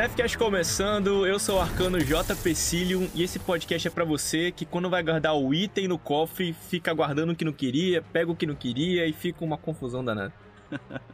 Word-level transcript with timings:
Nefcast 0.00 0.38
começando, 0.38 1.26
eu 1.26 1.38
sou 1.38 1.58
o 1.58 1.60
Arcano 1.60 2.00
J. 2.00 2.34
Pecilium 2.36 3.06
e 3.14 3.22
esse 3.22 3.38
podcast 3.38 3.86
é 3.86 3.90
para 3.90 4.02
você 4.02 4.50
que 4.50 4.64
quando 4.64 4.88
vai 4.88 5.02
guardar 5.02 5.36
o 5.36 5.52
item 5.52 5.86
no 5.86 5.98
cofre, 5.98 6.54
fica 6.54 6.90
guardando 6.94 7.32
o 7.32 7.36
que 7.36 7.44
não 7.44 7.52
queria, 7.52 8.00
pega 8.00 8.32
o 8.32 8.34
que 8.34 8.46
não 8.46 8.54
queria 8.54 9.06
e 9.06 9.12
fica 9.12 9.44
uma 9.44 9.58
confusão 9.58 10.02
danada. 10.02 10.32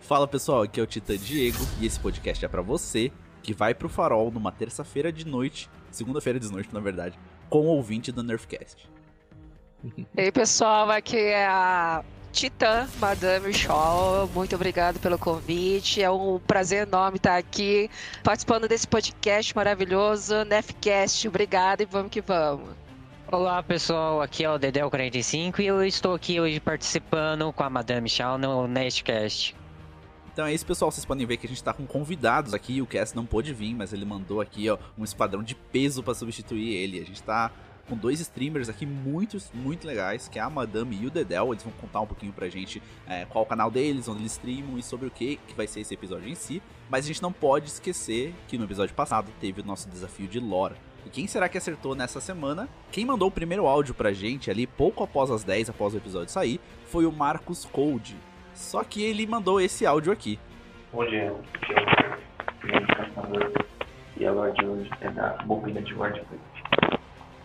Fala 0.00 0.26
pessoal, 0.26 0.62
aqui 0.62 0.80
é 0.80 0.82
o 0.82 0.86
Titã 0.86 1.16
Diego 1.16 1.64
e 1.80 1.86
esse 1.86 2.00
podcast 2.00 2.44
é 2.44 2.48
para 2.48 2.60
você 2.60 3.12
que 3.40 3.54
vai 3.54 3.72
pro 3.72 3.88
farol 3.88 4.32
numa 4.32 4.50
terça-feira 4.50 5.12
de 5.12 5.24
noite, 5.24 5.70
segunda-feira 5.92 6.40
de 6.40 6.50
noite 6.50 6.70
na 6.74 6.80
verdade, 6.80 7.16
com 7.48 7.60
o 7.60 7.66
ouvinte 7.66 8.10
do 8.10 8.24
Nerfcast. 8.24 8.90
E 10.16 10.20
aí 10.20 10.32
pessoal, 10.32 10.90
aqui 10.90 11.16
é 11.16 11.46
a 11.46 12.02
Titã, 12.38 12.86
Madame 13.00 13.52
Shaw, 13.52 14.30
muito 14.32 14.54
obrigado 14.54 15.00
pelo 15.00 15.18
convite. 15.18 16.00
É 16.00 16.08
um 16.08 16.38
prazer 16.38 16.86
enorme 16.86 17.16
estar 17.16 17.36
aqui 17.36 17.90
participando 18.22 18.68
desse 18.68 18.86
podcast 18.86 19.56
maravilhoso, 19.56 20.44
Nefcast. 20.44 21.26
Obrigado 21.26 21.80
e 21.80 21.84
vamos 21.84 22.12
que 22.12 22.20
vamos. 22.20 22.68
Olá 23.26 23.60
pessoal, 23.60 24.22
aqui 24.22 24.44
é 24.44 24.50
o 24.52 24.56
Dedel45 24.56 25.58
e 25.58 25.66
eu 25.66 25.84
estou 25.84 26.14
aqui 26.14 26.40
hoje 26.40 26.60
participando 26.60 27.52
com 27.52 27.64
a 27.64 27.68
Madame 27.68 28.08
Shaw 28.08 28.38
no 28.38 28.68
Nestcast. 28.68 29.56
Então 30.32 30.46
é 30.46 30.54
isso, 30.54 30.64
pessoal. 30.64 30.92
Vocês 30.92 31.04
podem 31.04 31.26
ver 31.26 31.38
que 31.38 31.46
a 31.46 31.48
gente 31.48 31.64
tá 31.64 31.72
com 31.72 31.84
convidados 31.84 32.54
aqui. 32.54 32.80
O 32.80 32.86
Cass 32.86 33.14
não 33.14 33.26
pôde 33.26 33.52
vir, 33.52 33.74
mas 33.74 33.92
ele 33.92 34.04
mandou 34.04 34.40
aqui, 34.40 34.70
ó, 34.70 34.78
um 34.96 35.02
esquadrão 35.02 35.42
de 35.42 35.56
peso 35.56 36.04
para 36.04 36.14
substituir 36.14 36.76
ele. 36.76 37.00
A 37.00 37.04
gente 37.04 37.20
tá 37.20 37.50
com 37.88 37.96
dois 37.96 38.20
streamers 38.20 38.68
aqui 38.68 38.84
muito, 38.84 39.38
muito 39.54 39.86
legais, 39.86 40.28
que 40.28 40.38
é 40.38 40.42
a 40.42 40.50
Madame 40.50 40.98
e 41.00 41.06
o 41.06 41.10
Dedel. 41.10 41.52
Eles 41.52 41.62
vão 41.62 41.72
contar 41.80 42.00
um 42.00 42.06
pouquinho 42.06 42.32
pra 42.32 42.48
gente 42.48 42.82
é, 43.06 43.24
qual 43.24 43.44
o 43.44 43.46
canal 43.46 43.70
deles, 43.70 44.08
onde 44.08 44.20
eles 44.20 44.32
streamam 44.32 44.78
e 44.78 44.82
sobre 44.82 45.06
o 45.06 45.10
que, 45.10 45.36
que 45.46 45.54
vai 45.54 45.66
ser 45.66 45.80
esse 45.80 45.94
episódio 45.94 46.28
em 46.28 46.34
si. 46.34 46.62
Mas 46.90 47.04
a 47.04 47.08
gente 47.08 47.22
não 47.22 47.32
pode 47.32 47.66
esquecer 47.66 48.34
que 48.46 48.58
no 48.58 48.64
episódio 48.64 48.94
passado 48.94 49.32
teve 49.40 49.60
o 49.60 49.64
nosso 49.64 49.88
desafio 49.88 50.28
de 50.28 50.38
lore. 50.38 50.76
E 51.06 51.10
quem 51.10 51.26
será 51.26 51.48
que 51.48 51.56
acertou 51.56 51.94
nessa 51.94 52.20
semana? 52.20 52.68
Quem 52.92 53.04
mandou 53.04 53.28
o 53.28 53.32
primeiro 53.32 53.66
áudio 53.66 53.94
pra 53.94 54.12
gente 54.12 54.50
ali, 54.50 54.66
pouco 54.66 55.02
após 55.02 55.30
as 55.30 55.42
10, 55.42 55.70
após 55.70 55.94
o 55.94 55.96
episódio 55.96 56.30
sair, 56.30 56.60
foi 56.86 57.06
o 57.06 57.12
Marcos 57.12 57.64
Cold. 57.64 58.16
Só 58.54 58.84
que 58.84 59.02
ele 59.02 59.26
mandou 59.26 59.60
esse 59.60 59.86
áudio 59.86 60.12
aqui. 60.12 60.38
Bom 60.92 61.06
dia, 61.06 61.22
é 61.24 61.30
o 61.30 62.86
Caçador 62.96 63.52
e 64.18 64.26
a 64.26 64.32
lore 64.32 64.52
de 64.52 64.66
hoje 64.66 64.90
é 65.00 65.10
da 65.10 65.30
bobina 65.44 65.80
de 65.80 65.94
Wordplay. 65.94 66.40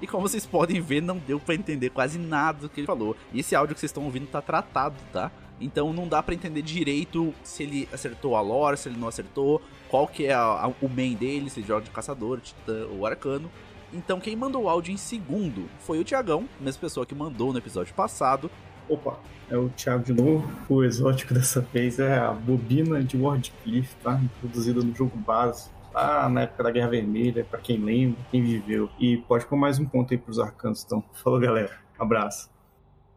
E 0.03 0.05
como 0.07 0.27
vocês 0.27 0.45
podem 0.45 0.81
ver, 0.81 1.01
não 1.01 1.17
deu 1.17 1.39
para 1.39 1.55
entender 1.55 1.89
quase 1.89 2.19
nada 2.19 2.59
do 2.59 2.67
que 2.67 2.81
ele 2.81 2.87
falou. 2.87 3.15
E 3.31 3.39
esse 3.39 3.55
áudio 3.55 3.73
que 3.73 3.79
vocês 3.79 3.89
estão 3.89 4.03
ouvindo 4.03 4.27
tá 4.27 4.41
tratado, 4.41 4.97
tá? 5.13 5.31
Então 5.61 5.93
não 5.93 6.09
dá 6.09 6.21
para 6.21 6.35
entender 6.35 6.61
direito 6.61 7.33
se 7.41 7.63
ele 7.63 7.87
acertou 7.89 8.35
a 8.35 8.41
lore, 8.41 8.75
se 8.75 8.89
ele 8.89 8.99
não 8.99 9.07
acertou, 9.07 9.61
qual 9.87 10.05
que 10.05 10.25
é 10.25 10.33
a, 10.33 10.41
a, 10.41 10.67
o 10.81 10.89
main 10.89 11.13
dele, 11.15 11.49
se 11.49 11.61
ele 11.61 11.67
joga 11.67 11.85
de 11.85 11.89
caçador, 11.89 12.41
titã 12.41 12.85
ou 12.87 13.05
arcano. 13.05 13.49
Então 13.93 14.19
quem 14.19 14.35
mandou 14.35 14.63
o 14.63 14.69
áudio 14.69 14.93
em 14.93 14.97
segundo 14.97 15.69
foi 15.79 15.99
o 15.99 16.03
Tiagão, 16.03 16.49
mesma 16.59 16.81
pessoa 16.81 17.05
que 17.05 17.15
mandou 17.15 17.53
no 17.53 17.59
episódio 17.59 17.93
passado. 17.93 18.51
Opa, 18.89 19.17
é 19.49 19.55
o 19.55 19.69
Thiago 19.69 20.03
de 20.03 20.11
novo. 20.11 20.51
O 20.67 20.83
exótico 20.83 21.33
dessa 21.33 21.61
vez 21.61 21.97
é 21.97 22.17
a 22.17 22.33
bobina 22.33 23.01
de 23.01 23.15
Wardcliff, 23.15 23.95
tá? 24.03 24.19
Introduzida 24.21 24.83
no 24.83 24.93
jogo 24.93 25.17
base 25.17 25.69
lá 25.93 26.29
na 26.29 26.41
época 26.41 26.63
da 26.63 26.71
Guerra 26.71 26.89
Vermelha, 26.89 27.45
para 27.45 27.59
quem 27.59 27.77
lembra, 27.77 28.19
quem 28.31 28.43
viveu. 28.43 28.89
E 28.99 29.17
pode 29.17 29.45
pôr 29.45 29.55
mais 29.55 29.79
um 29.79 29.85
ponto 29.85 30.13
aí 30.13 30.17
pros 30.17 30.39
arcanos, 30.39 30.83
então. 30.83 31.03
Falou, 31.13 31.39
galera. 31.39 31.79
Abraço. 31.97 32.49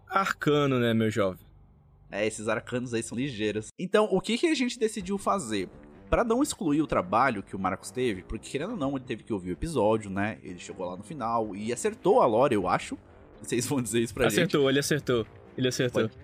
Arcano, 0.08 0.78
né, 0.78 0.94
meu 0.94 1.10
jovem? 1.10 1.44
É, 2.10 2.26
esses 2.26 2.48
arcanos 2.48 2.94
aí 2.94 3.02
são 3.02 3.18
ligeiros. 3.18 3.68
Então, 3.78 4.08
o 4.10 4.20
que, 4.20 4.38
que 4.38 4.46
a 4.46 4.54
gente 4.54 4.78
decidiu 4.78 5.18
fazer? 5.18 5.68
Para 6.08 6.22
não 6.22 6.42
excluir 6.42 6.80
o 6.80 6.86
trabalho 6.86 7.42
que 7.42 7.56
o 7.56 7.58
Marcos 7.58 7.90
teve, 7.90 8.22
porque 8.22 8.48
querendo 8.48 8.72
ou 8.72 8.76
não, 8.76 8.96
ele 8.96 9.04
teve 9.04 9.24
que 9.24 9.32
ouvir 9.32 9.50
o 9.50 9.52
episódio, 9.54 10.08
né? 10.08 10.38
Ele 10.42 10.58
chegou 10.58 10.86
lá 10.86 10.96
no 10.96 11.02
final 11.02 11.56
e 11.56 11.72
acertou 11.72 12.22
a 12.22 12.26
lore, 12.26 12.54
eu 12.54 12.68
acho. 12.68 12.96
Vocês 13.42 13.66
vão 13.66 13.82
dizer 13.82 14.00
isso 14.00 14.14
pra 14.14 14.28
acertou, 14.28 14.44
gente. 14.44 14.50
Acertou, 14.50 14.70
ele 14.70 14.78
acertou. 14.78 15.26
Ele 15.58 15.68
acertou. 15.68 16.02
Pode, 16.02 16.18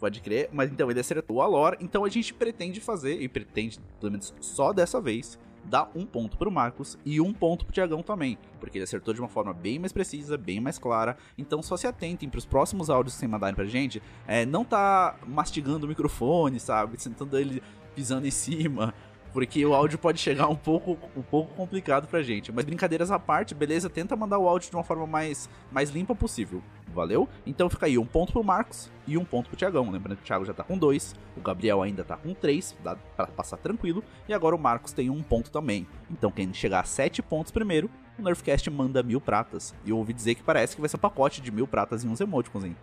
pode 0.00 0.20
crer, 0.22 0.48
mas 0.52 0.72
então 0.72 0.90
ele 0.90 1.00
acertou 1.00 1.42
a 1.42 1.46
lore, 1.46 1.76
então 1.80 2.04
a 2.04 2.08
gente 2.08 2.32
pretende 2.32 2.80
fazer, 2.80 3.20
e 3.20 3.28
pretende, 3.28 3.78
pelo 4.00 4.12
menos 4.12 4.34
só 4.40 4.72
dessa 4.72 5.00
vez, 5.00 5.38
dá 5.68 5.88
um 5.94 6.06
ponto 6.06 6.36
pro 6.36 6.50
Marcos 6.50 6.98
e 7.04 7.20
um 7.20 7.32
ponto 7.32 7.64
pro 7.64 7.74
Tiagão 7.74 8.02
também, 8.02 8.38
porque 8.60 8.78
ele 8.78 8.84
acertou 8.84 9.12
de 9.12 9.20
uma 9.20 9.28
forma 9.28 9.52
bem 9.52 9.78
mais 9.78 9.92
precisa, 9.92 10.38
bem 10.38 10.60
mais 10.60 10.78
clara. 10.78 11.16
Então 11.36 11.62
só 11.62 11.76
se 11.76 11.86
atentem 11.86 12.28
pros 12.28 12.46
próximos 12.46 12.88
áudios 12.88 13.14
que 13.14 13.20
vocês 13.20 13.30
mandarem 13.30 13.54
pra 13.54 13.64
gente, 13.64 14.02
é, 14.26 14.46
não 14.46 14.64
tá 14.64 15.16
mastigando 15.26 15.86
o 15.86 15.88
microfone, 15.88 16.58
sabe? 16.60 17.00
Sentando 17.00 17.38
ele 17.38 17.62
pisando 17.94 18.26
em 18.26 18.30
cima, 18.30 18.94
porque 19.32 19.64
o 19.66 19.74
áudio 19.74 19.98
pode 19.98 20.18
chegar 20.18 20.48
um 20.48 20.56
pouco, 20.56 20.98
um 21.16 21.22
pouco 21.22 21.54
complicado 21.54 22.06
pra 22.06 22.22
gente. 22.22 22.52
Mas 22.52 22.64
brincadeiras 22.64 23.10
à 23.10 23.18
parte, 23.18 23.54
beleza? 23.54 23.90
Tenta 23.90 24.16
mandar 24.16 24.38
o 24.38 24.48
áudio 24.48 24.70
de 24.70 24.76
uma 24.76 24.84
forma 24.84 25.06
mais, 25.06 25.48
mais 25.70 25.90
limpa 25.90 26.14
possível. 26.14 26.62
Valeu? 26.96 27.28
Então 27.46 27.68
fica 27.68 27.84
aí 27.84 27.98
um 27.98 28.06
ponto 28.06 28.32
pro 28.32 28.42
Marcos 28.42 28.90
e 29.06 29.18
um 29.18 29.24
ponto 29.24 29.50
pro 29.50 29.56
Thiagão. 29.56 29.90
Lembrando 29.90 30.16
que 30.16 30.22
o 30.22 30.26
Thiago 30.26 30.46
já 30.46 30.54
tá 30.54 30.64
com 30.64 30.78
dois, 30.78 31.14
o 31.36 31.40
Gabriel 31.42 31.82
ainda 31.82 32.02
tá 32.02 32.16
com 32.16 32.32
três, 32.32 32.74
dá 32.82 32.96
pra 33.14 33.26
passar 33.26 33.58
tranquilo. 33.58 34.02
E 34.26 34.32
agora 34.32 34.56
o 34.56 34.58
Marcos 34.58 34.92
tem 34.92 35.10
um 35.10 35.22
ponto 35.22 35.50
também. 35.50 35.86
Então 36.10 36.30
quem 36.30 36.52
chegar 36.54 36.80
a 36.80 36.84
sete 36.84 37.20
pontos 37.20 37.52
primeiro, 37.52 37.90
o 38.18 38.22
Nerfcast 38.22 38.70
manda 38.70 39.02
mil 39.02 39.20
pratas. 39.20 39.74
E 39.84 39.90
eu 39.90 39.98
ouvi 39.98 40.14
dizer 40.14 40.36
que 40.36 40.42
parece 40.42 40.74
que 40.74 40.80
vai 40.80 40.88
ser 40.88 40.96
um 40.96 41.00
pacote 41.00 41.42
de 41.42 41.50
mil 41.50 41.66
pratas 41.66 42.02
e 42.02 42.08
uns 42.08 42.18
emoticons, 42.18 42.64
hein? 42.64 42.74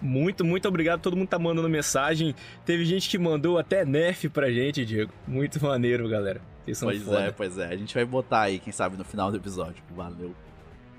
Muito, 0.00 0.44
muito 0.44 0.68
obrigado. 0.68 1.00
Todo 1.00 1.16
mundo 1.16 1.28
tá 1.28 1.38
mandando 1.38 1.68
mensagem. 1.68 2.34
Teve 2.64 2.84
gente 2.84 3.08
que 3.10 3.18
mandou 3.18 3.58
até 3.58 3.84
nerf 3.84 4.28
pra 4.28 4.50
gente, 4.50 4.84
Diego. 4.84 5.12
Muito 5.26 5.62
maneiro, 5.64 6.08
galera. 6.08 6.40
Vocês 6.64 6.78
são 6.78 6.88
pois 6.88 7.02
foda. 7.02 7.20
é, 7.20 7.30
pois 7.30 7.58
é. 7.58 7.66
A 7.66 7.76
gente 7.76 7.94
vai 7.94 8.04
botar 8.04 8.42
aí, 8.42 8.58
quem 8.58 8.72
sabe, 8.72 8.96
no 8.96 9.04
final 9.04 9.30
do 9.30 9.36
episódio. 9.36 9.82
Valeu. 9.90 10.32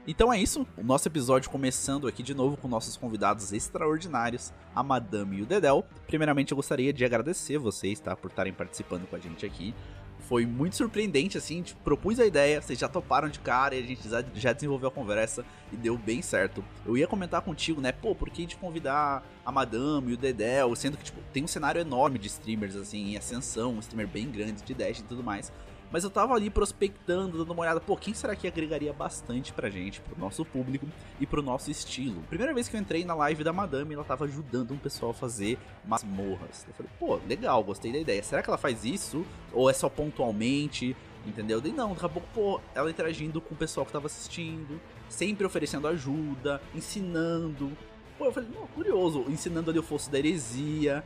Então 0.05 0.33
é 0.33 0.37
isso, 0.37 0.67
o 0.75 0.83
nosso 0.83 1.07
episódio 1.07 1.49
começando 1.49 2.09
aqui 2.09 2.21
de 2.21 2.33
novo 2.33 2.57
com 2.57 2.67
nossos 2.67 2.97
convidados 2.97 3.53
extraordinários, 3.53 4.51
a 4.75 4.83
Madame 4.83 5.37
e 5.37 5.41
o 5.43 5.45
Dedel. 5.45 5.85
Primeiramente 6.07 6.51
eu 6.51 6.57
gostaria 6.57 6.91
de 6.91 7.05
agradecer 7.05 7.57
vocês, 7.57 8.01
tá, 8.01 8.13
por 8.13 8.29
estarem 8.29 8.51
participando 8.51 9.07
com 9.07 9.15
a 9.15 9.19
gente 9.19 9.45
aqui. 9.45 9.73
Foi 10.27 10.45
muito 10.45 10.75
surpreendente, 10.75 11.37
assim, 11.37 11.61
tipo, 11.61 11.81
propus 11.83 12.19
a 12.19 12.25
ideia, 12.25 12.61
vocês 12.61 12.77
já 12.77 12.89
toparam 12.89 13.29
de 13.29 13.39
cara 13.39 13.75
e 13.75 13.79
a 13.83 13.87
gente 13.87 14.01
já 14.33 14.51
desenvolveu 14.51 14.89
a 14.89 14.91
conversa 14.91 15.45
e 15.71 15.77
deu 15.77 15.97
bem 15.97 16.21
certo. 16.21 16.61
Eu 16.85 16.97
ia 16.97 17.07
comentar 17.07 17.41
contigo, 17.41 17.79
né, 17.79 17.93
pô, 17.93 18.13
por 18.13 18.29
que 18.29 18.45
de 18.45 18.57
convidar 18.57 19.23
a 19.45 19.51
Madame 19.53 20.11
e 20.11 20.13
o 20.15 20.17
Dedel, 20.17 20.75
sendo 20.75 20.97
que, 20.97 21.05
tipo, 21.05 21.21
tem 21.31 21.45
um 21.45 21.47
cenário 21.47 21.79
enorme 21.79 22.19
de 22.19 22.27
streamers, 22.27 22.75
assim, 22.75 23.11
em 23.11 23.17
ascensão, 23.17 23.75
um 23.75 23.79
streamer 23.79 24.07
bem 24.07 24.29
grande 24.29 24.63
de 24.63 24.73
Dash 24.73 24.99
e 24.99 25.03
tudo 25.03 25.23
mais. 25.23 25.49
Mas 25.93 26.03
eu 26.03 26.09
tava 26.09 26.33
ali 26.33 26.49
prospectando, 26.49 27.37
dando 27.37 27.53
uma 27.53 27.61
olhada, 27.61 27.79
pô, 27.79 27.95
quem 27.95 28.15
será 28.15 28.35
que 28.35 28.47
agregaria 28.47 28.91
bastante 28.91 29.53
pra 29.53 29.69
gente, 29.69 30.01
pro 30.01 30.19
nosso 30.19 30.43
público 30.43 30.87
e 31.19 31.27
pro 31.27 31.43
nosso 31.43 31.69
estilo? 31.69 32.19
Primeira 32.23 32.51
vez 32.51 32.67
que 32.67 32.75
eu 32.75 32.81
entrei 32.81 33.05
na 33.05 33.13
live 33.13 33.43
da 33.43 33.53
Madame, 33.53 33.93
ela 33.93 34.03
tava 34.03 34.25
ajudando 34.25 34.71
um 34.71 34.77
pessoal 34.77 35.11
a 35.11 35.13
fazer 35.13 35.55
masmorras. 35.85 36.65
Eu 36.67 36.73
falei, 36.73 36.91
pô, 36.99 37.19
legal, 37.27 37.63
gostei 37.63 37.91
da 37.91 37.99
ideia. 37.99 38.23
Será 38.23 38.41
que 38.41 38.49
ela 38.49 38.57
faz 38.57 38.83
isso? 38.83 39.23
Ou 39.51 39.69
é 39.69 39.73
só 39.73 39.87
pontualmente? 39.87 40.97
Entendeu? 41.27 41.61
E 41.63 41.71
não, 41.71 41.93
daqui 41.93 42.05
a 42.07 42.09
pouco, 42.09 42.27
pô, 42.33 42.59
ela 42.73 42.89
interagindo 42.89 43.39
com 43.39 43.53
o 43.53 43.57
pessoal 43.57 43.85
que 43.85 43.91
tava 43.91 44.07
assistindo, 44.07 44.81
sempre 45.07 45.45
oferecendo 45.45 45.88
ajuda, 45.88 46.59
ensinando. 46.73 47.71
Pô, 48.18 48.25
eu 48.25 48.31
falei, 48.33 48.50
curioso, 48.73 49.25
ensinando 49.29 49.69
ali 49.69 49.77
o 49.77 49.83
fosso 49.83 50.09
da 50.09 50.18
heresia, 50.18 51.03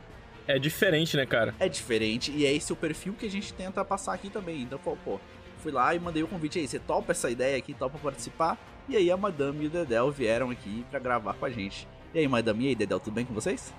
é 0.48 0.58
diferente, 0.58 1.16
né, 1.16 1.26
cara? 1.26 1.54
É 1.60 1.68
diferente 1.68 2.32
e 2.32 2.46
é 2.46 2.52
esse 2.52 2.72
o 2.72 2.76
perfil 2.76 3.12
que 3.12 3.26
a 3.26 3.30
gente 3.30 3.52
tenta 3.52 3.84
passar 3.84 4.14
aqui 4.14 4.30
também. 4.30 4.62
Então, 4.62 4.78
pô, 4.78 5.20
fui 5.58 5.70
lá 5.70 5.94
e 5.94 6.00
mandei 6.00 6.22
o 6.22 6.26
convite 6.26 6.58
aí. 6.58 6.66
Você 6.66 6.78
topa 6.78 7.12
essa 7.12 7.30
ideia 7.30 7.56
aqui, 7.58 7.74
topa 7.74 7.98
participar? 7.98 8.58
E 8.88 8.96
aí 8.96 9.10
a 9.10 9.16
Madame 9.16 9.64
e 9.64 9.66
o 9.66 9.70
Dedel 9.70 10.10
vieram 10.10 10.50
aqui 10.50 10.86
para 10.90 10.98
gravar 10.98 11.34
com 11.34 11.44
a 11.44 11.50
gente. 11.50 11.86
E 12.14 12.18
aí, 12.18 12.26
Madame 12.26 12.64
e 12.64 12.68
aí, 12.68 12.74
Dedel, 12.74 12.98
tudo 12.98 13.12
bem 13.12 13.26
com 13.26 13.34
vocês? 13.34 13.74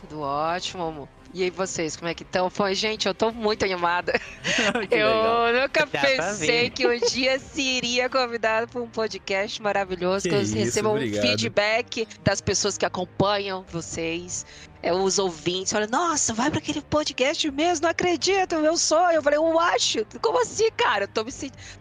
Tudo 0.00 0.20
ótimo, 0.20 0.84
amor. 0.84 1.08
E 1.34 1.42
aí 1.42 1.50
vocês, 1.50 1.96
como 1.96 2.08
é 2.08 2.14
que 2.14 2.22
estão? 2.22 2.48
Foi, 2.48 2.74
gente, 2.74 3.06
eu 3.06 3.14
tô 3.14 3.30
muito 3.30 3.64
animada. 3.64 4.18
eu 4.90 5.08
legal. 5.08 5.52
nunca 5.52 5.86
pensei 5.86 6.70
que 6.70 6.86
um 6.86 6.98
dia 6.98 7.38
seria 7.38 8.08
convidado 8.08 8.68
para 8.68 8.80
um 8.80 8.88
podcast 8.88 9.60
maravilhoso, 9.60 10.22
que, 10.22 10.30
que 10.30 10.34
eu 10.34 10.40
receba 10.40 10.90
um 10.90 10.98
feedback 10.98 12.06
das 12.22 12.40
pessoas 12.40 12.78
que 12.78 12.86
acompanham 12.86 13.64
vocês 13.68 14.46
os 14.92 15.18
ouvintes 15.18 15.72
olham, 15.72 15.88
nossa, 15.88 16.34
vai 16.34 16.50
para 16.50 16.58
aquele 16.58 16.82
podcast 16.82 17.50
mesmo, 17.50 17.84
não 17.84 17.90
acredito, 17.90 18.56
meu 18.56 18.76
sonho. 18.76 19.16
Eu 19.16 19.22
falei, 19.22 19.38
eu 19.38 19.58
acho. 19.58 20.04
Como 20.20 20.40
assim, 20.40 20.70
cara? 20.76 21.08
Tô 21.08 21.24
me, 21.24 21.32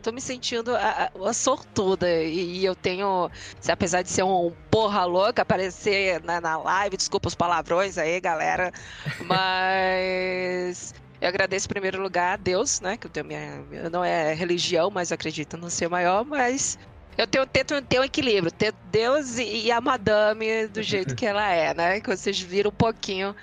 tô 0.02 0.12
me 0.12 0.22
sentindo 0.22 0.76
a, 0.76 1.12
a, 1.26 1.34
sortuda. 1.34 2.08
E, 2.24 2.60
e, 2.60 2.66
eu 2.66 2.76
tenho, 2.76 3.30
apesar 3.68 4.02
de 4.02 4.10
ser 4.10 4.24
um, 4.24 4.48
um 4.48 4.54
porra 4.72 5.06
louca, 5.06 5.42
aparecer 5.42 6.24
na, 6.24 6.40
na 6.40 6.58
live, 6.58 6.98
desculpa 6.98 7.28
os 7.28 7.36
palavrões 7.36 7.98
aí, 7.98 8.20
galera, 8.20 8.72
mas. 9.26 10.94
Eu 11.20 11.30
agradeço 11.30 11.68
em 11.68 11.70
primeiro 11.70 12.02
lugar 12.02 12.34
a 12.34 12.36
Deus, 12.36 12.82
né? 12.82 12.98
Que 12.98 13.08
eu 13.08 13.12
tenho 13.12 13.26
minha. 13.26 13.64
Não 13.90 14.04
é 14.04 14.34
religião, 14.34 14.90
mas 14.90 15.10
acredito 15.10 15.56
no 15.56 15.70
ser 15.70 15.88
maior, 15.88 16.26
mas 16.26 16.78
eu 17.18 17.28
tenho, 17.28 17.46
tento 17.46 17.82
ter 17.82 18.00
um 18.00 18.04
equilíbrio, 18.04 18.52
ter 18.52 18.74
Deus 18.92 19.38
e, 19.38 19.72
a 19.72 19.80
madame 19.80 20.68
do 20.68 20.82
jeito 20.84 21.16
que 21.16 21.26
ela 21.26 21.48
é, 21.50 21.74
né? 21.74 22.00
Que 22.00 22.10
vocês 22.10 22.40
viram 22.40 22.70
um 22.70 22.74
pouquinho 22.74 23.36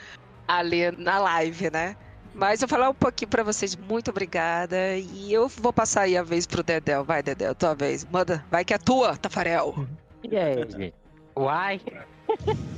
ali 0.47 0.91
na 0.93 1.19
live, 1.19 1.71
né? 1.71 1.97
Mas 2.35 2.63
eu 2.63 2.69
vou 2.69 2.79
falar 2.79 2.91
um 2.91 2.95
pouquinho 2.95 3.29
pra 3.29 3.43
vocês. 3.43 3.75
Muito 3.77 4.11
obrigada. 4.11 4.97
E 4.97 5.33
eu 5.33 5.49
vou 5.49 5.73
passar 5.73 6.03
aí 6.03 6.17
a 6.17 6.23
vez 6.23 6.47
pro 6.47 6.63
Dedel. 6.63 7.05
Vai, 7.05 7.23
Dedel, 7.23 7.55
tua 7.55 7.75
vez. 7.75 8.07
Manda. 8.11 8.45
Vai 8.51 8.65
que 8.65 8.73
é 8.73 8.79
tua, 8.79 9.17
Tafarel. 9.17 9.87
E 10.23 10.37
aí, 10.37 10.57
gente? 10.71 10.95
Uai. 11.37 11.81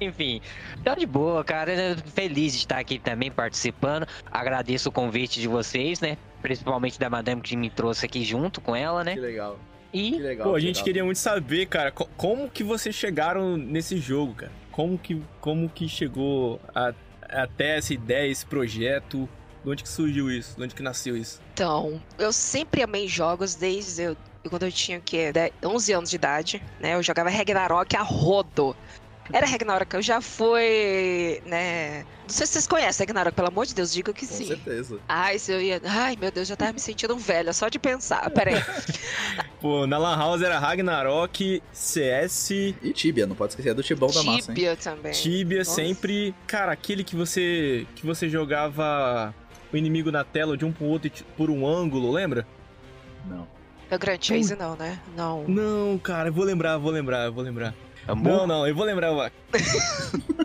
Enfim, 0.00 0.40
tá 0.84 0.94
de 0.94 1.06
boa, 1.06 1.42
cara. 1.42 1.72
Feliz 2.14 2.52
de 2.52 2.58
estar 2.58 2.78
aqui 2.78 2.98
também 2.98 3.30
participando. 3.30 4.06
Agradeço 4.30 4.88
o 4.88 4.92
convite 4.92 5.40
de 5.40 5.48
vocês, 5.48 6.00
né? 6.00 6.16
Principalmente 6.40 7.00
da 7.00 7.10
Madame 7.10 7.40
que 7.40 7.56
me 7.56 7.68
trouxe 7.68 8.06
aqui 8.06 8.22
junto 8.22 8.60
com 8.60 8.76
ela, 8.76 9.02
né? 9.02 9.14
Que 9.14 9.20
legal. 9.20 9.58
E 9.92 10.12
Que 10.12 10.18
legal. 10.18 10.48
Pô, 10.48 10.54
a 10.54 10.58
que 10.58 10.66
gente 10.66 10.76
legal. 10.76 10.84
queria 10.84 11.04
muito 11.04 11.18
saber, 11.18 11.66
cara, 11.66 11.90
co- 11.90 12.08
como 12.16 12.48
que 12.50 12.62
vocês 12.62 12.94
chegaram 12.94 13.56
nesse 13.56 13.96
jogo, 13.98 14.34
cara? 14.34 14.52
Como 14.70 14.98
que, 14.98 15.20
como 15.40 15.68
que 15.68 15.88
chegou 15.88 16.60
a- 16.74 16.92
até 17.28 17.76
essa 17.78 17.92
ideia, 17.94 18.30
esse 18.30 18.44
projeto? 18.46 19.28
De 19.64 19.70
onde 19.70 19.82
que 19.82 19.88
surgiu 19.88 20.30
isso? 20.30 20.56
De 20.56 20.62
onde 20.62 20.74
que 20.74 20.82
nasceu 20.82 21.16
isso? 21.16 21.40
Então, 21.52 22.00
eu 22.18 22.32
sempre 22.32 22.82
amei 22.82 23.08
jogos 23.08 23.54
desde 23.54 24.02
eu, 24.02 24.16
quando 24.48 24.62
eu 24.64 24.72
tinha 24.72 24.98
o 24.98 25.02
quê? 25.02 25.32
10, 25.32 25.52
11 25.64 25.92
anos 25.92 26.10
de 26.10 26.16
idade, 26.16 26.62
né? 26.80 26.94
Eu 26.94 27.02
jogava 27.02 27.28
Ragnarok 27.28 27.96
a 27.96 28.02
rodo. 28.02 28.76
Era 29.32 29.46
Ragnarok, 29.46 29.94
eu 29.94 30.02
já 30.02 30.20
fui, 30.20 31.42
né? 31.44 32.04
Não 32.22 32.28
sei 32.28 32.46
se 32.46 32.52
vocês 32.54 32.66
conhecem 32.66 33.06
Ragnarok, 33.06 33.34
pelo 33.34 33.48
amor 33.48 33.66
de 33.66 33.74
Deus, 33.74 33.92
diga 33.92 34.12
que 34.12 34.26
Com 34.26 34.34
sim. 34.34 34.46
certeza. 34.46 34.98
Ai, 35.08 35.38
se 35.38 35.52
eu 35.52 35.60
ia. 35.60 35.80
Ai, 35.84 36.16
meu 36.20 36.30
Deus, 36.30 36.48
já 36.48 36.56
tava 36.56 36.72
me 36.72 36.80
sentindo 36.80 37.16
velha 37.16 37.52
só 37.52 37.68
de 37.68 37.78
pensar. 37.78 38.30
Pera 38.30 38.50
aí. 38.56 38.64
Pô, 39.60 39.86
na 39.86 39.98
Lan 39.98 40.16
House 40.16 40.42
era 40.42 40.58
Ragnarok, 40.58 41.62
CS, 41.72 42.50
E 42.50 42.92
Tibia, 42.94 43.26
não 43.26 43.34
pode 43.36 43.52
esquecer 43.52 43.74
do 43.74 43.82
Tibão 43.82 44.08
da 44.10 44.22
massa? 44.22 44.52
Tibia 44.52 44.76
também. 44.76 45.12
Tibia, 45.12 45.58
Nossa. 45.58 45.70
sempre. 45.74 46.34
Cara, 46.46 46.72
aquele 46.72 47.04
que 47.04 47.14
você. 47.16 47.86
que 47.94 48.06
você 48.06 48.28
jogava 48.28 49.34
o 49.72 49.76
inimigo 49.76 50.10
na 50.10 50.24
tela 50.24 50.56
de 50.56 50.64
um 50.64 50.72
pro 50.72 50.86
outro 50.86 51.08
e 51.08 51.22
por 51.36 51.50
um 51.50 51.66
ângulo, 51.66 52.10
lembra? 52.10 52.46
Não. 53.26 53.46
É 53.90 53.96
o 53.96 53.98
Grand 53.98 54.18
Chase, 54.20 54.54
não, 54.54 54.76
né? 54.76 55.00
Não. 55.16 55.44
Não, 55.48 55.98
cara, 55.98 56.28
eu 56.28 56.32
vou 56.32 56.44
lembrar, 56.44 56.72
eu 56.74 56.80
vou 56.80 56.90
lembrar, 56.92 57.24
eu 57.24 57.32
vou 57.32 57.42
lembrar. 57.42 57.74
Amor? 58.08 58.32
Não, 58.32 58.46
não, 58.46 58.66
eu 58.66 58.74
vou 58.74 58.84
lembrar. 58.84 59.08
eu- 59.08 59.30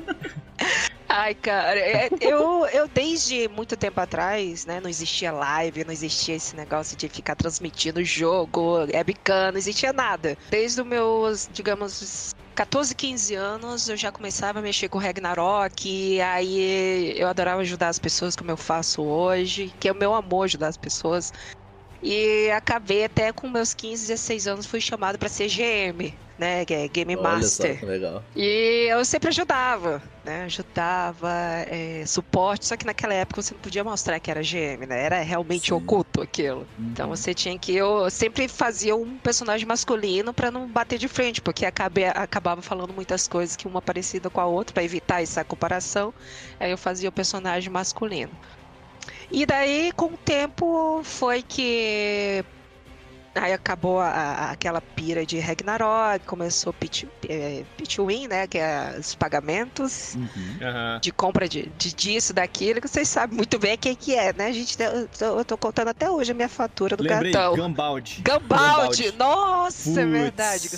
Ai, 1.07 1.36
cara, 1.36 1.80
é- 1.80 2.10
eu, 2.19 2.65
eu 2.74 2.88
desde 2.88 3.48
muito 3.48 3.77
tempo 3.77 4.01
atrás, 4.01 4.65
né, 4.65 4.80
não 4.81 4.89
existia 4.89 5.31
live, 5.31 5.83
não 5.86 5.94
existia 5.94 6.36
esse 6.36 6.56
negócio 6.56 6.98
de 6.98 7.07
ficar 7.07 7.36
transmitindo 7.36 8.00
o 8.00 8.04
jogo, 8.04 8.80
webcam, 8.92 9.51
não 9.51 9.57
existia 9.60 9.94
nada. 9.94 10.36
Desde 10.50 10.81
os 10.81 10.88
meus, 10.88 11.48
digamos, 11.54 12.33
14, 12.56 12.95
15 12.95 13.36
anos, 13.36 13.88
eu 13.88 13.95
já 13.95 14.12
começava 14.12 14.57
a 14.57 14.62
mexer 14.62 14.89
com 14.89 14.98
Ragnarok, 14.98 15.88
e 15.88 16.19
aí 16.19 17.13
eu 17.15 17.27
adorava 17.27 17.62
ajudar 17.62 17.89
as 17.89 18.00
pessoas 18.00 18.36
como 18.36 18.50
eu 18.50 18.57
faço 18.57 19.04
hoje, 19.04 19.71
que 19.80 19.88
é 19.88 19.92
o 19.92 19.95
meu 19.95 20.15
amor 20.15 20.45
ajudar 20.45 20.68
as 20.69 20.77
pessoas. 20.77 21.31
E 22.01 22.50
acabei 22.51 23.06
até 23.06 23.31
com 23.31 23.48
meus 23.48 23.74
15, 23.74 24.07
16 24.07 24.48
anos, 24.48 24.65
fui 24.65 24.81
chamado 24.81 25.18
para 25.19 25.30
ser 25.30 25.48
GM, 25.48 26.13
né, 26.38 26.66
que 26.66 26.74
é 26.74 26.88
Game 26.88 27.16
Olha 27.16 27.24
Master. 27.40 27.80
só, 27.80 27.86
legal. 27.86 28.24
E 28.36 28.88
eu 28.90 29.04
sempre 29.06 29.30
ajudava, 29.30 30.02
né? 30.26 30.44
Ajudava, 30.44 31.30
é, 31.68 32.04
suporte, 32.06 32.66
só 32.66 32.76
que 32.76 32.86
naquela 32.86 33.14
época 33.14 33.42
você 33.42 33.54
não 33.54 33.62
podia 33.62 33.84
mostrar 33.84 34.20
que 34.20 34.32
era 34.32 34.42
GM, 34.42 34.86
né? 34.88 35.04
Era 35.06 35.22
realmente 35.22 35.68
Sim. 35.68 35.74
oculto 35.74 36.22
aquilo. 36.22 36.68
Então 36.80 37.10
Uhum. 37.10 37.16
você 37.16 37.34
tinha 37.34 37.58
que. 37.58 37.76
Eu 37.76 38.10
sempre 38.10 38.48
fazia 38.48 38.96
um 38.96 39.18
personagem 39.18 39.68
masculino 39.68 40.34
pra 40.34 40.50
não 40.50 40.68
bater 40.68 40.98
de 40.98 41.08
frente, 41.08 41.42
porque 41.42 41.66
acabe, 41.66 42.06
acabava 42.06 42.62
falando 42.62 42.94
muitas 42.94 43.28
coisas 43.28 43.56
que 43.56 43.68
uma 43.68 43.82
parecida 43.82 44.30
com 44.30 44.42
a 44.42 44.46
outra, 44.46 44.74
pra 44.74 44.84
evitar 44.84 45.22
essa 45.22 45.44
comparação. 45.44 46.14
Aí 46.60 46.72
eu 46.72 46.78
fazia 46.78 47.10
o 47.10 47.12
personagem 47.12 47.70
masculino. 47.70 48.32
E 49.30 49.46
daí, 49.46 49.92
com 49.96 50.06
o 50.14 50.18
tempo, 50.18 51.02
foi 51.04 51.42
que. 51.44 52.44
Aí 53.36 53.52
acabou 53.52 54.00
a- 54.00 54.10
a- 54.10 54.52
aquela 54.52 54.80
pira 54.80 55.26
de 55.26 55.40
Ragnarok, 55.40 56.24
começou 56.26 56.70
o 56.70 56.74
Pit, 56.74 57.08
é, 57.28 57.64
Pit 57.76 58.00
Win, 58.00 58.28
né? 58.28 58.46
Que 58.46 58.60
é 58.60 58.96
os 59.00 59.16
pagamentos 59.16 60.14
Uhum. 60.16 60.28
Aham. 60.62 61.00
de 61.02 61.12
compra 61.12 61.50
de, 61.50 61.72
de 61.78 61.94
disso, 61.96 62.32
daquilo, 62.34 62.80
que 62.80 62.88
vocês 62.88 63.08
sabem 63.08 63.36
muito 63.36 63.58
bem 63.58 63.74
o 63.74 63.78
que, 63.78 64.14
é, 64.16 64.32
né? 64.34 64.48
A 64.48 64.52
gente, 64.52 64.78
eu, 64.80 65.08
tô, 65.08 65.40
eu 65.40 65.46
tô 65.46 65.58
contando 65.58 65.88
até 65.88 66.10
hoje 66.12 66.32
a 66.32 66.36
minha 66.36 66.48
fatura 66.50 66.96
do 66.96 67.04
Lembrei, 67.04 67.32
cartão. 67.32 67.56
Gambaldi. 67.56 68.22
Gambaldi! 68.22 69.12
Nossa, 69.18 69.90
é 69.90 70.04
Putz. 70.06 70.12
verdade. 70.12 70.70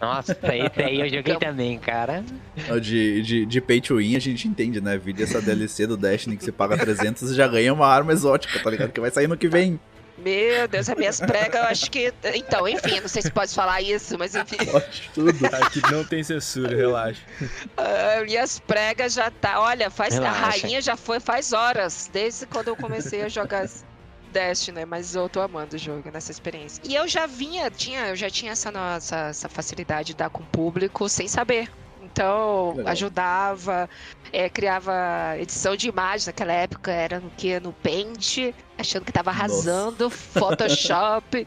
Nossa, 0.00 0.32
esse 0.32 0.82
aí 0.82 1.00
eu 1.00 1.08
joguei 1.08 1.36
também, 1.36 1.78
cara. 1.78 2.24
De, 2.80 3.22
de, 3.22 3.46
de 3.46 3.60
pay 3.60 3.80
to 3.80 3.96
win 3.98 4.16
a 4.16 4.18
gente 4.20 4.48
entende, 4.48 4.80
né? 4.80 4.98
Vídeo 4.98 5.22
essa 5.22 5.40
DLC 5.40 5.86
do 5.86 5.96
Destiny 5.96 6.36
que 6.36 6.44
você 6.44 6.50
paga 6.50 6.76
300 6.76 7.30
e 7.30 7.34
já 7.34 7.46
ganha 7.46 7.72
uma 7.72 7.86
arma 7.86 8.12
exótica, 8.12 8.58
tá 8.60 8.68
ligado? 8.70 8.90
Que 8.90 9.00
vai 9.00 9.10
sair 9.12 9.28
no 9.28 9.36
que 9.36 9.48
vem. 9.48 9.78
Meu 10.18 10.68
Deus, 10.68 10.88
as 10.88 10.96
minhas 10.96 11.20
pregas, 11.20 11.60
eu 11.62 11.68
acho 11.68 11.90
que. 11.90 12.12
Então, 12.34 12.68
enfim, 12.68 13.00
não 13.00 13.08
sei 13.08 13.22
se 13.22 13.30
pode 13.30 13.54
falar 13.54 13.80
isso, 13.80 14.18
mas 14.18 14.34
enfim. 14.34 14.56
Pode 14.70 15.10
tudo. 15.14 15.46
Aqui 15.46 15.80
não 15.90 16.04
tem 16.04 16.22
censura, 16.22 16.76
relaxa. 16.76 17.22
Ah, 17.76 18.22
minhas 18.24 18.58
pregas 18.58 19.14
já 19.14 19.30
tá. 19.30 19.60
Olha, 19.60 19.90
faz 19.90 20.18
a 20.18 20.30
rainha 20.30 20.80
já 20.80 20.96
foi 20.96 21.18
faz 21.18 21.52
horas, 21.52 22.10
desde 22.12 22.46
quando 22.46 22.68
eu 22.68 22.76
comecei 22.76 23.22
a 23.22 23.28
jogar 23.28 23.66
Destiny, 24.32 24.80
né? 24.80 24.84
Mas 24.84 25.14
eu 25.14 25.28
tô 25.28 25.40
amando 25.40 25.76
o 25.76 25.78
jogo 25.78 26.10
nessa 26.10 26.30
experiência. 26.30 26.82
E 26.84 26.94
eu 26.94 27.06
já 27.06 27.26
vinha, 27.26 27.70
tinha, 27.70 28.08
eu 28.08 28.16
já 28.16 28.30
tinha 28.30 28.52
essa 28.52 28.70
nossa 28.70 29.16
essa 29.28 29.48
facilidade 29.48 30.08
de 30.08 30.14
dar 30.14 30.30
com 30.30 30.42
o 30.42 30.46
público 30.46 31.08
sem 31.08 31.28
saber. 31.28 31.70
Então, 32.12 32.74
Legal. 32.76 32.92
ajudava, 32.92 33.90
é, 34.30 34.48
criava 34.48 34.92
edição 35.38 35.74
de 35.74 35.88
imagens 35.88 36.26
naquela 36.26 36.52
época, 36.52 36.92
era 36.92 37.18
no 37.18 37.30
que? 37.30 37.58
No 37.58 37.72
Paint, 37.72 38.54
achando 38.78 39.04
que 39.04 39.12
tava 39.12 39.30
arrasando, 39.30 40.10
Photoshop. 40.10 41.46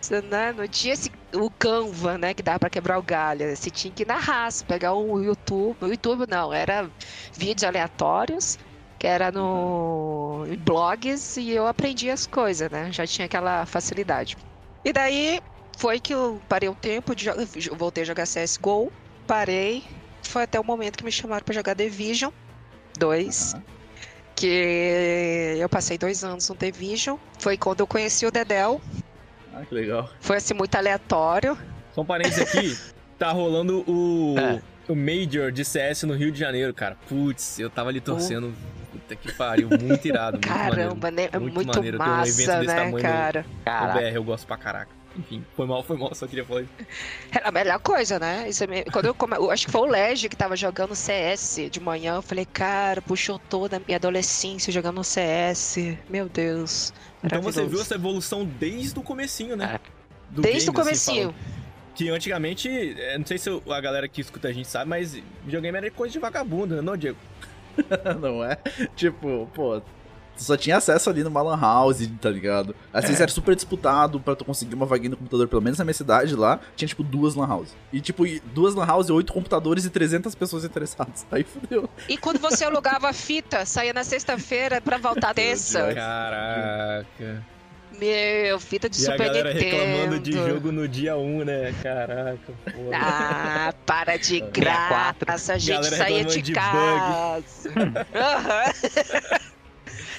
Você, 0.00 0.20
né, 0.28 0.52
não 0.52 0.68
tinha 0.68 0.92
esse, 0.92 1.10
o 1.34 1.50
Canva, 1.50 2.18
né, 2.18 2.34
que 2.34 2.42
dava 2.42 2.58
pra 2.58 2.68
quebrar 2.68 2.98
o 2.98 3.02
galho. 3.02 3.56
Você 3.56 3.70
tinha 3.70 3.92
que 3.92 4.02
ir 4.02 4.06
na 4.06 4.16
raça, 4.16 4.64
pegar 4.66 4.92
o 4.92 5.18
YouTube. 5.18 5.78
O 5.80 5.86
YouTube 5.86 6.26
não, 6.28 6.52
era 6.52 6.90
vídeos 7.32 7.64
aleatórios, 7.64 8.58
que 8.98 9.06
era 9.06 9.32
no 9.32 10.44
em 10.46 10.58
blogs, 10.58 11.38
e 11.38 11.50
eu 11.52 11.66
aprendi 11.66 12.10
as 12.10 12.26
coisas, 12.26 12.70
né? 12.70 12.92
Já 12.92 13.06
tinha 13.06 13.24
aquela 13.24 13.64
facilidade. 13.64 14.36
E 14.84 14.92
daí 14.92 15.40
foi 15.78 15.98
que 15.98 16.12
eu 16.12 16.38
parei 16.48 16.68
um 16.68 16.74
tempo, 16.74 17.14
de, 17.14 17.30
voltei 17.70 18.02
a 18.02 18.06
jogar 18.06 18.26
CSGO, 18.26 18.92
parei. 19.26 19.82
Foi 20.22 20.42
até 20.44 20.58
o 20.58 20.64
momento 20.64 20.96
que 20.98 21.04
me 21.04 21.12
chamaram 21.12 21.44
pra 21.44 21.54
jogar 21.54 21.74
Division 21.74 22.30
2. 22.98 23.54
Aham. 23.54 23.62
Que 24.34 25.56
eu 25.58 25.68
passei 25.68 25.98
dois 25.98 26.24
anos 26.24 26.48
no 26.48 26.56
Division. 26.56 27.16
Foi 27.38 27.56
quando 27.56 27.80
eu 27.80 27.86
conheci 27.86 28.26
o 28.26 28.30
Dedel. 28.30 28.80
Ah, 29.54 29.62
que 29.68 29.74
legal. 29.74 30.08
Foi 30.20 30.36
assim 30.38 30.54
muito 30.54 30.74
aleatório. 30.74 31.56
Só 31.94 32.00
um 32.00 32.04
parênteses 32.04 32.40
aqui, 32.40 32.76
tá 33.18 33.30
rolando 33.30 33.84
o, 33.86 34.34
É. 34.38 34.60
o 34.88 34.96
Major 34.96 35.52
de 35.52 35.64
CS 35.64 36.04
no 36.04 36.14
Rio 36.14 36.32
de 36.32 36.38
Janeiro, 36.40 36.72
cara. 36.72 36.96
Putz, 37.08 37.58
eu 37.58 37.68
tava 37.68 37.90
ali 37.90 38.00
torcendo. 38.00 38.52
Puta 38.90 39.14
que 39.14 39.32
pariu, 39.32 39.68
muito 39.68 40.08
irado. 40.08 40.32
Muito 40.38 40.48
Caramba, 40.48 41.10
né? 41.10 41.28
É 41.30 41.38
Muito 41.38 41.54
muito, 41.54 41.74
maneiro 41.74 41.98
ter 41.98 42.04
um 42.04 42.22
evento 42.22 42.26
massa, 42.26 42.60
desse 42.60 42.66
né, 42.66 42.74
tamanho, 42.74 43.02
cara? 43.02 43.44
maneiro. 43.44 43.48
O 43.60 43.64
Caraca. 43.64 44.00
BR 44.00 44.16
eu 44.16 44.24
gosto 44.24 44.46
pra 44.46 44.56
caraca. 44.56 44.90
Enfim, 45.16 45.44
foi 45.54 45.66
mal, 45.66 45.82
foi 45.82 45.96
mal, 45.96 46.14
só 46.14 46.26
queria 46.26 46.44
falar 46.44 46.62
isso. 46.62 46.70
Era 47.30 47.48
a 47.48 47.52
melhor 47.52 47.78
coisa, 47.80 48.18
né? 48.18 48.48
Isso 48.48 48.64
é 48.64 48.84
Quando 48.84 49.06
eu, 49.06 49.14
come... 49.14 49.36
eu 49.36 49.50
acho 49.50 49.66
que 49.66 49.72
foi 49.72 49.80
o 49.82 49.86
Lege 49.86 50.28
que 50.28 50.36
tava 50.36 50.56
jogando 50.56 50.94
CS 50.94 51.60
de 51.70 51.80
manhã. 51.80 52.14
Eu 52.16 52.22
falei, 52.22 52.46
cara, 52.46 53.02
puxou 53.02 53.38
toda 53.38 53.76
a 53.76 53.80
minha 53.80 53.96
adolescência 53.96 54.72
jogando 54.72 55.02
CS. 55.04 55.76
Meu 56.08 56.28
Deus. 56.28 56.92
Então 57.22 57.42
você 57.42 57.64
viu 57.66 57.80
essa 57.80 57.94
evolução 57.94 58.44
desde 58.44 58.98
o 58.98 59.02
comecinho, 59.02 59.56
né? 59.56 59.78
Do 60.30 60.40
Desde 60.40 60.70
o 60.70 60.72
game, 60.72 60.90
assim, 60.90 61.12
comecinho. 61.12 61.32
falando. 61.34 61.94
que 61.94 62.08
antigamente, 62.08 62.68
é, 62.98 63.18
não 63.18 63.26
sei 63.26 63.36
se 63.36 63.50
a 63.50 63.80
galera 63.80 64.08
que 64.08 64.20
escuta 64.20 64.48
a 64.48 64.52
gente 64.52 64.66
sabe, 64.66 64.88
mas 64.88 65.14
videogame 65.44 65.76
era 65.76 65.90
coisa 65.90 66.12
de 66.12 66.18
vagabundo, 66.18 66.76
né, 66.76 66.80
não, 66.80 66.96
Diego? 66.96 67.18
Não 68.20 68.44
é? 68.44 68.58
Tipo, 68.94 69.48
pô, 69.54 69.80
tu 70.42 70.46
só 70.46 70.56
tinha 70.56 70.76
acesso 70.76 71.08
ali 71.08 71.22
numa 71.22 71.40
lan 71.42 71.58
house, 71.58 72.08
tá 72.20 72.28
ligado? 72.30 72.74
Às 72.92 73.04
vezes 73.04 73.20
era 73.20 73.30
super 73.30 73.54
disputado 73.54 74.20
pra 74.20 74.34
tu 74.34 74.44
conseguir 74.44 74.74
uma 74.74 74.86
vaguinha 74.86 75.10
no 75.10 75.16
computador, 75.16 75.48
pelo 75.48 75.62
menos 75.62 75.78
na 75.78 75.84
minha 75.84 75.94
cidade 75.94 76.34
lá, 76.34 76.60
tinha 76.76 76.88
tipo 76.88 77.02
duas 77.02 77.34
lan 77.34 77.46
house. 77.46 77.70
E 77.92 78.00
tipo, 78.00 78.24
duas 78.52 78.74
lan 78.74 78.86
house, 78.86 79.10
oito 79.10 79.32
computadores 79.32 79.84
e 79.84 79.90
300 79.90 80.34
pessoas 80.34 80.64
interessadas. 80.64 81.24
Aí 81.30 81.44
fudeu. 81.44 81.88
E 82.08 82.16
quando 82.16 82.38
você 82.38 82.64
alugava 82.64 83.08
a 83.08 83.12
fita, 83.12 83.64
saía 83.64 83.92
na 83.92 84.04
sexta-feira 84.04 84.80
pra 84.80 84.98
voltar 84.98 85.34
terça. 85.34 85.92
Caraca. 85.94 87.42
Meu, 87.98 88.58
fita 88.58 88.88
de 88.88 89.00
E 89.00 89.06
a 89.06 89.12
Super 89.12 89.26
galera 89.26 89.52
Nintendo. 89.52 89.76
reclamando 89.76 90.18
de 90.20 90.32
jogo 90.32 90.72
no 90.72 90.88
dia 90.88 91.16
1, 91.16 91.44
né? 91.44 91.74
Caraca, 91.82 92.52
pô. 92.64 92.90
Ah, 92.92 93.74
para 93.84 94.16
de 94.16 94.26
64. 94.26 95.26
graça, 95.26 95.52
a 95.52 95.58
gente 95.58 95.86
saía 95.86 96.24
de, 96.24 96.40
de 96.40 96.52
casa. 96.52 97.42
Aham. 98.14 98.72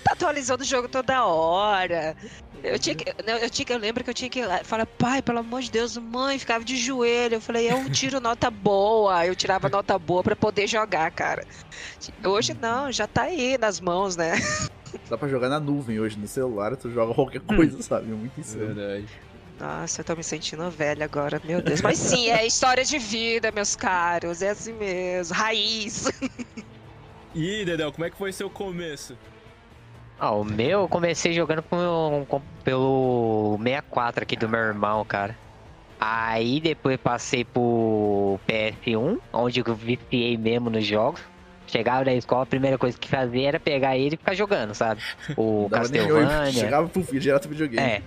Tá 0.03 0.13
atualizando 0.13 0.63
o 0.63 0.65
jogo 0.65 0.87
toda 0.87 1.25
hora. 1.25 2.15
Eu, 2.63 2.79
tinha 2.79 2.95
que, 2.95 3.09
eu, 3.09 3.49
tinha, 3.49 3.65
que- 3.65 3.73
eu 3.73 3.77
lembro 3.77 4.03
que 4.03 4.09
eu 4.09 4.13
tinha 4.13 4.29
que 4.29 4.39
ir 4.39 4.45
lá. 4.45 4.63
Falar, 4.63 4.85
pai, 4.85 5.21
pelo 5.21 5.39
amor 5.39 5.61
de 5.61 5.69
Deus, 5.69 5.97
mãe, 5.97 6.39
ficava 6.39 6.63
de 6.63 6.77
joelho. 6.77 7.35
Eu 7.35 7.41
falei, 7.41 7.69
eu 7.69 7.89
tiro 7.91 8.21
nota 8.21 8.49
boa. 8.49 9.25
Eu 9.25 9.35
tirava 9.35 9.67
nota 9.67 9.99
boa 9.99 10.23
pra 10.23 10.35
poder 10.35 10.65
jogar, 10.67 11.11
cara. 11.11 11.45
Hoje 12.23 12.53
não, 12.53 12.89
já 12.91 13.05
tá 13.05 13.23
aí 13.23 13.57
nas 13.57 13.81
mãos, 13.81 14.15
né? 14.15 14.33
Dá 15.09 15.17
pra 15.17 15.27
jogar 15.27 15.49
na 15.49 15.59
nuvem 15.59 15.99
hoje 15.99 16.17
no 16.17 16.27
celular, 16.27 16.75
tu 16.77 16.89
joga 16.89 17.13
qualquer 17.13 17.41
coisa, 17.41 17.81
sabe? 17.81 18.11
É 18.11 18.15
muito 18.15 18.39
insano. 18.39 18.73
Verdade. 18.73 19.07
Nossa, 19.59 20.01
eu 20.01 20.05
tô 20.05 20.15
me 20.15 20.23
sentindo 20.23 20.69
velha 20.71 21.03
agora, 21.05 21.41
meu 21.43 21.61
Deus. 21.61 21.81
Mas 21.81 21.97
sim, 21.99 22.29
é 22.29 22.45
história 22.45 22.83
de 22.85 22.97
vida, 22.97 23.51
meus 23.51 23.75
caros. 23.75 24.41
É 24.41 24.49
assim 24.49 24.73
mesmo. 24.73 25.35
Raiz. 25.35 26.05
E 27.35 27.65
Dedel, 27.65 27.91
como 27.91 28.05
é 28.05 28.09
que 28.09 28.17
foi 28.17 28.31
seu 28.31 28.49
começo? 28.49 29.17
Ah, 30.23 30.31
o 30.31 30.45
meu 30.45 30.79
eu 30.83 30.87
comecei 30.87 31.33
jogando 31.33 31.61
com, 31.63 32.25
com- 32.29 32.41
pelo 32.63 33.57
64 33.61 34.23
aqui 34.23 34.37
do 34.37 34.47
meu 34.47 34.61
irmão, 34.61 35.03
cara. 35.03 35.35
Aí 35.99 36.61
depois 36.61 36.95
passei 36.95 37.43
pro 37.43 38.39
PS1, 38.47 39.17
onde 39.33 39.59
eu 39.59 39.75
viciei 39.75 40.37
mesmo 40.37 40.69
nos 40.69 40.85
jogos. 40.85 41.19
Chegava 41.67 42.05
na 42.05 42.13
escola, 42.13 42.43
a 42.43 42.45
primeira 42.45 42.77
coisa 42.77 42.97
que 42.97 43.09
fazia 43.09 43.49
era 43.49 43.59
pegar 43.59 43.97
ele 43.97 44.15
e 44.15 44.17
ficar 44.17 44.33
jogando, 44.33 44.73
sabe? 44.73 45.01
O 45.35 45.67
Castlevania. 45.69 46.53
Chegava 46.53 46.87
pro 46.87 47.03
filho, 47.03 47.19
direto 47.19 47.41
pro 47.49 47.57
videogame. 47.57 47.85
É. 47.85 48.01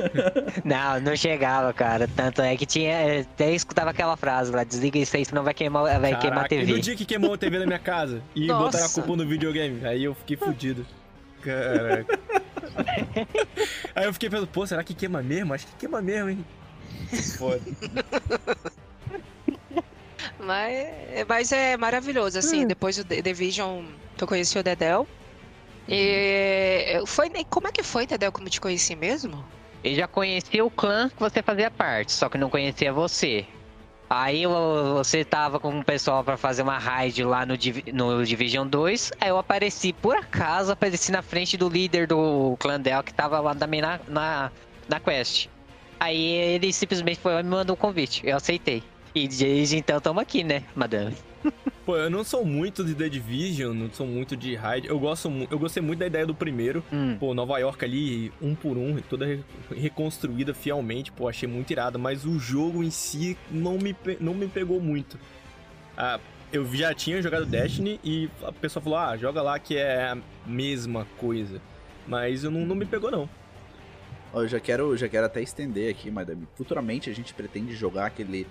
não, 0.64 0.98
não 1.00 1.14
chegava, 1.14 1.74
cara. 1.74 2.08
Tanto 2.16 2.40
é 2.40 2.56
que 2.56 2.64
tinha. 2.64 3.20
Até 3.20 3.52
escutava 3.52 3.90
aquela 3.90 4.16
frase 4.16 4.50
lá: 4.50 4.64
desliga 4.64 4.98
isso 4.98 5.14
aí, 5.14 5.26
senão 5.26 5.42
vai 5.44 5.52
queimar, 5.52 6.00
vai 6.00 6.18
queimar 6.18 6.44
a 6.46 6.48
Caraca, 6.48 6.54
e 6.54 6.60
no 6.60 6.66
TV. 6.68 6.80
dia 6.80 6.96
que 6.96 7.04
queimou 7.04 7.34
a 7.34 7.36
TV 7.38 7.58
na 7.58 7.66
minha 7.66 7.78
casa 7.78 8.22
e 8.34 8.46
Nossa. 8.46 8.64
botaram 8.64 8.86
a 8.86 8.88
culpa 8.88 9.16
no 9.16 9.26
videogame, 9.28 9.84
aí 9.86 10.04
eu 10.04 10.14
fiquei 10.14 10.38
fudido. 10.38 10.86
Caraca. 11.44 12.18
aí 13.94 14.04
eu 14.06 14.12
fiquei 14.12 14.30
pensando, 14.30 14.48
pô, 14.48 14.66
será 14.66 14.82
que 14.82 14.94
queima 14.94 15.22
mesmo? 15.22 15.52
Acho 15.54 15.66
que 15.66 15.76
queima 15.76 16.00
mesmo, 16.00 16.30
hein? 16.30 16.44
Foda. 17.36 17.60
Mas, 20.38 21.26
mas 21.26 21.52
é 21.52 21.76
maravilhoso, 21.76 22.38
assim. 22.38 22.66
Depois 22.66 22.96
do 22.96 23.04
The 23.04 23.22
Division, 23.22 23.84
eu 24.20 24.26
conheci 24.26 24.58
o 24.58 24.62
Dedel. 24.62 25.06
E 25.88 27.02
foi, 27.06 27.30
como 27.48 27.68
é 27.68 27.72
que 27.72 27.82
foi, 27.82 28.06
Dedel, 28.06 28.32
como 28.32 28.46
eu 28.46 28.50
te 28.50 28.60
conheci 28.60 28.94
mesmo? 28.94 29.44
Eu 29.82 29.94
já 29.94 30.06
conhecia 30.06 30.64
o 30.64 30.70
clã 30.70 31.08
que 31.08 31.20
você 31.20 31.42
fazia 31.42 31.70
parte, 31.70 32.12
só 32.12 32.28
que 32.28 32.36
não 32.36 32.50
conhecia 32.50 32.92
você. 32.92 33.46
Aí 34.16 34.46
vo- 34.46 34.94
você 34.94 35.24
tava 35.24 35.58
com 35.58 35.76
o 35.80 35.84
pessoal 35.84 36.22
pra 36.22 36.36
fazer 36.36 36.62
uma 36.62 36.78
raid 36.78 37.24
lá 37.24 37.44
no, 37.44 37.58
Divi- 37.58 37.90
no 37.92 38.24
Division 38.24 38.64
2. 38.64 39.10
Aí 39.20 39.28
eu 39.28 39.38
apareci, 39.38 39.92
por 39.92 40.16
acaso, 40.16 40.70
apareci 40.70 41.10
na 41.10 41.20
frente 41.20 41.56
do 41.56 41.68
líder 41.68 42.06
do 42.06 42.56
clã 42.60 42.80
Del 42.80 43.02
que 43.02 43.12
tava 43.12 43.40
lá 43.40 43.56
também 43.56 43.80
na, 43.80 43.98
na, 44.06 44.52
na 44.88 45.00
quest. 45.00 45.48
Aí 45.98 46.16
ele 46.16 46.72
simplesmente 46.72 47.18
foi 47.18 47.42
me 47.42 47.48
mandou 47.48 47.74
o 47.74 47.76
convite. 47.76 48.20
Eu 48.24 48.36
aceitei. 48.36 48.84
E 49.14 49.28
desde 49.28 49.76
então 49.76 50.00
tamo 50.00 50.18
aqui, 50.20 50.42
né, 50.42 50.64
madame? 50.74 51.14
Pô, 51.84 51.96
eu 51.96 52.08
não 52.08 52.24
sou 52.24 52.44
muito 52.44 52.82
de 52.82 52.94
The 52.94 53.08
Division, 53.08 53.74
não 53.74 53.90
sou 53.92 54.06
muito 54.06 54.34
de 54.36 54.54
Raid. 54.54 54.88
Eu 54.88 54.98
gosto, 54.98 55.30
eu 55.50 55.58
gostei 55.58 55.82
muito 55.82 55.98
da 55.98 56.06
ideia 56.06 56.26
do 56.26 56.34
primeiro. 56.34 56.82
Hum. 56.92 57.16
Pô, 57.20 57.34
Nova 57.34 57.58
York 57.58 57.84
ali, 57.84 58.32
um 58.40 58.54
por 58.54 58.76
um, 58.78 58.96
toda 59.02 59.26
re- 59.26 59.40
reconstruída 59.76 60.54
fielmente, 60.54 61.12
pô, 61.12 61.28
achei 61.28 61.46
muito 61.48 61.70
irado, 61.70 61.98
mas 61.98 62.24
o 62.24 62.38
jogo 62.38 62.82
em 62.82 62.90
si 62.90 63.36
não 63.50 63.76
me, 63.78 63.94
não 64.18 64.32
me 64.34 64.48
pegou 64.48 64.80
muito. 64.80 65.18
Ah, 65.96 66.18
eu 66.50 66.64
já 66.74 66.94
tinha 66.94 67.20
jogado 67.20 67.44
Destiny 67.44 68.00
e 68.02 68.30
a 68.42 68.50
pessoa 68.50 68.82
falou, 68.82 68.98
ah, 68.98 69.16
joga 69.16 69.42
lá 69.42 69.58
que 69.58 69.76
é 69.76 70.06
a 70.12 70.18
mesma 70.46 71.06
coisa. 71.18 71.60
Mas 72.06 72.42
eu 72.44 72.50
não, 72.50 72.60
não 72.64 72.74
me 72.74 72.86
pegou, 72.86 73.10
não. 73.10 73.28
Eu 74.32 74.48
já 74.48 74.58
quero, 74.58 74.96
já 74.96 75.08
quero 75.08 75.26
até 75.26 75.42
estender 75.42 75.90
aqui, 75.90 76.10
madame. 76.10 76.48
Futuramente 76.56 77.08
a 77.10 77.14
gente 77.14 77.32
pretende 77.34 77.74
jogar 77.76 78.06
aquele 78.06 78.46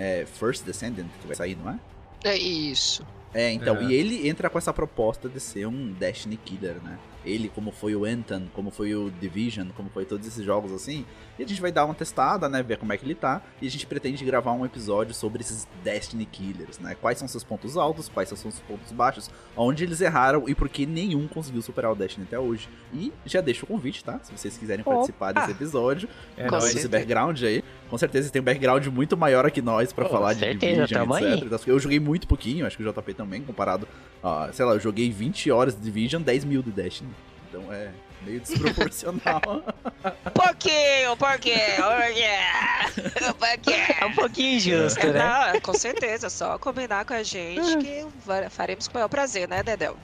é, 0.00 0.24
First 0.26 0.64
Descendant 0.64 1.06
que 1.20 1.26
vai 1.26 1.36
sair, 1.36 1.56
não 1.62 1.70
é? 1.72 1.78
É 2.24 2.36
isso. 2.36 3.04
É, 3.32 3.50
então, 3.52 3.76
É. 3.76 3.84
e 3.84 3.94
ele 3.94 4.28
entra 4.28 4.48
com 4.50 4.58
essa 4.58 4.72
proposta 4.72 5.28
de 5.28 5.38
ser 5.38 5.66
um 5.66 5.92
Destiny 5.92 6.36
Killer, 6.36 6.76
né? 6.82 6.98
Ele, 7.24 7.48
como 7.54 7.70
foi 7.70 7.94
o 7.94 8.04
Anthem, 8.04 8.50
como 8.54 8.70
foi 8.70 8.94
o 8.94 9.10
Division, 9.10 9.68
como 9.76 9.90
foi 9.90 10.04
todos 10.04 10.26
esses 10.26 10.44
jogos 10.44 10.72
assim. 10.72 11.04
E 11.38 11.42
a 11.42 11.46
gente 11.46 11.60
vai 11.60 11.70
dar 11.72 11.84
uma 11.84 11.94
testada, 11.94 12.48
né? 12.48 12.62
Ver 12.62 12.76
como 12.78 12.92
é 12.92 12.96
que 12.96 13.04
ele 13.04 13.14
tá. 13.14 13.42
E 13.60 13.66
a 13.66 13.70
gente 13.70 13.86
pretende 13.86 14.24
gravar 14.24 14.52
um 14.52 14.64
episódio 14.64 15.14
sobre 15.14 15.42
esses 15.42 15.66
Destiny 15.84 16.26
Killers, 16.26 16.78
né? 16.78 16.96
Quais 17.00 17.18
são 17.18 17.28
seus 17.28 17.44
pontos 17.44 17.76
altos, 17.76 18.08
quais 18.08 18.28
são 18.28 18.36
seus 18.36 18.58
pontos 18.60 18.92
baixos, 18.92 19.30
onde 19.56 19.84
eles 19.84 20.00
erraram 20.00 20.48
e 20.48 20.54
por 20.54 20.68
que 20.68 20.86
nenhum 20.86 21.26
conseguiu 21.28 21.62
superar 21.62 21.92
o 21.92 21.94
Destiny 21.94 22.26
até 22.26 22.38
hoje. 22.38 22.68
E 22.92 23.12
já 23.26 23.40
deixo 23.40 23.64
o 23.64 23.68
convite, 23.68 24.02
tá? 24.04 24.18
Se 24.22 24.32
vocês 24.36 24.56
quiserem 24.56 24.82
Opa! 24.82 24.92
participar 24.94 25.32
desse 25.32 25.50
episódio, 25.50 26.08
É, 26.36 26.46
esse 26.46 26.88
background 26.88 27.42
aí. 27.42 27.62
Com 27.88 27.98
certeza 27.98 28.30
tem 28.30 28.40
um 28.40 28.44
background 28.44 28.86
muito 28.86 29.16
maior 29.16 29.50
que 29.50 29.60
nós 29.60 29.92
pra 29.92 30.04
Com 30.04 30.12
falar 30.12 30.32
de 30.34 30.40
certeza, 30.40 30.86
Division, 30.86 31.12
aí. 31.12 31.34
etc. 31.34 31.66
Eu 31.66 31.78
joguei 31.78 31.98
muito 31.98 32.28
pouquinho, 32.28 32.64
acho 32.64 32.76
que 32.76 32.84
o 32.84 32.92
JP 32.92 33.14
também, 33.14 33.42
comparado 33.42 33.86
a, 34.22 34.48
sei 34.52 34.64
lá, 34.64 34.74
eu 34.74 34.80
joguei 34.80 35.10
20 35.10 35.50
horas 35.50 35.74
de 35.74 35.80
Division, 35.80 36.22
10 36.22 36.44
mil 36.44 36.62
de 36.62 36.70
Destiny. 36.70 37.09
Então 37.50 37.72
é 37.72 37.90
meio 38.22 38.40
desproporcional. 38.40 39.40
Pouquinho, 40.32 41.16
pouquinho, 41.16 41.56
pouquinho, 41.76 43.34
pouquinho. 43.34 43.96
É 44.00 44.06
um 44.06 44.12
pouquinho 44.14 44.56
injusto, 44.56 45.06
né? 45.08 45.52
Não, 45.52 45.60
com 45.60 45.74
certeza, 45.74 46.30
só 46.30 46.58
combinar 46.58 47.04
com 47.04 47.12
a 47.14 47.22
gente 47.22 47.76
que 47.78 48.06
faremos 48.50 48.86
com 48.88 48.92
o 48.94 48.96
maior 48.96 49.08
prazer, 49.08 49.48
né, 49.48 49.62
Dedel? 49.62 49.96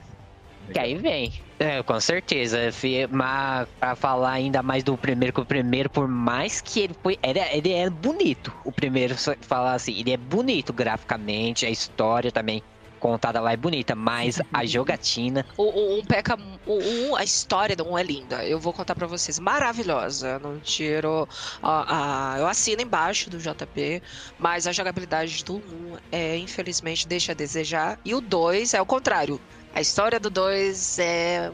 Que 0.73 0.79
aí 0.81 0.95
vem. 0.97 1.33
É, 1.61 1.83
com 1.83 1.99
certeza. 2.01 2.59
Mas 3.11 3.69
pra 3.79 3.95
falar 3.95 4.33
ainda 4.33 4.63
mais 4.63 4.83
do 4.83 4.97
primeiro, 4.97 5.33
que 5.33 5.41
o 5.41 5.45
primeiro, 5.47 5.89
por 5.89 6.09
mais 6.09 6.61
que 6.61 6.81
ele 6.81 6.97
foi. 7.03 7.17
Ele, 7.23 7.39
é- 7.39 7.57
ele 7.57 7.73
é 7.73 7.89
bonito. 7.89 8.53
O 8.65 8.73
primeiro, 8.73 9.17
só 9.17 9.35
falar 9.43 9.75
assim, 9.75 9.97
ele 9.99 10.11
é 10.13 10.17
bonito 10.17 10.73
graficamente, 10.73 11.65
a 11.65 11.71
história 11.71 12.33
também 12.33 12.63
contada 13.07 13.41
lá 13.41 13.53
é 13.53 13.57
bonita, 13.57 13.95
mas 13.95 14.41
a 14.53 14.65
jogatina. 14.65 15.45
O, 15.57 15.63
o, 15.65 15.99
um 15.99 16.05
peca. 16.05 16.37
O, 16.67 16.75
um, 17.11 17.17
a 17.17 17.23
história 17.25 17.75
do 17.77 17.89
um 17.89 17.97
é 17.97 18.03
linda. 18.03 18.45
Eu 18.45 18.59
vou 18.59 18.73
contar 18.73 18.95
pra 18.95 19.07
vocês. 19.07 19.39
Maravilhosa. 19.39 20.29
Eu 20.29 20.41
Não 20.41 20.61
tiro. 20.61 21.29
A, 21.63 22.35
a- 22.35 22.39
eu 22.39 22.47
assino 22.47 22.83
embaixo 22.83 23.31
do 23.31 23.39
JP, 23.39 24.03
mas 24.39 24.67
a 24.67 24.73
jogabilidade 24.73 25.45
do 25.45 25.57
1 25.57 25.97
é, 26.13 26.37
infelizmente, 26.37 27.07
deixa 27.07 27.33
a 27.33 27.35
desejar. 27.35 27.99
E 28.05 28.15
o 28.15 28.21
2 28.21 28.75
é 28.75 28.81
o 28.83 28.87
contrário. 28.87 29.41
A 29.75 29.81
história 29.81 30.19
do 30.19 30.31
2 30.31 30.99
é. 30.99 31.53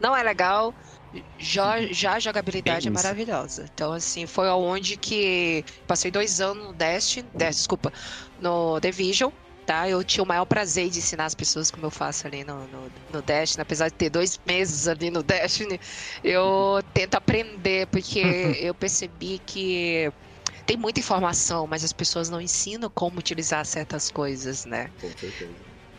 Não 0.00 0.16
é 0.16 0.22
legal. 0.22 0.74
Já, 1.38 1.82
já 1.92 2.14
a 2.14 2.18
jogabilidade 2.20 2.88
é 2.88 2.90
isso. 2.90 3.02
maravilhosa. 3.02 3.68
Então, 3.74 3.92
assim, 3.92 4.26
foi 4.26 4.48
aonde 4.48 4.96
que 4.96 5.62
passei 5.86 6.10
dois 6.10 6.40
anos 6.40 6.68
no 6.68 6.72
Destiny, 6.72 7.28
Des- 7.34 7.56
desculpa, 7.56 7.92
no 8.40 8.80
Division, 8.80 9.30
tá? 9.66 9.88
Eu 9.88 10.02
tinha 10.04 10.22
o 10.22 10.26
maior 10.26 10.44
prazer 10.44 10.90
de 10.90 10.98
ensinar 10.98 11.26
as 11.26 11.34
pessoas 11.34 11.70
como 11.70 11.86
eu 11.86 11.90
faço 11.90 12.26
ali 12.26 12.44
no, 12.44 12.66
no, 12.66 12.92
no 13.12 13.22
Destiny, 13.22 13.62
apesar 13.62 13.88
de 13.88 13.94
ter 13.94 14.10
dois 14.10 14.38
meses 14.46 14.88
ali 14.88 15.10
no 15.10 15.22
Destiny, 15.22 15.80
eu 16.22 16.82
tento 16.92 17.14
aprender, 17.14 17.86
porque 17.86 18.20
eu 18.60 18.74
percebi 18.74 19.40
que 19.44 20.12
tem 20.66 20.76
muita 20.76 21.00
informação, 21.00 21.66
mas 21.66 21.84
as 21.84 21.92
pessoas 21.92 22.30
não 22.30 22.40
ensinam 22.40 22.90
como 22.90 23.18
utilizar 23.18 23.64
certas 23.66 24.10
coisas, 24.10 24.64
né? 24.64 24.90
Com 25.00 25.08
certeza. 25.08 25.50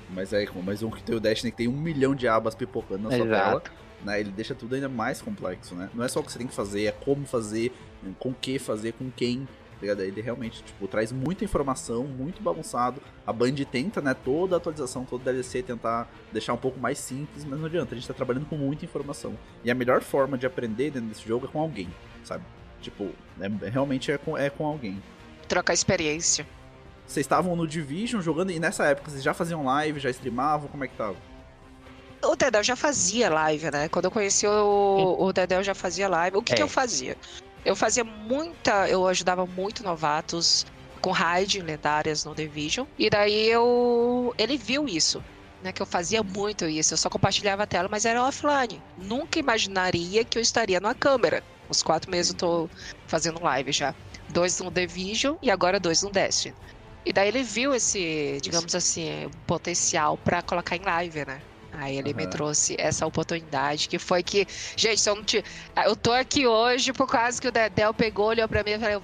Mas 0.09 0.31
é, 0.31 0.45
mas 0.63 0.83
um 0.83 0.91
que 0.91 1.01
tem 1.01 1.15
o 1.15 1.19
Destiny 1.19 1.51
que 1.51 1.57
tem 1.57 1.67
um 1.67 1.77
milhão 1.77 2.13
de 2.13 2.27
abas 2.27 2.55
pipocando 2.55 3.03
na 3.03 3.09
sua 3.09 3.25
tela, 3.25 3.49
Exato. 3.49 3.71
né? 4.03 4.19
Ele 4.19 4.31
deixa 4.31 4.53
tudo 4.53 4.75
ainda 4.75 4.89
mais 4.89 5.21
complexo, 5.21 5.75
né? 5.75 5.89
Não 5.93 6.03
é 6.03 6.07
só 6.07 6.19
o 6.19 6.23
que 6.23 6.31
você 6.31 6.37
tem 6.37 6.47
que 6.47 6.53
fazer, 6.53 6.85
é 6.85 6.91
como 6.91 7.25
fazer, 7.25 7.73
com 8.19 8.29
o 8.29 8.33
que 8.33 8.59
fazer, 8.59 8.93
com 8.93 9.09
quem. 9.09 9.47
Ligado? 9.83 10.01
Ele 10.01 10.21
realmente, 10.21 10.63
tipo, 10.63 10.87
traz 10.87 11.11
muita 11.11 11.43
informação, 11.43 12.03
muito 12.05 12.41
bagunçado. 12.41 13.01
A 13.25 13.31
Band 13.31 13.53
tenta, 13.71 14.01
né, 14.01 14.13
toda 14.13 14.55
a 14.55 14.57
atualização, 14.57 15.05
todo 15.05 15.23
DLC, 15.23 15.61
tentar 15.63 16.09
deixar 16.31 16.53
um 16.53 16.57
pouco 16.57 16.79
mais 16.79 16.97
simples, 16.97 17.45
mas 17.45 17.59
não 17.59 17.65
adianta, 17.67 17.93
a 17.93 17.97
gente 17.97 18.07
tá 18.07 18.13
trabalhando 18.13 18.45
com 18.45 18.55
muita 18.57 18.85
informação. 18.85 19.37
E 19.63 19.69
a 19.71 19.75
melhor 19.75 20.01
forma 20.01 20.37
de 20.37 20.45
aprender 20.45 20.91
dentro 20.91 21.09
desse 21.09 21.27
jogo 21.27 21.45
é 21.45 21.49
com 21.49 21.59
alguém, 21.59 21.89
sabe? 22.23 22.43
Tipo, 22.81 23.09
é- 23.39 23.69
realmente 23.69 24.11
é 24.11 24.17
com, 24.17 24.37
é 24.37 24.49
com 24.49 24.65
alguém. 24.65 25.01
Trocar 25.47 25.73
experiência. 25.73 26.45
Vocês 27.05 27.25
estavam 27.25 27.55
no 27.55 27.67
Division 27.67 28.21
jogando 28.21 28.51
e 28.51 28.59
nessa 28.59 28.85
época 28.85 29.11
vocês 29.11 29.21
já 29.23 29.33
faziam 29.33 29.63
live, 29.65 29.99
já 29.99 30.09
streamavam, 30.09 30.67
como 30.69 30.83
é 30.83 30.87
que 30.87 30.95
tava? 30.95 31.15
O 32.21 32.35
Dedel 32.37 32.63
já 32.63 32.75
fazia 32.77 33.29
live, 33.29 33.69
né? 33.69 33.89
Quando 33.89 34.05
eu 34.05 34.11
conheci 34.11 34.47
o, 34.47 35.17
o 35.19 35.33
Dedel 35.33 35.61
já 35.61 35.75
fazia 35.75 36.07
live. 36.07 36.37
O 36.37 36.41
que, 36.41 36.53
que 36.53 36.61
É. 36.61 36.63
eu 36.63 36.69
fazia? 36.69 37.17
Eu 37.65 37.75
fazia 37.75 38.03
muita. 38.03 38.87
Eu 38.87 39.07
ajudava 39.07 39.45
muito 39.45 39.83
novatos 39.83 40.65
com 41.01 41.11
raid 41.11 41.61
lendárias 41.61 42.23
no 42.23 42.35
Division. 42.35 42.85
E 42.97 43.09
daí 43.09 43.49
eu. 43.49 44.33
Ele 44.37 44.57
viu 44.57 44.87
isso. 44.87 45.23
Né, 45.61 45.71
que 45.71 45.81
eu 45.81 45.85
fazia 45.85 46.21
muito 46.21 46.65
isso, 46.65 46.93
eu 46.93 46.97
só 46.97 47.09
compartilhava 47.09 47.63
a 47.63 47.65
tela, 47.65 47.87
mas 47.89 48.03
era 48.03 48.21
offline. 48.21 48.81
Nunca 48.97 49.39
imaginaria 49.39 50.25
que 50.25 50.37
eu 50.37 50.41
estaria 50.41 50.77
numa 50.77 50.93
câmera. 50.93 51.41
Uns 51.69 51.81
quatro 51.81 52.11
meses 52.11 52.31
eu 52.31 52.37
tô 52.37 52.69
fazendo 53.07 53.41
live 53.41 53.71
já. 53.71 53.95
Dois 54.27 54.59
no 54.59 54.69
Division 54.69 55.37
e 55.41 55.49
agora 55.49 55.79
dois 55.79 56.01
no 56.01 56.11
Destiny. 56.11 56.53
E 57.05 57.13
daí 57.13 57.29
ele 57.29 57.43
viu 57.43 57.73
esse, 57.73 58.39
digamos 58.41 58.75
assim, 58.75 59.29
potencial 59.47 60.17
pra 60.17 60.41
colocar 60.41 60.75
em 60.75 60.81
live, 60.81 61.25
né? 61.25 61.41
Aí 61.73 61.97
ele 61.97 62.13
me 62.13 62.23
Aham. 62.23 62.29
trouxe 62.31 62.75
essa 62.77 63.05
oportunidade, 63.05 63.89
que 63.89 63.97
foi 63.97 64.21
que, 64.21 64.47
gente, 64.75 64.99
se 65.01 65.09
eu 65.09 65.15
não 65.15 65.23
te... 65.23 65.43
eu 65.85 65.95
tô 65.95 66.11
aqui 66.11 66.45
hoje 66.45 66.93
por 66.93 67.07
causa 67.07 67.41
que 67.41 67.47
o 67.47 67.51
Dedel 67.51 67.93
pegou, 67.93 68.27
olhou 68.27 68.47
pra 68.47 68.63
mim 68.63 68.71
e 68.71 68.79
falou, 68.79 69.01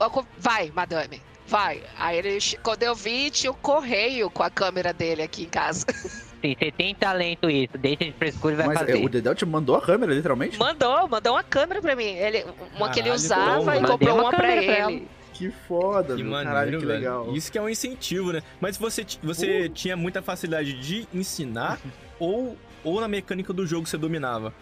"Ó, 0.00 0.22
vai, 0.38 0.72
madame, 0.74 1.22
vai. 1.46 1.82
Aí 1.98 2.16
ele, 2.18 2.38
quando 2.62 2.82
eu 2.82 2.94
vi, 2.94 3.30
tinha 3.30 3.50
o 3.50 3.54
correio 3.54 4.30
com 4.30 4.42
a 4.42 4.50
câmera 4.50 4.92
dele 4.92 5.22
aqui 5.22 5.42
em 5.44 5.48
casa. 5.48 5.84
Sim, 6.40 6.54
você 6.56 6.70
tem 6.70 6.94
talento 6.94 7.50
isso, 7.50 7.76
deixa 7.76 8.04
de 8.04 8.12
frescura 8.12 8.54
e 8.54 8.56
vai 8.56 8.66
Mas 8.68 8.76
é, 8.76 8.86
fazer. 8.86 9.04
o 9.04 9.08
Dedel 9.08 9.34
te 9.34 9.44
mandou 9.44 9.74
a 9.74 9.82
câmera, 9.82 10.14
literalmente? 10.14 10.56
Mandou, 10.56 11.08
mandou 11.08 11.34
uma 11.34 11.42
câmera 11.42 11.82
pra 11.82 11.96
mim. 11.96 12.04
Ele, 12.04 12.46
uma 12.76 12.88
que 12.90 13.00
ele 13.00 13.08
Caralho, 13.08 13.14
usava 13.14 13.76
e 13.76 13.84
comprou 13.84 14.14
uma 14.14 14.22
uma 14.22 14.30
pra 14.30 14.56
ele. 14.56 15.08
Que 15.38 15.52
foda, 15.52 16.16
Que 16.16 16.22
meu. 16.22 16.32
maneiro, 16.32 16.50
Caralho, 16.50 16.80
que 16.80 16.86
velho. 16.86 16.98
legal. 16.98 17.36
Isso 17.36 17.52
que 17.52 17.56
é 17.56 17.62
um 17.62 17.68
incentivo, 17.68 18.32
né? 18.32 18.42
Mas 18.60 18.76
você, 18.76 19.06
você 19.22 19.68
tinha 19.68 19.96
muita 19.96 20.20
facilidade 20.20 20.72
de 20.80 21.06
ensinar 21.14 21.78
ou, 22.18 22.56
ou 22.82 23.00
na 23.00 23.06
mecânica 23.06 23.52
do 23.52 23.64
jogo 23.64 23.86
você 23.86 23.96
dominava? 23.96 24.52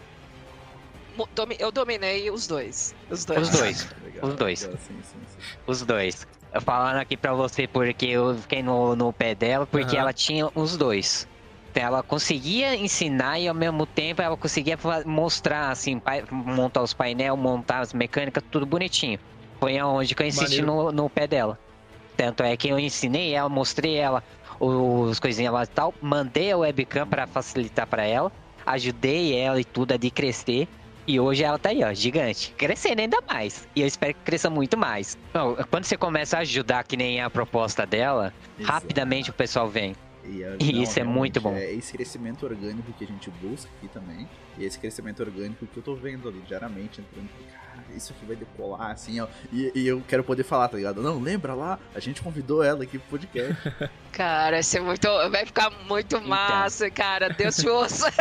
Eu 1.57 1.71
dominei 1.71 2.29
os 2.29 2.45
dois. 2.45 2.93
Os 3.09 3.25
dois. 3.25 3.41
Os 3.41 3.49
dois. 3.49 3.87
Legal, 4.05 4.29
Os 4.29 4.35
dois. 4.35 4.61
legal, 4.61 4.77
sim, 4.77 4.93
sim, 5.01 5.19
sim. 5.27 5.57
Os 5.65 5.81
dois. 5.81 6.27
Eu 6.53 6.61
Falando 6.61 6.97
aqui 6.97 7.17
pra 7.17 7.33
você 7.33 7.67
porque 7.67 8.05
eu 8.05 8.35
fiquei 8.37 8.61
no, 8.61 8.95
no 8.95 9.11
pé 9.11 9.33
dela, 9.33 9.65
porque 9.65 9.95
Aham. 9.95 10.01
ela 10.03 10.13
tinha 10.13 10.47
os 10.53 10.77
dois. 10.77 11.27
Então, 11.71 11.83
ela 11.83 12.03
conseguia 12.03 12.75
ensinar 12.75 13.39
e 13.39 13.47
ao 13.47 13.55
mesmo 13.55 13.87
tempo 13.87 14.21
ela 14.21 14.37
conseguia 14.37 14.77
mostrar, 15.05 15.71
assim, 15.71 15.99
montar 16.31 16.83
os 16.83 16.93
painéis, 16.93 17.35
montar 17.37 17.79
as 17.79 17.93
mecânicas, 17.93 18.43
tudo 18.51 18.65
bonitinho. 18.65 19.19
Foi 19.59 19.77
aonde 19.77 20.13
que 20.13 20.21
eu 20.21 20.27
insisti 20.27 20.61
no, 20.61 20.91
no 20.91 21.09
pé 21.09 21.27
dela. 21.27 21.59
Tanto 22.15 22.43
é 22.43 22.55
que 22.57 22.67
eu 22.69 22.79
ensinei 22.79 23.33
ela, 23.33 23.47
mostrei 23.49 23.95
ela 23.95 24.23
os 24.59 25.19
coisinhas 25.19 25.53
lá 25.53 25.63
e 25.63 25.67
tal, 25.67 25.93
mandei 26.01 26.51
a 26.51 26.57
webcam 26.57 27.05
pra 27.07 27.27
facilitar 27.27 27.85
pra 27.85 28.03
ela, 28.03 28.31
ajudei 28.65 29.35
ela 29.35 29.59
e 29.61 29.63
tudo 29.63 29.93
a 29.93 29.97
de 29.97 30.09
crescer. 30.09 30.67
E 31.05 31.19
hoje 31.21 31.43
ela 31.43 31.57
tá 31.57 31.69
aí, 31.69 31.83
ó, 31.83 31.93
gigante. 31.93 32.53
Crescendo 32.57 32.99
ainda 32.99 33.19
mais. 33.25 33.65
E 33.75 33.79
eu 33.81 33.87
espero 33.87 34.13
que 34.13 34.19
cresça 34.25 34.49
muito 34.49 34.75
mais. 34.75 35.17
Não, 35.33 35.55
quando 35.69 35.85
você 35.85 35.95
começa 35.95 36.37
a 36.37 36.39
ajudar, 36.41 36.83
que 36.83 36.97
nem 36.97 37.19
é 37.19 37.23
a 37.23 37.29
proposta 37.29 37.85
dela, 37.85 38.33
Exato. 38.59 38.73
rapidamente 38.73 39.29
o 39.29 39.33
pessoal 39.33 39.69
vem. 39.69 39.95
E, 40.25 40.43
é- 40.43 40.57
E 40.59 40.73
não, 40.73 40.83
isso 40.83 40.99
é 40.99 41.05
muito 41.05 41.39
bom. 41.39 41.55
É 41.55 41.71
esse 41.71 41.93
crescimento 41.93 42.45
orgânico 42.45 42.91
que 42.91 43.05
a 43.05 43.07
gente 43.07 43.29
busca 43.29 43.69
aqui 43.77 43.87
também. 43.87 44.27
E 44.57 44.65
esse 44.65 44.77
crescimento 44.77 45.21
orgânico 45.21 45.65
que 45.65 45.77
eu 45.77 45.83
tô 45.83 45.95
vendo 45.95 46.27
ali 46.27 46.41
diariamente, 46.45 46.99
entrando. 46.99 47.29
Isso 47.97 48.13
aqui 48.13 48.25
vai 48.25 48.35
decolar, 48.35 48.91
assim, 48.91 49.19
ó. 49.19 49.27
E, 49.51 49.71
e 49.75 49.87
eu 49.87 50.01
quero 50.07 50.23
poder 50.23 50.43
falar, 50.43 50.67
tá 50.69 50.77
ligado? 50.77 51.01
Não, 51.01 51.19
lembra 51.19 51.53
lá? 51.53 51.79
A 51.93 51.99
gente 51.99 52.21
convidou 52.21 52.63
ela 52.63 52.83
aqui 52.83 52.97
pro 52.99 53.19
podcast. 53.19 53.55
Cara, 54.13 54.59
isso 54.59 54.77
é 54.77 54.79
muito, 54.79 55.07
vai 55.29 55.45
ficar 55.45 55.69
muito 55.87 56.15
Então. 56.15 56.27
massa, 56.27 56.89
cara. 56.89 57.29
Deus 57.29 57.57
te 57.57 57.67
ouça. 57.69 58.11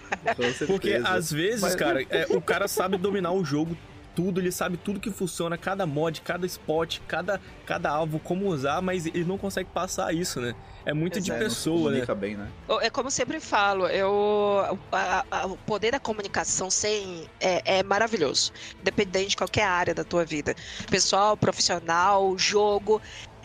Porque 0.66 1.00
às 1.04 1.30
vezes, 1.30 1.60
Mas- 1.60 1.74
cara, 1.74 2.02
é, 2.08 2.26
o 2.30 2.40
cara 2.40 2.66
sabe 2.68 2.96
dominar 2.96 3.32
o 3.32 3.44
jogo 3.44 3.76
tudo, 4.14 4.40
ele 4.40 4.52
sabe 4.52 4.76
tudo 4.76 5.00
que 5.00 5.10
funciona, 5.10 5.56
cada 5.58 5.86
mod, 5.86 6.20
cada 6.20 6.46
spot, 6.46 7.00
cada, 7.06 7.40
cada 7.66 7.90
alvo, 7.90 8.18
como 8.18 8.46
usar, 8.46 8.80
mas 8.80 9.06
ele 9.06 9.24
não 9.24 9.36
consegue 9.38 9.68
passar 9.70 10.14
isso, 10.14 10.40
né? 10.40 10.54
É 10.86 10.92
muito 10.92 11.18
de 11.20 11.32
É, 11.32 11.38
pessoa, 11.38 11.90
né? 11.90 12.04
bem, 12.14 12.36
né? 12.36 12.48
É 12.82 12.90
como 12.90 13.06
eu 13.08 13.10
sempre 13.10 13.40
falo, 13.40 13.86
eu, 13.86 14.78
a- 14.92 15.24
a- 15.30 15.46
o 15.46 15.56
poder 15.56 15.92
da 15.92 16.00
comunicação 16.00 16.70
sem, 16.70 17.26
é, 17.40 17.78
é 17.78 17.82
maravilhoso, 17.82 18.52
independente 18.80 19.30
de 19.30 19.36
qualquer 19.36 19.64
área 19.64 19.94
da 19.94 20.04
tua 20.04 20.24
vida. 20.24 20.54
Pessoal, 20.90 21.36
profissional, 21.36 22.36
jogo, 22.38 23.00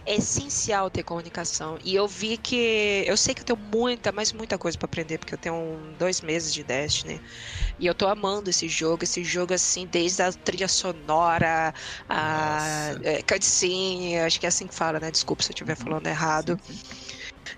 é 0.10 0.16
essencial 0.16 0.90
ter 0.90 1.04
comunicação. 1.04 1.78
E 1.84 1.96
eu 1.96 2.08
vi 2.08 2.38
que, 2.38 3.04
eu 3.08 3.18
sei 3.18 3.36
que 3.36 3.42
eu 3.42 3.46
tenho 3.46 3.60
muita, 3.60 4.12
mas 4.12 4.34
muita 4.34 4.58
coisa 4.58 4.78
pra 4.78 4.86
aprender, 4.88 5.20
porque 5.20 5.34
eu 5.36 5.38
tenho 5.38 5.96
dois 5.98 6.22
meses 6.22 6.54
de 6.54 6.64
Destiny. 6.64 7.22
E 7.80 7.86
eu 7.86 7.96
tô 7.96 8.08
amando 8.08 8.50
esse 8.50 8.68
jogo, 8.70 9.04
esse 9.04 9.24
jogo 9.24 9.54
assim, 9.54 9.88
desde 9.88 10.22
a 10.24 10.34
trilha 10.34 10.68
sonora, 10.68 11.74
a 12.10 12.96
é, 13.04 13.24
cutscene, 13.24 14.20
acho 14.20 14.40
que 14.40 14.46
é 14.46 14.50
assim 14.50 14.68
que 14.68 14.76
fala, 14.76 15.00
né? 15.00 15.12
Desculpa 15.12 15.44
se 15.44 15.52
eu 15.52 15.54
estiver 15.54 15.78
Uhum. 15.78 15.86
falando 15.86 16.08
errado. 16.08 16.58
Sim, 16.62 16.64
sim. 16.64 16.84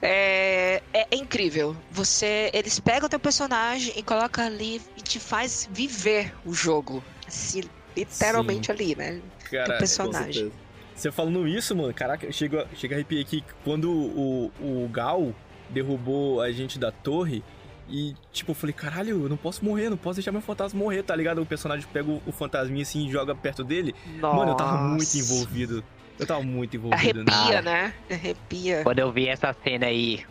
É, 0.02 0.84
é, 0.94 1.08
é 1.12 1.18
incrível. 1.18 1.84
Você, 1.90 2.50
eles 2.54 2.80
pegam 2.80 3.10
teu 3.10 3.20
personagem 3.20 3.94
e 3.98 4.04
colocam 4.04 4.46
ali 4.46 4.82
e 4.96 5.02
te 5.04 5.20
faz 5.20 5.68
viver 5.70 6.36
o 6.44 6.54
jogo, 6.54 7.06
assim, 7.28 7.62
literalmente 7.98 8.72
ali, 8.72 8.96
né? 8.96 9.22
Cara, 9.40 9.68
do 9.68 9.74
Com 10.00 10.14
personagem. 10.14 10.61
Você 11.02 11.12
falando 11.12 11.48
isso, 11.48 11.76
mano, 11.76 11.92
caraca, 11.92 12.32
chega, 12.32 12.68
chega 12.76 12.94
a 12.94 12.98
arrepiar 12.98 13.24
aqui 13.24 13.44
quando 13.64 13.92
o, 13.92 14.52
o 14.62 14.88
Gal 14.90 15.34
derrubou 15.68 16.40
a 16.40 16.52
gente 16.52 16.78
da 16.78 16.92
torre 16.92 17.44
e, 17.90 18.14
tipo, 18.32 18.52
eu 18.52 18.56
falei, 18.56 18.72
caralho, 18.72 19.24
eu 19.24 19.28
não 19.28 19.36
posso 19.36 19.66
morrer, 19.66 19.90
não 19.90 19.98
posso 19.98 20.18
deixar 20.18 20.32
meu 20.32 20.42
fantasma 20.42 20.80
morrer, 20.80 21.02
tá 21.02 21.16
ligado? 21.16 21.42
O 21.42 21.46
personagem 21.46 21.88
pega 21.92 22.08
o, 22.08 22.22
o 22.24 22.32
fantasminha 22.32 22.84
assim 22.84 23.08
e 23.08 23.12
joga 23.12 23.34
perto 23.34 23.64
dele. 23.64 23.96
Mano, 24.20 24.52
eu 24.52 24.56
tava 24.56 24.78
muito 24.78 25.00
Nossa. 25.00 25.18
envolvido. 25.18 25.84
Eu 26.20 26.28
tava 26.28 26.44
muito 26.44 26.78
envolvido, 26.78 27.24
né? 27.24 27.32
Arrepia, 27.34 27.62
né? 27.64 27.94
Arrepia. 28.08 28.84
Quando 28.84 29.00
eu 29.00 29.12
vi 29.12 29.28
essa 29.28 29.56
cena 29.64 29.88
aí, 29.88 30.24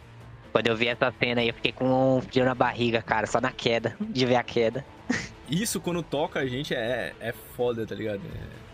quando 0.52 0.68
eu 0.68 0.76
vi 0.76 0.86
essa 0.86 1.12
cena 1.18 1.40
aí, 1.40 1.48
eu 1.48 1.54
fiquei 1.54 1.72
com 1.72 2.18
um 2.18 2.20
frio 2.22 2.44
na 2.44 2.54
barriga, 2.54 3.02
cara, 3.02 3.26
só 3.26 3.40
na 3.40 3.50
queda, 3.50 3.96
de 3.98 4.24
ver 4.24 4.36
a 4.36 4.44
queda. 4.44 4.86
Isso 5.50 5.80
quando 5.80 6.00
toca 6.00 6.38
a 6.38 6.46
gente 6.46 6.72
é, 6.72 7.12
é 7.18 7.34
foda, 7.56 7.84
tá 7.84 7.96
ligado? 7.96 8.20
É- 8.24 8.69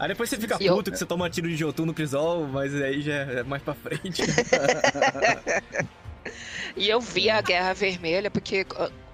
Aí 0.00 0.08
depois 0.08 0.30
você 0.30 0.38
fica 0.38 0.56
E 0.58 0.64
eu- 0.66 0.74
puto 0.76 0.90
que 0.90 0.96
você 0.96 1.04
toma 1.04 1.28
tiro 1.28 1.46
de 1.46 1.54
Jotun 1.56 1.84
no 1.84 1.92
Crisol, 1.92 2.48
mas 2.48 2.74
aí 2.74 3.02
já 3.02 3.12
é 3.12 3.42
mais 3.42 3.62
pra 3.62 3.74
frente. 3.74 4.22
E 6.76 6.88
eu 6.88 7.00
vi 7.00 7.28
a 7.30 7.40
Guerra 7.40 7.72
Vermelha 7.72 8.30
porque 8.30 8.64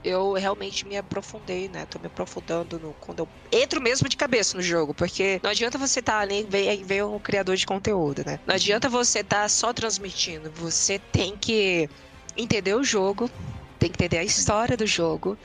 eu 0.04 0.32
realmente 0.34 0.86
me 0.86 0.96
aprofundei, 0.96 1.68
né? 1.68 1.86
Tô 1.86 1.98
me 1.98 2.06
aprofundando 2.06 2.78
no, 2.78 2.92
quando 2.94 3.20
eu 3.20 3.28
entro 3.50 3.80
mesmo 3.80 4.08
de 4.08 4.16
cabeça 4.16 4.56
no 4.56 4.62
jogo, 4.62 4.92
porque 4.92 5.40
não 5.42 5.50
adianta 5.50 5.78
você 5.78 6.00
estar 6.00 6.18
ali 6.18 6.40
e 6.40 6.44
ver, 6.44 6.84
ver 6.84 7.04
um 7.04 7.18
criador 7.18 7.56
de 7.56 7.64
conteúdo, 7.64 8.22
né? 8.26 8.38
Não 8.46 8.54
adianta 8.54 8.88
você 8.88 9.20
estar 9.20 9.48
só 9.48 9.72
transmitindo, 9.72 10.50
você 10.50 10.98
tem 10.98 11.36
que 11.36 11.88
entender 12.36 12.74
o 12.74 12.84
jogo, 12.84 13.30
tem 13.78 13.88
que 13.90 13.96
entender 13.96 14.18
a 14.18 14.24
história 14.24 14.76
do 14.76 14.86
jogo, 14.86 15.38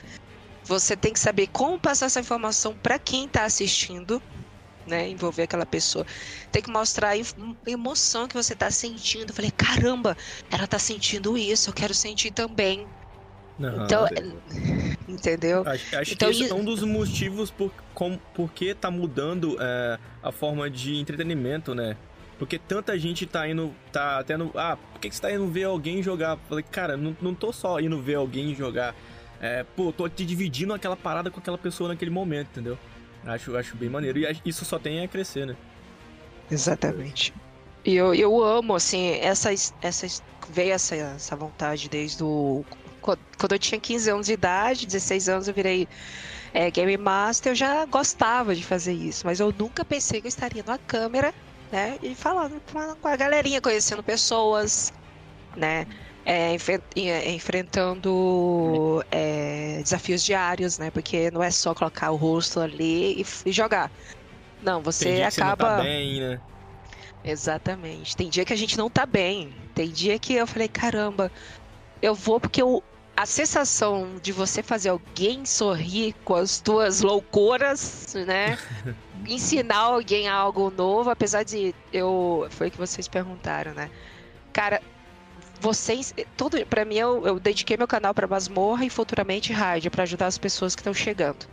você 0.64 0.96
tem 0.96 1.12
que 1.12 1.20
saber 1.20 1.46
como 1.48 1.78
passar 1.78 2.06
essa 2.06 2.20
informação 2.20 2.74
para 2.74 2.98
quem 2.98 3.28
tá 3.28 3.44
assistindo. 3.44 4.20
Né, 4.86 5.08
envolver 5.08 5.42
aquela 5.44 5.64
pessoa. 5.64 6.04
Tem 6.50 6.60
que 6.60 6.70
mostrar 6.70 7.10
a 7.10 7.16
emo- 7.16 7.56
emoção 7.66 8.26
que 8.26 8.34
você 8.34 8.54
tá 8.54 8.68
sentindo. 8.70 9.30
Eu 9.30 9.34
falei, 9.34 9.50
caramba, 9.52 10.16
ela 10.50 10.66
tá 10.66 10.78
sentindo 10.78 11.38
isso, 11.38 11.70
eu 11.70 11.74
quero 11.74 11.94
sentir 11.94 12.32
também. 12.32 12.84
Não, 13.58 13.84
Então, 13.84 14.06
entendeu? 15.08 15.62
Acho, 15.66 15.96
acho 15.96 16.12
Então, 16.14 16.28
que 16.30 16.34
esse 16.34 16.44
e- 16.44 16.50
é 16.50 16.54
um 16.54 16.64
dos 16.64 16.82
motivos 16.82 17.50
por 17.50 17.72
com, 17.94 18.18
porque 18.34 18.74
tá 18.74 18.90
mudando 18.90 19.56
é, 19.60 19.98
a 20.22 20.32
forma 20.32 20.68
de 20.68 20.96
entretenimento, 20.96 21.74
né? 21.74 21.96
Porque 22.38 22.58
tanta 22.58 22.98
gente 22.98 23.24
tá 23.24 23.46
indo, 23.48 23.72
tá 23.92 24.18
até 24.18 24.36
no. 24.36 24.50
Ah, 24.56 24.76
por 24.76 25.00
que, 25.00 25.08
que 25.08 25.14
você 25.14 25.22
tá 25.22 25.32
indo 25.32 25.46
ver 25.46 25.64
alguém 25.64 26.02
jogar? 26.02 26.36
Falei, 26.48 26.64
cara, 26.64 26.96
não, 26.96 27.16
não 27.22 27.34
tô 27.34 27.52
só 27.52 27.78
indo 27.78 28.00
ver 28.02 28.16
alguém 28.16 28.52
jogar. 28.54 28.96
É, 29.40 29.62
pô, 29.76 29.92
tô 29.92 30.08
te 30.08 30.24
dividindo 30.24 30.74
aquela 30.74 30.96
parada 30.96 31.30
com 31.30 31.38
aquela 31.38 31.58
pessoa 31.58 31.88
naquele 31.88 32.10
momento, 32.10 32.48
entendeu? 32.50 32.76
Acho, 33.24 33.56
acho 33.56 33.76
bem 33.76 33.88
maneiro. 33.88 34.18
E 34.18 34.40
isso 34.44 34.64
só 34.64 34.78
tem 34.78 35.02
a 35.02 35.08
crescer, 35.08 35.46
né? 35.46 35.56
Exatamente. 36.50 37.32
E 37.84 37.94
eu, 37.94 38.14
eu 38.14 38.42
amo, 38.42 38.74
assim, 38.74 39.12
essa, 39.20 39.50
essa, 39.52 40.22
veio 40.48 40.72
essa, 40.72 40.94
essa 40.94 41.36
vontade 41.36 41.88
desde 41.88 42.22
o. 42.22 42.64
Quando 43.00 43.18
quando 43.42 43.52
eu 43.52 43.58
tinha 43.58 43.80
15 43.80 44.08
anos 44.08 44.26
de 44.26 44.34
idade, 44.34 44.86
16 44.86 45.28
anos 45.28 45.48
eu 45.48 45.54
virei 45.54 45.88
é, 46.54 46.70
Game 46.70 46.96
Master, 46.96 47.50
eu 47.50 47.56
já 47.56 47.84
gostava 47.86 48.54
de 48.54 48.64
fazer 48.64 48.92
isso, 48.92 49.26
mas 49.26 49.40
eu 49.40 49.52
nunca 49.58 49.84
pensei 49.84 50.20
que 50.20 50.28
eu 50.28 50.28
estaria 50.28 50.62
numa 50.64 50.78
câmera, 50.78 51.34
né? 51.72 51.98
E 52.00 52.14
falando 52.14 52.62
com 52.72 52.78
a, 52.78 52.94
com 52.94 53.08
a 53.08 53.16
galerinha, 53.16 53.60
conhecendo 53.60 54.00
pessoas, 54.00 54.92
né? 55.56 55.88
É, 56.24 56.56
é, 56.96 57.30
enfrentando 57.32 59.04
é, 59.10 59.80
desafios 59.82 60.24
diários, 60.24 60.78
né? 60.78 60.90
Porque 60.90 61.30
não 61.30 61.42
é 61.42 61.50
só 61.50 61.74
colocar 61.74 62.10
o 62.10 62.16
rosto 62.16 62.60
ali 62.60 63.20
e, 63.20 63.26
e 63.46 63.52
jogar. 63.52 63.90
Não, 64.62 64.80
você 64.80 65.22
acaba. 65.22 65.30
você 65.30 65.40
não 65.40 65.56
tá 65.56 65.82
bem, 65.82 66.20
né? 66.20 66.40
Exatamente. 67.24 68.16
Tem 68.16 68.28
dia 68.28 68.44
que 68.44 68.52
a 68.52 68.56
gente 68.56 68.76
não 68.76 68.88
tá 68.88 69.06
bem. 69.06 69.52
Tem 69.74 69.88
dia 69.88 70.18
que 70.18 70.34
eu 70.34 70.46
falei, 70.46 70.68
caramba, 70.68 71.30
eu 72.00 72.14
vou 72.14 72.40
porque 72.40 72.62
eu, 72.62 72.82
a 73.16 73.26
sensação 73.26 74.16
de 74.22 74.32
você 74.32 74.62
fazer 74.62 74.88
alguém 74.88 75.44
sorrir 75.44 76.14
com 76.24 76.34
as 76.34 76.60
tuas 76.60 77.00
loucuras, 77.00 78.14
né? 78.26 78.58
Ensinar 79.26 79.78
alguém 79.78 80.28
algo 80.28 80.70
novo, 80.70 81.10
apesar 81.10 81.44
de 81.44 81.74
eu. 81.92 82.46
Foi 82.50 82.68
o 82.68 82.70
que 82.70 82.78
vocês 82.78 83.06
perguntaram, 83.06 83.72
né? 83.72 83.88
Cara, 84.52 84.82
vocês. 85.62 86.12
Tudo, 86.36 86.64
pra 86.66 86.84
mim, 86.84 86.96
eu, 86.96 87.24
eu 87.26 87.40
dediquei 87.40 87.76
meu 87.76 87.86
canal 87.86 88.12
pra 88.12 88.26
masmorra 88.26 88.84
e 88.84 88.90
futuramente 88.90 89.52
rádio 89.52 89.90
pra 89.90 90.02
ajudar 90.02 90.26
as 90.26 90.36
pessoas 90.36 90.74
que 90.74 90.80
estão 90.80 90.92
chegando. 90.92 91.46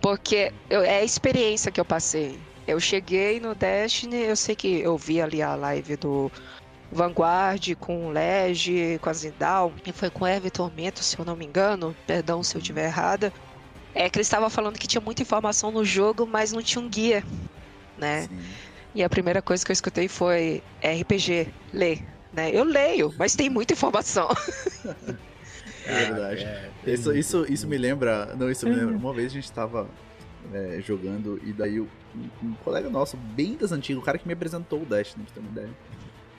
Porque 0.00 0.52
eu- 0.70 0.82
é 0.82 1.00
a 1.00 1.04
experiência 1.04 1.70
que 1.70 1.80
eu 1.80 1.84
passei. 1.84 2.40
Eu 2.66 2.80
cheguei 2.80 3.38
no 3.38 3.54
Destiny, 3.54 4.16
eu 4.16 4.34
sei 4.34 4.56
que 4.56 4.80
eu 4.80 4.96
vi 4.96 5.20
ali 5.20 5.40
a 5.40 5.54
live 5.54 5.96
do 5.96 6.30
Vanguard 6.90 7.74
com 7.78 8.06
o 8.06 8.10
Lege, 8.10 8.98
com 9.00 9.10
a 9.10 9.12
Zindal, 9.12 9.72
e 9.86 9.92
foi 9.92 10.10
com 10.10 10.24
o 10.24 10.26
Eve 10.26 10.50
Tormento, 10.50 11.04
se 11.04 11.18
eu 11.18 11.24
não 11.24 11.36
me 11.36 11.44
engano, 11.44 11.94
perdão 12.06 12.42
se 12.42 12.56
eu 12.56 12.60
estiver 12.60 12.86
errada. 12.86 13.32
É 13.94 14.10
que 14.10 14.18
eles 14.18 14.26
estavam 14.26 14.50
falando 14.50 14.78
que 14.78 14.86
tinha 14.88 15.00
muita 15.00 15.22
informação 15.22 15.70
no 15.70 15.84
jogo, 15.84 16.26
mas 16.26 16.52
não 16.52 16.62
tinha 16.62 16.82
um 16.82 16.88
guia, 16.88 17.22
né? 17.96 18.22
Sim. 18.22 18.38
E 18.94 19.04
a 19.04 19.08
primeira 19.08 19.42
coisa 19.42 19.64
que 19.64 19.70
eu 19.70 19.74
escutei 19.74 20.08
foi 20.08 20.62
RPG, 20.80 21.52
lê, 21.72 21.98
né? 22.36 22.50
Eu 22.52 22.64
leio, 22.64 23.12
mas 23.18 23.34
tem 23.34 23.50
muita 23.50 23.72
informação. 23.72 24.28
É 25.88 26.06
verdade. 26.06 26.42
É, 26.42 26.70
isso, 26.84 27.12
isso, 27.12 27.46
isso 27.48 27.68
me 27.68 27.78
lembra. 27.78 28.34
Não, 28.34 28.50
isso 28.50 28.68
me 28.68 28.74
lembra. 28.74 28.96
Uma 28.96 29.14
vez 29.14 29.30
a 29.30 29.34
gente 29.36 29.52
tava 29.52 29.88
é, 30.52 30.80
jogando 30.80 31.40
e 31.44 31.52
daí 31.52 31.80
um, 31.80 31.86
um, 32.42 32.52
colega 32.64 32.90
nosso, 32.90 33.16
bem 33.16 33.56
das 33.56 33.70
antigas, 33.70 34.02
o 34.02 34.04
cara 34.04 34.18
que 34.18 34.26
me 34.26 34.34
apresentou 34.34 34.82
o 34.82 34.84
Dash, 34.84 35.14
pra 35.14 35.24
ter 35.32 35.38
uma 35.38 35.50
ideia. 35.50 35.70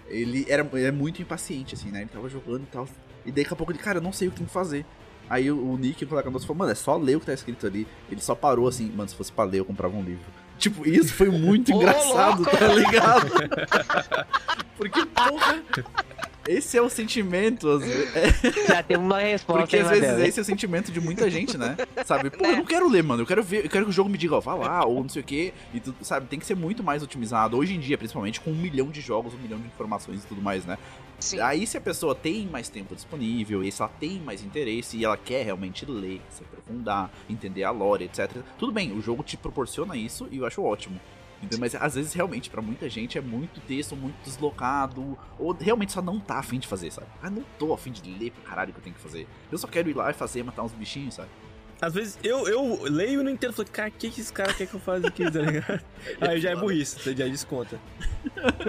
Ele 0.10 0.46
era, 0.50 0.70
ele 0.74 0.86
é 0.86 0.92
muito 0.92 1.22
impaciente, 1.22 1.76
assim, 1.76 1.90
né? 1.92 2.02
Ele 2.02 2.10
tava 2.10 2.28
jogando 2.28 2.64
e 2.64 2.68
tal. 2.68 2.88
E 3.26 3.32
daí 3.32 3.44
daqui 3.44 3.54
a 3.54 3.56
pouco 3.58 3.72
ele, 3.72 3.80
cara, 3.80 4.00
eu 4.00 4.02
não 4.02 4.12
sei 4.12 4.28
o 4.28 4.32
que 4.32 4.38
tem 4.38 4.46
que 4.46 4.52
fazer. 4.54 4.86
Aí 5.30 5.50
o, 5.52 5.72
o 5.72 5.78
Nick, 5.78 6.04
o 6.04 6.08
colega 6.08 6.30
nosso, 6.30 6.46
falou, 6.46 6.60
mano, 6.60 6.72
é 6.72 6.76
só 6.76 6.98
ler 6.98 7.18
o 7.18 7.20
que 7.20 7.26
tá 7.26 7.34
escrito 7.34 7.66
ali. 7.66 7.88
Ele 8.10 8.22
só 8.22 8.36
parou 8.36 8.68
assim, 8.68 8.92
mano, 8.92 9.10
se 9.10 9.16
fosse 9.16 9.32
pra 9.32 9.46
ler, 9.46 9.60
eu 9.60 9.66
comprava 9.66 9.96
um 9.96 10.04
livro. 10.04 10.26
Tipo, 10.58 10.88
isso 10.88 11.14
foi 11.14 11.30
muito 11.30 11.72
engraçado, 11.72 12.44
tá 12.44 12.68
ligado? 12.68 13.32
Porque, 14.78 15.06
porra, 15.06 15.64
esse 16.48 16.78
é 16.78 16.82
o 16.82 16.90
sentimento. 16.90 17.70
Às 17.70 17.84
vezes. 17.84 18.68
Já 18.68 18.82
tem 18.82 18.98
uma 18.98 19.20
resposta. 19.20 19.62
Porque 19.62 19.78
às 19.78 19.90
vezes 19.90 20.20
esse 20.28 20.40
é 20.40 20.42
o 20.42 20.46
sentimento 20.46 20.92
de 20.92 21.02
muita 21.02 21.30
gente, 21.30 21.58
né? 21.58 21.76
Sabe? 22.06 22.30
Pô, 22.30 22.46
eu 22.46 22.58
não 22.58 22.66
quero 22.66 22.90
ler, 22.90 23.04
mano. 23.04 23.24
Eu 23.24 23.28
quero 23.28 23.44
ver, 23.44 23.66
eu 23.66 23.70
quero 23.70 23.86
que 23.86 23.92
o 23.92 23.94
jogo 23.94 24.10
me 24.10 24.18
diga, 24.18 24.36
ó, 24.36 24.40
vá 24.40 24.56
lá, 24.56 24.86
ou 24.86 25.02
não 25.02 25.10
sei 25.10 25.22
o 25.22 25.26
quê. 25.26 25.54
E 25.74 25.80
tu, 25.80 25.94
sabe, 26.02 26.28
tem 26.28 26.40
que 26.40 26.46
ser 26.46 26.56
muito 26.56 26.84
mais 26.84 27.04
otimizado. 27.04 27.58
Hoje 27.58 27.76
em 27.76 27.80
dia, 27.80 27.98
principalmente, 27.98 28.40
com 28.40 28.52
um 28.52 28.56
milhão 28.56 28.90
de 28.90 29.02
jogos, 29.02 29.34
um 29.34 29.38
milhão 29.38 29.60
de 29.60 29.68
informações 29.68 30.24
e 30.24 30.28
tudo 30.28 30.42
mais, 30.42 30.66
né? 30.66 30.78
Sim. 31.20 31.40
Aí, 31.40 31.66
se 31.66 31.78
a 31.78 31.82
pessoa 31.82 32.14
tem 32.14 32.46
mais 32.46 32.70
tempo 32.70 32.96
disponível, 32.96 33.64
e 33.64 33.72
se 33.72 33.82
ela 33.82 33.92
tem 34.00 34.20
mais 34.20 34.44
interesse, 34.44 34.98
e 34.98 35.06
ela 35.06 35.18
quer 35.18 35.44
realmente 35.44 35.86
ler, 35.86 36.22
se 36.30 36.44
aprofundar, 36.44 37.12
entender 37.30 37.64
a 37.64 37.72
lore, 37.72 38.06
etc. 38.06 38.30
Tudo 38.58 38.72
bem, 38.72 38.92
o 38.92 39.02
jogo 39.02 39.24
te 39.24 39.36
proporciona 39.36 39.96
isso 39.96 40.28
e 40.32 40.38
eu 40.38 40.46
acho 40.46 40.62
ótimo. 40.62 41.00
Entendeu? 41.38 41.60
Mas 41.60 41.76
às 41.76 41.96
vezes, 41.96 42.14
realmente, 42.14 42.50
para 42.50 42.62
muita 42.62 42.90
gente 42.90 43.18
é 43.18 43.22
muito 43.22 43.62
texto, 43.62 43.96
muito 43.96 44.16
deslocado, 44.24 45.18
ou 45.38 45.52
realmente 45.54 45.92
só 45.92 46.02
não 46.02 46.20
tá 46.20 46.40
afim 46.40 46.58
de 46.58 46.68
fazer, 46.68 46.92
sabe? 46.92 47.08
Ah, 47.22 47.30
não 47.30 47.44
tô 47.60 47.74
afim 47.74 47.92
de 47.92 48.10
ler 48.10 48.32
pra 48.32 48.50
caralho 48.50 48.74
que 48.74 48.80
eu 48.80 48.84
tenho 48.84 48.96
que 48.96 49.02
fazer. 49.02 49.28
Eu 49.52 49.58
só 49.58 49.68
quero 49.68 49.90
ir 49.90 49.96
lá 49.96 50.10
e 50.10 50.14
fazer, 50.14 50.44
matar 50.44 50.64
uns 50.64 50.74
bichinhos, 50.74 51.16
sabe? 51.16 51.30
Às 51.80 51.94
vezes 51.94 52.18
eu, 52.24 52.48
eu 52.48 52.84
leio 52.84 53.22
e 53.22 53.24
não 53.24 53.32
entendo. 53.32 53.54
Falei, 53.54 53.72
cara, 53.72 53.90
o 53.90 53.92
que, 53.92 54.10
que 54.10 54.22
esse 54.22 54.34
cara 54.34 54.54
quer 54.54 54.66
que 54.66 54.74
eu 54.74 54.80
faça 54.80 55.08
aqui, 55.08 55.30
tá 55.30 55.40
ligado? 55.40 55.82
Aí 56.22 56.40
já 56.40 56.52
é 56.52 56.56
burrice, 56.56 57.00
você 57.00 57.16
já 57.16 57.28
desconta. 57.28 57.80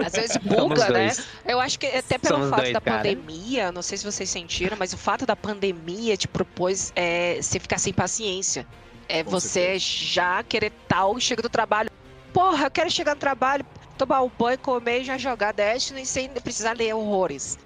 Às 0.05 0.13
vezes 0.13 0.37
buga, 0.43 0.89
né? 0.89 1.11
Eu 1.45 1.59
acho 1.59 1.79
que 1.79 1.87
até 1.87 2.17
pelo 2.17 2.35
Somos 2.35 2.49
fato 2.49 2.61
dois, 2.61 2.73
da 2.73 2.81
cara. 2.81 2.97
pandemia, 2.97 3.71
não 3.71 3.81
sei 3.81 3.97
se 3.97 4.05
vocês 4.05 4.29
sentiram, 4.29 4.77
mas 4.77 4.93
o 4.93 4.97
fato 4.97 5.25
da 5.25 5.35
pandemia 5.35 6.15
te 6.15 6.27
propôs 6.27 6.93
é, 6.95 7.41
você 7.41 7.59
ficar 7.59 7.79
sem 7.79 7.93
paciência. 7.93 8.67
É 9.07 9.23
Com 9.23 9.31
você 9.31 9.79
certeza. 9.79 9.85
já 10.13 10.43
querer 10.43 10.71
tal, 10.87 11.19
chega 11.19 11.41
do 11.41 11.49
trabalho, 11.49 11.89
Porra, 12.33 12.67
eu 12.67 12.71
quero 12.71 12.91
chegar 12.91 13.15
no 13.15 13.19
trabalho, 13.19 13.65
tomar 13.97 14.21
um 14.21 14.29
banho, 14.29 14.57
comer 14.59 15.01
e 15.01 15.03
já 15.03 15.17
jogar 15.17 15.51
Destiny 15.51 16.05
sem 16.05 16.29
precisar 16.29 16.77
ler 16.77 16.93
horrores. 16.93 17.57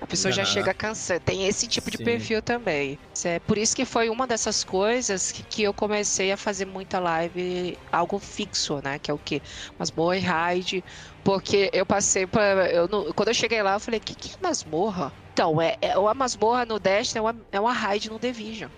A 0.00 0.06
pessoa 0.06 0.30
uhum. 0.30 0.36
já 0.36 0.44
chega 0.44 0.72
cansada. 0.72 1.20
Tem 1.20 1.46
esse 1.46 1.66
tipo 1.66 1.90
Sim. 1.90 1.96
de 1.96 2.04
perfil 2.04 2.40
também. 2.40 2.98
É 3.24 3.38
por 3.40 3.58
isso 3.58 3.74
que 3.74 3.84
foi 3.84 4.08
uma 4.08 4.26
dessas 4.26 4.62
coisas 4.62 5.32
que, 5.32 5.42
que 5.42 5.62
eu 5.62 5.74
comecei 5.74 6.30
a 6.30 6.36
fazer 6.36 6.66
muita 6.66 6.98
live, 6.98 7.76
algo 7.90 8.18
fixo, 8.18 8.80
né? 8.82 8.98
Que 8.98 9.10
é 9.10 9.14
o 9.14 9.18
quê? 9.18 9.42
Masmorra 9.78 10.16
e 10.16 10.20
raid. 10.20 10.84
Porque 11.24 11.68
eu 11.72 11.84
passei 11.84 12.26
para 12.26 12.70
eu 12.70 12.88
Quando 13.14 13.28
eu 13.28 13.34
cheguei 13.34 13.62
lá, 13.62 13.74
eu 13.74 13.80
falei, 13.80 14.00
que 14.00 14.14
que 14.14 14.30
é 14.34 14.36
masmorra? 14.40 15.12
Então, 15.32 15.60
é, 15.60 15.76
é 15.80 15.96
uma 15.98 16.14
masmorra 16.14 16.64
no 16.64 16.78
Destiny, 16.78 17.18
é 17.18 17.22
uma, 17.22 17.36
é 17.52 17.60
uma 17.60 17.72
raid 17.72 18.08
no 18.10 18.18
Division. 18.18 18.70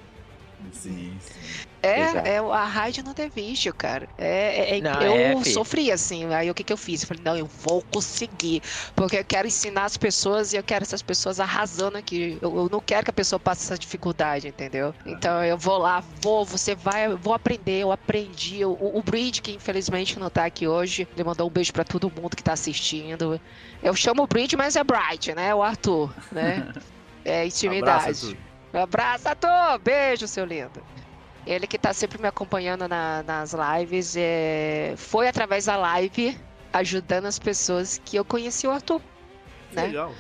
Sim, 0.73 1.17
sim. 1.21 1.67
É, 1.83 2.35
é 2.35 2.39
a 2.39 2.65
raid 2.65 3.03
no 3.03 3.15
The 3.15 3.31
cara. 3.77 4.09
É, 4.19 4.77
é 4.77 4.81
não, 4.81 5.01
eu 5.01 5.41
é, 5.41 5.45
sofri 5.45 5.91
assim. 5.91 6.27
Aí 6.33 6.51
o 6.51 6.55
que, 6.55 6.63
que 6.63 6.73
eu 6.73 6.77
fiz? 6.77 7.03
Eu 7.03 7.09
falei, 7.09 7.23
não, 7.25 7.37
eu 7.37 7.47
vou 7.47 7.83
conseguir. 7.91 8.63
Porque 8.95 9.17
eu 9.17 9.25
quero 9.25 9.49
ensinar 9.49 9.85
as 9.85 9.97
pessoas 9.97 10.53
e 10.53 10.57
eu 10.57 10.63
quero 10.63 10.83
essas 10.83 11.01
pessoas 11.01 11.41
arrasando 11.41 11.97
aqui. 11.97 12.39
Eu, 12.43 12.55
eu 12.55 12.69
não 12.71 12.81
quero 12.81 13.05
que 13.05 13.11
a 13.11 13.15
pessoa 13.15 13.41
passe 13.41 13.65
essa 13.65 13.79
dificuldade, 13.79 14.49
entendeu? 14.49 14.95
Então 15.07 15.43
eu 15.43 15.57
vou 15.57 15.79
lá, 15.79 16.05
vou, 16.21 16.45
você 16.45 16.75
vai, 16.75 17.09
vou 17.15 17.33
aprender, 17.33 17.81
eu 17.81 17.93
aprendi. 17.93 18.65
O, 18.65 18.99
o 18.99 19.03
Bridge, 19.03 19.41
que 19.41 19.53
infelizmente 19.53 20.19
não 20.19 20.29
tá 20.29 20.45
aqui 20.45 20.67
hoje, 20.67 21.09
ele 21.15 21.25
mandou 21.25 21.49
um 21.49 21.51
beijo 21.51 21.73
para 21.73 21.85
todo 21.85 22.11
mundo 22.11 22.37
que 22.37 22.43
tá 22.43 22.53
assistindo. 22.53 23.41
Eu 23.83 23.95
chamo 23.95 24.23
o 24.23 24.27
Bridge, 24.27 24.55
mas 24.55 24.77
é 24.77 24.85
Bright, 24.85 25.35
né? 25.35 25.55
O 25.55 25.63
Arthur, 25.63 26.13
né? 26.31 26.73
É 27.23 27.45
intimidade. 27.47 28.35
Abraço, 28.73 29.29
Arthur! 29.29 29.79
Beijo, 29.83 30.27
seu 30.29 30.45
lindo. 30.45 30.83
Ele 31.47 31.67
que 31.67 31.79
tá 31.79 31.93
sempre 31.93 32.21
me 32.21 32.29
acompanhando 32.29 32.87
na, 32.87 33.23
nas 33.23 33.55
lives. 33.55 34.15
É... 34.17 34.95
Foi 34.97 35.29
através 35.29 35.67
da 35.67 35.77
live, 35.77 36.39
ajudando 36.73 37.27
as 37.27 37.39
pessoas, 37.39 38.01
que 38.05 38.17
eu 38.17 38.25
conheci 38.25 38.67
o 38.67 38.71
Arthur. 38.71 39.01
Né? 39.73 39.87
Legal. 39.87 40.15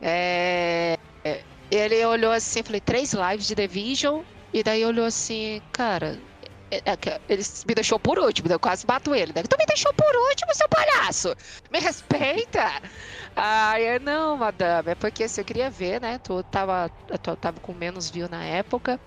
É... 0.00 0.98
Ele 1.70 2.04
olhou 2.04 2.32
assim, 2.32 2.62
falei, 2.62 2.80
três 2.80 3.12
lives 3.12 3.46
de 3.46 3.54
The 3.54 3.66
Vision. 3.66 4.22
E 4.52 4.62
daí 4.62 4.84
olhou 4.84 5.04
assim, 5.04 5.60
cara, 5.72 6.18
é, 6.70 6.76
é 6.76 7.20
ele 7.28 7.42
me 7.66 7.74
deixou 7.74 7.98
por 7.98 8.18
último, 8.18 8.50
eu 8.50 8.58
quase 8.58 8.86
bato 8.86 9.14
ele. 9.14 9.32
Daí, 9.32 9.44
tu 9.44 9.56
me 9.58 9.66
deixou 9.66 9.92
por 9.92 10.14
último, 10.30 10.54
seu 10.54 10.68
palhaço! 10.68 11.34
Me 11.70 11.78
respeita! 11.78 12.80
Ah, 13.38 13.78
eu, 13.80 14.00
não, 14.00 14.36
madame, 14.38 14.90
é 14.92 14.94
porque 14.94 15.24
assim, 15.24 15.40
eu 15.42 15.44
queria 15.44 15.70
ver, 15.70 16.00
né? 16.00 16.18
Tu 16.18 16.42
tava, 16.44 16.90
tu 17.22 17.36
tava 17.36 17.60
com 17.60 17.74
menos 17.74 18.10
view 18.10 18.28
na 18.28 18.42
época. 18.44 18.98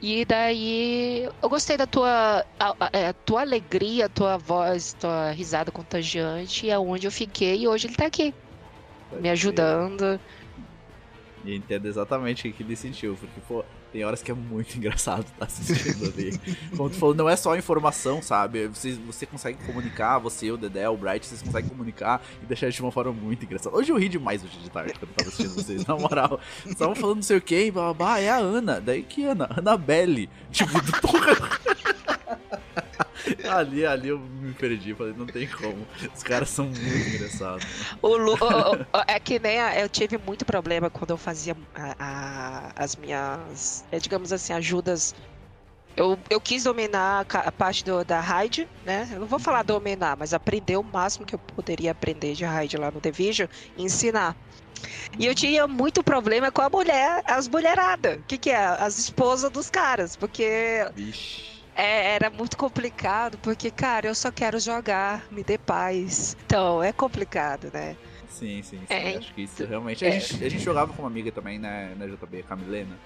E 0.00 0.24
daí 0.24 1.24
eu 1.42 1.48
gostei 1.48 1.76
da 1.76 1.86
tua, 1.86 2.40
a, 2.58 2.70
a, 2.80 2.90
é, 2.92 3.08
a, 3.08 3.14
tua 3.14 3.42
alegria, 3.42 4.08
tua 4.08 4.38
voz, 4.38 4.94
tua 4.94 5.30
risada 5.32 5.72
contagiante, 5.72 6.66
e 6.66 6.70
é 6.70 6.78
onde 6.78 7.06
eu 7.06 7.12
fiquei 7.12 7.62
e 7.62 7.68
hoje 7.68 7.88
ele 7.88 7.96
tá 7.96 8.06
aqui. 8.06 8.34
Pode 9.10 9.22
me 9.22 9.30
ajudando. 9.30 10.00
Ser. 10.00 10.20
E 11.44 11.56
entendo 11.56 11.86
exatamente 11.86 12.48
o 12.48 12.54
que 12.54 12.62
ele 12.62 12.76
sentiu, 12.76 13.16
porque, 13.16 13.40
pô, 13.40 13.64
tem 13.92 14.04
horas 14.04 14.22
que 14.22 14.30
é 14.30 14.34
muito 14.34 14.74
engraçado 14.78 15.20
estar 15.26 15.38
tá 15.38 15.46
assistindo 15.46 16.06
ali. 16.06 16.38
Como 16.76 16.90
tu 16.90 16.96
falou, 16.96 17.14
não 17.14 17.28
é 17.28 17.36
só 17.36 17.56
informação, 17.56 18.22
sabe? 18.22 18.66
Você, 18.68 18.92
você 19.06 19.26
consegue 19.26 19.58
comunicar, 19.64 20.18
você, 20.18 20.50
o 20.50 20.56
Dedé, 20.56 20.88
o 20.88 20.96
Bright, 20.96 21.26
vocês 21.26 21.42
conseguem 21.42 21.68
comunicar 21.68 22.22
e 22.42 22.46
deixar 22.46 22.68
de 22.68 22.80
uma 22.80 22.92
forma 22.92 23.12
muito 23.12 23.44
engraçada. 23.44 23.76
Hoje 23.76 23.90
eu 23.92 23.96
ri 23.96 24.08
demais 24.08 24.42
hoje 24.42 24.58
de 24.58 24.70
tarde 24.70 24.94
quando 24.94 25.10
eu 25.10 25.16
tava 25.16 25.28
assistindo 25.28 25.54
vocês, 25.54 25.86
na 25.86 25.96
moral. 25.96 26.40
Estavam 26.66 26.94
falando 26.94 27.16
não 27.16 27.22
sei 27.22 27.36
o 27.36 27.40
que, 27.40 27.70
blá, 27.70 27.94
blá, 27.94 27.94
blá, 27.94 28.20
é 28.20 28.30
a 28.30 28.36
Ana. 28.36 28.80
Daí 28.80 29.02
que 29.02 29.24
Ana? 29.24 29.48
Annabelle. 29.56 30.28
Tipo, 30.50 30.72
porra. 31.00 31.36
ali, 33.50 33.86
ali 33.86 34.08
eu 34.08 34.18
me 34.18 34.52
perdi, 34.54 34.94
falei, 34.94 35.14
não 35.16 35.26
tem 35.26 35.46
como. 35.48 35.86
Os 36.14 36.22
caras 36.22 36.48
são 36.48 36.66
muito 36.66 37.08
engraçados. 37.14 37.64
O 38.02 38.16
Lu, 38.16 38.32
o, 38.32 38.98
o, 38.98 39.02
é 39.06 39.18
que 39.18 39.38
nem 39.38 39.60
a, 39.60 39.78
eu 39.78 39.88
tive 39.88 40.18
muito 40.18 40.44
problema 40.44 40.90
quando 40.90 41.10
eu 41.10 41.16
fazia 41.16 41.56
a, 41.74 41.94
a, 41.98 42.72
as 42.76 42.96
minhas, 42.96 43.84
é, 43.90 43.98
digamos 43.98 44.32
assim, 44.32 44.52
ajudas. 44.52 45.14
Eu, 45.96 46.16
eu 46.30 46.40
quis 46.40 46.62
dominar 46.62 47.26
a 47.28 47.50
parte 47.50 47.84
do, 47.84 48.04
da 48.04 48.20
raid, 48.20 48.68
né? 48.84 49.08
Eu 49.12 49.20
não 49.20 49.26
vou 49.26 49.38
falar 49.38 49.64
dominar, 49.64 50.16
mas 50.16 50.32
aprender 50.32 50.76
o 50.76 50.82
máximo 50.82 51.26
que 51.26 51.34
eu 51.34 51.38
poderia 51.40 51.90
aprender 51.90 52.34
de 52.34 52.44
raid 52.44 52.76
lá 52.76 52.90
no 52.90 53.00
Division 53.00 53.48
e 53.76 53.82
ensinar. 53.82 54.36
E 55.18 55.26
eu 55.26 55.34
tinha 55.34 55.66
muito 55.66 56.04
problema 56.04 56.52
com 56.52 56.62
a 56.62 56.70
mulher, 56.70 57.20
as 57.26 57.48
mulheradas. 57.48 58.18
O 58.18 58.22
que, 58.22 58.38
que 58.38 58.50
é? 58.50 58.64
As 58.64 58.96
esposas 58.96 59.50
dos 59.50 59.68
caras. 59.68 60.14
Porque. 60.14 60.86
Vixe 60.94 61.57
é, 61.78 62.14
era 62.16 62.28
muito 62.28 62.56
complicado, 62.56 63.38
porque, 63.38 63.70
cara, 63.70 64.08
eu 64.08 64.14
só 64.14 64.32
quero 64.32 64.58
jogar, 64.58 65.24
me 65.30 65.44
dê 65.44 65.56
paz. 65.56 66.36
Então, 66.44 66.82
é 66.82 66.92
complicado, 66.92 67.70
né? 67.72 67.96
Sim, 68.28 68.62
sim, 68.62 68.78
sim. 68.78 68.84
É, 68.88 69.16
acho 69.16 69.32
que 69.32 69.42
isso 69.42 69.64
realmente. 69.64 70.04
É. 70.04 70.08
A, 70.08 70.10
gente, 70.10 70.44
a 70.44 70.48
gente 70.48 70.62
jogava 70.64 70.92
com 70.92 71.02
uma 71.02 71.08
amiga 71.08 71.30
também, 71.30 71.58
né, 71.58 71.94
na 71.96 72.06
JB, 72.06 72.40
a 72.40 72.42
Camilena. 72.42 72.96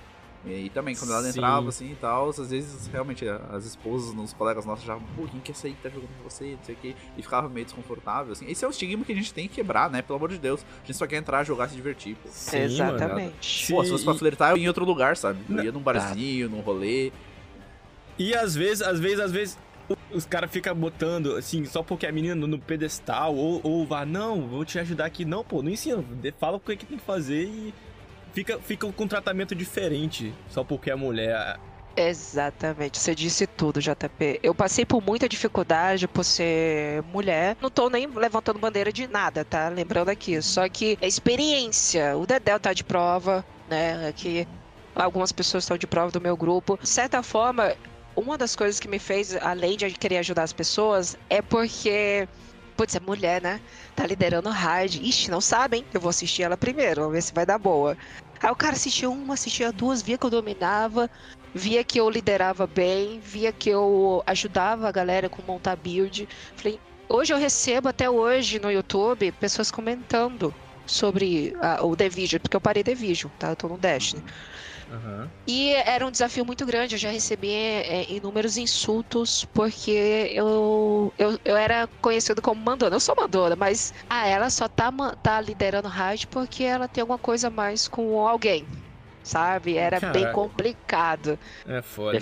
E, 0.45 0.71
também, 0.71 0.97
quando 0.97 1.13
ela 1.13 1.23
Sim. 1.23 1.29
entrava 1.29 1.69
assim 1.69 1.93
e 1.93 1.95
tal, 1.95 2.31
às 2.31 2.51
vezes 2.51 2.89
realmente 2.89 3.25
as 3.29 3.65
esposas, 3.65 4.13
os 4.19 4.33
colegas 4.33 4.65
nossos 4.67 4.85
já, 4.85 4.97
pô, 4.97 5.29
quem 5.31 5.39
que 5.39 5.53
é 5.53 5.55
aí 5.65 5.73
que 5.73 5.83
tá 5.83 5.89
jogando 5.89 6.11
com 6.19 6.29
você, 6.29 6.57
não 6.57 6.65
sei 6.65 6.75
o 6.75 6.79
que, 6.79 6.97
e 7.17 7.23
ficava 7.23 7.49
meio 7.49 7.65
desconfortável, 7.65 8.33
assim. 8.33 8.51
Esse 8.51 8.65
é 8.65 8.69
o 8.69 8.71
estigma 8.73 9.05
que 9.05 9.13
a 9.13 9.15
gente 9.15 9.33
tem 9.33 9.47
que 9.47 9.55
quebrar, 9.55 9.89
né? 9.89 10.03
Pelo 10.03 10.17
amor 10.17 10.31
de 10.31 10.39
Deus. 10.39 10.65
A 10.83 10.87
gente 10.87 10.97
só 10.97 11.07
quer 11.07 11.19
entrar, 11.19 11.45
jogar, 11.45 11.69
se 11.69 11.77
divertir, 11.77 12.17
pô. 12.17 12.29
Sim, 12.29 12.59
Exatamente. 12.59 13.73
Pô, 13.73 13.85
se 13.85 13.91
fosse 13.91 14.05
pra 14.05 14.15
flertar, 14.15 14.51
eu 14.51 14.57
ia 14.57 14.65
em 14.65 14.69
outro 14.69 14.85
lugar, 14.85 15.17
sabe? 15.17 15.39
Eu 15.49 15.63
ia 15.63 15.71
num 15.71 15.81
barzinho, 15.81 16.49
num 16.51 16.61
rolê. 16.61 17.13
E 18.19 18.35
às 18.35 18.55
vezes, 18.55 18.83
às 18.83 19.01
vezes, 19.01 19.21
às 19.21 19.33
vezes, 19.33 19.59
os 20.13 20.25
caras 20.25 20.51
ficam 20.51 20.75
botando, 20.75 21.37
assim, 21.37 21.65
só 21.65 21.83
porque 21.83 22.07
a 22.07 22.13
menina 22.13 22.35
no 22.35 22.59
pedestal, 22.59 23.35
ou, 23.35 23.61
ou 23.63 23.87
vá, 23.87 24.05
não, 24.05 24.49
vou 24.49 24.65
te 24.65 24.79
ajudar 24.79 25.07
aqui. 25.07 25.25
Não, 25.25 25.45
pô, 25.45 25.63
não 25.63 25.71
ensina, 25.71 26.05
fala 26.39 26.57
o 26.57 26.61
que, 26.61 26.73
é 26.73 26.77
que 26.77 26.87
tem 26.87 26.99
que 26.99 27.05
fazer 27.05 27.45
e 27.45 27.75
fica, 28.33 28.59
fica 28.59 28.91
com 28.91 29.05
um 29.05 29.09
tratamento 29.09 29.55
diferente, 29.55 30.33
só 30.49 30.63
porque 30.63 30.91
a 30.91 30.97
mulher. 30.97 31.59
Exatamente, 31.95 32.99
você 32.99 33.15
disse 33.15 33.47
tudo, 33.47 33.81
JP. 33.81 34.41
Eu 34.43 34.55
passei 34.55 34.85
por 34.85 35.03
muita 35.03 35.29
dificuldade 35.29 36.09
por 36.09 36.25
ser 36.25 37.03
mulher. 37.13 37.57
Não 37.61 37.69
tô 37.69 37.91
nem 37.91 38.07
levantando 38.07 38.59
bandeira 38.59 38.91
de 38.91 39.07
nada, 39.07 39.45
tá? 39.45 39.69
Lembrando 39.69 40.09
aqui. 40.09 40.41
Só 40.41 40.67
que 40.71 40.99
a 41.03 41.07
experiência, 41.07 42.17
o 42.17 42.25
Dedel 42.25 42.59
tá 42.59 42.73
de 42.73 42.83
prova, 42.83 43.45
né? 43.69 44.11
Que 44.17 44.49
algumas 44.95 45.33
pessoas 45.33 45.65
estão 45.65 45.77
de 45.77 45.87
prova 45.87 46.11
do 46.11 46.21
meu 46.21 46.35
grupo. 46.35 46.79
De 46.81 46.89
certa 46.89 47.23
forma, 47.23 47.75
uma 48.17 48.37
das 48.39 48.55
coisas 48.55 48.79
que 48.79 48.89
me 48.89 48.99
fez, 48.99 49.37
além 49.37 49.77
de 49.77 49.91
querer 49.91 50.19
ajudar 50.19 50.43
as 50.43 50.53
pessoas, 50.53 51.17
é 51.29 51.41
porque. 51.43 52.29
Putz, 52.77 52.97
é 52.97 53.01
mulher, 53.01 53.43
né? 53.43 53.61
Tá 53.95 54.07
liderando 54.07 54.49
raid. 54.49 55.03
Ixi, 55.03 55.31
não 55.31 55.41
sabem. 55.41 55.85
Eu 55.93 56.01
vou 56.01 56.09
assistir 56.09 56.43
ela 56.43 56.57
primeiro, 56.57 57.03
vamos 57.03 57.15
ver 57.15 57.23
se 57.23 57.35
vai 57.35 57.45
dar 57.45 57.59
boa. 57.59 57.97
Aí 58.43 58.51
o 58.51 58.57
cara 58.57 58.75
assistia 58.75 59.09
uma, 59.09 59.35
assistia 59.35 59.71
duas, 59.71 60.03
via 60.03 60.19
que 60.19 60.27
eu 60.27 60.31
dominava, 60.31 61.09
via 61.55 61.85
que 61.85 62.01
eu 62.01 62.11
liderava 62.11 62.67
bem, 62.67 63.21
via 63.21 63.53
que 63.53 63.71
eu 63.71 64.23
ajudava 64.27 64.89
a 64.89 64.93
galera 64.93 65.29
com 65.29 65.43
montar 65.43 65.77
build. 65.77 66.29
Falei, 66.57 66.81
hoje 67.09 67.33
eu 67.33 67.39
recebo 67.39 67.89
até 67.89 68.11
hoje 68.11 68.59
no 68.59 68.71
YouTube 68.71 69.31
pessoas 69.33 69.71
comentando 69.71 70.53
sobre 70.87 71.55
a, 71.61 71.85
o 71.85 71.95
The 71.95 72.09
Vision, 72.09 72.41
porque 72.41 72.57
eu 72.57 72.61
parei 72.61 72.83
The 72.83 72.95
Vision, 72.95 73.31
tá? 73.39 73.51
Eu 73.51 73.57
tô 73.57 73.69
no 73.69 73.79
Destiny. 73.79 74.25
Uhum. 74.93 75.29
E 75.47 75.73
era 75.73 76.07
um 76.07 76.11
desafio 76.11 76.45
muito 76.45 76.67
grande. 76.67 76.95
Eu 76.95 76.99
já 76.99 77.11
recebi 77.11 77.51
é, 77.51 78.11
inúmeros 78.11 78.57
insultos 78.57 79.45
porque 79.47 80.31
eu, 80.33 81.13
eu, 81.19 81.39
eu 81.45 81.57
era 81.57 81.89
conhecido 82.01 82.43
como 82.43 82.61
Mandona. 82.61 82.97
Eu 82.97 83.01
sou 83.01 83.17
Mandona, 83.17 83.57
mas 83.57 83.95
ah, 84.09 84.27
ela 84.27 84.51
só 84.51 84.69
tá, 84.69 84.93
tá 85.23 85.41
liderando 85.41 85.89
raid 85.89 86.27
porque 86.27 86.63
ela 86.63 86.87
tem 86.87 87.01
alguma 87.01 87.19
coisa 87.19 87.49
mais 87.49 87.89
com 87.89 88.27
alguém. 88.27 88.67
Sabe? 89.23 89.77
Era 89.77 90.01
Caraca. 90.01 90.19
bem 90.19 90.33
complicado. 90.33 91.39
É 91.67 91.81
foda. 91.81 92.19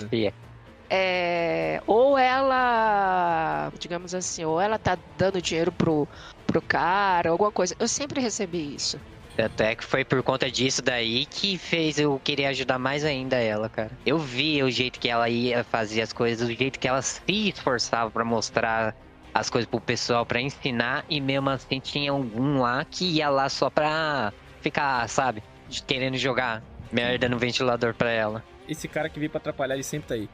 É, 0.93 1.81
ou 1.87 2.17
ela, 2.17 3.71
digamos 3.79 4.13
assim, 4.13 4.43
ou 4.43 4.59
ela 4.59 4.77
tá 4.77 4.97
dando 5.17 5.41
dinheiro 5.41 5.71
pro, 5.71 6.07
pro 6.45 6.61
cara, 6.61 7.29
alguma 7.29 7.51
coisa. 7.51 7.73
Eu 7.79 7.87
sempre 7.87 8.19
recebi 8.19 8.75
isso. 8.75 8.99
Até 9.37 9.75
que 9.75 9.83
foi 9.83 10.03
por 10.03 10.21
conta 10.21 10.51
disso 10.51 10.81
daí 10.81 11.25
que 11.25 11.57
fez 11.57 11.97
eu 11.97 12.19
querer 12.23 12.45
ajudar 12.47 12.77
mais 12.77 13.05
ainda 13.05 13.37
ela, 13.37 13.69
cara. 13.69 13.91
Eu 14.05 14.17
vi 14.17 14.61
o 14.61 14.69
jeito 14.69 14.99
que 14.99 15.09
ela 15.09 15.29
ia 15.29 15.63
fazer 15.63 16.01
as 16.01 16.11
coisas, 16.11 16.47
o 16.47 16.53
jeito 16.53 16.79
que 16.79 16.87
ela 16.87 17.01
se 17.01 17.21
esforçava 17.29 18.11
para 18.11 18.25
mostrar 18.25 18.95
as 19.33 19.49
coisas 19.49 19.69
pro 19.69 19.79
pessoal, 19.79 20.25
para 20.25 20.41
ensinar, 20.41 21.05
e 21.09 21.21
mesmo 21.21 21.49
assim 21.49 21.79
tinha 21.79 22.11
algum 22.11 22.59
lá 22.59 22.83
que 22.83 23.05
ia 23.05 23.29
lá 23.29 23.47
só 23.47 23.69
pra 23.69 24.33
ficar, 24.59 25.07
sabe, 25.07 25.41
querendo 25.87 26.17
jogar 26.17 26.61
merda 26.91 27.29
no 27.29 27.39
ventilador 27.39 27.93
pra 27.93 28.11
ela. 28.11 28.43
Esse 28.67 28.87
cara 28.87 29.09
que 29.09 29.17
veio 29.17 29.31
pra 29.31 29.39
atrapalhar, 29.39 29.75
ele 29.75 29.83
sempre 29.83 30.07
tá 30.07 30.15
aí. 30.15 30.29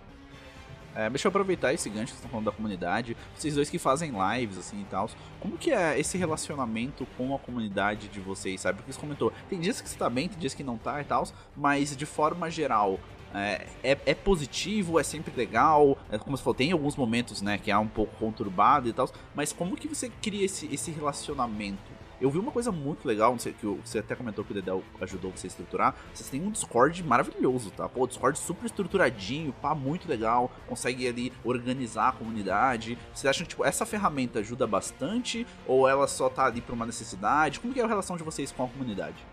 É, 0.97 1.07
deixa 1.11 1.27
eu 1.27 1.29
aproveitar 1.29 1.71
esse 1.75 1.87
gancho 1.91 2.05
que 2.05 2.11
vocês 2.13 2.17
estão 2.17 2.31
falando 2.31 2.45
da 2.45 2.51
comunidade. 2.51 3.15
Vocês 3.35 3.53
dois 3.53 3.69
que 3.69 3.77
fazem 3.77 4.11
lives, 4.11 4.57
assim, 4.57 4.81
e 4.81 4.85
tal. 4.85 5.07
Como 5.39 5.55
que 5.55 5.71
é 5.71 5.99
esse 5.99 6.17
relacionamento 6.17 7.05
com 7.15 7.35
a 7.35 7.37
comunidade 7.37 8.07
de 8.07 8.19
vocês, 8.19 8.61
sabe? 8.61 8.79
Porque 8.79 8.91
você 8.91 8.99
comentou, 8.99 9.31
tem 9.47 9.59
dias 9.59 9.79
que 9.79 9.87
você 9.87 9.95
tá 9.95 10.09
bem, 10.09 10.27
tem 10.27 10.39
dias 10.39 10.55
que 10.55 10.63
não 10.63 10.75
tá 10.75 10.99
e 10.99 11.03
tal. 11.03 11.27
Mas, 11.55 11.95
de 11.95 12.05
forma 12.07 12.49
geral, 12.49 12.99
é, 13.31 13.67
é, 13.83 13.97
é, 14.07 14.15
positivo, 14.15 14.99
é 14.99 15.03
sempre 15.03 15.31
legal. 15.37 15.95
É, 16.09 16.17
como 16.17 16.35
você 16.35 16.43
falou, 16.43 16.55
tem 16.55 16.71
alguns 16.71 16.95
momentos, 16.95 17.43
né, 17.43 17.59
que 17.59 17.69
é 17.69 17.77
um 17.77 17.87
pouco 17.87 18.15
conturbado 18.15 18.89
e 18.89 18.93
tal. 18.93 19.07
Mas 19.35 19.53
como 19.53 19.77
que 19.77 19.87
você 19.87 20.09
cria 20.19 20.45
esse, 20.45 20.67
esse 20.73 20.89
relacionamento? 20.89 21.96
Eu 22.19 22.31
vi 22.31 22.39
uma 22.39 22.51
coisa 22.51 22.71
muito 22.71 23.07
legal, 23.07 23.31
não 23.31 23.39
sei, 23.39 23.53
que 23.53 23.65
você 23.65 23.99
até 23.99 24.15
comentou 24.15 24.43
que 24.43 24.51
o 24.51 24.53
Dedel 24.55 24.83
ajudou 25.01 25.31
você 25.31 25.45
a 25.45 25.49
estruturar. 25.49 25.95
Vocês 26.13 26.27
têm 26.29 26.41
um 26.41 26.49
Discord 26.49 27.03
maravilhoso, 27.03 27.69
tá? 27.69 27.87
Pô, 27.87 28.03
o 28.03 28.07
Discord 28.07 28.39
super 28.39 28.65
estruturadinho, 28.65 29.53
pá, 29.53 29.75
muito 29.75 30.09
legal. 30.09 30.51
Consegue 30.67 31.07
ali 31.07 31.31
organizar 31.43 32.09
a 32.09 32.11
comunidade. 32.11 32.97
Vocês 33.13 33.29
acham 33.29 33.43
que, 33.43 33.49
tipo, 33.49 33.63
essa 33.63 33.85
ferramenta 33.85 34.39
ajuda 34.39 34.65
bastante? 34.65 35.45
Ou 35.67 35.87
ela 35.87 36.07
só 36.07 36.27
tá 36.27 36.45
ali 36.45 36.59
por 36.59 36.73
uma 36.73 36.87
necessidade? 36.87 37.59
Como 37.59 37.73
que 37.73 37.79
é 37.79 37.83
a 37.83 37.87
relação 37.87 38.17
de 38.17 38.23
vocês 38.23 38.51
com 38.51 38.63
a 38.63 38.67
comunidade? 38.67 39.23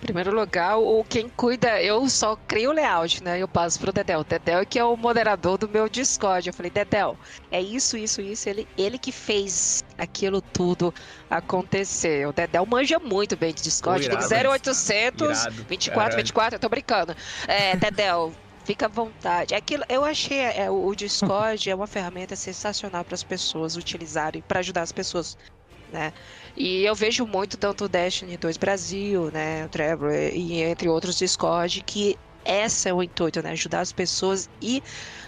Primeiro 0.00 0.34
lugar, 0.34 0.78
o 0.78 1.04
quem 1.04 1.28
cuida, 1.28 1.80
eu 1.80 2.08
só 2.08 2.34
crio 2.34 2.70
o 2.70 2.72
layout, 2.72 3.22
né? 3.22 3.38
Eu 3.38 3.46
passo 3.46 3.78
pro 3.78 3.92
Dedel. 3.92 4.20
O 4.20 4.24
Dedel 4.24 4.60
é 4.60 4.64
que 4.64 4.78
é 4.78 4.84
o 4.84 4.96
moderador 4.96 5.58
do 5.58 5.68
meu 5.68 5.88
Discord. 5.88 6.48
Eu 6.48 6.54
falei, 6.54 6.70
Dedel, 6.70 7.16
é 7.50 7.60
isso, 7.60 7.96
isso, 7.96 8.20
isso. 8.20 8.48
Ele, 8.48 8.66
ele 8.76 8.98
que 8.98 9.12
fez 9.12 9.84
aquilo 9.98 10.40
tudo 10.40 10.92
acontecer. 11.28 12.26
O 12.26 12.32
Dedel 12.32 12.66
manja 12.66 12.98
muito 12.98 13.36
bem 13.36 13.52
de 13.52 13.62
Discord. 13.62 14.08
Tem 14.08 14.18
0800 14.18 15.44
irado, 15.44 15.66
24, 15.68 16.16
24, 16.16 16.54
eu 16.56 16.60
tô 16.60 16.68
brincando. 16.68 17.14
É, 17.46 17.76
Dedel. 17.78 18.32
Fica 18.64 18.86
à 18.86 18.88
vontade. 18.88 19.54
Aquilo, 19.54 19.84
eu 19.88 20.04
achei 20.04 20.38
é, 20.38 20.70
o 20.70 20.94
Discord 20.94 21.68
é 21.68 21.74
uma 21.74 21.86
ferramenta 21.86 22.36
sensacional 22.36 23.04
para 23.04 23.14
as 23.14 23.24
pessoas 23.24 23.76
utilizarem 23.76 24.42
para 24.46 24.60
ajudar 24.60 24.82
as 24.82 24.92
pessoas, 24.92 25.36
né? 25.90 26.12
E 26.56 26.82
eu 26.84 26.94
vejo 26.94 27.26
muito 27.26 27.56
tanto 27.58 27.84
o 27.84 27.88
Destiny 27.88 28.36
2 28.36 28.56
Brasil, 28.56 29.30
né, 29.30 29.64
o 29.66 29.68
Trevor 29.68 30.12
e 30.12 30.60
entre 30.62 30.88
outros 30.88 31.16
Discord 31.16 31.82
que 31.84 32.18
essa 32.44 32.88
é 32.88 32.94
o 32.94 33.02
intuito, 33.02 33.42
né, 33.42 33.50
ajudar 33.50 33.80
as 33.80 33.92
pessoas 33.92 34.48
e 34.60 34.82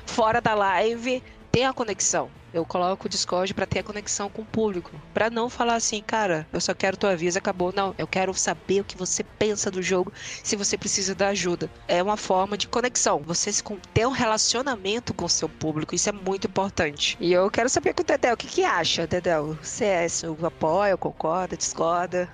fora 0.07 0.41
da 0.41 0.55
live 0.55 1.23
ter 1.53 1.65
a 1.65 1.73
conexão. 1.73 2.31
Eu 2.53 2.65
coloco 2.65 3.07
o 3.07 3.09
Discord 3.09 3.53
para 3.55 3.67
ter 3.67 3.81
a 3.81 3.83
conexão 3.83 4.29
com 4.29 4.43
o 4.43 4.45
público, 4.45 4.91
para 5.15 5.31
não 5.31 5.49
falar 5.49 5.75
assim, 5.75 6.03
cara, 6.03 6.47
eu 6.53 6.61
só 6.61 6.75
quero 6.75 6.97
tua 6.97 7.15
visa, 7.15 7.39
acabou. 7.39 7.73
Não, 7.75 7.95
eu 7.97 8.07
quero 8.07 8.33
saber 8.35 8.81
o 8.81 8.85
que 8.85 8.97
você 8.97 9.23
pensa 9.23 9.71
do 9.71 9.83
jogo, 9.83 10.13
se 10.43 10.57
você 10.57 10.77
precisa 10.77 11.15
da 11.15 11.29
ajuda. 11.29 11.71
É 11.87 12.03
uma 12.03 12.17
forma 12.17 12.57
de 12.57 12.69
conexão. 12.69 13.23
Você 13.27 13.51
ter 13.95 14.07
um 14.07 14.11
relacionamento 14.11 15.15
com 15.15 15.27
o 15.27 15.31
seu 15.31 15.49
público, 15.49 15.95
isso 15.95 16.09
é 16.09 16.13
muito 16.13 16.47
importante. 16.47 17.17
E 17.21 17.33
eu 17.33 17.51
quero 17.51 17.69
saber 17.69 17.95
com 17.95 18.03
o 18.03 18.07
Dedel, 18.07 18.35
o 18.35 18.37
que, 18.37 18.47
que 18.47 18.65
acha, 18.65 19.07
Dedel? 19.07 19.57
CS, 19.63 20.25
apoia, 20.43 20.97
concorda, 20.97 21.57
discorda? 21.57 22.29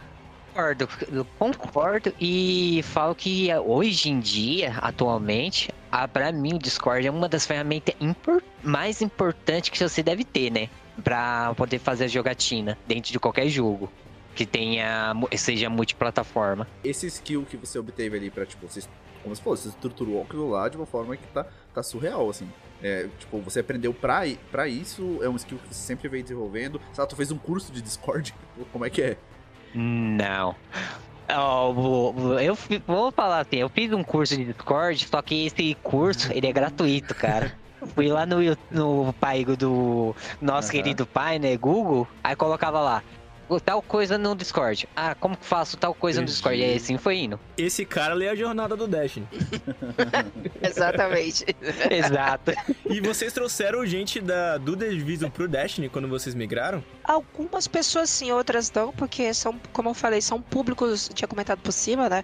Concordo, 0.59 0.88
concordo 1.38 2.12
e 2.21 2.81
falo 2.83 3.14
que 3.14 3.49
hoje 3.64 4.11
em 4.11 4.18
dia, 4.18 4.73
atualmente, 4.79 5.71
a, 5.88 6.09
pra 6.09 6.33
mim 6.33 6.55
o 6.55 6.59
Discord 6.59 7.07
é 7.07 7.11
uma 7.12 7.29
das 7.29 7.47
ferramentas 7.47 7.94
impor 8.01 8.42
mais 8.61 9.01
importantes 9.01 9.71
que 9.71 9.79
você 9.79 10.03
deve 10.03 10.25
ter, 10.25 10.51
né? 10.51 10.68
Pra 11.05 11.55
poder 11.55 11.79
fazer 11.79 12.07
a 12.07 12.09
jogatina 12.09 12.77
dentro 12.88 13.12
de 13.12 13.21
qualquer 13.21 13.47
jogo 13.49 13.88
que 14.35 14.44
tenha, 14.44 15.14
seja 15.37 15.71
multiplataforma. 15.71 16.66
Esse 16.83 17.07
skill 17.07 17.47
que 17.49 17.57
você 17.57 17.79
obteve 17.79 18.16
ali 18.16 18.29
pra, 18.29 18.44
tipo, 18.44 18.66
você, 18.66 18.81
como 19.23 19.37
você 19.37 19.40
falou, 19.40 19.57
você 19.57 19.68
estruturou 19.68 20.21
aquilo 20.23 20.51
lá 20.51 20.68
de 20.68 20.77
uma 20.77 20.87
forma 20.87 21.16
que 21.16 21.27
tá, 21.29 21.47
tá 21.73 21.85
surreal, 21.85 22.29
assim. 22.29 22.51
É, 22.83 23.09
tipo, 23.16 23.38
você 23.42 23.61
aprendeu 23.61 23.94
pra, 23.94 24.23
pra 24.51 24.66
isso, 24.66 25.21
é 25.23 25.29
um 25.29 25.37
skill 25.37 25.59
que 25.59 25.73
você 25.73 25.87
sempre 25.87 26.09
veio 26.09 26.25
desenvolvendo. 26.25 26.81
Sabe, 26.92 27.09
tu 27.09 27.14
fez 27.14 27.31
um 27.31 27.38
curso 27.38 27.71
de 27.71 27.81
Discord? 27.81 28.35
Como 28.73 28.85
é 28.85 28.90
que 28.90 29.03
é? 29.03 29.16
Não. 29.74 30.54
Oh, 31.31 32.38
eu 32.40 32.57
vou 32.87 33.12
falar 33.12 33.40
assim, 33.40 33.57
eu 33.57 33.68
fiz 33.68 33.92
um 33.92 34.02
curso 34.02 34.35
de 34.37 34.46
Discord, 34.46 35.07
só 35.07 35.20
que 35.20 35.46
esse 35.46 35.76
curso 35.83 36.33
ele 36.33 36.46
é 36.46 36.52
gratuito, 36.52 37.14
cara. 37.14 37.52
Fui 37.94 38.09
lá 38.09 38.24
no, 38.24 38.38
no 38.70 39.12
pai 39.12 39.44
do 39.44 40.16
nosso 40.40 40.68
uhum. 40.68 40.72
querido 40.72 41.07
pai, 41.07 41.38
né, 41.38 41.57
Google, 41.57 42.09
aí 42.24 42.35
colocava 42.35 42.81
lá, 42.81 43.02
tal 43.64 43.80
coisa 43.80 44.18
no 44.18 44.34
Discord. 44.34 44.88
Ah, 44.94 45.14
como 45.14 45.37
que 45.37 45.46
faço 45.46 45.76
tal 45.76 45.94
coisa 45.94 46.20
Entendi. 46.20 46.30
no 46.30 46.34
Discord? 46.34 46.61
E 46.61 46.64
aí 46.64 46.76
assim 46.76 46.98
foi 46.98 47.16
indo. 47.16 47.40
Esse 47.56 47.84
cara 47.84 48.14
lê 48.14 48.28
a 48.28 48.34
jornada 48.34 48.76
do 48.76 48.87
Destiny. 48.87 49.26
Exatamente. 50.62 51.46
Exato. 51.90 52.52
E 52.88 53.00
vocês 53.00 53.32
trouxeram 53.32 53.87
gente 53.87 54.20
da, 54.20 54.58
do 54.58 54.76
The 54.76 54.88
Division 54.88 55.30
pro 55.30 55.48
Destiny 55.48 55.88
quando 55.88 56.08
vocês 56.08 56.34
migraram? 56.34 56.84
Algumas 57.04 57.66
pessoas 57.66 58.11
sim, 58.11 58.30
outras 58.30 58.70
não, 58.70 58.92
porque 58.92 59.32
são, 59.32 59.58
como 59.72 59.88
eu 59.90 59.94
falei, 59.94 60.20
são 60.20 60.40
públicos, 60.42 61.11
tinha 61.14 61.28
comentado 61.28 61.61
por 61.61 61.72
cima, 61.72 62.08
né? 62.08 62.22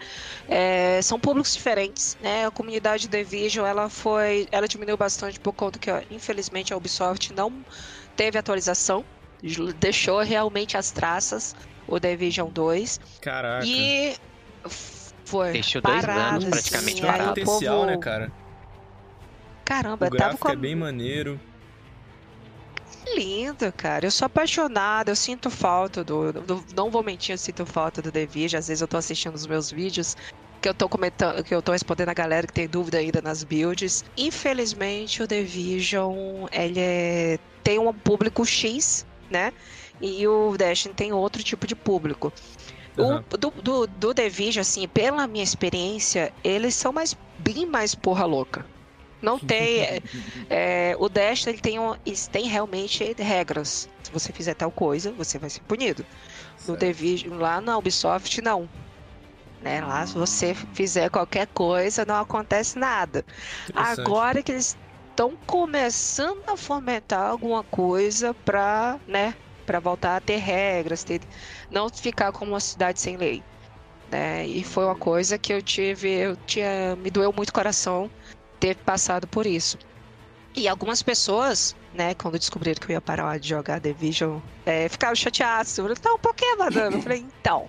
É, 0.49 1.01
são 1.03 1.19
públicos 1.19 1.55
diferentes, 1.55 2.19
né? 2.21 2.47
A 2.47 2.51
comunidade 2.51 3.09
The 3.09 3.25
Division, 3.25 3.67
ela 3.67 3.89
foi, 3.89 4.47
ela 4.53 4.69
diminuiu 4.69 4.97
bastante 4.97 5.41
por 5.41 5.53
conta 5.53 5.79
que, 5.79 5.91
ó, 5.91 6.03
infelizmente, 6.11 6.73
a 6.73 6.77
Ubisoft 6.77 7.33
não 7.33 7.65
teve 8.17 8.39
atualização 8.39 9.05
deixou 9.79 10.21
realmente 10.21 10.77
as 10.77 10.91
traças, 10.91 11.55
o 11.87 11.99
Division 11.99 12.49
2. 12.49 13.01
Caraca. 13.21 13.67
E 13.67 14.17
foi 15.25 15.53
Deixou 15.53 15.81
dois 15.81 16.05
anos 16.05 16.45
praticamente 16.45 17.03
assim, 17.05 17.07
parado. 17.07 17.41
potencial, 17.41 17.77
povo... 17.77 17.87
né, 17.87 17.97
cara? 17.97 18.33
Caramba, 19.65 20.07
o 20.07 20.17
tava 20.17 20.37
com... 20.37 20.49
é 20.49 20.57
bem 20.57 20.75
maneiro. 20.75 21.41
Lindo, 23.15 23.73
cara. 23.73 24.07
Eu 24.07 24.11
sou 24.11 24.27
apaixonada, 24.27 25.11
eu 25.11 25.17
sinto 25.17 25.51
falta 25.51 26.05
do, 26.05 26.33
do, 26.33 26.65
Não 26.75 26.91
vou 26.91 27.03
mentir, 27.03 27.35
eu 27.35 27.39
sinto 27.39 27.67
falta 27.67 28.01
do 28.01 28.11
Division. 28.11 28.59
Às 28.59 28.69
vezes 28.69 28.81
eu 28.81 28.89
tô 28.89 28.97
assistindo 28.97 29.35
os 29.35 29.47
meus 29.47 29.71
vídeos 29.71 30.17
que 30.61 30.69
eu 30.69 30.75
tô 30.75 30.89
comentando, 30.89 31.43
que 31.45 31.55
eu 31.55 31.61
tô 31.61 31.73
respondendo 31.73 32.09
a 32.09 32.15
galera 32.15 32.47
que 32.47 32.53
tem 32.53 32.67
dúvida 32.67 32.99
ainda 32.99 33.21
nas 33.21 33.45
builds. 33.45 34.05
Infelizmente, 34.17 35.23
o 35.23 35.27
Division, 35.27 36.47
ele 36.53 36.81
é, 36.81 37.39
tem 37.63 37.79
um 37.79 37.93
público 37.93 38.45
X 38.47 39.05
né? 39.31 39.53
E 40.01 40.27
o 40.27 40.57
Destiny 40.57 40.95
tem 40.95 41.13
outro 41.13 41.43
tipo 41.43 41.67
de 41.67 41.75
público. 41.75 42.33
Uhum. 42.97 43.23
O, 43.33 43.37
do, 43.37 43.51
do, 43.51 43.87
do 43.87 44.15
Division, 44.15 44.61
assim, 44.61 44.87
pela 44.87 45.27
minha 45.27 45.45
experiência, 45.45 46.33
eles 46.43 46.75
são 46.75 46.93
mais 46.93 47.17
bem 47.39 47.67
mais 47.67 47.95
porra 47.95 48.25
louca. 48.25 48.65
Não 49.21 49.39
tem. 49.41 49.81
é, 49.81 50.03
é, 50.51 50.97
o 50.99 51.09
Destiny 51.09 51.55
ele 51.55 51.63
tem, 51.63 51.79
um, 51.79 51.95
tem 52.31 52.47
realmente 52.47 53.15
regras. 53.19 53.89
Se 54.03 54.13
você 54.13 54.33
fizer 54.33 54.55
tal 54.55 54.71
coisa, 54.71 55.13
você 55.13 55.39
vai 55.39 55.51
ser 55.51 55.61
punido. 55.61 56.05
Certo. 56.57 56.71
No 56.71 56.77
Division, 56.77 57.39
lá 57.39 57.61
na 57.61 57.77
Ubisoft, 57.77 58.41
não. 58.43 58.69
Né? 59.61 59.81
Lá, 59.81 60.07
se 60.07 60.15
você 60.15 60.55
fizer 60.75 61.09
qualquer 61.09 61.47
coisa, 61.47 62.05
não 62.05 62.17
acontece 62.17 62.79
nada. 62.79 63.25
Agora 63.75 64.43
que 64.43 64.53
eles 64.53 64.77
estão 65.15 65.37
começando 65.47 66.49
a 66.49 66.57
fomentar 66.57 67.31
alguma 67.31 67.63
coisa 67.63 68.35
para, 68.35 68.99
né, 69.07 69.33
para 69.65 69.79
voltar 69.79 70.17
a 70.17 70.21
ter 70.21 70.39
regras, 70.39 71.05
ter, 71.05 71.21
não 71.71 71.89
ficar 71.89 72.33
como 72.33 72.51
uma 72.53 72.61
cidade 72.61 73.01
sem 73.01 73.17
lei. 73.17 73.43
né? 74.11 74.45
E 74.45 74.65
foi 74.65 74.85
uma 74.85 74.97
coisa 74.97 75.39
que 75.39 75.53
eu 75.53 75.63
tive, 75.63 76.11
eu 76.11 76.37
tinha, 76.37 76.97
me 76.97 77.11
doeu 77.11 77.33
muito 77.33 77.51
o 77.51 77.53
coração 77.53 78.11
ter 78.59 78.77
passado 78.77 79.27
por 79.29 79.47
isso. 79.47 79.79
E 80.57 80.69
algumas 80.69 81.03
pessoas, 81.03 81.77
né, 81.93 82.15
quando 82.15 82.39
descobriram 82.39 82.81
que 82.81 82.91
eu 82.91 82.95
ia 82.95 83.01
parar 83.01 83.39
de 83.39 83.49
jogar 83.49 83.79
Division, 83.81 84.41
é, 84.67 84.89
ficaram 84.89 85.15
chateadas. 85.15 85.79
Então, 85.79 86.19
por 86.19 86.35
que, 86.35 86.57
madame? 86.57 86.97
Eu 86.97 87.03
falei, 87.03 87.19
então, 87.19 87.69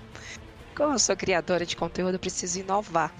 como 0.75 0.93
eu 0.93 0.99
sou 0.99 1.15
criadora 1.15 1.65
de 1.65 1.75
conteúdo, 1.75 2.15
eu 2.15 2.19
preciso 2.19 2.59
inovar. 2.59 3.13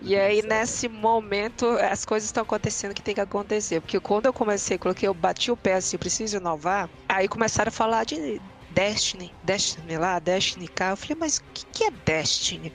E 0.00 0.14
aí, 0.14 0.42
nesse 0.42 0.88
momento, 0.88 1.66
as 1.78 2.04
coisas 2.04 2.26
estão 2.28 2.42
acontecendo 2.42 2.94
que 2.94 3.02
tem 3.02 3.14
que 3.14 3.20
acontecer. 3.20 3.80
Porque 3.80 3.98
quando 4.00 4.26
eu 4.26 4.32
comecei, 4.32 4.78
coloquei, 4.78 5.08
eu 5.08 5.14
bati 5.14 5.50
o 5.50 5.56
pé 5.56 5.74
assim, 5.74 5.96
preciso 5.98 6.36
inovar. 6.36 6.90
Aí 7.08 7.26
começaram 7.28 7.70
a 7.70 7.72
falar 7.72 8.04
de 8.04 8.42
Destiny, 8.68 9.34
Destiny 9.42 9.96
lá, 9.96 10.18
Destiny 10.18 10.68
cá. 10.68 10.90
Eu 10.90 10.96
falei, 10.96 11.16
mas 11.18 11.38
o 11.38 11.40
que, 11.52 11.64
que 11.72 11.84
é 11.84 11.90
Destiny? 11.90 12.70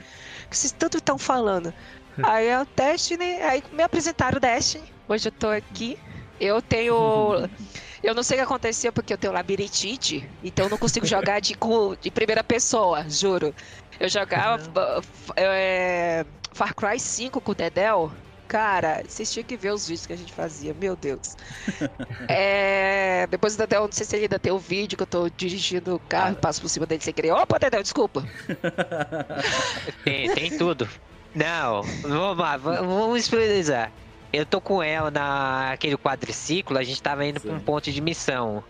Que 0.49 0.57
vocês 0.57 0.73
tanto 0.73 0.97
estão 0.97 1.17
falando? 1.17 1.73
aí 2.23 2.47
é 2.47 2.59
o 2.61 2.65
Destiny, 2.75 3.23
aí 3.41 3.61
me 3.71 3.83
apresentaram 3.83 4.37
o 4.37 4.39
Destiny. 4.41 4.91
Hoje 5.07 5.27
eu 5.27 5.31
tô 5.31 5.49
aqui. 5.49 5.97
Eu 6.39 6.61
tenho. 6.61 6.93
Eu 8.01 8.15
não 8.15 8.23
sei 8.23 8.37
o 8.37 8.39
que 8.39 8.43
aconteceu 8.43 8.91
porque 8.91 9.13
eu 9.13 9.17
tenho 9.17 9.31
labirintite, 9.31 10.27
então 10.41 10.65
eu 10.65 10.69
não 10.71 10.77
consigo 10.79 11.05
jogar 11.05 11.39
de, 11.39 11.53
de 11.99 12.11
primeira 12.11 12.43
pessoa, 12.43 13.07
juro. 13.07 13.53
Eu 14.01 14.09
jogava 14.09 14.59
é, 15.35 16.25
Far 16.53 16.73
Cry 16.73 16.99
5 16.99 17.39
com 17.39 17.51
o 17.51 17.55
Dedel. 17.55 18.11
Cara, 18.47 19.03
vocês 19.07 19.31
tinham 19.31 19.45
que 19.45 19.55
ver 19.55 19.71
os 19.71 19.87
vídeos 19.87 20.07
que 20.07 20.13
a 20.13 20.15
gente 20.15 20.33
fazia, 20.33 20.73
meu 20.73 20.95
Deus. 20.95 21.37
é, 22.27 23.27
depois 23.27 23.55
Dedel, 23.55 23.83
não 23.83 23.91
sei 23.91 24.03
se 24.03 24.15
ele 24.15 24.23
ainda 24.23 24.39
tem 24.39 24.51
o 24.51 24.57
vídeo 24.57 24.97
que 24.97 25.03
eu 25.03 25.07
tô 25.07 25.29
dirigindo 25.29 25.95
o 25.95 25.99
carro 25.99 26.33
e 26.33 26.35
passo 26.35 26.59
por 26.59 26.67
cima 26.67 26.87
dele 26.87 27.03
sem 27.03 27.13
querer. 27.13 27.31
Opa, 27.31 27.59
Dedel, 27.59 27.83
desculpa. 27.83 28.25
tem, 30.03 30.33
tem 30.33 30.57
tudo. 30.57 30.89
Não, 31.35 31.83
vamos 32.01 32.37
lá, 32.39 32.57
vamos 32.57 33.19
explicar. 33.19 33.91
Eu 34.33 34.47
tô 34.47 34.59
com 34.59 34.81
ela 34.81 35.11
naquele 35.11 35.95
quadriciclo, 35.95 36.79
a 36.79 36.83
gente 36.83 37.03
tava 37.03 37.23
indo 37.23 37.39
Sim. 37.39 37.49
pra 37.49 37.55
um 37.55 37.59
ponto 37.59 37.91
de 37.91 38.01
missão. 38.01 38.63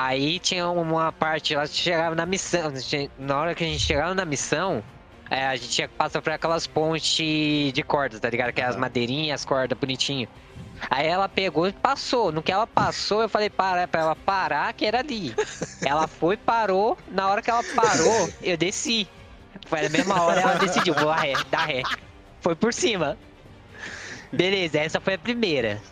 Aí 0.00 0.38
tinha 0.38 0.68
uma 0.68 1.10
parte, 1.10 1.54
ela 1.54 1.66
chegava 1.66 2.14
na 2.14 2.24
missão. 2.24 2.72
Na 3.18 3.36
hora 3.36 3.52
que 3.52 3.64
a 3.64 3.66
gente 3.66 3.80
chegava 3.80 4.14
na 4.14 4.24
missão, 4.24 4.80
é, 5.28 5.48
a 5.48 5.56
gente 5.56 5.70
tinha 5.70 5.88
que 5.88 5.94
passar 5.94 6.22
por 6.22 6.32
aquelas 6.32 6.68
pontes 6.68 7.72
de 7.72 7.82
cordas, 7.82 8.20
tá 8.20 8.30
ligado? 8.30 8.50
Aquelas 8.50 8.76
madeirinhas, 8.76 9.44
cordas 9.44 9.76
bonitinho. 9.76 10.28
Aí 10.88 11.04
ela 11.04 11.28
pegou 11.28 11.66
e 11.66 11.72
passou. 11.72 12.30
No 12.30 12.44
que 12.44 12.52
ela 12.52 12.64
passou, 12.64 13.22
eu 13.22 13.28
falei 13.28 13.50
para 13.50 13.88
pra 13.88 14.02
ela 14.02 14.14
parar, 14.14 14.72
que 14.72 14.86
era 14.86 15.00
ali. 15.00 15.34
ela 15.84 16.06
foi, 16.06 16.36
parou. 16.36 16.96
Na 17.10 17.28
hora 17.28 17.42
que 17.42 17.50
ela 17.50 17.64
parou, 17.74 18.32
eu 18.40 18.56
desci. 18.56 19.08
Foi 19.66 19.82
na 19.82 19.88
mesma 19.88 20.22
hora 20.22 20.40
ela 20.40 20.54
decidiu, 20.54 20.94
vou 20.94 21.10
ré, 21.10 21.32
dar 21.50 21.66
ré. 21.66 21.82
Foi 22.40 22.54
por 22.54 22.72
cima. 22.72 23.18
Beleza, 24.32 24.78
essa 24.78 25.00
foi 25.00 25.14
a 25.14 25.18
primeira. 25.18 25.82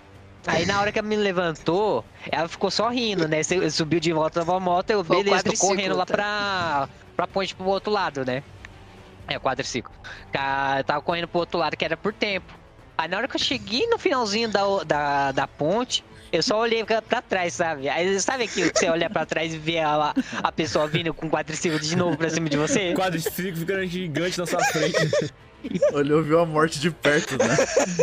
Aí 0.47 0.65
na 0.65 0.81
hora 0.81 0.93
que 0.93 0.99
ela 0.99 1.09
me 1.09 1.17
levantou, 1.17 2.05
ela 2.31 2.49
ficou 2.49 2.71
só 2.71 2.89
rindo, 2.89 3.27
né? 3.27 3.41
Subiu 3.71 3.99
de 4.01 4.13
volta 4.13 4.45
na 4.45 4.61
moto, 4.61 4.91
eu, 4.91 5.03
beleza, 5.03 5.43
tô 5.43 5.57
correndo 5.59 5.97
lá 5.97 6.07
tá? 6.07 6.15
pra, 6.15 6.89
pra 7.17 7.27
ponte 7.27 7.55
pro 7.55 7.67
outro 7.67 7.93
lado, 7.93 8.25
né? 8.25 8.43
É, 9.29 9.37
o 9.37 9.41
quadriciclo. 9.41 9.93
Eu 10.79 10.85
tava 10.85 11.03
correndo 11.03 11.29
pro 11.29 11.41
outro 11.41 11.59
lado, 11.59 11.77
que 11.77 11.85
era 11.85 11.97
por 11.97 12.15
tempo. 12.15 12.57
Aí 12.99 13.09
na 13.09 13.19
hora 13.19 13.29
que 13.29 13.37
eu 13.37 13.41
cheguei 13.41 13.87
no 13.89 13.99
finalzinho 13.99 14.49
da, 14.49 14.63
da, 14.85 15.33
da 15.33 15.49
ponte, 15.49 16.05
eu 16.37 16.43
só 16.43 16.59
olhei 16.59 16.85
pra 16.85 17.23
trás, 17.23 17.55
sabe? 17.55 17.89
Aí 17.89 18.19
sabe 18.21 18.45
aquilo 18.45 18.71
que 18.71 18.79
você 18.79 18.89
olha 18.89 19.09
pra 19.09 19.25
trás 19.27 19.55
e 19.55 19.59
vê 19.59 19.79
a, 19.79 20.15
a 20.43 20.53
pessoa 20.53 20.87
vindo 20.87 21.13
com 21.15 21.27
o 21.27 21.31
quadriciclo 21.31 21.79
de 21.81 21.97
novo 21.97 22.17
pra 22.17 22.31
cima 22.31 22.49
de 22.49 22.57
você? 22.57 22.93
O 22.93 22.95
quadriciclo 23.01 23.57
ficando 23.57 23.87
gigante 23.87 24.39
na 24.39 24.47
sua 24.47 24.63
frente. 24.65 25.33
Olhou, 25.93 26.23
viu 26.23 26.39
a 26.39 26.47
morte 26.47 26.79
de 26.79 26.91
perto, 26.91 27.37
né? 27.39 27.57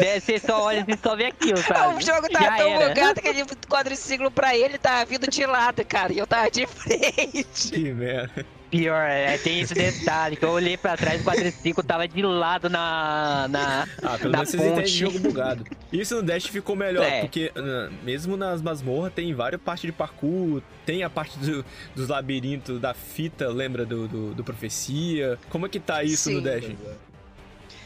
É, 0.06 0.20
você 0.20 0.40
só 0.40 0.64
olha, 0.64 0.84
você 0.84 1.00
só 1.02 1.16
vê 1.16 1.28
aquilo, 1.28 1.58
sabe? 1.64 1.96
O 1.96 2.02
jogo 2.02 2.28
tava 2.30 2.46
Já 2.46 2.58
tão 2.58 2.72
era. 2.72 2.90
bugado 2.90 3.22
que 3.22 3.28
ele 3.28 3.46
quadriciclo 3.70 4.30
pra 4.32 4.58
ele 4.58 4.78
tava 4.78 5.06
vindo 5.06 5.30
de 5.30 5.46
lado, 5.46 5.86
cara. 5.86 6.12
E 6.12 6.18
eu 6.18 6.28
tava 6.28 6.50
de 6.52 6.66
frente. 6.68 7.72
Que 7.72 7.94
merda. 7.94 8.46
Pior, 8.74 9.08
é, 9.08 9.38
tem 9.38 9.60
esse 9.60 9.76
detalhe, 9.76 10.36
que 10.36 10.44
eu 10.44 10.50
olhei 10.50 10.76
pra 10.76 10.98
trás 10.98 11.20
e 11.20 11.22
o 11.22 11.26
quadriciclo 11.28 11.84
tava 11.84 12.08
de 12.08 12.24
lado 12.24 12.72
na. 12.72 13.48
na 13.48 13.88
ah, 14.02 14.18
pelo 14.18 14.32
menos 14.32 14.50
vocês 14.50 14.64
entendem 14.64 14.88
jogo 14.88 15.20
bugado. 15.20 15.64
Isso 15.92 16.16
no 16.16 16.24
Dash 16.24 16.48
ficou 16.48 16.76
melhor, 16.76 17.06
é. 17.06 17.20
porque 17.20 17.52
uh, 17.56 17.94
mesmo 18.04 18.36
nas 18.36 18.64
masmorras 18.64 19.14
tem 19.14 19.32
várias 19.32 19.62
partes 19.62 19.86
de 19.86 19.92
parkour, 19.92 20.60
tem 20.88 21.04
a 21.04 21.10
parte 21.10 21.38
do, 21.38 21.64
dos 21.96 22.08
labirintos 22.08 22.82
da 22.82 22.96
fita, 22.96 23.48
lembra 23.48 23.86
do, 23.86 24.08
do, 24.08 24.34
do 24.34 24.44
Profecia? 24.44 25.38
Como 25.52 25.68
é 25.68 25.70
que 25.70 25.80
tá 25.80 26.04
isso 26.04 26.30
Sim. 26.30 26.36
no 26.38 26.42
Dash? 26.42 26.72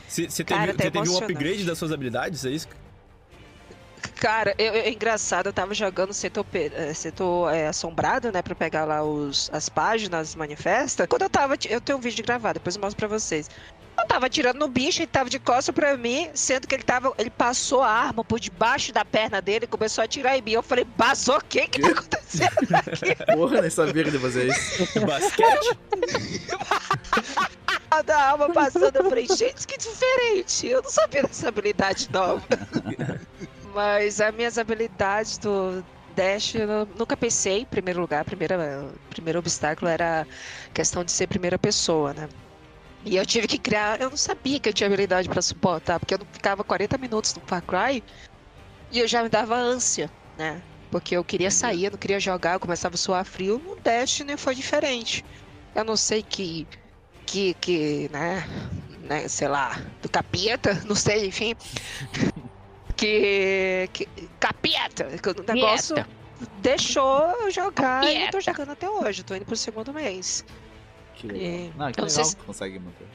Você 0.08 0.42
teve, 0.42 0.74
tá 0.74 0.90
teve 0.90 1.00
um 1.00 1.18
upgrade 1.18 1.66
das 1.66 1.78
suas 1.78 1.92
habilidades, 1.92 2.46
é 2.46 2.50
isso? 2.52 2.70
Cara, 4.16 4.56
eu, 4.58 4.74
eu, 4.74 4.84
é 4.84 4.90
engraçado, 4.90 5.48
eu 5.48 5.54
tava 5.54 5.74
jogando 5.74 6.14
setor, 6.14 6.46
eh, 6.54 6.94
setor 6.94 7.54
é, 7.54 7.68
assombrado, 7.68 8.32
né, 8.32 8.42
pra 8.42 8.56
pegar 8.56 8.86
lá 8.86 9.04
os, 9.04 9.50
as 9.54 9.70
páginas 9.70 10.36
manifesta. 10.36 11.08
Quando 11.08 11.24
eu 11.24 11.30
tava. 11.30 11.56
Eu 11.70 11.82
tenho 11.82 11.98
um 11.98 12.02
vídeo 12.02 12.24
gravado, 12.26 12.56
depois 12.56 12.76
eu 12.76 12.82
mostro 12.82 12.98
pra 12.98 13.08
vocês. 13.08 13.50
Eu 14.00 14.06
tava 14.06 14.30
tirando 14.30 14.60
no 14.60 14.68
bicho, 14.68 15.00
ele 15.02 15.08
tava 15.08 15.28
de 15.28 15.40
costas 15.40 15.74
pra 15.74 15.98
mim, 15.98 16.30
sendo 16.34 16.68
que 16.68 16.76
ele 16.76 16.84
tava. 16.84 17.12
Ele 17.18 17.32
passou 17.32 17.82
a 17.82 17.90
arma 17.90 18.24
por 18.24 18.40
debaixo 18.40 18.94
da 18.94 19.04
perna 19.04 19.42
dele 19.42 19.66
e 19.66 19.68
começou 19.68 20.04
a 20.04 20.06
atirar 20.06 20.38
em 20.38 20.42
mim. 20.42 20.52
Eu 20.52 20.62
falei, 20.62 20.86
basou, 20.86 21.38
o 21.38 21.44
que 21.44 21.68
que 21.68 21.82
tá 21.82 21.90
acontecendo 21.90 22.76
aqui? 22.76 23.16
Porra, 23.34 23.62
nem 23.62 23.70
sabia 23.70 24.04
que 24.04 24.10
ele 24.10 24.20
fazer 24.20 24.48
isso. 24.50 25.00
Basquete? 25.06 25.78
da 28.06 28.18
arma 28.18 28.50
passando, 28.52 28.96
eu 28.96 29.10
falei, 29.10 29.28
gente, 29.28 29.66
que 29.66 29.78
diferente. 29.78 30.68
Eu 30.68 30.84
não 30.84 30.90
sabia 30.90 31.24
dessa 31.24 31.48
habilidade 31.48 32.08
nova. 32.12 32.44
Mas 33.78 34.20
as 34.20 34.34
minhas 34.34 34.58
habilidades 34.58 35.38
do 35.38 35.86
Dash, 36.16 36.56
eu 36.56 36.88
nunca 36.98 37.16
pensei, 37.16 37.60
em 37.60 37.66
primeiro 37.66 38.02
lugar, 38.02 38.26
primeira, 38.26 38.90
primeiro 39.08 39.38
obstáculo 39.38 39.88
era 39.88 40.24
a 40.24 40.74
questão 40.74 41.04
de 41.04 41.12
ser 41.12 41.28
primeira 41.28 41.60
pessoa, 41.60 42.12
né? 42.12 42.28
E 43.06 43.16
eu 43.16 43.24
tive 43.24 43.48
que 43.48 43.60
criar, 43.60 44.02
eu 44.02 44.10
não 44.10 44.18
sabia 44.18 44.60
que 44.60 44.68
eu 44.68 44.74
tinha 44.74 44.88
habilidade 44.88 45.30
para 45.30 45.44
suportar, 45.44 46.00
porque 46.00 46.16
eu 46.16 46.18
não 46.18 46.26
ficava 46.26 46.64
40 46.64 46.98
minutos 46.98 47.36
no 47.36 47.42
Far 47.46 47.62
Cry 47.62 48.04
e 48.92 48.98
eu 48.98 49.08
já 49.08 49.22
me 49.22 49.30
dava 49.30 49.56
ânsia, 49.56 50.10
né? 50.40 50.60
Porque 50.90 51.16
eu 51.16 51.24
queria 51.24 51.52
sair, 51.52 51.86
eu 51.86 51.92
não 51.92 52.00
queria 52.00 52.20
jogar, 52.20 52.54
eu 52.54 52.60
começava 52.60 52.96
a 52.96 52.98
suar 52.98 53.24
frio. 53.26 53.62
No 53.64 53.76
Destiny 53.76 54.38
foi 54.38 54.56
diferente. 54.56 55.24
Eu 55.76 55.84
não 55.84 55.96
sei 55.96 56.24
que, 56.24 56.68
que, 57.28 57.54
que, 57.54 58.10
né, 58.12 58.44
né, 59.04 59.28
sei 59.28 59.48
lá, 59.48 59.80
do 60.02 60.10
capeta, 60.10 60.74
não 60.84 60.96
sei, 60.96 61.28
enfim. 61.28 61.54
Que, 62.98 63.90
que 63.94 64.08
capeta, 64.40 65.08
o 65.08 65.54
negócio 65.54 65.96
Pieta. 65.96 66.10
deixou 66.60 67.22
eu 67.42 67.52
jogar 67.52 68.02
Pieta. 68.02 68.20
e 68.20 68.26
eu 68.26 68.32
tô 68.32 68.42
jogando 68.42 68.72
até 68.72 68.90
hoje, 68.90 69.24
tô 69.24 69.36
indo 69.36 69.46
pro 69.46 69.56
segundo 69.56 69.94
mês. 69.94 70.44
Que 71.16 71.28
legal. 71.28 71.44
E, 71.44 71.72
não, 71.78 71.92
que 71.92 72.02
legal 72.02 72.26
se... 72.26 72.36
consegue 72.36 72.80
manter. 72.80 73.08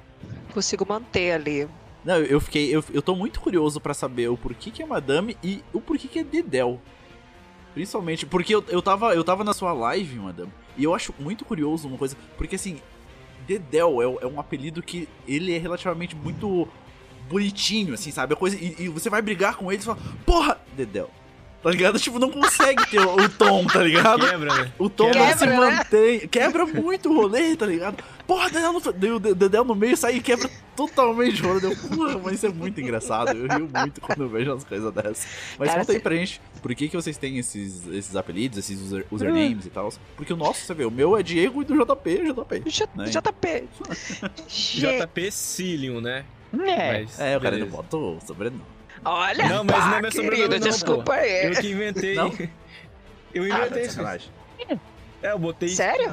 Consigo 0.55 0.87
manter 0.89 1.33
ali. 1.33 1.69
Não, 2.05 2.17
eu 2.17 2.41
fiquei. 2.41 2.75
Eu, 2.75 2.85
eu 2.93 3.03
tô 3.03 3.15
muito 3.15 3.41
curioso 3.41 3.81
para 3.81 3.95
saber 3.95 4.29
o 4.29 4.37
porquê 4.37 4.71
que 4.71 4.83
é 4.83 4.87
Madame 4.87 5.37
e 5.43 5.63
o 5.73 5.81
porquê 5.81 6.09
que 6.09 6.19
é 6.21 6.25
Dedel. 6.25 6.81
Principalmente, 7.75 8.27
porque 8.27 8.55
eu, 8.55 8.65
eu, 8.69 8.83
tava, 8.83 9.15
eu 9.15 9.25
tava 9.25 9.43
na 9.43 9.55
sua 9.55 9.73
live, 9.73 10.17
Madame, 10.19 10.53
e 10.77 10.85
eu 10.85 10.95
acho 10.95 11.15
muito 11.19 11.43
curioso 11.43 11.89
uma 11.89 11.97
coisa, 11.97 12.15
porque 12.37 12.57
assim, 12.57 12.79
Dedel 13.47 14.03
é, 14.03 14.25
é 14.25 14.27
um 14.27 14.39
apelido 14.39 14.83
que 14.83 15.09
ele 15.27 15.55
é 15.55 15.59
relativamente 15.59 16.15
muito 16.15 16.69
bonitinho, 17.29 17.95
assim, 17.95 18.11
sabe? 18.11 18.35
A 18.35 18.37
coisa, 18.37 18.57
e, 18.57 18.77
e 18.79 18.89
você 18.89 19.09
vai 19.09 19.23
brigar 19.23 19.57
com 19.57 19.71
ele 19.73 19.81
e 19.81 19.85
fala, 19.85 19.99
porra, 20.25 20.61
Dedel. 20.77 21.11
Tá 21.63 21.71
ligado? 21.71 21.99
Tipo, 21.99 22.19
não 22.19 22.29
consegue 22.29 22.85
ter 22.91 22.99
o, 22.99 23.15
o 23.15 23.29
tom, 23.29 23.65
tá 23.67 23.85
ligado? 23.85 24.27
Quebra, 24.29 24.53
né? 24.53 24.73
O 24.77 24.91
tom 24.91 25.13
quebra, 25.13 25.29
não 25.29 25.39
se 25.39 25.47
né? 25.47 25.57
mantém. 25.57 26.29
Quebra 26.29 26.67
muito 26.67 27.09
o 27.09 27.15
rolê, 27.15 27.55
tá 27.55 27.67
ligado? 27.67 28.03
Porra, 28.27 28.51
Dedel 28.51 28.73
no, 28.73 29.35
Dedel 29.35 29.65
no 29.65 29.75
meio 29.77 29.97
sai 29.97 30.17
e 30.17 30.21
quebra 30.21 30.51
totalmente 30.75 31.41
o 31.41 31.47
rolê. 31.47 31.61
Deu, 31.61 31.77
porra, 31.77 32.19
mas 32.19 32.35
isso 32.35 32.47
é 32.47 32.49
muito 32.49 32.81
engraçado. 32.81 33.31
Eu 33.31 33.47
rio 33.47 33.71
muito 33.73 34.01
quando 34.01 34.25
eu 34.25 34.29
vejo 34.29 34.51
umas 34.51 34.65
coisas 34.65 34.93
dessas. 34.93 35.27
Mas 35.57 35.69
Cara, 35.69 35.81
conta 35.81 35.93
aí 35.93 36.01
pra 36.01 36.17
gente, 36.17 36.41
por 36.61 36.75
que, 36.75 36.89
que 36.89 36.97
vocês 36.97 37.17
têm 37.17 37.39
esses, 37.39 37.87
esses 37.87 38.17
apelidos, 38.17 38.59
esses 38.59 38.81
user, 38.81 39.07
usernames 39.09 39.65
hum. 39.65 39.69
e 39.69 39.71
tal? 39.71 39.93
Porque 40.17 40.33
o 40.33 40.37
nosso, 40.37 40.67
você 40.67 40.75
vê, 40.75 40.85
o 40.85 40.91
meu 40.91 41.17
é 41.17 41.23
Diego 41.23 41.63
e 41.63 41.65
do 41.65 41.77
JP, 41.77 42.33
JP. 42.33 42.71
J, 42.71 42.91
né? 42.97 43.05
JP. 43.05 43.69
JP 44.49 45.31
Cilium, 45.31 46.01
né? 46.01 46.25
É, 46.53 47.03
mas, 47.03 47.21
é 47.21 47.37
o 47.37 47.41
cara 47.41 47.57
não 47.57 47.67
bota 47.67 47.97
o 47.97 48.21
sobrenome. 48.21 48.63
Olha, 49.05 49.49
não, 49.49 49.65
mas 49.65 49.77
pá, 49.77 49.89
não 49.89 49.97
é 49.97 50.03
meu 50.03 50.13
sobrenome, 50.13 50.49
não, 50.49 50.59
desculpa 50.59 51.15
aí. 51.15 51.47
Eu 51.47 51.61
que 51.61 51.71
inventei. 51.71 52.15
Não? 52.15 52.33
Eu 53.35 53.49
inventei 53.49 53.85
ah, 53.85 54.17
isso. 54.17 54.31
É, 55.23 55.31
eu 55.33 55.39
botei. 55.39 55.69
Sério? 55.71 56.13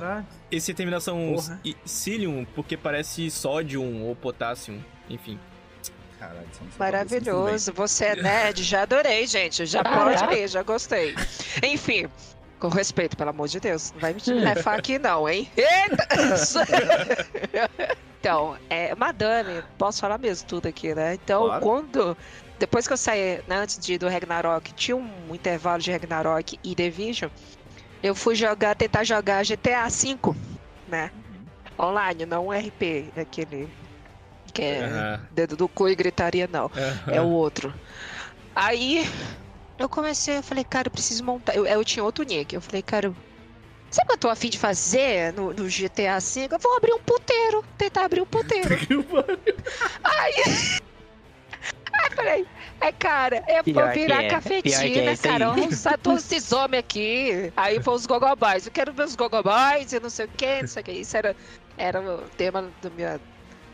Esse 0.49 0.73
terminação 0.73 1.35
Cilium, 1.83 2.45
porque 2.55 2.77
parece 2.77 3.29
sódio 3.29 3.83
ou 3.83 4.15
potássio, 4.15 4.81
enfim. 5.09 5.37
Caralho, 6.17 6.47
Maravilhoso, 6.77 7.73
você 7.73 8.05
é 8.05 8.15
nerd, 8.15 8.63
já 8.63 8.83
adorei, 8.83 9.25
gente. 9.25 9.65
Já 9.65 9.83
pode 9.83 10.25
ler, 10.27 10.47
já 10.47 10.63
gostei. 10.63 11.15
Enfim, 11.63 12.07
Com 12.59 12.67
respeito, 12.67 13.15
pelo 13.15 13.29
amor 13.29 13.47
de 13.47 13.59
Deus. 13.59 13.93
Não 13.93 14.01
vai 14.01 14.13
me 14.13 14.19
lefar 14.33 14.77
aqui, 14.77 14.99
não, 14.99 15.27
hein? 15.29 15.49
Eita! 15.55 16.07
então, 18.19 18.57
é, 18.69 18.93
Madame, 18.95 19.63
posso 19.77 20.01
falar 20.01 20.17
mesmo 20.17 20.45
tudo 20.47 20.67
aqui, 20.67 20.93
né? 20.93 21.13
Então, 21.13 21.45
Claro. 21.45 21.61
quando. 21.63 22.17
Depois 22.59 22.85
que 22.85 22.91
eu 22.91 22.97
saí, 22.97 23.41
né, 23.47 23.55
antes 23.55 23.79
de, 23.79 23.97
do 23.97 24.09
Ragnarok, 24.09 24.73
tinha 24.73 24.97
um 24.97 25.33
intervalo 25.33 25.81
de 25.81 25.89
Ragnarok 25.91 26.59
e 26.61 26.75
Division, 26.75 27.29
eu 28.03 28.13
fui 28.13 28.35
jogar, 28.35 28.75
tentar 28.75 29.05
jogar 29.05 29.45
GTA 29.45 29.87
V, 29.87 30.17
né? 30.85 31.09
Online, 31.79 32.25
não 32.25 32.47
um 32.47 32.51
RP, 32.51 33.13
aquele. 33.15 33.69
Que 34.53 34.63
é 34.63 35.19
dedo 35.31 35.55
do 35.55 35.69
cu 35.69 35.87
e 35.87 35.95
gritaria, 35.95 36.49
não. 36.51 36.69
É 37.07 37.21
o 37.21 37.27
outro. 37.27 37.73
Aí 38.53 39.07
eu 39.79 39.87
comecei, 39.87 40.37
eu 40.37 40.43
falei, 40.43 40.63
cara, 40.65 40.87
eu 40.89 40.91
preciso 40.91 41.23
montar. 41.23 41.55
Eu, 41.55 41.65
eu 41.65 41.83
tinha 41.85 42.03
outro 42.03 42.25
nick. 42.25 42.53
Eu 42.53 42.61
falei, 42.61 42.81
cara, 42.81 43.13
sabe 43.89 44.05
o 44.05 44.07
que 44.09 44.13
eu 44.13 44.17
tô 44.17 44.29
afim 44.29 44.49
de 44.49 44.59
fazer 44.59 45.33
no, 45.33 45.53
no 45.53 45.63
GTA 45.65 46.19
V? 46.19 46.49
Eu 46.51 46.59
vou 46.59 46.75
abrir 46.75 46.93
um 46.93 46.99
puteiro. 46.99 47.63
Tentar 47.77 48.05
abrir 48.05 48.21
um 48.21 48.25
puteiro. 48.25 48.69
Aí. 50.03 50.33
Aí 51.91 52.05
eu 52.09 52.15
falei, 52.15 52.47
é, 52.81 52.91
cara, 52.91 53.43
eu 53.47 53.55
vou 53.55 53.63
Pior 53.63 53.93
virar 53.93 54.23
é, 54.23 54.27
é 54.27 54.29
cafetina, 54.29 55.11
aí. 55.11 55.17
cara. 55.17 55.49
Vamos 55.49 55.73
usar 55.73 55.97
todos 55.97 56.31
esses 56.31 56.51
homens 56.51 56.79
aqui. 56.79 57.51
Aí 57.55 57.81
foi 57.81 57.93
os 57.93 58.05
gogobais. 58.05 58.65
Eu 58.65 58.71
quero 58.71 58.93
ver 58.93 59.03
os 59.03 59.15
gogobais 59.15 59.91
e 59.91 59.99
não 59.99 60.09
sei 60.09 60.25
o 60.25 60.29
que, 60.29 60.61
não 60.61 60.67
sei 60.67 60.81
o 60.81 60.85
que. 60.85 60.91
Isso 60.91 61.17
era, 61.17 61.35
era 61.77 61.99
o 62.01 62.21
tema 62.37 62.69
do 62.81 62.91
minha, 62.91 63.19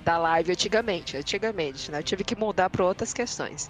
da 0.04 0.18
live 0.18 0.52
antigamente. 0.52 1.18
Antigamente, 1.18 1.92
né? 1.92 2.00
Eu 2.00 2.04
tive 2.04 2.24
que 2.24 2.36
mudar 2.36 2.70
para 2.70 2.86
outras 2.86 3.14
questões. 3.14 3.70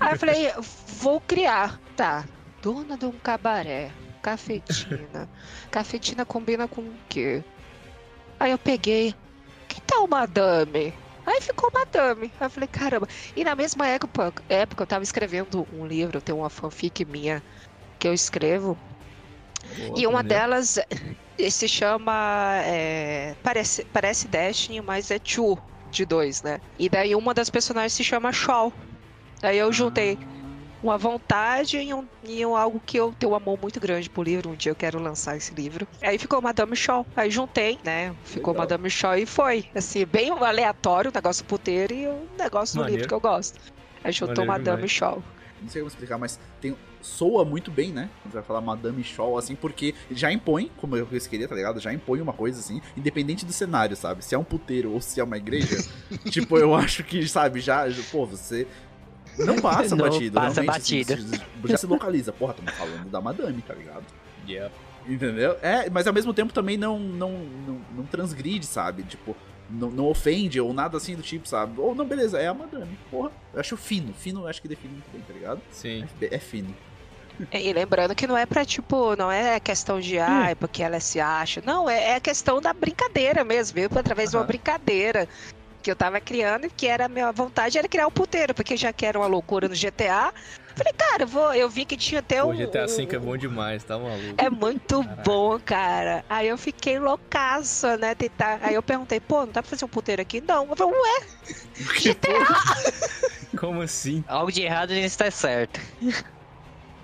Aí 0.00 0.12
eu 0.12 0.18
falei, 0.18 0.52
vou 0.98 1.20
criar. 1.20 1.80
Tá, 1.96 2.24
dona 2.60 2.96
de 2.96 3.06
um 3.06 3.12
cabaré, 3.12 3.90
cafetina. 4.22 5.28
Cafetina 5.70 6.24
combina 6.24 6.68
com 6.68 6.82
o 6.82 6.94
quê? 7.08 7.42
Aí 8.38 8.50
eu 8.50 8.58
peguei, 8.58 9.14
que 9.68 9.80
tal 9.80 10.06
madame? 10.06 10.92
Aí 11.24 11.40
ficou 11.40 11.70
madame. 11.72 12.30
Aí 12.38 12.46
eu 12.46 12.50
falei, 12.50 12.68
caramba. 12.68 13.08
E 13.34 13.42
na 13.42 13.54
mesma 13.54 13.86
época, 13.88 14.32
época 14.48 14.82
eu 14.82 14.86
tava 14.86 15.02
escrevendo 15.02 15.66
um 15.72 15.86
livro, 15.86 16.20
tem 16.20 16.34
uma 16.34 16.50
fanfic 16.50 17.04
minha 17.04 17.42
que 17.98 18.06
eu 18.06 18.14
escrevo. 18.14 18.78
Boa, 19.76 19.98
E 19.98 20.06
uma 20.06 20.22
delas 20.22 20.78
eh, 20.78 21.50
se 21.50 21.66
chama. 21.68 22.60
é, 22.64 23.34
parece, 23.42 23.84
parece 23.86 24.28
Destiny, 24.28 24.80
mas 24.80 25.10
é 25.10 25.18
Two 25.18 25.58
de 25.90 26.04
dois, 26.04 26.42
né? 26.42 26.60
E 26.78 26.88
daí 26.88 27.14
uma 27.14 27.32
das 27.32 27.50
personagens 27.50 27.92
se 27.94 28.04
chama 28.04 28.32
Shaw. 28.32 28.72
Aí 29.42 29.58
eu 29.58 29.72
juntei 29.72 30.18
uma 30.82 30.96
vontade 30.98 31.78
e, 31.78 31.92
um, 31.92 32.06
e 32.22 32.44
um 32.46 32.54
algo 32.54 32.80
que 32.84 32.96
eu 32.96 33.12
tenho 33.18 33.32
um 33.32 33.34
amor 33.34 33.58
muito 33.60 33.80
grande 33.80 34.08
pro 34.08 34.22
livro. 34.22 34.50
Um 34.50 34.54
dia 34.54 34.70
eu 34.70 34.76
quero 34.76 34.98
lançar 35.00 35.36
esse 35.36 35.52
livro. 35.54 35.86
Aí 36.02 36.18
ficou 36.18 36.40
Madame 36.40 36.76
Shaw. 36.76 37.04
Aí 37.16 37.30
juntei, 37.30 37.78
né? 37.84 38.14
Ficou 38.24 38.52
Legal. 38.52 38.64
Madame 38.64 38.90
Shaw 38.90 39.16
e 39.16 39.26
foi. 39.26 39.64
Assim, 39.74 40.04
bem 40.04 40.30
aleatório 40.30 41.10
o 41.10 41.14
negócio 41.14 41.44
puteiro 41.44 41.94
e 41.94 42.06
o 42.06 42.26
negócio 42.38 42.76
do 42.76 42.80
Maneiro. 42.82 43.00
livro 43.02 43.08
que 43.08 43.14
eu 43.14 43.20
gosto. 43.20 43.58
Aí 44.04 44.12
juntou 44.12 44.44
Maneiro 44.44 44.52
Madame 44.52 44.76
demais. 44.76 44.92
Shaw. 44.92 45.22
Não 45.60 45.68
sei 45.70 45.80
como 45.80 45.88
explicar, 45.88 46.18
mas 46.18 46.38
tem, 46.60 46.76
soa 47.00 47.42
muito 47.42 47.70
bem, 47.70 47.90
né? 47.90 48.10
Quando 48.22 48.32
você 48.32 48.38
vai 48.38 48.46
falar 48.46 48.60
Madame 48.60 49.02
Shaw, 49.02 49.38
assim, 49.38 49.56
porque 49.56 49.94
já 50.10 50.30
impõe, 50.30 50.70
como 50.76 50.96
eu 50.96 51.06
queria, 51.06 51.48
tá 51.48 51.54
ligado? 51.54 51.80
Já 51.80 51.94
impõe 51.94 52.20
uma 52.20 52.34
coisa 52.34 52.60
assim, 52.60 52.82
independente 52.94 53.46
do 53.46 53.54
cenário, 53.54 53.96
sabe? 53.96 54.22
Se 54.22 54.34
é 54.34 54.38
um 54.38 54.44
puteiro 54.44 54.92
ou 54.92 55.00
se 55.00 55.18
é 55.18 55.24
uma 55.24 55.38
igreja, 55.38 55.82
tipo, 56.30 56.58
eu 56.58 56.74
acho 56.74 57.02
que, 57.02 57.26
sabe, 57.26 57.60
já, 57.60 57.88
já- 57.88 58.02
pô, 58.12 58.26
você 58.26 58.66
não 59.38 59.56
passa 59.60 59.94
Não 59.96 60.08
batido, 60.08 60.34
passa 60.34 60.60
realmente. 60.62 60.82
assim, 60.82 61.14
batido. 61.14 61.40
você- 61.62 61.68
já 61.72 61.76
se 61.76 61.86
localiza, 61.86 62.32
porra, 62.32 62.52
estamos 62.52 62.72
falando 62.74 63.10
da 63.10 63.20
Madame, 63.20 63.60
tá 63.62 63.74
ligado? 63.74 64.04
Yeah. 64.48 64.72
Entendeu? 65.08 65.56
É, 65.62 65.88
mas 65.90 66.06
ao 66.06 66.12
mesmo 66.12 66.32
tempo 66.34 66.52
também 66.52 66.76
não, 66.76 66.98
não, 66.98 67.30
não, 67.66 67.80
não 67.96 68.04
transgride, 68.06 68.66
sabe? 68.66 69.02
Tipo, 69.04 69.36
não, 69.70 69.90
não 69.90 70.04
ofende 70.06 70.60
ou 70.60 70.72
nada 70.72 70.96
assim 70.96 71.14
do 71.14 71.22
tipo, 71.22 71.48
sabe? 71.48 71.80
Ou 71.80 71.94
não, 71.94 72.04
beleza, 72.04 72.38
é 72.38 72.48
a 72.48 72.54
Madame. 72.54 72.98
Porra, 73.10 73.30
eu 73.54 73.60
acho 73.60 73.76
fino. 73.76 74.12
Fino 74.14 74.40
eu 74.42 74.48
acho 74.48 74.60
que 74.62 74.66
define 74.68 74.92
muito 74.94 75.10
bem, 75.12 75.20
tá 75.22 75.32
ligado? 75.32 75.60
Sim. 75.70 76.04
É, 76.20 76.34
é 76.34 76.38
fino. 76.38 76.74
E 77.52 77.70
lembrando 77.72 78.14
que 78.14 78.26
não 78.26 78.34
é 78.36 78.46
pra, 78.46 78.64
tipo, 78.64 79.14
não 79.14 79.30
é 79.30 79.60
questão 79.60 80.00
de, 80.00 80.18
ai, 80.18 80.54
porque 80.54 80.82
ela 80.82 80.98
se 81.00 81.20
acha. 81.20 81.62
Não, 81.66 81.88
é, 81.88 82.12
é 82.12 82.20
questão 82.20 82.60
da 82.62 82.72
brincadeira 82.72 83.44
mesmo, 83.44 83.74
viu? 83.74 83.88
Através 83.94 84.30
de 84.30 84.36
uma 84.38 84.44
brincadeira 84.44 85.28
que 85.86 85.90
eu 85.92 85.94
tava 85.94 86.20
criando 86.20 86.66
e 86.66 86.70
que 86.70 86.88
era 86.88 87.04
a 87.04 87.08
minha 87.08 87.30
vontade 87.30 87.78
era 87.78 87.86
criar 87.86 88.08
um 88.08 88.10
puteiro, 88.10 88.52
porque 88.52 88.76
já 88.76 88.92
que 88.92 89.06
era 89.06 89.16
uma 89.16 89.28
loucura 89.28 89.68
no 89.68 89.74
GTA. 89.76 90.34
Falei, 90.74 90.92
cara, 90.92 91.22
eu 91.22 91.28
vou, 91.28 91.54
eu 91.54 91.70
vi 91.70 91.84
que 91.84 91.96
tinha 91.96 92.18
até 92.18 92.42
Pô, 92.42 92.50
um. 92.50 92.56
GTA 92.56 92.88
V 92.88 93.08
é 93.08 93.18
bom 93.20 93.36
demais, 93.36 93.84
tá 93.84 93.96
maluco? 93.96 94.34
É 94.36 94.50
muito 94.50 95.04
Caraca. 95.04 95.22
bom, 95.22 95.60
cara. 95.60 96.24
Aí 96.28 96.48
eu 96.48 96.58
fiquei 96.58 96.98
loucaça, 96.98 97.96
né? 97.96 98.16
Tentar... 98.16 98.58
Aí 98.62 98.74
eu 98.74 98.82
perguntei, 98.82 99.20
pô, 99.20 99.46
não 99.46 99.52
dá 99.52 99.62
pra 99.62 99.70
fazer 99.70 99.84
um 99.84 99.88
puteiro 99.88 100.20
aqui? 100.20 100.40
Não. 100.40 100.66
Eu 100.66 100.74
falei, 100.74 100.92
ué, 100.92 101.20
Como 103.56 103.80
assim? 103.80 104.24
Algo 104.26 104.50
de 104.50 104.62
errado 104.62 104.90
nisso 104.90 105.06
está 105.06 105.30
certo. 105.30 105.80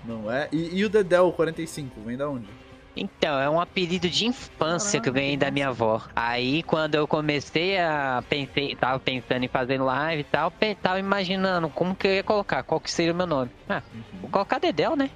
Não 0.03 0.29
é? 0.29 0.49
E, 0.51 0.77
e 0.77 0.83
o 0.83 0.89
Dedel 0.89 1.31
45, 1.31 2.01
vem 2.01 2.17
da 2.17 2.29
onde? 2.29 2.49
Então, 2.95 3.39
é 3.39 3.49
um 3.49 3.59
apelido 3.59 4.07
de 4.07 4.27
infância 4.27 4.99
que 4.99 5.09
Caralho, 5.09 5.27
vem 5.27 5.37
da 5.37 5.49
minha 5.49 5.69
avó. 5.69 6.01
Aí, 6.15 6.61
quando 6.63 6.95
eu 6.95 7.07
comecei 7.07 7.79
a... 7.79 8.23
Pensei, 8.29 8.75
tava 8.75 8.99
pensando 8.99 9.43
em 9.43 9.47
fazer 9.47 9.81
live 9.81 10.21
e 10.21 10.25
tal, 10.25 10.53
tava 10.81 10.99
imaginando 10.99 11.69
como 11.69 11.95
que 11.95 12.07
eu 12.07 12.11
ia 12.11 12.23
colocar, 12.23 12.61
qual 12.63 12.79
que 12.79 12.91
seria 12.91 13.11
o 13.11 13.15
meu 13.15 13.25
nome. 13.25 13.49
Ah, 13.67 13.81
vou 14.21 14.29
colocar 14.29 14.59
Dedel, 14.59 14.95
né? 14.95 15.09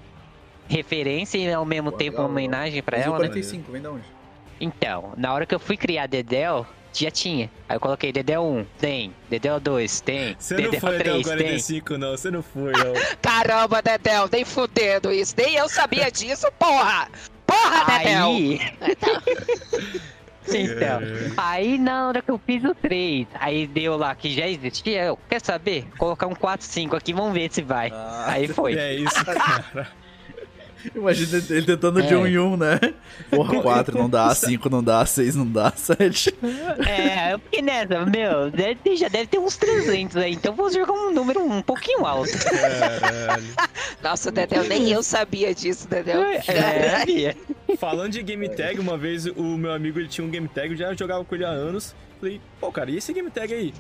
Referência 0.68 1.38
e 1.38 1.54
ao 1.54 1.66
mesmo 1.66 1.92
Pô, 1.92 1.98
tempo 1.98 2.12
legal, 2.12 2.26
uma 2.26 2.32
homenagem 2.32 2.82
o 2.82 2.96
ela, 2.96 3.20
né? 3.20 3.28
45, 3.28 3.72
vem 3.72 3.82
da 3.82 3.92
onde? 3.92 4.04
Então, 4.60 5.14
na 5.16 5.34
hora 5.34 5.46
que 5.46 5.54
eu 5.54 5.60
fui 5.60 5.78
criar 5.78 6.08
Dedel, 6.08 6.66
já 6.92 7.12
tinha. 7.12 7.50
Aí 7.70 7.76
eu 7.76 7.80
coloquei 7.80 8.12
Dedel 8.12 8.44
1, 8.44 8.66
tem. 8.80 9.14
Dedel 9.30 9.60
2, 9.60 10.02
tem. 10.02 10.36
Você 10.38 10.56
não 10.56 10.64
Dedel 10.64 10.80
foi 10.80 10.96
até 10.96 11.14
o 11.14 11.22
3, 11.22 11.28
tem. 11.28 11.38
45, 11.38 11.98
não. 11.98 12.12
Você 12.12 12.32
não 12.32 12.42
foi, 12.42 12.72
não. 12.72 12.94
caramba, 13.22 13.82
Dedel, 13.82 14.28
nem 14.32 14.44
fudendo 14.44 15.12
isso. 15.12 15.36
Nem 15.38 15.56
eu 15.56 15.70
sabia 15.70 16.12
disso, 16.12 16.48
porra! 16.58 17.10
Porra, 17.48 17.86
Dedel! 17.86 18.26
Aí. 18.26 18.62
então, 20.48 21.00
aí 21.36 21.78
na 21.78 22.08
hora 22.08 22.22
que 22.22 22.30
eu 22.30 22.40
fiz 22.46 22.64
o 22.64 22.76
3, 22.76 23.28
aí 23.40 23.66
deu 23.66 23.98
lá 23.98 24.14
que 24.14 24.30
já 24.30 24.48
existia, 24.48 25.06
eu, 25.06 25.20
quer 25.30 25.42
saber? 25.42 25.88
Colocar 25.98 26.28
um 26.28 26.36
4, 26.36 26.66
5 26.66 26.96
aqui, 26.96 27.14
vamos 27.14 27.34
ver 27.34 27.52
se 27.52 27.62
vai. 27.62 27.90
Ah, 27.92 28.26
Aí 28.28 28.48
foi. 28.48 28.78
É 28.78 28.94
isso, 28.94 29.26
cara. 29.26 29.88
Imagina 30.96 31.44
ele 31.50 31.66
tentando 31.66 32.02
de 32.02 32.14
É. 32.14 32.18
um 32.18 32.28
em 32.28 32.38
um, 32.38 32.56
né? 32.58 32.80
Porra, 33.30 33.62
4 33.62 33.98
não 33.98 34.10
dá, 34.10 34.34
5 34.34 34.70
não 34.70 34.84
dá, 34.84 35.06
6 35.06 35.36
não 35.36 35.46
dá, 35.48 35.72
7. 35.76 36.34
É, 36.88 37.34
eu 37.34 37.40
fiquei 37.40 37.62
nessa, 37.62 38.06
meu, 38.06 38.50
deve 38.52 38.76
ter- 38.76 38.96
já 38.96 39.08
deve 39.08 39.28
ter 39.28 39.40
uns 39.40 39.58
300 39.58 40.18
aí, 40.18 40.34
então 40.34 40.54
vou 40.56 40.70
jogar 40.72 40.94
um 40.94 41.12
número 41.12 41.44
um 41.44 41.62
pouquinho 41.62 42.06
alto. 42.06 42.32
Caralho. 43.00 43.44
Nossa, 44.04 44.32
Dedel, 44.32 44.64
nem 44.66 44.92
eu 44.92 45.02
sabia 45.04 45.54
disso, 45.54 45.88
Dedel. 45.88 46.22
É, 46.22 47.06
Bia. 47.06 47.36
Falando 47.78 48.12
de 48.14 48.22
game 48.24 48.48
tag, 48.50 48.80
uma 48.80 48.98
vez 48.98 49.26
o 49.26 49.58
meu 49.58 49.72
amigo 49.72 50.00
ele 50.00 50.08
tinha 50.08 50.26
um 50.26 50.30
game 50.30 50.48
tag, 50.48 50.72
eu 50.72 50.78
já 50.78 50.94
jogava 50.94 51.24
com 51.26 51.36
ele 51.36 51.46
há 51.46 51.50
anos. 51.50 51.96
Falei, 52.20 52.42
pô, 52.60 52.72
cara, 52.72 52.90
e 52.90 52.98
esse 52.98 53.14
game 53.14 53.30
tag 53.30 53.54
aí? 53.54 53.74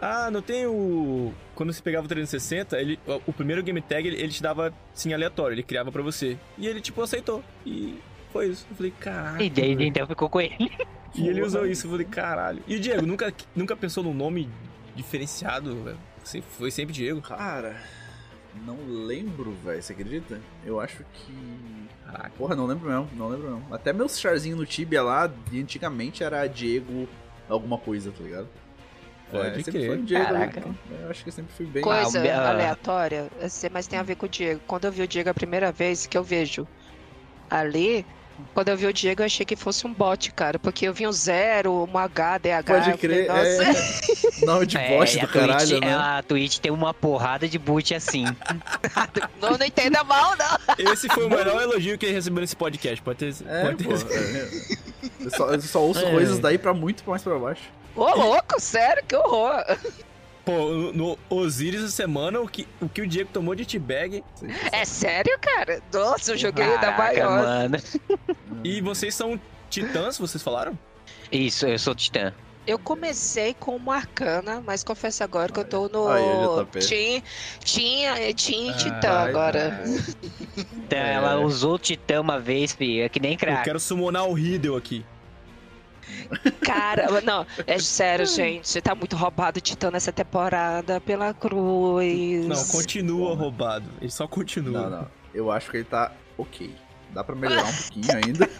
Ah, 0.00 0.30
não 0.30 0.40
tem 0.40 0.66
o. 0.66 1.32
Quando 1.54 1.72
você 1.72 1.82
pegava 1.82 2.06
o 2.06 2.08
360, 2.08 2.80
ele, 2.80 2.98
o- 3.06 3.20
o 3.26 3.32
primeiro 3.32 3.62
game 3.62 3.80
tag 3.82 4.06
ele, 4.08 4.16
ele 4.16 4.32
te 4.32 4.42
dava 4.42 4.72
assim 4.94 5.12
aleatório, 5.12 5.54
ele 5.54 5.62
criava 5.62 5.92
pra 5.92 6.00
você. 6.02 6.38
E 6.56 6.66
ele, 6.66 6.80
tipo, 6.80 7.02
aceitou. 7.02 7.44
E 7.66 7.98
foi 8.32 8.48
isso. 8.48 8.66
Eu 8.70 8.76
falei, 8.76 8.92
caralho. 8.98 9.42
E 9.42 9.50
daí 9.50 9.72
então 9.86 10.06
ficou 10.06 10.28
com 10.30 10.40
ele. 10.40 10.70
E 11.14 11.26
ele 11.28 11.42
usou 11.42 11.66
isso, 11.66 11.86
eu 11.86 11.90
falei, 11.90 12.06
caralho. 12.06 12.62
E 12.68 12.76
o 12.76 12.80
Diego, 12.80 13.04
nunca, 13.04 13.34
nunca 13.54 13.76
pensou 13.76 14.02
num 14.04 14.14
nome 14.14 14.48
diferenciado? 14.94 15.82
velho? 15.82 15.98
Você 16.22 16.40
foi 16.40 16.70
sempre 16.70 16.92
Diego. 16.94 17.20
Cara, 17.20 17.76
não 18.64 18.78
lembro, 18.86 19.52
velho, 19.64 19.82
você 19.82 19.92
acredita? 19.92 20.40
Eu 20.64 20.80
acho 20.80 21.04
que. 21.12 21.88
Caraca. 22.06 22.30
Porra, 22.38 22.54
não 22.56 22.66
lembro 22.66 22.88
não, 22.88 23.08
não 23.16 23.28
lembro 23.28 23.50
não. 23.50 23.74
Até 23.74 23.92
meu 23.92 24.08
charzinho 24.08 24.56
no 24.56 24.64
Tibia 24.66 25.02
lá, 25.02 25.26
de 25.26 25.60
antigamente 25.60 26.22
era 26.24 26.46
Diego 26.46 27.08
alguma 27.48 27.76
coisa, 27.78 28.10
tá 28.12 28.22
ligado? 28.22 28.48
Pode 29.30 29.54
sempre 29.56 29.72
crer. 29.72 29.86
foi 29.86 29.96
Diego. 30.02 30.24
Caraca. 30.24 30.60
né? 30.60 30.74
Eu 31.02 31.10
acho 31.10 31.24
que 31.24 31.30
sempre 31.30 31.52
fui 31.56 31.66
bem. 31.66 31.82
Coisa 31.82 32.18
Ah, 32.20 32.44
o 32.44 32.48
aleatória, 32.48 33.28
assim, 33.42 33.68
mas 33.72 33.86
tem 33.86 33.98
a 33.98 34.02
ver 34.02 34.16
com 34.16 34.26
o 34.26 34.28
Diego. 34.28 34.60
Quando 34.66 34.84
eu 34.86 34.92
vi 34.92 35.02
o 35.02 35.08
Diego 35.08 35.30
a 35.30 35.34
primeira 35.34 35.70
vez 35.72 36.06
que 36.06 36.16
eu 36.18 36.22
vejo 36.24 36.66
ali, 37.48 38.04
quando 38.54 38.68
eu 38.68 38.76
vi 38.76 38.86
o 38.86 38.92
Diego, 38.92 39.22
eu 39.22 39.26
achei 39.26 39.44
que 39.44 39.54
fosse 39.56 39.86
um 39.86 39.92
bot, 39.92 40.32
cara. 40.32 40.58
Porque 40.58 40.86
eu 40.88 40.94
vi 40.94 41.06
um 41.06 41.12
zero, 41.12 41.88
um 41.90 41.98
H, 41.98 42.38
DH. 42.38 42.64
Pode 42.66 42.82
falei, 42.84 42.98
crer, 42.98 43.28
Nossa, 43.28 43.64
é. 43.64 44.44
Nome 44.46 44.66
de 44.66 44.76
e 44.76 44.80
a 44.80 45.26
do 45.26 45.28
caralho, 45.28 45.68
Twitch, 45.68 45.80
né? 45.80 45.94
A 45.94 46.22
Twitch 46.26 46.58
tem 46.58 46.72
uma 46.72 46.94
porrada 46.94 47.46
de 47.48 47.58
boot 47.58 47.94
assim. 47.94 48.24
não, 49.40 49.56
não 49.58 49.66
entenda 49.66 50.02
mal, 50.04 50.34
não. 50.36 50.92
Esse 50.92 51.08
foi 51.08 51.26
o 51.26 51.30
melhor 51.30 51.60
elogio 51.62 51.98
que 51.98 52.06
ele 52.06 52.14
recebeu 52.14 52.40
nesse 52.40 52.56
podcast. 52.56 53.02
Pode 53.02 53.18
ter. 53.18 53.34
É, 53.46 53.62
pode 53.64 53.76
ter 53.76 53.84
pô. 53.84 53.94
é. 53.94 54.90
Eu 55.20 55.30
só, 55.30 55.52
eu 55.52 55.60
só 55.60 55.82
ouço 55.82 56.00
É. 56.00 56.10
coisas 56.10 56.38
daí 56.38 56.56
pra 56.56 56.72
muito 56.72 57.02
mais 57.08 57.22
pra 57.22 57.38
baixo. 57.38 57.62
Ô, 57.94 58.04
louco, 58.14 58.60
sério, 58.60 59.04
que 59.06 59.16
horror. 59.16 59.64
Pô, 60.44 60.70
no 60.94 61.18
Osiris 61.28 61.82
essa 61.82 61.92
semana, 61.92 62.40
o 62.40 62.48
que, 62.48 62.66
o 62.80 62.88
que 62.88 63.02
o 63.02 63.06
Diego 63.06 63.30
tomou 63.32 63.54
de 63.54 63.66
t-bag. 63.66 64.24
É 64.72 64.84
sério, 64.84 65.38
cara? 65.40 65.82
Nossa, 65.92 66.32
eu 66.32 66.38
joguei 66.38 66.64
Caraca, 66.64 66.86
da 66.86 66.98
maior. 66.98 67.42
Mano. 67.42 67.76
E 68.64 68.80
vocês 68.80 69.14
são 69.14 69.38
titãs, 69.68 70.18
vocês 70.18 70.42
falaram? 70.42 70.78
Isso, 71.30 71.66
eu 71.66 71.78
sou 71.78 71.94
titã. 71.94 72.32
Eu 72.66 72.78
comecei 72.78 73.54
com 73.54 73.74
uma 73.74 73.96
arcana, 73.96 74.62
mas 74.64 74.84
confesso 74.84 75.24
agora 75.24 75.50
que 75.50 75.58
eu 75.58 75.64
tô 75.64 75.88
no 75.88 76.66
Team, 76.66 77.22
tinha, 77.64 78.14
Team 78.34 78.76
Titã 78.76 79.10
agora. 79.10 79.82
Então, 80.74 80.98
ela 80.98 81.40
usou 81.40 81.78
Titã 81.78 82.20
uma 82.20 82.38
vez, 82.38 82.72
filho, 82.72 83.02
é 83.02 83.08
que 83.08 83.18
nem 83.18 83.36
crack. 83.36 83.58
Eu 83.58 83.64
quero 83.64 83.80
summonar 83.80 84.28
o 84.28 84.34
Riddle 84.34 84.76
aqui. 84.76 85.04
Cara, 86.60 87.20
não, 87.20 87.46
é 87.66 87.78
sério, 87.78 88.26
gente. 88.26 88.68
Você 88.68 88.80
tá 88.80 88.94
muito 88.94 89.16
roubado 89.16 89.60
Titã 89.60 89.90
nessa 89.90 90.12
temporada 90.12 91.00
pela 91.00 91.34
cruz. 91.34 92.46
Não, 92.46 92.64
continua 92.66 93.34
roubado. 93.34 93.86
Ele 94.00 94.10
só 94.10 94.26
continua. 94.26 94.82
Não, 94.82 94.90
não. 94.90 95.06
Eu 95.34 95.50
acho 95.50 95.70
que 95.70 95.78
ele 95.78 95.84
tá 95.84 96.12
ok. 96.36 96.74
Dá 97.12 97.24
pra 97.24 97.34
melhorar 97.34 97.64
um 97.64 97.72
pouquinho 97.72 98.16
ainda. 98.24 98.50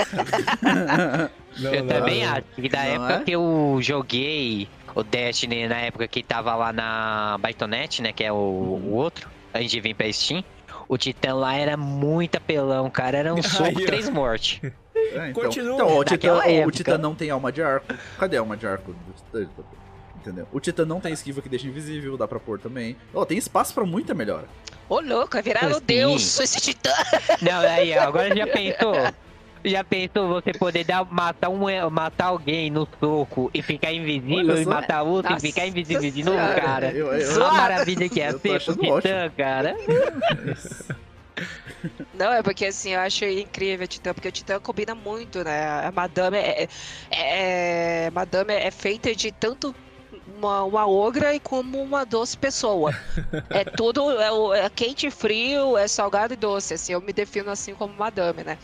não, 1.59 1.73
eu 1.73 1.85
não, 1.85 1.89
também 1.89 2.25
acho. 2.25 2.43
que 2.57 2.69
da 2.69 2.85
época 2.85 3.13
é? 3.13 3.21
que 3.21 3.31
eu 3.31 3.79
joguei 3.81 4.69
o 4.95 5.03
Destiny, 5.05 5.69
na 5.69 5.79
época 5.79 6.09
que 6.09 6.23
tava 6.23 6.55
lá 6.57 6.73
na 6.73 7.39
Baitonet, 7.39 8.03
né? 8.03 8.13
Que 8.13 8.25
é 8.25 8.33
o, 8.33 8.37
o 8.37 8.93
outro, 8.93 9.29
antes 9.55 9.71
de 9.71 9.81
vir 9.81 9.95
pra 9.95 10.13
Steam. 10.13 10.45
O 10.89 10.99
Titã 10.99 11.35
lá 11.35 11.55
era 11.55 11.77
muito 11.77 12.37
apelão, 12.37 12.91
cara. 12.91 13.19
Era 13.19 13.33
um 13.33 13.41
soco, 13.43 13.79
Aí, 13.79 13.87
três 13.87 14.09
mortes. 14.09 14.61
É, 15.13 15.31
então, 15.31 15.45
Continua. 15.45 15.75
Então, 15.75 15.97
o, 15.97 16.05
Titã, 16.05 16.35
o, 16.35 16.67
o 16.67 16.71
Titã 16.71 16.99
não 16.99 17.15
tem 17.15 17.31
alma 17.31 17.51
de 17.51 17.63
arco. 17.63 17.87
Cadê 18.19 18.37
a 18.37 18.41
alma 18.41 18.57
de 18.57 18.67
arco? 18.67 18.95
Entendeu? 20.17 20.47
O 20.53 20.61
Titã 20.61 20.85
não 20.85 21.01
tem 21.01 21.13
esquiva 21.13 21.41
que 21.41 21.49
deixa 21.49 21.67
invisível, 21.67 22.17
dá 22.17 22.29
pra 22.29 22.39
pôr 22.39 22.59
também. 22.59 22.97
Oh, 23.13 23.25
tem 23.25 23.39
espaço 23.39 23.73
pra 23.73 23.85
muita 23.85 24.13
melhora. 24.13 24.45
Ô, 24.89 25.01
louco, 25.01 25.33
vai 25.33 25.43
virar 25.43 25.71
o 25.71 25.81
Deus, 25.81 26.39
esse 26.41 26.61
Titã. 26.61 26.93
Não, 27.41 27.61
aí, 27.61 27.95
agora 27.95 28.35
já 28.37 28.47
pensou. 28.49 28.95
Já 29.63 29.85
pensou 29.85 30.29
você 30.29 30.53
poder 30.53 30.85
dar, 30.85 31.05
matar, 31.05 31.51
um, 31.51 31.91
matar 31.91 32.27
alguém 32.27 32.71
no 32.71 32.89
soco 32.99 33.51
e 33.53 33.63
ficar 33.63 33.93
invisível 33.93 34.57
e 34.61 34.65
matar 34.65 35.03
outro 35.03 35.31
Nossa 35.31 35.47
e 35.47 35.53
ficar 35.53 35.67
invisível 35.67 36.11
de 36.11 36.25
novo, 36.25 36.39
cara? 36.39 36.93
Eu, 36.93 37.13
eu, 37.13 37.27
Só 37.27 37.47
a 37.47 37.53
maravilha 37.53 38.09
que 38.09 38.21
é 38.21 38.33
ser 38.33 38.63
pro 38.63 38.75
Titã, 38.75 39.31
cara. 39.37 39.77
Não, 42.13 42.33
é 42.33 42.43
porque 42.43 42.67
assim, 42.67 42.91
eu 42.91 43.01
acho 43.01 43.25
incrível 43.25 43.85
o 43.85 43.89
Titã, 43.89 44.13
porque 44.13 44.29
o 44.29 44.33
Titã 44.33 44.61
combina 44.61 44.95
muito, 44.95 45.43
né? 45.45 45.87
A 45.87 45.93
Madame 45.93 46.37
é, 46.37 46.69
é, 47.11 48.07
é 48.07 48.11
Madame 48.11 48.53
é 48.53 48.71
feita 48.71 49.15
de 49.15 49.33
tanto 49.33 49.75
uma, 50.27 50.65
uma 50.65 50.87
ogra 50.87 51.35
e 51.35 51.41
como 51.41 51.81
uma 51.83 52.05
doce 52.05 52.37
pessoa. 52.37 52.93
é 53.51 53.65
tudo, 53.65 54.11
é, 54.11 54.65
é 54.65 54.71
quente 54.71 55.07
e 55.07 55.11
frio, 55.11 55.77
é 55.77 55.87
salgado 55.89 56.35
e 56.35 56.37
doce, 56.37 56.75
assim, 56.75 56.93
eu 56.93 57.01
me 57.01 57.13
defino 57.13 57.51
assim 57.51 57.75
como 57.75 57.95
Madame, 57.95 58.45
né? 58.45 58.59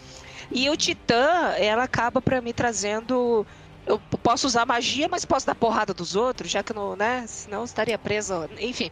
E 0.51 0.69
o 0.71 0.77
Titã, 0.77 1.55
ela 1.57 1.85
acaba 1.85 2.21
para 2.23 2.41
mim 2.41 2.53
trazendo 2.53 3.47
eu 3.87 4.01
posso 4.23 4.47
usar 4.47 4.67
magia, 4.67 5.09
mas 5.09 5.25
posso 5.25 5.47
dar 5.47 5.55
porrada 5.55 5.95
dos 5.95 6.17
outros, 6.17 6.51
já 6.51 6.63
que 6.63 6.73
não, 6.73 6.97
né? 6.97 7.25
Senão 7.27 7.65
estaria 7.65 7.97
preso. 7.97 8.49
Enfim, 8.59 8.91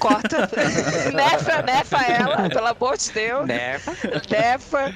corta. 0.00 0.50
nefa, 1.14 1.62
nefa 1.62 2.02
ela, 2.02 2.48
pelo 2.50 2.66
amor 2.66 2.96
de 2.96 3.12
Deus. 3.12 3.46
Nefa. 3.46 3.92
Nefa. 4.28 4.94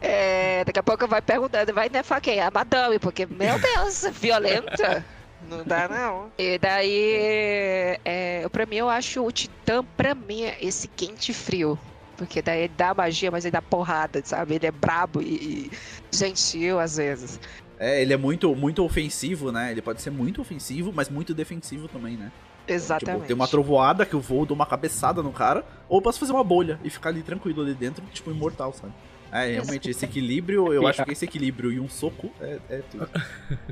É, 0.00 0.64
daqui 0.64 0.78
a 0.78 0.82
pouco 0.82 1.06
vai 1.06 1.22
perguntando, 1.22 1.72
vai 1.72 1.88
nefar 1.88 2.20
quem? 2.20 2.40
A 2.40 2.50
madame, 2.50 2.98
porque, 2.98 3.26
meu 3.26 3.58
Deus, 3.58 4.04
violenta. 4.12 5.04
Não 5.48 5.64
dá, 5.64 5.88
não. 5.88 6.30
E 6.36 6.58
daí, 6.58 7.98
é, 8.04 8.46
pra 8.50 8.66
mim, 8.66 8.76
eu 8.76 8.90
acho 8.90 9.24
o 9.24 9.32
Titã, 9.32 9.84
pra 9.96 10.14
mim, 10.14 10.42
esse 10.60 10.86
quente 10.88 11.32
frio. 11.32 11.78
Porque 12.16 12.42
daí 12.42 12.64
ele 12.64 12.74
dá 12.76 12.92
magia, 12.92 13.30
mas 13.30 13.46
ele 13.46 13.52
dá 13.52 13.62
porrada, 13.62 14.20
sabe? 14.22 14.56
Ele 14.56 14.66
é 14.66 14.70
brabo 14.70 15.22
e, 15.22 15.26
e 15.26 15.70
gentil 16.12 16.78
às 16.78 16.96
vezes. 16.96 17.40
É, 17.80 18.02
ele 18.02 18.12
é 18.12 18.16
muito, 18.18 18.54
muito 18.54 18.84
ofensivo, 18.84 19.50
né? 19.50 19.70
Ele 19.72 19.80
pode 19.80 20.02
ser 20.02 20.10
muito 20.10 20.42
ofensivo, 20.42 20.92
mas 20.94 21.08
muito 21.08 21.32
defensivo 21.32 21.88
também, 21.88 22.14
né? 22.14 22.30
Exatamente. 22.68 23.16
Tipo, 23.16 23.26
tem 23.26 23.34
uma 23.34 23.48
trovoada 23.48 24.04
que 24.04 24.12
eu 24.12 24.20
vou, 24.20 24.44
dou 24.44 24.54
uma 24.54 24.66
cabeçada 24.66 25.22
no 25.22 25.32
cara, 25.32 25.64
ou 25.88 26.02
posso 26.02 26.20
fazer 26.20 26.32
uma 26.32 26.44
bolha 26.44 26.78
e 26.84 26.90
ficar 26.90 27.08
ali 27.08 27.22
tranquilo 27.22 27.62
ali 27.62 27.72
dentro, 27.72 28.04
tipo, 28.12 28.30
imortal, 28.30 28.74
sabe? 28.74 28.92
É, 29.32 29.52
realmente, 29.52 29.88
esse 29.88 30.04
equilíbrio, 30.04 30.72
eu 30.74 30.86
acho 30.86 31.02
que 31.04 31.12
esse 31.12 31.24
equilíbrio 31.24 31.72
e 31.72 31.80
um 31.80 31.88
soco 31.88 32.30
é, 32.38 32.58
é 32.68 32.82
tudo. 32.90 33.08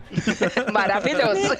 Maravilhoso. 0.73 1.57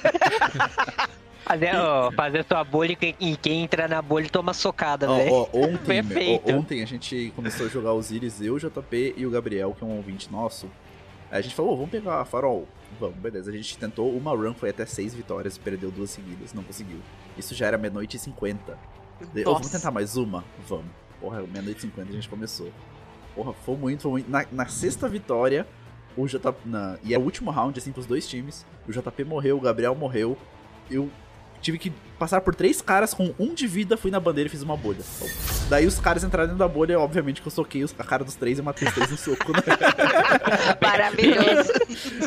Fazer, 1.43 1.75
ó, 1.75 2.11
fazer 2.11 2.45
sua 2.45 2.63
bolha 2.63 2.97
e 3.19 3.37
quem 3.37 3.63
entra 3.63 3.87
na 3.87 4.01
bolha 4.01 4.27
toma 4.29 4.53
socada, 4.53 5.07
velho. 5.07 5.47
ontem, 5.53 6.03
Perfeito. 6.03 6.51
ontem 6.51 6.81
a 6.81 6.85
gente 6.85 7.31
começou 7.35 7.65
a 7.65 7.69
jogar 7.69 7.93
os 7.93 8.09
Iris, 8.11 8.41
eu, 8.41 8.55
o 8.55 8.59
JP 8.59 9.15
e 9.17 9.25
o 9.25 9.29
Gabriel, 9.29 9.75
que 9.77 9.83
é 9.83 9.87
um 9.87 9.97
ouvinte 9.97 10.31
nosso. 10.31 10.69
Aí 11.31 11.39
a 11.39 11.41
gente 11.41 11.53
falou, 11.53 11.73
oh, 11.73 11.75
vamos 11.75 11.91
pegar 11.91 12.21
a 12.21 12.25
farol. 12.25 12.67
Vamos, 12.99 13.15
beleza. 13.17 13.51
A 13.51 13.53
gente 13.53 13.77
tentou 13.77 14.11
uma 14.15 14.31
run, 14.31 14.53
foi 14.53 14.69
até 14.69 14.85
seis 14.85 15.13
vitórias, 15.13 15.57
perdeu 15.57 15.91
duas 15.91 16.09
seguidas, 16.09 16.53
não 16.53 16.63
conseguiu. 16.63 16.99
Isso 17.37 17.53
já 17.53 17.67
era 17.67 17.77
meia-noite 17.77 18.17
e 18.17 18.19
cinquenta. 18.19 18.77
Oh, 19.45 19.53
vamos 19.53 19.69
tentar 19.69 19.91
mais 19.91 20.17
uma? 20.17 20.43
Vamos. 20.67 20.91
Porra, 21.19 21.41
meia-noite 21.41 21.79
e 21.79 21.81
cinquenta 21.81 22.09
a 22.09 22.13
gente 22.13 22.27
começou. 22.27 22.71
Porra, 23.35 23.53
foi 23.53 23.77
muito, 23.77 24.01
foi 24.01 24.11
muito. 24.11 24.29
Na, 24.29 24.45
na 24.51 24.65
sexta 24.67 25.07
vitória, 25.07 25.67
o 26.17 26.25
JP. 26.25 26.57
Na, 26.65 26.97
e 27.03 27.13
é 27.13 27.17
o 27.17 27.21
último 27.21 27.51
round, 27.51 27.77
assim, 27.77 27.91
pros 27.91 28.05
dois 28.05 28.27
times. 28.27 28.65
O 28.87 28.91
JP 28.91 29.23
morreu, 29.23 29.57
o 29.57 29.61
Gabriel 29.61 29.93
morreu. 29.93 30.37
Eu 30.89 31.11
tive 31.61 31.77
que 31.77 31.91
passar 32.17 32.41
por 32.41 32.53
três 32.55 32.81
caras 32.81 33.13
com 33.13 33.33
um 33.39 33.53
de 33.53 33.67
vida, 33.67 33.97
fui 33.97 34.11
na 34.11 34.19
bandeira 34.19 34.47
e 34.47 34.51
fiz 34.51 34.61
uma 34.61 34.75
bolha. 34.75 34.99
Então, 35.15 35.27
daí 35.69 35.85
os 35.85 35.99
caras 35.99 36.23
entraram 36.23 36.49
dentro 36.49 36.59
da 36.59 36.67
bolha, 36.67 36.99
obviamente 36.99 37.41
que 37.41 37.47
eu 37.47 37.51
soquei 37.51 37.85
a 37.97 38.03
cara 38.03 38.23
dos 38.23 38.35
três 38.35 38.59
e 38.59 38.61
matei 38.61 38.87
os 38.87 38.93
três 38.93 39.09
no 39.09 39.17
soco, 39.17 39.51
né? 39.53 39.59
Maravilhoso. 40.81 41.71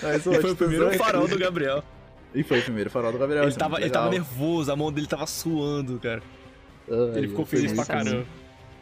Mas, 0.03 0.23
foi 0.23 0.51
o 0.51 0.57
primeiro 0.57 0.93
farol 0.95 1.29
do 1.29 1.39
Gabriel. 1.39 1.83
E 2.35 2.43
foi 2.43 2.61
o 2.61 2.63
primeiro 2.63 2.91
farol 2.91 3.13
do 3.13 3.19
Gabriel. 3.19 3.45
Ele, 3.45 3.53
é 3.53 3.57
tava, 3.57 3.81
ele 3.81 3.91
tava 3.91 4.11
nervoso, 4.11 4.73
a 4.73 4.77
mão 4.77 4.91
dele 4.91 5.07
tava 5.07 5.27
suando, 5.27 5.99
cara. 5.99 6.23
Ai, 6.91 7.19
ele 7.19 7.29
ficou 7.29 7.45
feliz 7.45 7.73
pra 7.73 7.85
caramba. 7.85 8.25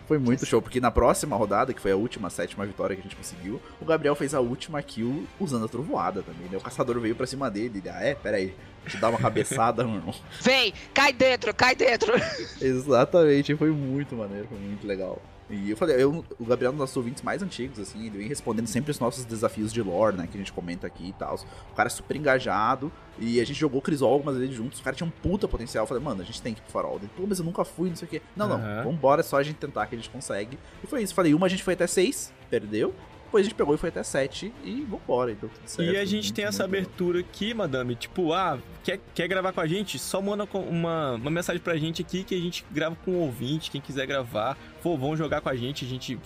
Foi 0.07 0.19
muito 0.19 0.45
show, 0.45 0.61
porque 0.61 0.81
na 0.81 0.91
próxima 0.91 1.37
rodada, 1.37 1.73
que 1.73 1.81
foi 1.81 1.93
a 1.93 1.97
última, 1.97 2.27
a 2.27 2.31
sétima 2.31 2.67
vitória 2.67 2.97
que 2.97 3.01
a 3.01 3.05
gente 3.05 3.15
conseguiu, 3.15 3.63
o 3.81 3.85
Gabriel 3.85 4.17
fez 4.17 4.35
a 4.35 4.41
última 4.41 4.83
kill 4.83 5.25
usando 5.39 5.67
a 5.67 5.69
trovoada 5.69 6.21
também, 6.21 6.49
né? 6.51 6.57
O 6.59 6.61
caçador 6.61 6.99
veio 6.99 7.15
pra 7.15 7.29
cima 7.29 7.49
dele, 7.49 7.79
ele, 7.79 7.89
ah, 7.89 8.03
é, 8.03 8.17
peraí, 8.17 8.53
te 8.87 8.97
dá 8.97 9.09
uma 9.09 9.19
cabeçada, 9.19 9.83
meu 9.85 9.97
irmão. 9.97 10.15
Vem, 10.41 10.73
cai 10.93 11.13
dentro, 11.13 11.55
cai 11.55 11.75
dentro. 11.75 12.13
Exatamente, 12.61 13.55
foi 13.57 13.71
muito 13.71 14.15
maneiro, 14.15 14.47
foi 14.49 14.59
muito 14.59 14.87
legal. 14.87 15.21
E 15.51 15.71
eu 15.71 15.77
falei, 15.77 16.01
eu, 16.01 16.25
o 16.39 16.45
Gabriel 16.45 16.71
é 16.71 16.73
um 16.73 16.77
dos 16.77 16.81
nossos 16.81 16.97
ouvintes 16.97 17.25
mais 17.25 17.43
antigos, 17.43 17.81
assim, 17.81 18.07
ele 18.07 18.19
vem 18.19 18.29
respondendo 18.29 18.69
sempre 18.69 18.93
os 18.93 19.01
nossos 19.01 19.25
desafios 19.25 19.73
de 19.73 19.83
lore, 19.83 20.17
né, 20.17 20.29
que 20.31 20.37
a 20.37 20.39
gente 20.39 20.53
comenta 20.53 20.87
aqui 20.87 21.09
e 21.09 21.13
tal. 21.13 21.35
O 21.73 21.75
cara 21.75 21.89
é 21.89 21.91
super 21.91 22.17
engajado, 22.17 22.93
e 23.19 23.41
a 23.41 23.45
gente 23.45 23.59
jogou 23.59 23.83
Crisol 23.83 24.13
algumas 24.13 24.37
vezes 24.37 24.55
juntos, 24.55 24.79
o 24.79 24.83
cara 24.83 24.95
tinha 24.95 25.07
um 25.07 25.11
puta 25.11 25.49
potencial. 25.49 25.83
Eu 25.83 25.89
falei, 25.89 26.03
mano, 26.03 26.23
a 26.23 26.25
gente 26.25 26.41
tem 26.41 26.55
que 26.55 26.61
ir 26.61 26.63
pro 26.63 26.73
farol. 26.73 26.97
Ele, 26.97 27.11
pô, 27.17 27.25
mas 27.27 27.41
eu 27.41 27.45
nunca 27.45 27.65
fui, 27.65 27.89
não 27.89 27.97
sei 27.97 28.07
o 28.07 28.11
quê. 28.11 28.23
Não, 28.37 28.49
uhum. 28.49 28.59
não, 28.59 28.85
vambora, 28.85 29.21
é 29.21 29.25
só 29.25 29.39
a 29.39 29.43
gente 29.43 29.57
tentar 29.57 29.87
que 29.87 29.95
a 29.97 29.99
gente 29.99 30.09
consegue. 30.09 30.57
E 30.85 30.87
foi 30.87 31.03
isso, 31.03 31.15
falei, 31.15 31.35
uma 31.35 31.47
a 31.47 31.51
gente 31.51 31.65
foi 31.65 31.75
até 31.75 31.87
seis, 31.87 32.33
perdeu. 32.49 32.95
Depois 33.31 33.47
a 33.47 33.49
gente 33.49 33.55
pegou 33.55 33.77
e 33.77 33.79
foi 33.79 33.91
até 33.91 34.03
7 34.03 34.53
e 34.65 34.81
vambora, 34.83 35.31
então 35.31 35.49
tudo 35.49 35.69
certo. 35.69 35.93
E 35.93 35.97
a 35.97 36.05
gente 36.05 36.33
tem 36.33 36.47
essa 36.47 36.65
abertura 36.65 37.21
aqui, 37.21 37.55
madame, 37.55 37.95
tipo, 37.95 38.33
ah, 38.33 38.59
quer, 38.83 38.99
quer 39.15 39.29
gravar 39.29 39.53
com 39.53 39.61
a 39.61 39.69
gente? 39.69 40.01
Só 40.01 40.21
manda 40.21 40.49
uma, 40.53 41.13
uma 41.13 41.31
mensagem 41.31 41.63
pra 41.63 41.77
gente 41.77 42.03
aqui 42.03 42.25
que 42.25 42.35
a 42.35 42.41
gente 42.41 42.67
grava 42.73 42.97
com 43.05 43.13
o 43.13 43.21
ouvinte, 43.21 43.71
quem 43.71 43.81
quiser 43.81 44.05
gravar. 44.05 44.59
Pô, 44.83 44.97
vão 44.97 45.17
jogar 45.17 45.41
com 45.41 45.49
a 45.49 45.55
gente, 45.55 45.85
a 45.85 45.89
gente 45.89 46.19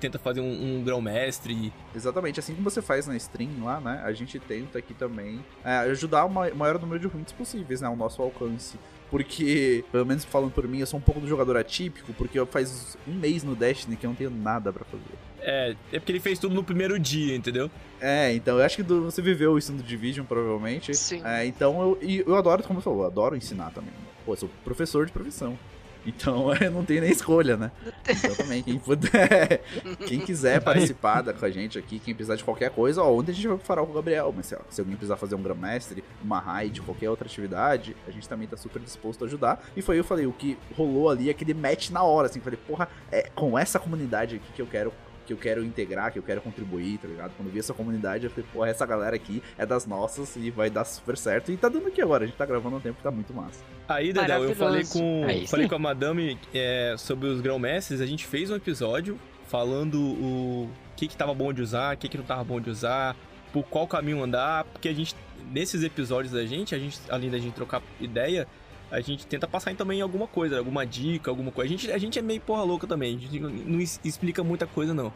tenta 0.00 0.18
fazer 0.18 0.40
um, 0.40 0.78
um 0.78 0.82
grão-mestre. 0.82 1.72
Exatamente, 1.94 2.40
assim 2.40 2.52
como 2.52 2.68
você 2.68 2.82
faz 2.82 3.06
na 3.06 3.14
stream 3.16 3.62
lá, 3.62 3.80
né? 3.80 4.02
A 4.04 4.12
gente 4.12 4.36
tenta 4.40 4.80
aqui 4.80 4.92
também 4.92 5.38
é, 5.64 5.76
ajudar 5.90 6.24
o 6.24 6.28
maior 6.28 6.80
número 6.80 6.98
de 6.98 7.06
ouvintes 7.06 7.32
possíveis, 7.32 7.80
né? 7.80 7.86
Ao 7.86 7.94
nosso 7.94 8.20
alcance. 8.20 8.76
Porque, 9.08 9.84
pelo 9.92 10.06
menos 10.06 10.24
falando 10.24 10.52
por 10.52 10.66
mim, 10.66 10.80
eu 10.80 10.86
sou 10.86 10.98
um 10.98 11.02
pouco 11.02 11.20
do 11.20 11.28
jogador 11.28 11.56
atípico, 11.56 12.12
porque 12.14 12.38
eu 12.38 12.46
faz 12.46 12.96
um 13.06 13.12
mês 13.12 13.44
no 13.44 13.54
Destiny 13.54 13.96
que 13.96 14.04
eu 14.04 14.10
não 14.10 14.16
tenho 14.16 14.30
nada 14.30 14.72
para 14.72 14.84
fazer. 14.84 15.29
É, 15.50 15.74
é 15.92 15.98
porque 15.98 16.12
ele 16.12 16.20
fez 16.20 16.38
tudo 16.38 16.54
no 16.54 16.62
primeiro 16.62 16.96
dia, 16.96 17.34
entendeu? 17.34 17.68
É, 18.00 18.32
então 18.32 18.58
eu 18.58 18.64
acho 18.64 18.76
que 18.76 18.82
do, 18.84 19.06
você 19.06 19.20
viveu 19.20 19.58
isso 19.58 19.72
no 19.72 19.82
Division, 19.82 20.24
provavelmente. 20.24 20.94
Sim. 20.94 21.22
É, 21.24 21.44
então 21.44 21.98
eu, 22.00 22.24
eu 22.24 22.36
adoro, 22.36 22.62
como 22.62 22.80
você 22.80 22.84
falou, 22.84 23.00
eu 23.00 23.06
adoro 23.06 23.36
ensinar 23.36 23.72
também. 23.72 23.92
Pô, 24.24 24.32
eu 24.32 24.36
sou 24.36 24.50
professor 24.64 25.06
de 25.06 25.12
profissão. 25.12 25.58
Então 26.06 26.54
eu 26.62 26.70
não 26.70 26.84
tenho 26.84 27.00
nem 27.00 27.10
escolha, 27.10 27.56
né? 27.56 27.72
Então 28.08 28.32
também, 28.36 28.62
quem 28.62 28.78
puder, 28.78 29.60
quem 30.06 30.20
quiser 30.20 30.60
participar 30.60 31.20
da, 31.20 31.32
com 31.32 31.44
a 31.44 31.50
gente 31.50 31.76
aqui, 31.80 31.98
quem 31.98 32.14
precisar 32.14 32.36
de 32.36 32.44
qualquer 32.44 32.70
coisa, 32.70 33.02
ó, 33.02 33.12
ontem 33.12 33.32
a 33.32 33.34
gente 33.34 33.48
vai 33.48 33.56
pro 33.56 33.66
farol 33.66 33.86
com 33.86 33.92
o 33.92 33.96
Gabriel, 33.96 34.32
mas 34.34 34.46
se, 34.46 34.54
ó, 34.54 34.60
se 34.70 34.80
alguém 34.80 34.96
precisar 34.96 35.16
fazer 35.16 35.34
um 35.34 35.42
Grandmestre, 35.42 36.04
uma 36.22 36.38
raid, 36.38 36.80
qualquer 36.80 37.10
outra 37.10 37.26
atividade, 37.26 37.96
a 38.06 38.10
gente 38.12 38.28
também 38.28 38.46
tá 38.46 38.56
super 38.56 38.80
disposto 38.80 39.24
a 39.24 39.26
ajudar. 39.26 39.64
E 39.76 39.82
foi 39.82 39.98
eu 39.98 40.04
falei, 40.04 40.26
o 40.26 40.32
que 40.32 40.56
rolou 40.76 41.10
ali, 41.10 41.28
aquele 41.28 41.54
match 41.54 41.90
na 41.90 42.04
hora, 42.04 42.28
assim, 42.28 42.38
falei, 42.38 42.58
porra, 42.68 42.88
é 43.10 43.28
com 43.34 43.58
essa 43.58 43.80
comunidade 43.80 44.36
aqui 44.36 44.52
que 44.54 44.62
eu 44.62 44.66
quero 44.66 44.92
que 45.30 45.32
eu 45.32 45.38
quero 45.38 45.64
integrar, 45.64 46.12
que 46.12 46.18
eu 46.18 46.22
quero 46.22 46.40
contribuir, 46.40 46.98
tá 46.98 47.06
ligado? 47.06 47.32
Quando 47.36 47.48
eu 47.48 47.52
vi 47.52 47.60
essa 47.60 47.72
comunidade, 47.72 48.24
eu 48.24 48.30
falei, 48.30 48.46
pô, 48.52 48.64
essa 48.64 48.84
galera 48.84 49.14
aqui 49.14 49.40
é 49.56 49.64
das 49.64 49.86
nossas 49.86 50.34
e 50.34 50.50
vai 50.50 50.68
dar 50.68 50.84
super 50.84 51.16
certo. 51.16 51.52
E 51.52 51.56
tá 51.56 51.68
dando 51.68 51.86
aqui 51.86 52.02
agora, 52.02 52.24
a 52.24 52.26
gente 52.26 52.36
tá 52.36 52.44
gravando 52.44 52.76
um 52.76 52.80
tempo 52.80 52.96
que 52.96 53.02
tá 53.02 53.10
muito 53.10 53.32
massa. 53.32 53.62
Aí, 53.88 54.12
Dedel, 54.12 54.44
eu 54.44 54.56
falei 54.56 54.82
com, 54.84 55.22
falei 55.46 55.68
com 55.68 55.74
a 55.76 55.78
madame 55.78 56.36
é, 56.52 56.96
sobre 56.98 57.28
os 57.28 57.40
grão-mestres, 57.40 58.00
a 58.00 58.06
gente 58.06 58.26
fez 58.26 58.50
um 58.50 58.56
episódio 58.56 59.18
falando 59.46 60.00
o 60.00 60.70
que 60.96 61.06
que 61.06 61.16
tava 61.16 61.32
bom 61.32 61.52
de 61.52 61.62
usar, 61.62 61.94
o 61.94 61.98
que 61.98 62.08
que 62.08 62.18
não 62.18 62.24
tava 62.24 62.42
bom 62.42 62.60
de 62.60 62.70
usar, 62.70 63.16
por 63.52 63.64
qual 63.64 63.86
caminho 63.86 64.22
andar, 64.22 64.64
porque 64.64 64.88
a 64.88 64.92
gente, 64.92 65.14
nesses 65.50 65.82
episódios 65.84 66.32
da 66.32 66.44
gente, 66.44 66.74
a 66.74 66.78
gente, 66.78 66.98
além 67.08 67.30
da 67.30 67.38
gente 67.38 67.54
trocar 67.54 67.82
ideia, 68.00 68.48
a 68.90 69.00
gente 69.00 69.26
tenta 69.26 69.46
passar 69.46 69.74
também 69.76 70.00
alguma 70.00 70.26
coisa, 70.26 70.58
alguma 70.58 70.84
dica, 70.84 71.30
alguma 71.30 71.52
coisa. 71.52 71.72
A 71.72 71.76
gente, 71.76 71.92
a 71.92 71.98
gente 71.98 72.18
é 72.18 72.22
meio 72.22 72.40
porra 72.40 72.62
louca 72.62 72.86
também, 72.86 73.16
a 73.16 73.18
gente 73.18 73.38
não 73.40 73.80
explica 73.80 74.42
muita 74.42 74.66
coisa 74.66 74.92
não. 74.92 75.12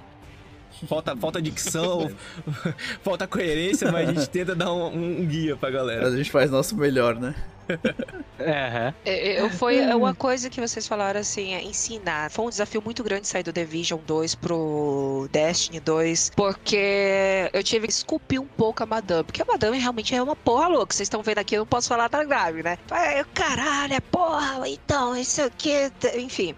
Falta, 0.89 1.17
falta 1.17 1.41
dicção, 1.41 2.11
falta 3.03 3.27
coerência, 3.27 3.91
mas 3.91 4.09
a 4.09 4.13
gente 4.13 4.29
tenta 4.29 4.55
dar 4.55 4.73
um, 4.73 4.87
um 4.87 5.27
guia 5.27 5.57
pra 5.57 5.71
galera. 5.71 6.09
A 6.09 6.17
gente 6.17 6.31
faz 6.31 6.51
nosso 6.51 6.77
melhor, 6.77 7.19
né? 7.19 7.35
uhum. 7.69 8.93
eu, 9.05 9.49
foi 9.51 9.81
uma 9.95 10.15
coisa 10.15 10.51
que 10.51 10.61
vocês 10.61 10.87
falaram 10.87 11.21
assim, 11.21 11.55
é 11.55 11.63
ensinar. 11.63 12.31
Foi 12.31 12.45
um 12.45 12.51
desafio 12.51 12.83
muito 12.83 13.03
grande 13.03 13.27
sair 13.27 13.43
do 13.43 13.53
Division 13.53 14.01
2 14.07 14.35
pro 14.35 15.29
Destiny 15.33 15.81
2, 15.81 16.33
porque 16.37 17.51
eu 17.53 17.63
tive 17.63 17.87
que 17.87 17.93
esculpir 17.93 18.41
um 18.41 18.47
pouco 18.47 18.83
a 18.83 18.87
Madame, 18.87 19.25
porque 19.25 19.43
a 19.43 19.47
Madame 19.47 19.79
realmente 19.79 20.15
é 20.15 20.23
uma 20.23 20.37
porra 20.37 20.69
louca. 20.69 20.95
Vocês 20.95 21.07
estão 21.07 21.23
vendo 21.23 21.39
aqui, 21.39 21.55
eu 21.57 21.61
não 21.61 21.67
posso 21.67 21.89
falar 21.89 22.09
tá 22.09 22.23
grave, 22.25 22.63
né? 22.63 22.79
Eu, 23.17 23.25
caralho, 23.33 23.95
é 23.95 24.01
porra, 24.01 24.69
então, 24.69 25.17
isso 25.17 25.43
aqui, 25.43 25.91
enfim. 26.17 26.55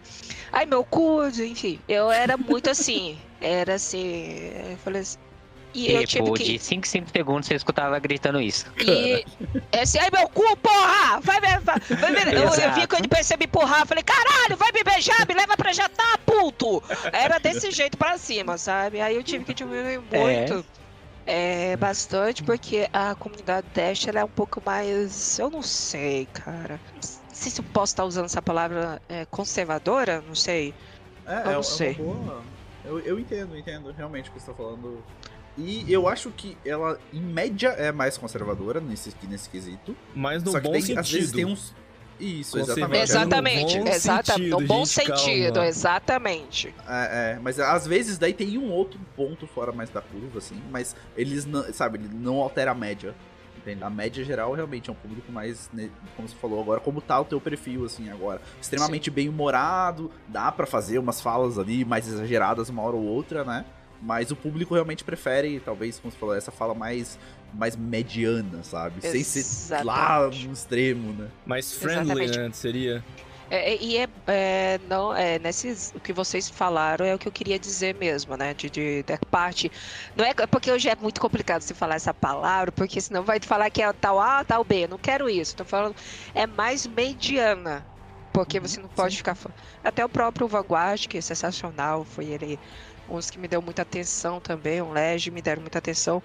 Ai, 0.53 0.67
meu 0.67 0.85
cu, 0.85 1.27
enfim. 1.27 1.79
Eu 1.89 2.11
era 2.11 2.37
muito 2.37 2.71
assim. 2.71 3.19
Era 3.41 3.75
assim. 3.75 4.51
Eu 4.71 4.77
falei 4.79 5.03
assim. 5.03 5.19
E 5.77 5.93
eu 5.93 6.07
tive 6.07 6.33
que... 6.33 6.45
de 6.45 6.59
5 6.59 6.87
5 6.87 7.11
segundos 7.11 7.47
você 7.47 7.55
escutava 7.55 7.99
gritando 7.99 8.41
isso. 8.41 8.65
E 8.79 9.25
esse 9.73 9.99
aí, 9.99 10.09
meu 10.11 10.27
cu, 10.31 10.57
porra! 10.57 11.21
Vai 11.21 11.39
me. 11.39 11.59
Vai, 11.59 11.79
vai 11.79 12.13
me... 12.13 12.33
eu, 12.33 12.45
eu 12.45 12.73
vi 12.73 12.87
quando 12.87 13.05
ele 13.05 13.37
me 13.39 13.45
empurrar, 13.45 13.87
falei, 13.87 14.03
caralho, 14.03 14.57
vai 14.57 14.73
me 14.73 14.83
beijar, 14.83 15.27
me 15.29 15.35
leva 15.35 15.55
pra 15.55 15.75
jantar, 15.75 16.17
puto! 16.25 16.83
Era 17.13 17.39
desse 17.39 17.71
jeito 17.71 17.99
pra 17.99 18.17
cima, 18.17 18.57
sabe? 18.57 19.03
Aí 19.03 19.17
eu 19.17 19.23
tive 19.23 19.45
que 19.45 19.53
diminuir 19.53 19.99
muito. 19.99 20.65
É. 21.27 21.73
é 21.73 21.77
bastante, 21.77 22.43
porque 22.43 22.89
a 22.91 23.15
comunidade 23.15 23.67
Dash 23.75 24.07
ela 24.09 24.21
é 24.21 24.25
um 24.25 24.29
pouco 24.29 24.63
mais. 24.65 25.39
Eu 25.39 25.51
não 25.51 25.63
sei, 25.63 26.27
cara. 26.33 26.81
Não 26.95 27.03
sei 27.35 27.53
se 27.53 27.61
eu 27.61 27.65
posso 27.75 27.93
estar 27.93 28.05
usando 28.07 28.25
essa 28.25 28.41
palavra 28.41 29.03
é, 29.11 29.27
conservadora, 29.27 30.25
não 30.27 30.35
sei. 30.35 30.73
É, 31.27 31.41
eu 31.41 31.53
não 31.53 31.61
é, 31.61 31.63
sei. 31.63 31.97
É 31.99 32.03
uma 32.03 32.15
boa... 32.15 32.56
eu, 32.87 32.99
eu 33.01 33.19
entendo, 33.19 33.57
entendo 33.57 33.93
realmente 33.93 34.31
o 34.31 34.33
que 34.33 34.41
você 34.41 34.51
está 34.51 34.55
falando. 34.55 35.03
E 35.59 35.91
eu 35.91 36.07
acho 36.07 36.31
que 36.31 36.57
ela, 36.65 36.99
em 37.13 37.21
média, 37.21 37.69
é 37.69 37.91
mais 37.91 38.19
conservadora 38.19 38.81
nesse, 38.81 39.15
nesse 39.29 39.49
quesito. 39.49 39.97
Mas 40.15 40.43
no 40.43 40.53
Só 40.53 40.61
que 40.61 40.67
bom 40.67 40.73
tem, 40.73 40.83
sentido. 40.83 41.01
às 41.01 41.11
vezes 41.11 41.33
tem 41.33 41.45
uns. 41.45 41.75
Isso, 42.19 42.59
exatamente. 42.59 43.03
Exatamente, 43.03 43.79
no 43.79 43.89
exatamente. 43.89 44.51
no 44.51 44.61
bom 44.63 44.87
sentido, 44.87 45.55
calma. 45.55 45.69
exatamente. 45.69 46.75
É, 46.89 47.35
é, 47.35 47.39
mas 47.43 47.61
às 47.61 47.87
vezes 47.87 48.17
daí 48.17 48.33
tem 48.33 48.57
um 48.57 48.71
outro 48.71 48.99
ponto 49.15 49.47
fora 49.47 49.71
mais 49.71 49.91
da 49.91 50.01
curva, 50.01 50.39
assim, 50.39 50.61
mas 50.71 50.97
eles 51.15 51.45
não, 51.45 51.63
sabe, 51.75 51.99
ele 51.99 52.09
não 52.11 52.41
altera 52.41 52.71
a 52.71 52.75
média. 52.75 53.15
Entende? 53.67 53.83
A 53.83 53.91
média 53.91 54.25
geral 54.25 54.53
realmente 54.53 54.89
é 54.89 54.93
um 54.93 54.97
público 54.97 55.33
mais, 55.33 55.69
né, 55.73 55.91
como 56.15 56.29
você 56.29 56.37
falou 56.37 56.61
agora, 56.61 56.79
como 56.79 57.01
tá 57.01 57.21
o 57.21 57.25
teu 57.25 57.41
perfil, 57.41 57.85
assim, 57.85 58.09
agora. 58.11 58.41
Extremamente 58.63 59.07
Sim. 59.07 59.11
bem 59.11 59.29
humorado, 59.29 60.09
dá 60.29 60.53
para 60.53 60.67
fazer 60.67 61.01
umas 61.01 61.21
falas 61.21 61.59
ali 61.59 61.85
mais 61.85 62.07
exageradas 62.07 62.69
uma 62.69 62.83
hora 62.83 62.95
ou 62.95 63.03
outra, 63.03 63.45
né? 63.45 63.65
Mas 64.01 64.31
o 64.31 64.37
público 64.37 64.75
realmente 64.75 65.03
prefere, 65.03 65.59
talvez, 65.59 65.99
como 65.99 66.13
você 66.13 66.19
falou, 66.19 66.37
essa 66.37 66.53
fala 66.53 66.75
mais, 66.75 67.19
mais 67.53 67.75
mediana, 67.75 68.63
sabe? 68.63 68.99
Exatamente. 68.99 69.25
Sem 69.25 69.43
ser 69.43 69.83
lá 69.83 70.29
no 70.29 70.53
extremo, 70.53 71.13
né? 71.15 71.29
Mais 71.45 71.73
friendly, 71.73 72.25
Exatamente. 72.25 72.39
né? 72.39 72.51
Seria. 72.53 73.05
É, 73.51 73.73
é, 73.73 73.83
e 73.83 73.97
é, 73.99 74.09
é, 74.27 74.81
não, 74.89 75.15
é, 75.15 75.39
nesses, 75.39 75.93
o 75.95 76.01
que 76.01 76.13
vocês 76.13 76.49
falaram 76.49 77.07
é 77.07 77.15
o 77.15 77.19
que 77.19 77.29
eu 77.29 77.33
queria 77.33 77.59
dizer 77.59 77.95
mesmo, 77.95 78.37
né? 78.37 78.55
De, 78.55 78.69
de, 78.69 79.03
da 79.05 79.19
parte. 79.31 79.71
Não 80.17 80.25
é 80.25 80.35
porque 80.47 80.71
hoje 80.71 80.89
é 80.89 80.97
muito 80.97 81.21
complicado 81.21 81.63
você 81.63 81.75
falar 81.75 81.95
essa 81.95 82.13
palavra, 82.13 82.73
porque 82.73 83.01
senão 83.01 83.23
vai 83.23 83.39
falar 83.41 83.71
que 83.71 83.83
é 83.83 83.93
tal 83.93 84.21
A, 84.21 84.45
tal 84.45 84.65
B. 84.65 84.85
Eu 84.85 84.89
não 84.89 84.99
quero 84.99 85.29
isso. 85.31 85.57
Tô 85.57 85.65
falando. 85.65 85.95
É 86.35 86.47
mais 86.47 86.87
mediana. 86.87 87.87
Porque 88.33 88.61
você 88.61 88.81
não 88.81 88.89
pode 88.89 89.13
Sim. 89.13 89.19
ficar. 89.19 89.37
Até 89.83 90.05
o 90.05 90.09
próprio 90.09 90.47
Vanguard, 90.47 91.07
que 91.07 91.17
é 91.17 91.21
sensacional, 91.21 92.05
foi 92.05 92.27
ele 92.27 92.59
uns 93.09 93.31
que 93.31 93.39
me 93.39 93.49
deu 93.49 93.63
muita 93.63 93.83
atenção 93.83 94.41
também, 94.41 94.83
um 94.83 94.93
Lege 94.93 95.31
me 95.31 95.41
deram 95.41 95.63
muita 95.63 95.79
atenção. 95.79 96.23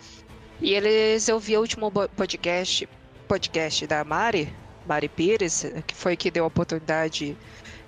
E 0.59 0.73
eles, 0.73 1.27
eu 1.27 1.39
vi 1.39 1.57
o 1.57 1.61
último 1.61 1.91
podcast, 1.91 2.87
podcast 3.27 3.87
da 3.87 4.03
Mari, 4.03 4.53
Mari 4.85 5.09
Pires, 5.09 5.65
que 5.85 5.95
foi 5.95 6.15
que 6.15 6.31
deu 6.31 6.43
a 6.43 6.47
oportunidade, 6.47 7.37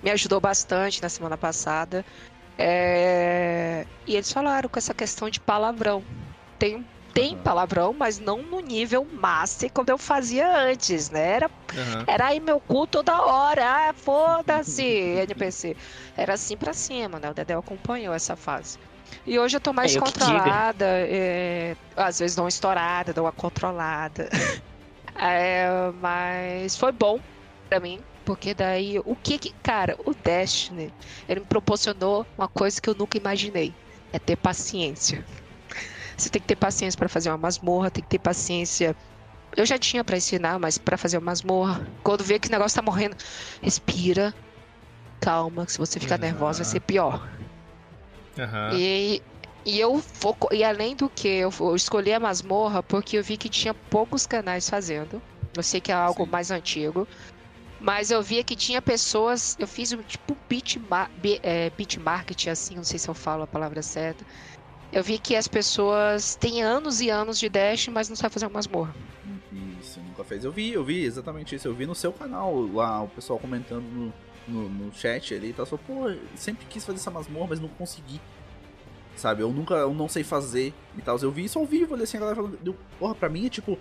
me 0.02 0.10
ajudou 0.10 0.40
bastante 0.40 1.02
na 1.02 1.08
semana 1.08 1.36
passada. 1.36 2.04
É... 2.58 3.86
E 4.06 4.14
eles 4.14 4.32
falaram 4.32 4.68
com 4.68 4.78
essa 4.78 4.94
questão 4.94 5.28
de 5.28 5.40
palavrão. 5.40 6.04
Tem, 6.58 6.84
tem 7.12 7.34
uhum. 7.34 7.42
palavrão, 7.42 7.92
mas 7.92 8.18
não 8.18 8.42
no 8.42 8.60
nível 8.60 9.06
master 9.12 9.70
como 9.72 9.90
eu 9.90 9.98
fazia 9.98 10.56
antes, 10.56 11.10
né? 11.10 11.32
Era, 11.32 11.48
uhum. 11.48 12.04
era 12.06 12.26
aí 12.26 12.40
meu 12.40 12.60
cu 12.60 12.86
toda 12.86 13.20
hora, 13.22 13.88
ah, 13.88 13.94
foda-se, 13.94 14.84
NPC. 15.22 15.76
Era 16.16 16.34
assim 16.34 16.56
pra 16.56 16.72
cima, 16.72 17.18
né? 17.18 17.30
O 17.30 17.34
Dedé 17.34 17.54
acompanhou 17.54 18.14
essa 18.14 18.36
fase. 18.36 18.78
E 19.26 19.38
hoje 19.38 19.56
eu 19.56 19.60
tô 19.60 19.72
mais 19.72 19.94
é, 19.94 20.00
controlada, 20.00 20.84
é, 20.86 21.76
às 21.96 22.18
vezes 22.18 22.34
dou 22.36 22.44
uma 22.44 22.48
estourada, 22.48 23.12
dou 23.12 23.24
uma 23.24 23.32
controlada. 23.32 24.28
é, 25.16 25.66
mas 26.00 26.76
foi 26.76 26.92
bom 26.92 27.20
pra 27.68 27.80
mim, 27.80 28.00
porque 28.24 28.54
daí, 28.54 28.98
o 29.04 29.14
que 29.14 29.38
que. 29.38 29.54
Cara, 29.62 29.96
o 30.04 30.14
Destiny, 30.14 30.92
ele 31.28 31.40
me 31.40 31.46
proporcionou 31.46 32.26
uma 32.36 32.48
coisa 32.48 32.80
que 32.80 32.88
eu 32.88 32.94
nunca 32.94 33.18
imaginei: 33.18 33.74
é 34.12 34.18
ter 34.18 34.36
paciência. 34.36 35.24
Você 36.16 36.28
tem 36.28 36.40
que 36.40 36.48
ter 36.48 36.56
paciência 36.56 36.96
para 36.96 37.08
fazer 37.08 37.30
uma 37.30 37.38
masmorra, 37.38 37.90
tem 37.90 38.02
que 38.02 38.10
ter 38.10 38.18
paciência. 38.18 38.96
Eu 39.56 39.66
já 39.66 39.78
tinha 39.78 40.02
para 40.02 40.16
ensinar, 40.16 40.58
mas 40.58 40.78
para 40.78 40.96
fazer 40.96 41.18
uma 41.18 41.26
masmorra, 41.26 41.86
quando 42.02 42.24
vê 42.24 42.38
que 42.38 42.48
o 42.48 42.50
negócio 42.50 42.76
tá 42.76 42.82
morrendo, 42.82 43.16
respira, 43.62 44.34
calma, 45.20 45.66
que 45.66 45.72
se 45.72 45.78
você 45.78 46.00
ficar 46.00 46.16
uhum. 46.16 46.22
nervosa 46.22 46.62
vai 46.62 46.70
ser 46.70 46.80
pior. 46.80 47.28
Uhum. 48.36 48.76
E, 48.76 49.22
e 49.64 49.80
eu 49.80 50.02
vou, 50.20 50.36
e 50.52 50.62
além 50.62 50.94
do 50.94 51.08
que, 51.08 51.28
eu, 51.28 51.52
eu 51.60 51.74
escolhi 51.74 52.12
a 52.12 52.20
masmorra 52.20 52.82
porque 52.82 53.16
eu 53.16 53.24
vi 53.24 53.36
que 53.36 53.48
tinha 53.48 53.72
poucos 53.72 54.26
canais 54.26 54.68
fazendo. 54.68 55.22
Eu 55.56 55.62
sei 55.62 55.80
que 55.80 55.90
é 55.90 55.94
algo 55.94 56.24
Sim. 56.24 56.30
mais 56.30 56.50
antigo. 56.50 57.08
Mas 57.80 58.10
eu 58.10 58.22
via 58.22 58.42
que 58.42 58.56
tinha 58.56 58.80
pessoas. 58.80 59.56
Eu 59.58 59.66
fiz 59.66 59.92
um 59.92 60.02
tipo 60.02 60.36
beat, 60.48 60.76
é, 61.42 61.70
beat 61.70 61.96
marketing, 61.96 62.50
assim, 62.50 62.76
não 62.76 62.84
sei 62.84 62.98
se 62.98 63.08
eu 63.08 63.14
falo 63.14 63.42
a 63.42 63.46
palavra 63.46 63.82
certa. 63.82 64.24
Eu 64.92 65.02
vi 65.02 65.18
que 65.18 65.34
as 65.34 65.48
pessoas 65.48 66.36
têm 66.36 66.62
anos 66.62 67.00
e 67.00 67.10
anos 67.10 67.38
de 67.38 67.48
Dash, 67.48 67.88
mas 67.88 68.08
não 68.08 68.16
sabem 68.16 68.32
fazer 68.32 68.46
uma 68.46 68.54
masmorra. 68.54 68.94
Isso, 69.80 70.00
nunca 70.00 70.24
fez. 70.24 70.44
Eu 70.44 70.52
vi, 70.52 70.72
eu 70.72 70.84
vi 70.84 71.04
exatamente 71.04 71.54
isso. 71.54 71.66
Eu 71.66 71.74
vi 71.74 71.86
no 71.86 71.94
seu 71.94 72.12
canal 72.12 72.54
lá, 72.72 73.02
o 73.02 73.08
pessoal 73.08 73.38
comentando 73.38 73.82
no, 73.82 74.12
no, 74.46 74.68
no 74.68 74.94
chat 74.94 75.34
ali 75.34 75.50
e 75.50 75.52
tal. 75.52 75.66
Só, 75.66 75.76
pô, 75.76 76.14
sempre 76.34 76.66
quis 76.66 76.84
fazer 76.84 76.98
essa 76.98 77.10
masmorra, 77.10 77.48
mas 77.50 77.60
não 77.60 77.68
consegui. 77.68 78.20
Sabe, 79.16 79.42
eu 79.42 79.52
nunca, 79.52 79.74
eu 79.74 79.94
não 79.94 80.08
sei 80.08 80.24
fazer 80.24 80.74
e 80.96 81.02
tal. 81.02 81.16
Eu 81.18 81.30
vi 81.30 81.44
isso 81.44 81.58
ao 81.58 81.64
vivo 81.64 81.94
ali, 81.94 82.02
assim, 82.02 82.16
a 82.16 82.20
galera 82.20 82.36
falando, 82.36 82.76
porra, 82.98 83.14
pra 83.14 83.28
mim 83.28 83.46
é 83.46 83.48
tipo. 83.48 83.78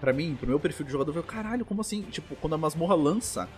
Pra 0.00 0.12
mim, 0.12 0.36
pro 0.38 0.46
meu 0.46 0.60
perfil 0.60 0.84
de 0.84 0.92
jogador, 0.92 1.16
eu 1.16 1.22
caralho, 1.22 1.64
como 1.64 1.80
assim? 1.80 2.02
Tipo, 2.02 2.36
quando 2.36 2.54
a 2.54 2.58
masmorra 2.58 2.94
lança, 2.94 3.48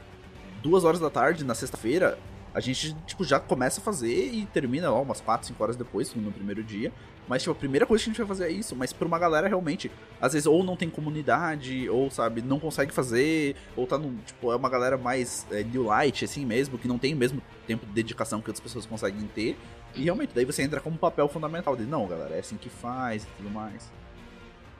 duas 0.62 0.84
horas 0.84 1.00
da 1.00 1.10
tarde, 1.10 1.44
na 1.44 1.56
sexta-feira, 1.56 2.16
a 2.54 2.60
gente, 2.60 2.94
tipo, 3.04 3.24
já 3.24 3.40
começa 3.40 3.80
a 3.80 3.84
fazer 3.84 4.30
e 4.32 4.46
termina 4.46 4.92
ó, 4.92 5.02
umas 5.02 5.20
4, 5.20 5.48
5 5.48 5.62
horas 5.62 5.76
depois, 5.76 6.14
no 6.14 6.30
primeiro 6.30 6.62
dia. 6.62 6.92
Mas, 7.28 7.42
tipo, 7.42 7.52
a 7.52 7.56
primeira 7.56 7.84
coisa 7.84 8.04
que 8.04 8.10
a 8.10 8.12
gente 8.12 8.18
vai 8.18 8.26
fazer 8.28 8.44
é 8.46 8.50
isso. 8.50 8.76
Mas 8.76 8.92
pra 8.92 9.06
uma 9.06 9.18
galera 9.18 9.48
realmente, 9.48 9.90
às 10.20 10.32
vezes, 10.32 10.46
ou 10.46 10.62
não 10.62 10.76
tem 10.76 10.88
comunidade, 10.88 11.88
ou, 11.88 12.10
sabe, 12.10 12.42
não 12.42 12.58
consegue 12.58 12.92
fazer, 12.92 13.56
ou 13.74 13.86
tá 13.86 13.98
num, 13.98 14.16
tipo, 14.18 14.52
é 14.52 14.56
uma 14.56 14.68
galera 14.68 14.96
mais 14.96 15.46
é, 15.50 15.62
new 15.62 15.84
light, 15.84 16.24
assim 16.24 16.44
mesmo, 16.44 16.78
que 16.78 16.88
não 16.88 16.98
tem 16.98 17.14
o 17.14 17.16
mesmo 17.16 17.42
tempo 17.66 17.84
de 17.86 17.92
dedicação 17.92 18.40
que 18.40 18.48
outras 18.48 18.62
pessoas 18.62 18.86
conseguem 18.86 19.28
ter. 19.34 19.56
E 19.94 20.04
realmente, 20.04 20.32
daí 20.34 20.44
você 20.44 20.62
entra 20.62 20.80
como 20.80 20.96
papel 20.96 21.28
fundamental 21.28 21.74
de, 21.74 21.84
não, 21.84 22.06
galera, 22.06 22.34
é 22.34 22.40
assim 22.40 22.56
que 22.56 22.68
faz 22.68 23.24
e 23.24 23.26
tudo 23.38 23.50
mais. 23.50 23.90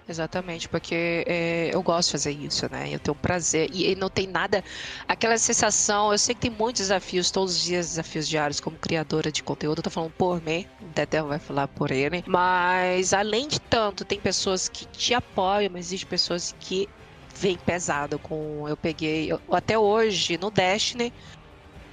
Exatamente, 0.09 0.68
porque 0.68 1.24
é, 1.26 1.70
eu 1.72 1.82
gosto 1.82 2.09
de 2.09 2.12
fazer 2.12 2.30
isso, 2.30 2.70
né? 2.70 2.88
Eu 2.92 3.00
tenho 3.00 3.14
prazer. 3.14 3.68
E, 3.72 3.90
e, 3.90 3.96
não 3.96 4.09
tem 4.09 4.28
nada. 4.28 4.62
Aquela 5.09 5.36
sensação. 5.36 6.12
Eu 6.12 6.18
sei 6.18 6.32
que 6.32 6.42
tem 6.42 6.50
muitos 6.50 6.82
desafios, 6.82 7.30
todos 7.30 7.57
os 7.57 7.62
dias 7.62 7.88
desafios 7.88 8.28
diários, 8.28 8.61
como 8.61 8.76
criadora 8.76 9.32
de 9.32 9.42
conteúdo. 9.42 9.80
Eu 9.80 9.82
tô 9.82 9.90
falando 9.90 10.12
por 10.12 10.40
mim, 10.40 10.64
o 10.80 10.84
Dedé 10.94 11.20
vai 11.22 11.40
falar 11.40 11.66
por 11.66 11.90
ele. 11.90 12.22
Mas, 12.24 13.12
além 13.12 13.48
de 13.48 13.61
tanto, 13.61 14.04
tem 14.04 14.20
pessoas 14.20 14.68
que 14.68 14.86
te 14.86 15.12
apoiam, 15.12 15.70
mas 15.72 15.86
existem 15.86 16.09
pessoas 16.09 16.54
que 16.61 16.88
vêm 17.34 17.57
pesado 17.59 18.16
com. 18.16 18.68
Eu 18.68 18.76
peguei. 18.76 19.32
Eu, 19.32 19.40
até 19.50 19.76
hoje, 19.76 20.38
no 20.38 20.52
Destiny, 20.52 21.12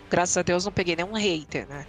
graças 0.07 0.38
a 0.38 0.43
Deus, 0.43 0.66
não 0.66 0.72
peguei 0.72 0.95
nenhum 0.95 1.14
hater, 1.14 1.68
né? 1.68 1.88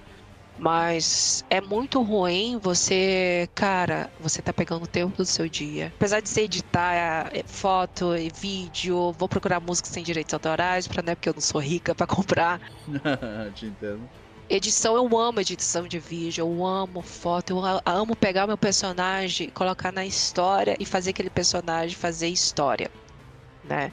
Mas 0.58 1.44
é 1.50 1.60
muito 1.60 2.00
ruim 2.02 2.58
você, 2.58 3.48
cara, 3.54 4.10
você 4.20 4.40
tá 4.40 4.52
pegando 4.52 4.84
o 4.84 4.88
tempo 4.88 5.16
do 5.16 5.26
seu 5.26 5.48
dia. 5.48 5.92
Apesar 5.96 6.20
de 6.20 6.28
você 6.28 6.42
editar 6.42 6.94
é, 6.94 7.42
foto 7.46 8.16
e 8.16 8.30
vídeo, 8.30 9.12
vou 9.18 9.28
procurar 9.28 9.60
música 9.60 9.88
sem 9.88 10.04
direitos 10.04 10.32
autorais, 10.32 10.86
pra, 10.86 11.02
né, 11.02 11.14
porque 11.14 11.28
eu 11.28 11.34
não 11.34 11.42
sou 11.42 11.60
rica 11.60 11.94
pra 11.94 12.06
comprar. 12.06 12.60
Te 13.54 13.66
entendo. 13.66 14.08
Edição, 14.48 14.94
eu 14.94 15.18
amo 15.18 15.40
edição 15.40 15.88
de 15.88 15.98
vídeo, 15.98 16.42
eu 16.42 16.64
amo 16.64 17.00
foto, 17.00 17.50
eu 17.50 17.80
amo 17.86 18.14
pegar 18.14 18.46
meu 18.46 18.58
personagem, 18.58 19.48
colocar 19.48 19.90
na 19.90 20.04
história 20.04 20.76
e 20.78 20.84
fazer 20.84 21.10
aquele 21.10 21.30
personagem 21.30 21.96
fazer 21.96 22.28
história, 22.28 22.90
né? 23.64 23.90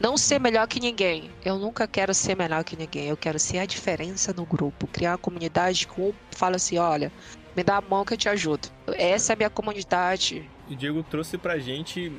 Não 0.00 0.16
ser 0.16 0.38
melhor 0.38 0.66
que 0.66 0.80
ninguém. 0.80 1.30
Eu 1.44 1.58
nunca 1.58 1.86
quero 1.86 2.12
ser 2.12 2.36
melhor 2.36 2.64
que 2.64 2.76
ninguém. 2.76 3.08
Eu 3.08 3.16
quero 3.16 3.38
ser 3.38 3.58
a 3.58 3.66
diferença 3.66 4.32
no 4.32 4.44
grupo. 4.44 4.86
Criar 4.86 5.12
uma 5.12 5.18
comunidade 5.18 5.86
que 5.86 6.00
um 6.00 6.12
fala 6.30 6.56
assim: 6.56 6.78
olha, 6.78 7.12
me 7.56 7.62
dá 7.62 7.76
a 7.76 7.80
mão 7.80 8.04
que 8.04 8.14
eu 8.14 8.18
te 8.18 8.28
ajudo. 8.28 8.68
Essa 8.88 9.32
é 9.32 9.34
a 9.34 9.36
minha 9.36 9.50
comunidade. 9.50 10.48
O 10.68 10.74
Diego 10.74 11.02
trouxe 11.02 11.38
pra 11.38 11.58
gente 11.58 12.12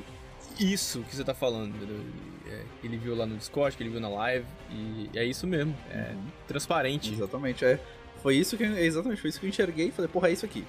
isso 0.58 1.02
que 1.02 1.14
você 1.14 1.24
tá 1.24 1.34
falando. 1.34 1.74
É, 2.48 2.62
ele 2.82 2.96
viu 2.96 3.14
lá 3.14 3.26
no 3.26 3.36
Discord, 3.36 3.76
que 3.76 3.82
ele 3.82 3.90
viu 3.90 4.00
na 4.00 4.08
live. 4.08 4.46
E 4.70 5.10
é 5.14 5.24
isso 5.24 5.46
mesmo. 5.46 5.76
É 5.90 6.12
uhum. 6.12 6.26
transparente. 6.48 7.12
Exatamente. 7.12 7.64
É, 7.64 7.78
foi 8.22 8.36
isso 8.36 8.56
que 8.56 8.64
eu, 8.64 8.76
exatamente 8.76 9.20
foi 9.20 9.30
isso 9.30 9.38
que 9.38 9.46
eu 9.46 9.50
enxerguei 9.50 9.88
e 9.88 9.90
falei, 9.90 10.10
porra, 10.10 10.28
é 10.28 10.32
isso 10.32 10.46
aqui. 10.46 10.64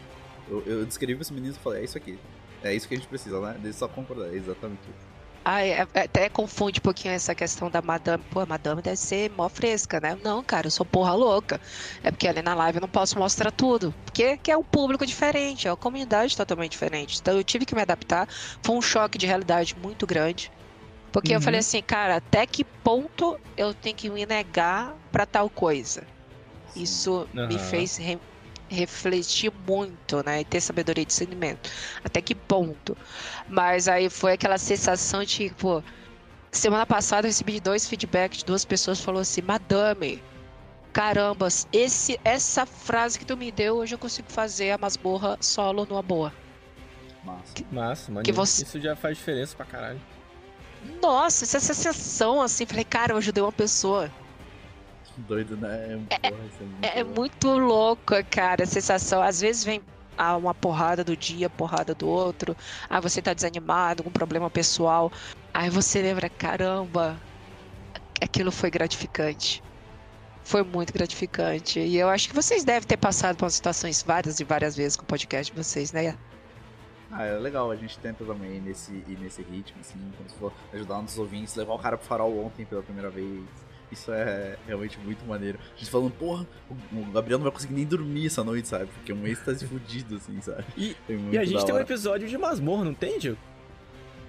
Eu, 0.49 0.63
eu 0.65 0.85
descrevi 0.85 1.15
pra 1.15 1.21
esse 1.21 1.33
menino 1.33 1.55
e 1.55 1.59
falei, 1.59 1.81
é 1.81 1.85
isso 1.85 1.97
aqui. 1.97 2.19
É 2.63 2.73
isso 2.73 2.87
que 2.87 2.93
a 2.93 2.97
gente 2.97 3.07
precisa, 3.07 3.39
né? 3.39 3.57
Deixa 3.61 3.79
só 3.79 3.87
concordar. 3.87 4.27
É 4.27 4.35
exatamente 4.35 4.81
isso. 4.81 5.06
Ai, 5.49 5.71
é, 5.71 5.87
é, 5.93 6.01
até 6.01 6.27
confunde 6.27 6.81
um 6.81 6.83
pouquinho 6.83 7.13
essa 7.13 7.33
questão 7.33 7.69
da 7.69 7.81
madame. 7.81 8.21
Pô, 8.31 8.41
a 8.41 8.45
madame 8.45 8.81
deve 8.81 8.97
ser 8.97 9.31
mó 9.31 9.47
fresca, 9.47 9.97
né? 9.97 10.17
Não, 10.21 10.43
cara, 10.43 10.67
eu 10.67 10.71
sou 10.71 10.85
porra 10.85 11.13
louca. 11.13 11.61
É 12.03 12.11
porque 12.11 12.27
ali 12.27 12.41
na 12.41 12.53
live 12.53 12.79
eu 12.79 12.81
não 12.81 12.89
posso 12.89 13.17
mostrar 13.17 13.49
tudo. 13.49 13.95
Porque 14.03 14.35
que 14.35 14.51
é 14.51 14.57
um 14.57 14.63
público 14.63 15.05
diferente, 15.05 15.65
é 15.65 15.71
uma 15.71 15.77
comunidade 15.77 16.35
totalmente 16.35 16.73
diferente. 16.73 17.17
Então 17.21 17.37
eu 17.37 17.45
tive 17.45 17.65
que 17.65 17.73
me 17.73 17.81
adaptar. 17.81 18.27
Foi 18.61 18.75
um 18.75 18.81
choque 18.81 19.17
de 19.17 19.25
realidade 19.25 19.73
muito 19.81 20.05
grande. 20.05 20.51
Porque 21.13 21.31
uhum. 21.31 21.37
eu 21.37 21.41
falei 21.41 21.61
assim, 21.61 21.81
cara, 21.81 22.17
até 22.17 22.45
que 22.45 22.65
ponto 22.65 23.39
eu 23.55 23.73
tenho 23.73 23.95
que 23.95 24.09
me 24.09 24.25
negar 24.25 24.97
para 25.13 25.25
tal 25.25 25.49
coisa? 25.49 26.03
Isso 26.75 27.25
uhum. 27.33 27.47
me 27.47 27.57
fez 27.57 27.97
refletir 28.69 29.51
muito, 29.67 30.23
né? 30.25 30.41
E 30.41 30.45
ter 30.45 30.61
sabedoria 30.61 31.03
de 31.03 31.09
discernimento. 31.09 31.69
Até 32.03 32.21
que 32.21 32.35
ponto? 32.35 32.97
Mas 33.47 33.87
aí 33.87 34.09
foi 34.09 34.33
aquela 34.33 34.57
sensação 34.57 35.21
de, 35.21 35.49
tipo, 35.49 35.83
semana 36.51 36.85
passada 36.85 37.27
eu 37.27 37.29
recebi 37.29 37.59
dois 37.59 37.87
feedbacks 37.87 38.39
de 38.39 38.45
duas 38.45 38.65
pessoas 38.65 38.99
falou 38.99 39.21
assim, 39.21 39.41
Madame, 39.41 40.21
caramba, 40.91 41.47
esse, 41.71 42.19
essa 42.23 42.65
frase 42.65 43.19
que 43.19 43.25
tu 43.25 43.37
me 43.37 43.51
deu, 43.51 43.77
hoje 43.77 43.95
eu 43.95 43.99
consigo 43.99 44.29
fazer 44.31 44.71
a 44.71 44.77
masmorra 44.77 45.37
solo 45.39 45.85
numa 45.85 46.01
boa. 46.01 46.33
Massa, 47.23 47.53
que, 47.53 47.65
Massa 47.71 48.11
mano. 48.11 48.33
Você... 48.33 48.63
Isso 48.63 48.79
já 48.79 48.95
faz 48.95 49.17
diferença 49.17 49.55
pra 49.55 49.65
caralho. 49.65 50.01
Nossa, 51.01 51.43
essa 51.43 51.59
sensação 51.59 52.41
assim, 52.41 52.65
falei, 52.65 52.85
cara, 52.85 53.13
eu 53.13 53.17
ajudei 53.17 53.43
uma 53.43 53.51
pessoa. 53.51 54.09
Doido, 55.17 55.57
né? 55.57 55.99
É, 56.09 56.27
é, 56.27 56.31
muito, 56.31 56.63
é, 56.81 56.99
é 56.99 57.03
muito 57.03 57.47
louco, 57.57 58.13
cara, 58.29 58.63
a 58.63 58.67
sensação. 58.67 59.21
Às 59.21 59.41
vezes 59.41 59.63
vem 59.63 59.81
ah, 60.17 60.37
uma 60.37 60.53
porrada 60.53 61.03
do 61.03 61.17
dia, 61.17 61.49
porrada 61.49 61.95
do 61.95 62.07
outro. 62.07 62.55
Ah, 62.89 62.99
você 62.99 63.21
tá 63.21 63.33
desanimado, 63.33 64.03
com 64.03 64.11
problema 64.11 64.49
pessoal. 64.49 65.11
Aí 65.53 65.69
você 65.69 66.01
lembra, 66.01 66.29
caramba, 66.29 67.17
aquilo 68.21 68.51
foi 68.51 68.69
gratificante. 68.69 69.63
Foi 70.43 70.63
muito 70.63 70.93
gratificante. 70.93 71.79
E 71.79 71.97
eu 71.97 72.09
acho 72.09 72.29
que 72.29 72.35
vocês 72.35 72.63
devem 72.63 72.87
ter 72.87 72.97
passado 72.97 73.35
por 73.35 73.49
situações 73.49 74.03
várias 74.03 74.39
e 74.39 74.43
várias 74.43 74.75
vezes 74.75 74.95
com 74.95 75.03
o 75.03 75.07
podcast 75.07 75.51
de 75.51 75.63
vocês, 75.63 75.91
né? 75.91 76.15
Ah, 77.11 77.23
é 77.23 77.37
legal, 77.37 77.71
a 77.71 77.75
gente 77.75 77.97
tenta 77.99 78.23
também 78.23 78.59
nesse, 78.61 78.91
ir 78.91 79.17
nesse 79.19 79.41
ritmo, 79.41 79.79
assim, 79.79 79.97
quando 80.17 80.31
for 80.37 80.53
ajudar 80.73 81.01
nossos 81.01 81.17
ouvintes, 81.17 81.55
levar 81.55 81.73
o 81.73 81.79
cara 81.79 81.97
pro 81.97 82.05
farol 82.05 82.45
ontem 82.45 82.65
pela 82.65 82.83
primeira 82.83 83.09
vez 83.09 83.43
isso 83.91 84.11
é 84.11 84.57
realmente 84.65 84.99
muito 84.99 85.25
maneiro. 85.25 85.59
A 85.75 85.79
gente 85.79 85.89
falando, 85.89 86.11
porra, 86.11 86.45
o 86.91 87.11
Gabriel 87.11 87.39
não 87.39 87.43
vai 87.43 87.51
conseguir 87.51 87.73
nem 87.73 87.85
dormir 87.85 88.27
essa 88.27 88.43
noite, 88.43 88.67
sabe? 88.67 88.87
Porque 88.87 89.13
um 89.13 89.25
êxtase 89.25 89.65
fudido, 89.67 90.15
assim, 90.15 90.39
sabe? 90.41 90.65
E, 90.75 90.95
e 91.31 91.37
a 91.37 91.45
gente 91.45 91.65
tem 91.65 91.73
um 91.73 91.79
episódio 91.79 92.27
de 92.27 92.37
masmorra, 92.37 92.85
não 92.85 92.93
tem, 92.93 93.19
Gil? 93.19 93.37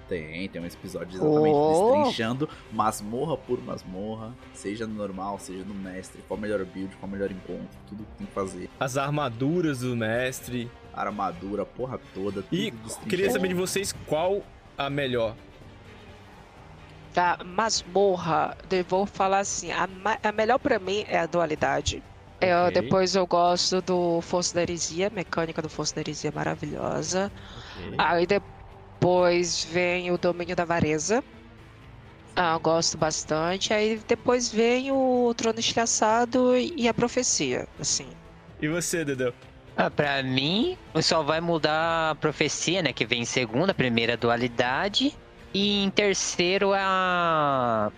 Tem, 0.07 0.49
tem 0.49 0.59
um 0.59 0.65
episódio 0.65 1.15
exatamente 1.15 1.53
oh. 1.53 1.93
destrinchando 1.93 2.49
masmorra 2.71 3.37
por 3.37 3.63
masmorra, 3.63 4.33
seja 4.53 4.87
no 4.87 4.95
normal, 4.95 5.37
seja 5.37 5.63
no 5.63 5.75
mestre, 5.75 6.23
qual 6.27 6.35
o 6.35 6.41
melhor 6.41 6.65
build, 6.65 6.95
qual 6.95 7.07
o 7.07 7.11
melhor 7.11 7.29
encontro, 7.29 7.77
tudo 7.87 8.03
que 8.03 8.17
tem 8.17 8.25
que 8.25 8.33
fazer. 8.33 8.69
As 8.79 8.97
armaduras 8.97 9.81
do 9.81 9.95
mestre. 9.95 10.69
A 10.91 11.01
armadura, 11.01 11.61
a 11.61 11.65
porra 11.65 11.99
toda. 12.13 12.43
E 12.51 12.73
queria 13.07 13.29
saber 13.29 13.49
de 13.49 13.53
vocês 13.53 13.93
qual 14.07 14.41
a 14.75 14.89
melhor 14.89 15.35
da 17.13 17.37
masmorra, 17.43 18.57
eu 18.69 18.83
vou 18.83 19.05
falar 19.05 19.39
assim, 19.39 19.71
a, 19.71 19.87
a 20.23 20.31
melhor 20.31 20.59
para 20.59 20.79
mim 20.79 21.05
é 21.07 21.19
a 21.19 21.25
dualidade. 21.25 22.03
Okay. 22.37 22.51
Eu, 22.51 22.71
depois 22.71 23.15
eu 23.15 23.27
gosto 23.27 23.81
do 23.81 24.21
Força 24.21 24.55
da 24.55 24.61
Heresia, 24.61 25.09
mecânica 25.09 25.61
do 25.61 25.69
Força 25.69 25.95
da 25.95 26.01
Heresia 26.01 26.31
maravilhosa. 26.33 27.31
Okay. 27.77 27.95
Aí 27.97 28.25
depois 28.25 29.65
vem 29.65 30.11
o 30.11 30.17
Domínio 30.17 30.55
da 30.55 30.63
Vareza. 30.63 31.23
Ah, 32.35 32.57
gosto 32.57 32.97
bastante. 32.97 33.73
Aí 33.73 33.99
depois 34.07 34.49
vem 34.49 34.91
o 34.91 35.33
Trono 35.35 35.59
Estilhaçado 35.59 36.55
e 36.55 36.87
a 36.87 36.93
Profecia, 36.93 37.67
assim. 37.77 38.07
E 38.61 38.67
você, 38.67 39.03
Dedeu? 39.03 39.33
Ah, 39.75 39.89
pra 39.89 40.21
mim, 40.23 40.77
só 41.01 41.23
vai 41.23 41.39
mudar 41.39 42.11
a 42.11 42.15
profecia, 42.15 42.81
né? 42.81 42.91
Que 42.91 43.05
vem 43.05 43.21
em 43.21 43.25
segunda, 43.25 43.73
primeira 43.73 44.17
dualidade. 44.17 45.15
E 45.53 45.83
em 45.83 45.89
terceiro 45.89 46.71
a. 46.73 47.91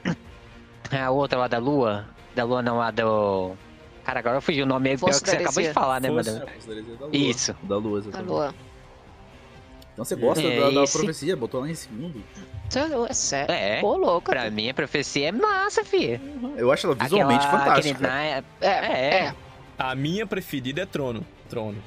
A 0.92 1.12
outra 1.12 1.40
lá 1.40 1.48
da 1.48 1.58
Lua. 1.58 2.06
Da 2.36 2.44
Lua 2.44 2.62
não, 2.62 2.82
a 2.82 2.92
do. 2.92 3.54
Cara, 4.04 4.20
agora 4.20 4.38
eu 4.38 4.42
fugi 4.42 4.62
o 4.62 4.66
nome 4.66 4.98
pior 4.98 5.10
que 5.10 5.14
você 5.14 5.38
acabou 5.38 5.64
de 5.64 5.74
falar, 5.74 6.02
né, 6.02 6.10
mano? 6.10 6.44
Isso. 7.14 7.56
Da 7.64 7.78
Lua, 7.78 8.00
exatamente. 8.00 8.28
Da 8.28 8.34
Lua. 8.34 8.56
Então 9.94 10.06
você 10.06 10.16
gosta 10.16 10.42
é, 10.42 10.60
da, 10.60 10.70
da 10.70 10.84
esse... 10.84 10.98
profecia? 10.98 11.36
Botou 11.36 11.62
lá 11.62 11.70
em 11.70 11.76
segundo? 11.76 12.24
É 13.10 13.14
sério. 13.14 13.52
É. 13.54 13.82
Pô, 13.82 13.98
louco. 13.98 14.32
Pra 14.32 14.50
mim 14.50 14.70
a 14.70 14.74
profecia 14.74 15.28
é 15.30 15.32
massa, 15.32 15.84
fi. 15.84 16.20
Eu 16.56 16.72
acho 16.72 16.88
ela 16.88 16.96
visualmente 16.96 17.46
Aquela, 17.46 17.60
fantástica. 17.60 18.08
É, 18.08 18.44
é, 18.62 19.26
é. 19.26 19.36
A 19.78 19.94
minha 19.94 20.26
preferida 20.26 20.82
é 20.82 20.86
Trono. 20.86 21.26
Trono. 21.50 21.84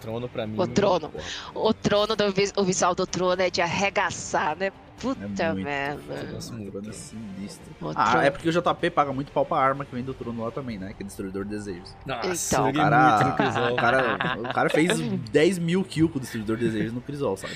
Trono 0.00 0.28
pra 0.28 0.46
mim. 0.46 0.60
O 0.60 0.66
Trono. 0.66 1.10
O 1.54 1.72
Trono, 1.72 2.14
do, 2.14 2.24
o 2.56 2.64
visual 2.64 2.94
do 2.94 3.06
Trono 3.06 3.40
é 3.40 3.50
de 3.50 3.60
arregaçar, 3.60 4.56
né? 4.56 4.70
Puta 5.00 5.42
é 5.42 5.54
merda. 5.54 6.02
Nossa, 6.32 6.54
é 6.54 6.92
sinistro. 6.92 7.72
Ah, 7.94 8.24
é 8.24 8.30
porque 8.30 8.48
o 8.48 8.52
JP 8.52 8.90
paga 8.90 9.12
muito 9.12 9.30
pau 9.30 9.44
pra 9.44 9.58
arma 9.58 9.84
que 9.84 9.94
vem 9.94 10.02
do 10.02 10.12
trono 10.12 10.44
lá 10.44 10.50
também, 10.50 10.78
né? 10.78 10.92
Que 10.96 11.02
é 11.02 11.06
destruidor 11.06 11.44
de 11.44 11.50
desejos. 11.50 11.94
Nossa, 12.04 12.56
então. 12.56 12.68
o, 12.68 12.74
cara, 12.74 13.72
o, 13.72 13.76
cara, 13.76 14.38
o 14.40 14.54
cara 14.54 14.70
fez 14.70 14.98
10 14.98 15.58
mil 15.58 15.84
kills 15.84 16.12
com 16.12 16.18
o 16.18 16.20
destruidor 16.20 16.56
de 16.56 16.64
desejos 16.66 16.92
no 16.92 17.00
Crisol, 17.00 17.36
sabe? 17.36 17.54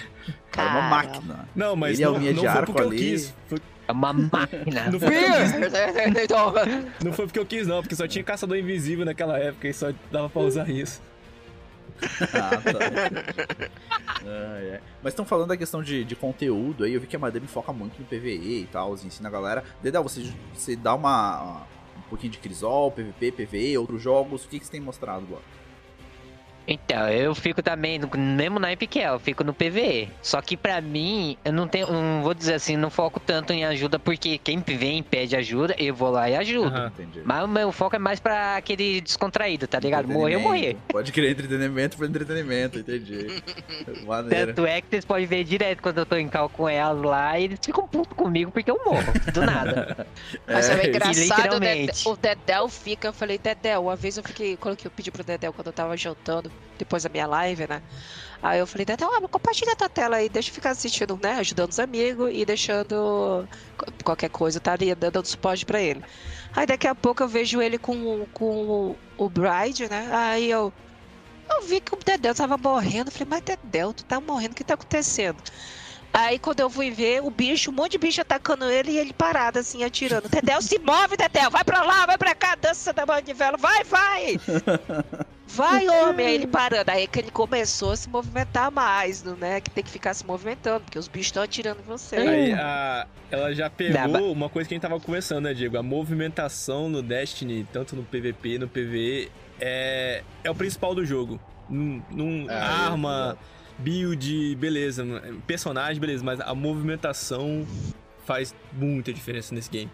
Cara 0.50 0.68
é 0.68 0.72
uma 0.72 0.82
máquina. 0.88 1.48
Não, 1.54 1.74
mas 1.74 1.98
Ele 1.98 2.04
é 2.04 2.06
não, 2.06 2.16
é 2.16 2.32
não 2.32 2.52
foi 2.52 2.62
porque 2.66 2.80
ali. 2.80 2.96
eu 2.96 3.12
quis. 3.12 3.34
Foi... 3.48 3.58
É 3.88 3.92
uma 3.92 4.12
máquina. 4.12 4.90
Não 4.90 5.00
foi, 5.00 6.22
então, 6.22 6.52
não 7.04 7.12
foi 7.12 7.26
porque 7.26 7.38
eu 7.38 7.46
quis, 7.46 7.66
não, 7.66 7.80
porque 7.82 7.96
só 7.96 8.06
tinha 8.06 8.22
caçador 8.22 8.56
invisível 8.56 9.04
naquela 9.04 9.38
época 9.38 9.66
e 9.66 9.74
só 9.74 9.92
dava 10.10 10.30
pra 10.30 10.42
usar 10.42 10.70
isso. 10.70 11.02
ah, 12.34 12.50
tá. 12.50 12.78
ah, 14.24 14.58
é. 14.60 14.80
Mas 15.02 15.12
estão 15.12 15.24
falando 15.24 15.48
da 15.48 15.56
questão 15.56 15.82
de, 15.82 16.04
de 16.04 16.16
conteúdo 16.16 16.84
aí, 16.84 16.94
eu 16.94 17.00
vi 17.00 17.06
que 17.06 17.16
a 17.16 17.18
Madame 17.18 17.46
foca 17.46 17.72
muito 17.72 17.98
no 17.98 18.04
PVE 18.06 18.62
e 18.62 18.68
tal, 18.70 18.94
ensina 18.94 19.28
a 19.28 19.32
galera. 19.32 19.64
Dedel, 19.82 20.02
você, 20.02 20.32
você 20.54 20.76
dá 20.76 20.94
uma, 20.94 21.66
um 21.96 22.08
pouquinho 22.08 22.32
de 22.32 22.38
Crisol, 22.38 22.90
PVP, 22.90 23.32
PVE, 23.32 23.78
outros 23.78 24.02
jogos, 24.02 24.44
o 24.44 24.48
que, 24.48 24.58
que 24.58 24.66
você 24.66 24.72
tem 24.72 24.80
mostrado 24.80 25.26
lá? 25.30 25.40
Então, 26.66 27.08
eu 27.08 27.34
fico 27.34 27.62
também 27.62 27.98
no 27.98 28.08
mesmo 28.16 28.58
naipe 28.58 28.86
que 28.86 29.00
é, 29.00 29.08
eu 29.08 29.18
fico 29.18 29.42
no 29.42 29.52
PVE. 29.52 30.08
Só 30.22 30.40
que 30.40 30.56
para 30.56 30.80
mim, 30.80 31.36
eu 31.44 31.52
não 31.52 31.66
tenho, 31.66 31.90
não 31.90 32.22
vou 32.22 32.34
dizer 32.34 32.54
assim, 32.54 32.76
não 32.76 32.90
foco 32.90 33.18
tanto 33.18 33.52
em 33.52 33.64
ajuda, 33.64 33.98
porque 33.98 34.38
quem 34.38 34.60
vem 34.60 34.98
e 34.98 35.02
pede 35.02 35.36
ajuda, 35.36 35.74
eu 35.78 35.94
vou 35.94 36.10
lá 36.10 36.30
e 36.30 36.36
ajudo. 36.36 36.74
Uhum, 36.74 37.22
Mas 37.24 37.44
o 37.44 37.48
meu 37.48 37.72
foco 37.72 37.96
é 37.96 37.98
mais 37.98 38.20
para 38.20 38.56
aquele 38.56 39.00
descontraído, 39.00 39.66
tá 39.66 39.78
ligado? 39.78 40.08
Morrer, 40.08 40.34
eu 40.34 40.40
morrer. 40.40 40.76
Pode 40.88 41.10
querer 41.10 41.30
entretenimento 41.30 41.96
por 41.96 42.06
entretenimento, 42.06 42.78
entendi. 42.78 43.42
Maneiro. 44.06 44.54
Tanto 44.54 44.66
é 44.66 44.80
que 44.80 44.88
vocês 44.88 45.04
podem 45.04 45.26
ver 45.26 45.44
direto 45.44 45.82
quando 45.82 45.98
eu 45.98 46.06
tô 46.06 46.16
em 46.16 46.28
cal 46.28 46.48
com 46.48 46.68
elas 46.68 47.02
lá, 47.02 47.38
e 47.38 47.44
eles 47.44 47.58
ficam 47.62 47.86
putos 47.88 48.16
comigo 48.16 48.50
porque 48.50 48.70
eu 48.70 48.80
morro, 48.84 49.12
do 49.32 49.44
nada. 49.44 50.06
Mas 50.46 50.68
é, 50.68 50.84
é 50.84 50.88
engraçado, 50.88 51.56
o 52.06 52.16
Dedel 52.16 52.68
fica, 52.68 53.08
eu 53.08 53.12
falei, 53.12 53.38
Dedel, 53.38 53.82
uma 53.82 53.96
vez 53.96 54.16
eu 54.16 54.22
fiquei, 54.22 54.56
quando 54.56 54.78
eu 54.84 54.90
pedi 54.90 55.10
pro 55.10 55.24
Dedel 55.24 55.52
quando 55.52 55.66
eu 55.68 55.72
tava 55.72 55.96
jantando, 55.96 56.51
depois 56.78 57.02
da 57.02 57.08
minha 57.08 57.26
live, 57.26 57.66
né? 57.68 57.82
Aí 58.42 58.58
eu 58.58 58.66
falei, 58.66 58.84
Dedel, 58.84 59.08
ah, 59.12 59.28
compartilha 59.28 59.76
tua 59.76 59.88
tela 59.88 60.16
aí, 60.16 60.28
deixa 60.28 60.50
eu 60.50 60.54
ficar 60.54 60.70
assistindo, 60.70 61.18
né? 61.22 61.34
Ajudando 61.34 61.70
os 61.70 61.78
amigos 61.78 62.30
e 62.32 62.44
deixando 62.44 63.48
qualquer 64.04 64.30
coisa, 64.30 64.58
tá 64.58 64.72
ali 64.72 64.92
dando 64.94 65.24
suporte 65.24 65.64
pra 65.64 65.80
ele. 65.80 66.02
Aí 66.54 66.66
daqui 66.66 66.88
a 66.88 66.94
pouco 66.94 67.22
eu 67.22 67.28
vejo 67.28 67.62
ele 67.62 67.78
com, 67.78 68.26
com 68.32 68.96
o 69.16 69.30
Bride, 69.30 69.88
né? 69.88 70.08
Aí 70.12 70.50
eu. 70.50 70.72
Eu 71.50 71.66
vi 71.66 71.80
que 71.80 71.94
o 71.94 71.98
Dedel 72.04 72.34
tava 72.34 72.56
morrendo. 72.56 73.10
Falei, 73.10 73.28
mas 73.28 73.42
Dedel, 73.42 73.92
tu 73.92 74.04
tá 74.04 74.20
morrendo, 74.20 74.52
o 74.52 74.54
que 74.54 74.64
tá 74.64 74.74
acontecendo? 74.74 75.42
Aí 76.12 76.38
quando 76.38 76.60
eu 76.60 76.68
fui 76.68 76.90
ver, 76.90 77.22
o 77.22 77.30
bicho, 77.30 77.70
um 77.70 77.74
monte 77.74 77.92
de 77.92 77.98
bicho 77.98 78.20
atacando 78.20 78.68
ele 78.68 78.92
e 78.92 78.98
ele 78.98 79.12
parado 79.12 79.58
assim, 79.58 79.82
atirando. 79.82 80.28
Dedel, 80.28 80.60
se 80.60 80.78
move, 80.78 81.16
Dedel, 81.16 81.50
vai 81.50 81.64
pra 81.64 81.82
lá, 81.82 82.04
vai 82.04 82.18
pra 82.18 82.34
cá, 82.34 82.54
dança 82.54 82.92
da 82.92 83.06
manivela, 83.06 83.56
vai, 83.56 83.82
vai! 83.84 84.40
Vai, 85.54 85.86
homem! 85.86 86.26
Aí 86.26 86.34
ele 86.34 86.46
parando. 86.46 86.90
Aí 86.90 87.06
que 87.06 87.18
ele 87.18 87.30
começou 87.30 87.92
a 87.92 87.96
se 87.96 88.08
movimentar 88.08 88.70
mais, 88.70 89.22
né? 89.22 89.60
Que 89.60 89.70
tem 89.70 89.84
que 89.84 89.90
ficar 89.90 90.14
se 90.14 90.24
movimentando, 90.24 90.84
porque 90.84 90.98
os 90.98 91.08
bichos 91.08 91.26
estão 91.26 91.42
atirando 91.42 91.80
em 91.80 91.84
você. 91.84 92.16
Aí 92.16 92.52
a, 92.54 93.06
ela 93.30 93.54
já 93.54 93.68
pegou 93.68 94.32
uma 94.32 94.48
coisa 94.48 94.66
que 94.66 94.74
a 94.74 94.76
gente 94.76 94.82
tava 94.82 94.98
conversando, 94.98 95.42
né, 95.42 95.52
Diego? 95.52 95.76
A 95.76 95.82
movimentação 95.82 96.88
no 96.88 97.02
Destiny, 97.02 97.66
tanto 97.70 97.94
no 97.94 98.02
PVP 98.02 98.58
no 98.58 98.66
PVE, 98.66 99.30
é, 99.60 100.22
é 100.42 100.50
o 100.50 100.54
principal 100.54 100.94
do 100.94 101.04
jogo. 101.04 101.38
Num, 101.68 102.02
num 102.10 102.50
é, 102.50 102.54
arma, 102.54 103.36
é 103.38 103.61
build, 103.82 104.56
beleza. 104.56 105.04
Personagem, 105.46 106.00
beleza. 106.00 106.24
Mas 106.24 106.40
a 106.40 106.54
movimentação 106.54 107.66
faz 108.24 108.54
muita 108.72 109.12
diferença 109.12 109.54
nesse 109.54 109.70
game. 109.70 109.90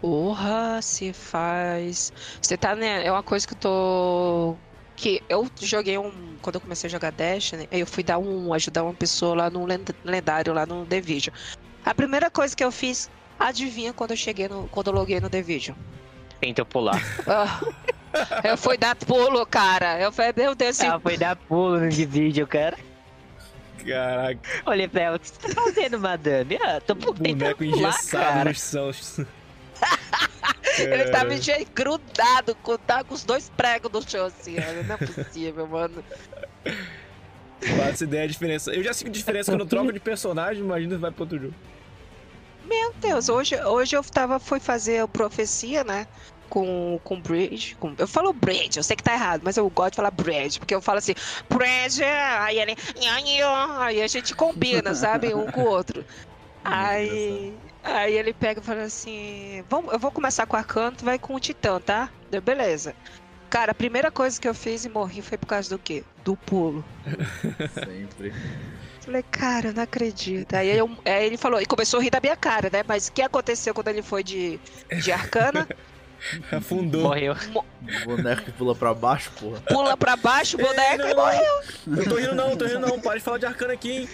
Porra, 0.00 0.80
se 0.82 1.12
faz. 1.12 2.12
Você 2.40 2.56
tá, 2.56 2.76
né? 2.76 3.06
É 3.06 3.10
uma 3.10 3.22
coisa 3.22 3.46
que 3.46 3.54
eu 3.54 3.58
tô. 3.58 4.56
Que 4.94 5.22
eu 5.28 5.48
joguei 5.60 5.98
um. 5.98 6.36
Quando 6.42 6.56
eu 6.56 6.60
comecei 6.60 6.88
a 6.88 6.90
jogar 6.90 7.12
Destiny, 7.12 7.68
eu 7.72 7.86
fui 7.86 8.02
dar 8.02 8.18
um. 8.18 8.52
ajudar 8.52 8.82
uma 8.82 8.94
pessoa 8.94 9.34
lá 9.34 9.50
no 9.50 9.66
lendário, 10.04 10.52
lá 10.52 10.66
no 10.66 10.84
The 10.86 11.00
Vision. 11.00 11.34
A 11.84 11.94
primeira 11.94 12.30
coisa 12.30 12.54
que 12.54 12.64
eu 12.64 12.70
fiz, 12.70 13.10
adivinha 13.38 13.92
quando 13.92 14.10
eu 14.12 14.16
cheguei 14.16 14.48
no. 14.48 14.68
Quando 14.68 14.88
eu 14.88 14.92
loguei 14.92 15.18
no 15.18 15.30
The 15.30 15.42
Vision? 15.42 15.76
Tenta 16.40 16.64
pular. 16.64 17.00
Ah, 17.26 17.60
eu 18.44 18.56
fui 18.56 18.76
dar 18.76 18.96
pulo, 18.96 19.44
cara. 19.46 20.00
Eu 20.00 20.12
falei, 20.12 20.32
meu 20.36 20.54
Deus, 20.54 20.80
Ela 20.80 21.00
foi 21.00 21.16
dar 21.16 21.36
pulo 21.36 21.80
no 21.80 21.90
Vision, 21.90 22.46
cara. 22.46 22.76
Caraca. 23.86 24.40
Olha, 24.66 24.88
Fel, 24.88 25.14
o 25.14 25.18
que 25.18 25.28
você 25.28 25.48
tá 25.48 25.62
fazendo, 25.62 25.98
madame? 26.00 26.58
Ah, 26.60 26.80
tô 26.80 26.96
por 26.96 27.14
Boneco 27.14 27.62
engessado 27.62 28.24
cara. 28.24 28.50
nos 28.50 28.60
sãos. 28.60 29.20
Ele 30.78 31.04
tava 31.10 31.30
grudado, 31.74 32.54
com, 32.56 32.76
tá 32.76 33.04
com 33.04 33.14
os 33.14 33.24
dois 33.24 33.50
pregos 33.56 33.90
no 33.90 34.02
chão 34.08 34.26
assim, 34.26 34.56
não 34.56 34.94
é 34.94 34.98
possível, 34.98 35.66
mano. 35.66 36.04
Faço 37.60 38.04
ideia 38.04 38.24
a 38.24 38.26
diferença. 38.26 38.72
Eu 38.72 38.82
já 38.82 38.92
sinto 38.92 39.10
diferença 39.10 39.52
quando 39.52 39.60
eu 39.60 39.66
troco 39.66 39.92
de 39.92 40.00
personagem, 40.00 40.62
imagina 40.62 40.98
vai 40.98 41.10
pro 41.10 41.22
outro 41.22 41.38
jogo. 41.38 41.54
Meu 42.66 42.92
Deus, 42.94 43.28
hoje, 43.28 43.56
hoje 43.64 43.96
eu 43.96 44.02
tava, 44.02 44.38
fui 44.38 44.58
fazer 44.58 44.98
a 44.98 45.08
profecia, 45.08 45.84
né? 45.84 46.06
Com, 46.48 47.00
com 47.02 47.20
Bridge. 47.20 47.76
Com, 47.76 47.94
eu 47.98 48.06
falo 48.06 48.32
Bridge, 48.32 48.78
eu 48.78 48.82
sei 48.82 48.96
que 48.96 49.02
tá 49.02 49.12
errado, 49.12 49.42
mas 49.44 49.56
eu 49.56 49.68
gosto 49.68 49.92
de 49.92 49.96
falar 49.96 50.10
Bridge, 50.10 50.58
porque 50.58 50.74
eu 50.74 50.80
falo 50.80 50.98
assim, 50.98 51.14
Bridge, 51.48 52.02
aí 52.02 52.58
ele. 52.58 52.76
Aí 53.78 54.02
a 54.02 54.06
gente 54.06 54.34
combina, 54.34 54.94
sabe? 54.94 55.34
Um 55.34 55.50
com 55.50 55.62
o 55.62 55.68
outro. 55.68 56.04
Aí. 56.64 57.54
Aí 57.84 58.14
ele 58.14 58.32
pega 58.32 58.60
e 58.60 58.64
fala 58.64 58.82
assim: 58.82 59.64
Vamos, 59.68 59.92
eu 59.92 59.98
vou 60.00 60.10
começar 60.10 60.44
com 60.46 60.56
o 60.56 60.58
arcano, 60.58 60.96
tu 60.96 61.04
vai 61.04 61.20
com 61.20 61.34
o 61.34 61.40
titã, 61.40 61.80
tá? 61.80 62.10
Deu 62.28 62.42
beleza. 62.42 62.92
Cara, 63.48 63.70
a 63.70 63.74
primeira 63.74 64.10
coisa 64.10 64.40
que 64.40 64.48
eu 64.48 64.54
fiz 64.54 64.84
e 64.84 64.88
morri 64.88 65.22
foi 65.22 65.38
por 65.38 65.46
causa 65.46 65.70
do 65.70 65.78
quê? 65.78 66.02
Do 66.24 66.36
pulo. 66.36 66.84
Sempre. 67.72 68.34
Falei, 69.00 69.22
cara, 69.22 69.72
não 69.72 69.84
acredito. 69.84 70.52
Aí, 70.54 70.76
eu, 70.76 70.90
aí, 71.04 71.26
ele 71.26 71.36
falou, 71.36 71.60
e 71.60 71.66
começou 71.66 72.00
a 72.00 72.02
rir 72.02 72.10
da 72.10 72.20
minha 72.20 72.36
cara, 72.36 72.68
né? 72.72 72.82
Mas 72.86 73.06
o 73.06 73.12
que 73.12 73.22
aconteceu 73.22 73.72
quando 73.72 73.86
ele 73.88 74.02
foi 74.02 74.24
de, 74.24 74.58
de 75.00 75.12
arcana? 75.12 75.66
Afundou. 76.52 77.02
Morreu. 77.02 77.36
Mo 77.52 77.64
o 78.04 78.16
boneco 78.16 78.50
pula 78.52 78.74
pra 78.74 78.92
baixo, 78.92 79.30
porra. 79.38 79.60
Pula 79.60 79.96
pra 79.96 80.16
baixo, 80.16 80.56
boneco 80.56 81.04
Ei, 81.04 81.12
e 81.12 81.14
morreu. 81.14 81.60
Não 81.86 82.04
tô 82.04 82.16
rindo 82.16 82.34
não, 82.34 82.56
tô 82.56 82.64
rindo 82.66 82.80
não. 82.80 83.00
Para 83.00 83.18
de 83.18 83.24
falar 83.24 83.38
de 83.38 83.46
arcana 83.46 83.72
aqui, 83.74 83.90
hein? 83.92 84.08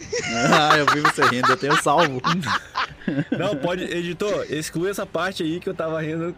ah, 0.52 0.78
eu 0.78 0.86
vi 0.86 1.00
você 1.00 1.22
rindo, 1.26 1.50
eu 1.50 1.56
tenho 1.56 1.80
salvo. 1.82 2.20
Não, 3.30 3.56
pode, 3.56 3.84
editor, 3.84 4.46
exclui 4.48 4.90
essa 4.90 5.04
parte 5.04 5.42
aí 5.42 5.60
que 5.60 5.68
eu 5.68 5.74
tava 5.74 6.00
rindo. 6.00 6.34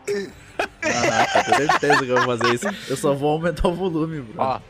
Caraca, 0.80 1.44
tenho 1.44 1.70
certeza 1.70 2.04
que 2.04 2.10
eu 2.10 2.16
vou 2.16 2.36
fazer 2.38 2.54
isso. 2.54 2.66
Eu 2.88 2.96
só 2.96 3.14
vou 3.14 3.30
aumentar 3.30 3.68
o 3.68 3.74
volume, 3.74 4.20
bro. 4.20 4.34
Ó. 4.42 4.60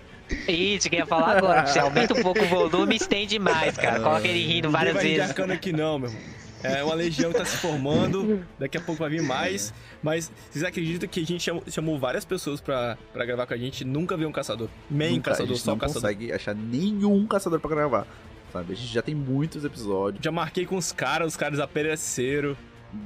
Isso 0.49 0.89
que 0.89 0.97
eu 0.97 1.01
ia 1.01 1.07
falar 1.07 1.39
agora. 1.39 1.67
Você 1.67 1.79
aumenta 1.79 2.15
um 2.15 2.23
pouco 2.23 2.41
o 2.41 2.47
volume 2.47 2.95
e 2.95 2.97
estende 2.97 3.39
mais, 3.39 3.77
cara. 3.77 4.01
Coloca 4.01 4.27
ele 4.27 4.45
rindo 4.45 4.71
várias 4.71 4.95
vai 4.95 5.03
vezes. 5.05 5.35
Não 5.35 5.55
aqui 5.55 5.73
não, 5.73 5.99
meu 5.99 6.11
irmão. 6.11 6.42
É 6.63 6.85
uma 6.85 6.95
legião 6.95 7.33
que 7.33 7.39
tá 7.39 7.45
se 7.45 7.57
formando, 7.57 8.45
daqui 8.59 8.77
a 8.77 8.81
pouco 8.81 9.01
vai 9.01 9.11
vir 9.11 9.23
mais. 9.23 9.73
Mas 10.03 10.31
vocês 10.51 10.65
acreditam 10.65 11.09
que 11.09 11.21
a 11.21 11.27
gente 11.27 11.43
chamou, 11.43 11.63
chamou 11.69 11.99
várias 11.99 12.25
pessoas 12.25 12.61
pra, 12.61 12.97
pra 13.13 13.25
gravar 13.25 13.47
com 13.47 13.55
a 13.55 13.57
gente 13.57 13.85
nunca 13.85 14.17
veio 14.17 14.29
um 14.29 14.33
caçador? 14.33 14.69
Main 14.91 15.17
nunca, 15.17 15.31
caçador, 15.31 15.57
só 15.57 15.75
um 15.75 15.79
caçador. 15.79 16.03
não 16.03 16.09
consegue 16.11 16.33
achar 16.33 16.55
nenhum 16.55 17.27
caçador 17.27 17.61
pra 17.61 17.71
gravar 17.71 18.07
sabe? 18.53 18.75
A 18.75 18.77
gente 18.77 18.93
já 18.93 19.03
tem 19.03 19.15
muitos 19.15 19.65
episódios. 19.65 20.23
Já 20.23 20.31
marquei 20.31 20.67
com 20.67 20.77
os 20.77 20.93
caras, 20.93 21.29
os 21.29 21.37
caras 21.37 21.59
apareceram. 21.59 22.57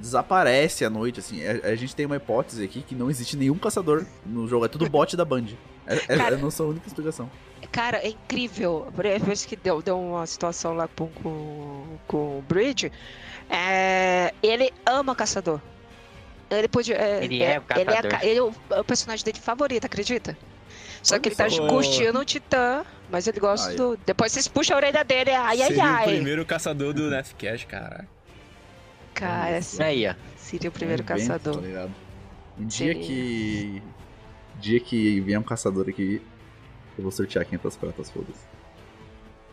Desaparece 0.01 0.85
à 0.85 0.91
noite, 0.91 1.21
assim. 1.21 1.41
A, 1.47 1.69
a, 1.69 1.77
gente 1.77 1.95
tem 1.95 2.07
uma 2.07 2.17
hipótese 2.17 2.65
aqui 2.65 2.83
que 2.83 2.95
não 2.95 3.09
existe 3.09 3.37
nenhum 3.37 3.57
caçador 3.57 4.05
no 4.25 4.49
jogo. 4.49 4.65
É 4.65 4.69
tudo 4.69 4.91
bot 4.91 5.17
da 5.17 5.25
Band. 5.25 5.47
É, 5.87 5.95
é, 5.95 6.17
cara, 6.17 6.35
é 6.35 6.39
a 6.39 6.41
nossa 6.41 6.65
única 6.65 6.89
explicação. 6.89 7.31
Cara, 7.71 7.99
é 7.99 8.09
incrível. 8.09 8.93
Depois 8.97 9.47
que 9.47 9.55
deu, 9.55 9.81
deu 9.81 9.99
uma 9.99 10.27
situação 10.27 10.75
lá 10.75 10.89
com, 10.89 11.07
com, 11.09 11.85
com 12.09 12.39
o 12.39 12.45
Bridge, 12.49 12.91
é, 13.49 14.35
ele 14.43 14.73
ama 14.85 15.15
caçador. 15.15 15.61
Ele 16.51 16.69
pode. 16.69 16.93
É, 16.93 17.25
ele 17.25 17.43
é, 17.43 17.55
é 17.55 17.59
o 17.59 17.63
caçador. 17.63 17.95
Ele 17.95 18.15
é, 18.15 18.27
ele 18.31 18.39
é 18.71 18.81
o 18.81 18.85
personagem 18.85 19.25
dele 19.25 19.39
favorito, 19.39 19.85
acredita? 19.85 20.37
Só 21.03 21.19
que 21.19 21.29
ele 21.29 21.37
tá 21.37 21.47
curtindo 21.69 22.19
o 22.19 22.25
Titã, 22.25 22.85
mas 23.11 23.27
ele 23.27 23.39
gosta 23.39 23.71
Ai. 23.71 23.77
do. 23.77 23.97
Depois 24.05 24.33
vocês 24.33 24.49
puxam 24.49 24.75
a 24.75 24.79
orelha 24.79 25.05
dele, 25.05 25.31
ai, 25.31 25.63
ai, 25.63 25.69
Seria 25.69 25.85
ai. 25.85 26.05
o 26.05 26.09
primeiro 26.09 26.45
caçador 26.45 26.93
do 26.93 27.09
Nefcash, 27.11 27.65
cara. 27.65 28.09
Cara, 29.15 29.61
aí, 29.81 30.09
ó. 30.09 30.15
Seria 30.37 30.69
o 30.69 30.73
primeiro 30.73 31.03
é 31.03 31.05
caçador. 31.05 31.63
Tá? 31.63 31.89
Um 32.59 32.67
dia 32.67 32.93
Seria. 32.93 33.03
que. 33.07 33.83
Dia 34.59 34.81
que 34.81 35.21
vier 35.21 35.39
um 35.39 35.43
caçador 35.43 35.89
aqui, 35.89 36.23
eu 36.97 37.03
vou 37.03 37.13
sortear 37.13 37.45
500 37.45 37.77
pratas, 37.77 38.11
foda-se 38.11 38.46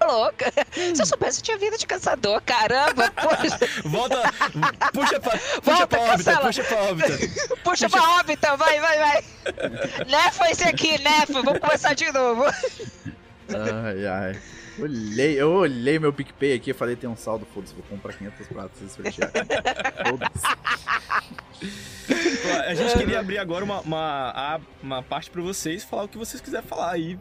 louca. 0.06 0.52
Se 0.74 1.02
eu 1.02 1.06
soubesse, 1.06 1.40
eu 1.40 1.44
tinha 1.44 1.58
vida 1.58 1.78
de 1.78 1.86
caçador, 1.86 2.42
caramba. 2.42 3.12
Poxa. 3.12 3.60
Volta, 3.84 4.22
puxa 4.94 5.20
pra, 5.20 5.32
puxa 5.32 5.62
Volta, 5.62 5.88
pra 5.88 6.00
órbita, 6.02 6.40
puxa 6.40 6.64
pra 6.64 6.82
órbita. 6.84 7.10
Puxa, 7.10 7.58
puxa 7.64 7.90
pra 7.90 8.10
órbita, 8.18 8.58
vai, 8.58 8.80
vai, 8.80 8.98
vai. 8.98 9.24
Nefa 10.08 10.52
esse 10.52 10.64
aqui, 10.64 10.98
Nefa, 11.02 11.42
vamos 11.42 11.60
começar 11.60 11.94
de 11.94 12.12
novo. 12.12 12.44
Ai, 12.46 14.08
ai. 14.08 14.42
Olhei, 14.80 15.40
eu 15.40 15.52
olhei 15.52 16.00
meu 16.00 16.12
PicPay 16.12 16.54
aqui 16.54 16.72
e 16.72 16.74
falei, 16.74 16.96
tem 16.96 17.08
um 17.08 17.16
saldo, 17.16 17.46
foda-se, 17.54 17.76
vou 17.76 17.84
comprar 17.84 18.14
500 18.14 18.48
pratos 18.48 18.82
e 18.82 18.90
sortear. 18.90 19.32
A 22.68 22.74
gente 22.74 22.98
queria 22.98 23.20
abrir 23.20 23.38
agora 23.38 23.64
uma, 23.64 23.82
uma, 23.82 24.60
uma 24.82 25.04
parte 25.04 25.30
pra 25.30 25.42
vocês, 25.44 25.84
falar 25.84 26.04
o 26.04 26.08
que 26.08 26.18
vocês 26.18 26.42
quiserem 26.42 26.68
falar 26.68 26.92
aí 26.92 27.20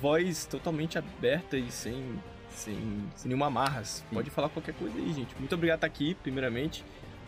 voz 0.00 0.46
totalmente 0.46 0.98
aberta 0.98 1.56
e 1.56 1.70
sem, 1.70 2.18
sem, 2.50 2.76
sem 3.14 3.28
nenhuma 3.28 3.46
amarras. 3.46 4.04
Pode 4.12 4.30
falar 4.30 4.48
qualquer 4.48 4.74
coisa 4.74 4.96
aí, 4.96 5.12
gente. 5.12 5.34
Muito 5.38 5.54
obrigado 5.54 5.80
por 5.80 5.86
estar 5.86 5.94
aqui, 5.94 6.14
primeiramente. 6.22 6.84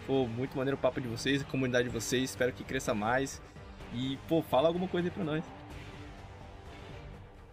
Pô, 0.07 0.27
muito 0.27 0.57
maneiro 0.57 0.77
o 0.77 0.81
papo 0.81 1.01
de 1.01 1.09
vocês, 1.09 1.43
a 1.43 1.45
comunidade 1.45 1.89
de 1.89 1.95
vocês. 1.95 2.31
Espero 2.31 2.53
que 2.53 2.65
cresça 2.65 2.95
mais. 2.95 3.43
E, 3.93 4.19
pô, 4.29 4.43
fala 4.43 4.69
alguma 4.69 4.89
coisa 4.89 5.09
aí 5.09 5.11
pra 5.11 5.25
nós. 5.25 5.45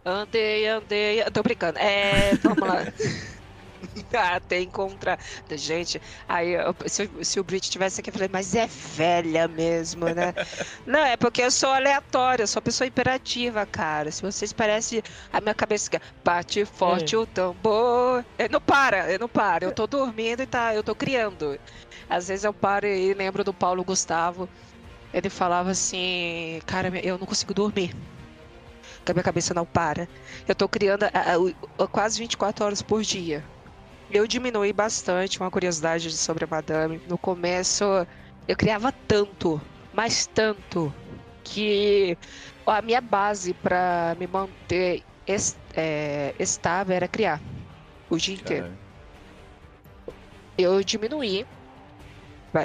Andei, 0.06 0.68
andei. 0.68 1.24
Tô 1.32 1.42
brincando. 1.42 1.80
É, 1.80 2.36
vamos 2.36 2.68
lá. 2.68 2.84
até 4.14 4.62
encontrar. 4.62 5.20
Gente, 5.52 6.02
aí 6.28 6.54
se, 6.88 7.10
se 7.22 7.40
o 7.40 7.44
Brit 7.44 7.70
tivesse 7.70 8.00
aqui, 8.00 8.10
eu 8.10 8.14
falei, 8.14 8.30
mas 8.32 8.56
é 8.56 8.68
velha 8.68 9.48
mesmo, 9.48 10.06
né? 10.10 10.34
Não, 10.86 11.00
é 11.00 11.18
porque 11.18 11.42
eu 11.42 11.52
sou 11.52 11.70
aleatória, 11.70 12.44
eu 12.44 12.48
sou 12.48 12.62
pessoa 12.62 12.88
imperativa, 12.88 13.66
cara. 13.66 14.12
Se 14.12 14.22
vocês 14.22 14.54
parecem. 14.54 15.02
A 15.32 15.42
minha 15.42 15.54
cabeça 15.54 15.90
bate 16.24 16.66
forte 16.66 17.16
é. 17.16 17.18
o 17.18 17.26
tambor. 17.26 18.24
Eu 18.38 18.50
não 18.50 18.62
para, 18.62 19.12
eu 19.12 19.20
não 19.20 19.28
paro. 19.28 19.66
Eu 19.66 19.72
tô 19.72 19.88
dormindo 19.88 20.42
e 20.44 20.46
tá, 20.46 20.74
eu 20.74 20.84
tô 20.84 20.96
criando. 20.96 21.60
Às 22.10 22.28
vezes 22.28 22.46
eu 22.46 22.54
paro 22.54 22.88
e 22.88 23.14
lembro 23.14 23.44
do 23.44 23.54
Paulo 23.54 23.84
Gustavo. 23.84 24.48
Ele 25.14 25.30
falava 25.30 25.72
assim, 25.72 26.60
cara, 26.66 26.92
eu 27.04 27.18
não 27.18 27.28
consigo 27.28 27.54
dormir 27.54 27.96
que 29.04 29.12
a 29.12 29.14
minha 29.14 29.24
cabeça 29.24 29.54
não 29.54 29.66
para. 29.66 30.08
Eu 30.48 30.56
tô 30.56 30.68
criando 30.68 31.04
a, 31.04 31.08
a, 31.08 31.84
a, 31.84 31.88
quase 31.88 32.20
24 32.20 32.66
horas 32.66 32.82
por 32.82 33.02
dia 33.02 33.44
eu 34.10 34.28
diminui 34.28 34.74
bastante 34.74 35.40
uma 35.40 35.52
curiosidade 35.52 36.12
sobre 36.12 36.46
a 36.46 36.48
Madame. 36.48 37.02
No 37.08 37.18
começo, 37.18 37.84
eu 38.48 38.56
criava 38.56 38.92
tanto, 39.08 39.62
mas 39.94 40.28
tanto, 40.28 40.94
que 41.44 42.18
a 42.66 42.82
minha 42.82 43.02
base 43.02 43.54
para 43.54 44.16
me 44.18 44.28
manter 44.28 45.04
est 45.28 45.58
é, 45.76 46.34
estável 46.40 46.96
era 46.96 47.08
criar 47.08 47.42
o 48.10 48.18
dia 48.18 48.36
inteiro. 48.36 48.78
Eu 50.58 50.84
diminuí 50.84 51.46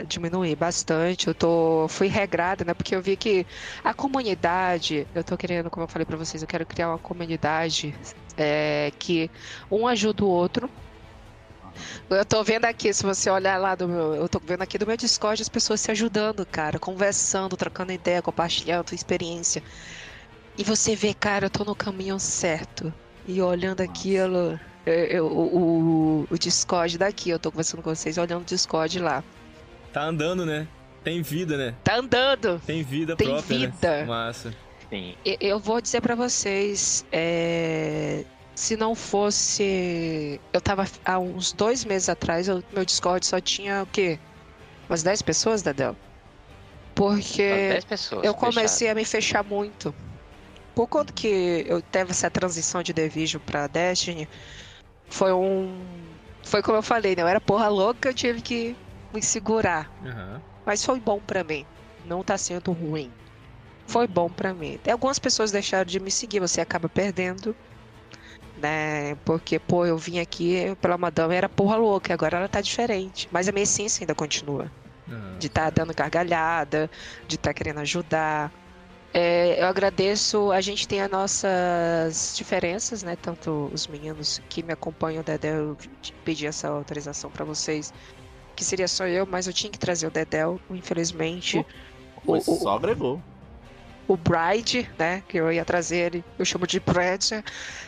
diminuir 0.07 0.55
bastante. 0.57 1.29
Eu 1.29 1.35
tô 1.35 1.87
fui 1.89 2.09
regrada, 2.09 2.65
né? 2.65 2.75
Porque 2.75 2.95
eu 2.95 3.03
vi 3.03 3.17
que 3.17 3.47
a 3.83 3.95
comunidade, 3.95 5.07
eu 5.15 5.25
tô 5.25 5.37
querendo, 5.37 5.71
como 5.71 5.85
eu 5.85 5.89
falei 5.89 6.05
para 6.05 6.17
vocês, 6.17 6.43
eu 6.43 6.49
quero 6.49 6.67
criar 6.67 6.91
uma 6.91 6.99
comunidade 6.99 7.95
é, 8.37 8.91
que 8.99 9.31
um 9.71 9.87
ajuda 9.87 10.25
o 10.25 10.29
outro. 10.29 10.71
Eu 12.11 12.25
tô 12.25 12.43
vendo 12.43 12.65
aqui, 12.65 12.93
se 12.93 13.03
você 13.03 13.31
olhar 13.31 13.59
lá 13.59 13.75
do 13.75 13.89
meu. 13.89 14.15
Eu 14.15 14.29
tô 14.29 14.41
vendo 14.45 14.63
aqui 14.63 14.79
do 14.79 14.87
meu 14.87 14.97
Discord 14.97 15.41
as 15.43 15.49
pessoas 15.49 15.81
se 15.81 15.91
ajudando, 15.91 16.45
cara, 16.47 16.79
conversando, 16.79 17.57
trocando 17.57 17.93
ideia, 17.93 18.23
compartilhando 18.23 18.93
experiência. 18.93 19.63
E 20.57 20.65
você 20.65 20.97
vê, 20.97 21.15
cara, 21.15 21.47
eu 21.47 21.51
tô 21.51 21.65
no 21.65 21.75
caminho 21.75 22.19
certo. 22.19 22.93
E 23.27 23.41
olhando 23.43 23.81
aquilo, 23.81 24.59
eu, 24.85 24.95
eu, 24.95 25.27
o, 25.27 26.27
o 26.31 26.39
Discord 26.39 26.99
daqui, 26.99 27.31
eu 27.31 27.39
tô 27.39 27.51
conversando 27.51 27.83
com 27.83 27.95
vocês, 27.95 28.17
olhando 28.19 28.43
o 28.43 28.45
Discord 28.45 28.99
lá. 28.99 29.23
Tá 29.93 30.03
andando, 30.03 30.45
né? 30.47 30.67
Tem 31.05 31.23
vida, 31.23 31.57
né? 31.57 31.75
Tá 31.85 31.97
andando. 31.97 32.61
Tem 32.67 32.83
vida 32.83 33.15
Tem 33.15 33.29
própria, 33.29 33.59
vida. 33.59 33.77
né? 33.83 34.05
Massa. 34.05 34.55
Sim. 34.91 35.15
Eu 35.25 35.61
vou 35.61 35.81
dizer 35.81 36.01
para 36.01 36.15
vocês, 36.15 37.05
é... 37.13 38.25
se 38.59 38.77
não 38.77 38.93
fosse. 38.93 40.41
Eu 40.53 40.61
tava 40.61 40.85
há 41.05 41.17
uns 41.17 41.53
dois 41.53 41.85
meses 41.85 42.09
atrás, 42.09 42.49
eu... 42.49 42.63
meu 42.73 42.85
Discord 42.85 43.25
só 43.25 43.41
tinha 43.41 43.85
o 43.85 43.87
quê? 43.87 44.19
Umas 44.89 45.05
10 45.05 45.23
pessoas, 45.23 45.63
Dadel? 45.63 45.95
Porque 46.93 47.69
10 47.71 47.85
pessoas. 47.85 48.25
eu 48.25 48.35
comecei 48.35 48.91
a 48.91 48.97
me 48.97 49.05
fechar 49.05 49.45
muito. 49.45 49.95
Por 50.75 50.89
conta 50.89 51.13
que 51.13 51.65
eu 51.69 51.81
teve 51.81 52.11
essa 52.11 52.29
transição 52.29 52.83
de 52.83 52.93
Division 52.93 53.41
pra 53.47 53.69
Destiny, 53.69 54.29
foi 55.09 55.33
um. 55.33 55.81
Foi 56.43 56.61
como 56.61 56.79
eu 56.79 56.83
falei, 56.83 57.15
né? 57.15 57.23
Eu 57.23 57.29
era 57.29 57.41
porra 57.41 57.69
louca, 57.69 58.09
eu 58.09 58.15
tive 58.15 58.41
que 58.41 58.77
me 59.15 59.23
segurar. 59.23 59.89
Uhum. 60.03 60.41
Mas 60.67 60.85
foi 60.85 60.99
bom 60.99 61.21
pra 61.21 61.45
mim. 61.45 61.65
Não 62.05 62.25
tá 62.25 62.37
sendo 62.37 62.73
ruim. 62.73 63.13
Foi 63.87 64.09
bom 64.09 64.29
pra 64.29 64.53
mim. 64.53 64.81
Algumas 64.91 65.21
pessoas 65.21 65.53
deixaram 65.53 65.87
de 65.87 66.01
me 66.01 66.11
seguir, 66.11 66.41
você 66.41 66.61
acaba 66.61 66.89
perdendo. 66.89 67.55
Né? 68.61 69.15
Porque, 69.25 69.59
pô, 69.59 69.87
eu 69.87 69.97
vim 69.97 70.19
aqui 70.19 70.77
pela 70.81 70.99
madame 70.99 71.35
era 71.35 71.49
porra 71.49 71.77
louca, 71.77 72.13
agora 72.13 72.39
ela 72.39 72.49
tá 72.49 72.61
diferente. 72.61 73.29
Mas 73.31 73.49
a 73.49 73.53
minha 73.53 73.63
essência 73.63 74.03
ainda 74.03 74.15
continua. 74.15 74.71
Uhum. 75.07 75.39
De 75.39 75.47
estar 75.47 75.65
tá 75.65 75.71
dando 75.71 75.95
gargalhada, 75.95 76.91
de 77.27 77.37
estar 77.37 77.51
tá 77.51 77.55
querendo 77.55 77.79
ajudar. 77.81 78.53
É, 79.15 79.63
eu 79.63 79.67
agradeço, 79.67 80.51
a 80.53 80.61
gente 80.61 80.87
tem 80.87 81.01
as 81.01 81.11
nossas 81.11 82.35
diferenças, 82.37 83.03
né? 83.03 83.17
Tanto 83.17 83.71
os 83.73 83.87
meninos 83.87 84.41
que 84.49 84.63
me 84.63 84.73
acompanham, 84.73 85.23
Dedé, 85.23 85.57
eu 85.57 85.77
pedi 86.25 86.47
essa 86.47 86.69
autorização 86.69 87.31
para 87.31 87.45
vocês 87.45 87.93
que 88.55 88.65
seria 88.65 88.89
só 88.89 89.07
eu, 89.07 89.25
mas 89.25 89.47
eu 89.47 89.53
tinha 89.53 89.71
que 89.71 89.79
trazer 89.79 90.09
o 90.09 90.11
Dedel, 90.11 90.61
infelizmente. 90.69 91.65
O, 92.27 92.33
o, 92.33 92.41
só 92.41 92.75
agregou. 92.75 93.23
O 94.09 94.17
Bride, 94.17 94.89
né? 94.99 95.23
Que 95.29 95.37
eu 95.37 95.53
ia 95.53 95.65
trazer 95.65 95.99
ele, 95.99 96.25
eu 96.39 96.45
chamo 96.45 96.67
de 96.67 96.81
Brad. 96.81 97.31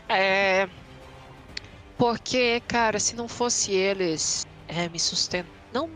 É. 0.08 0.68
Porque, 1.96 2.62
cara, 2.68 3.00
se 3.00 3.16
não 3.16 3.26
fosse 3.26 3.72
eles 3.72 4.46
é, 4.68 4.88
me 4.88 5.00
sustentando. 5.00 5.52
Não 5.72 5.90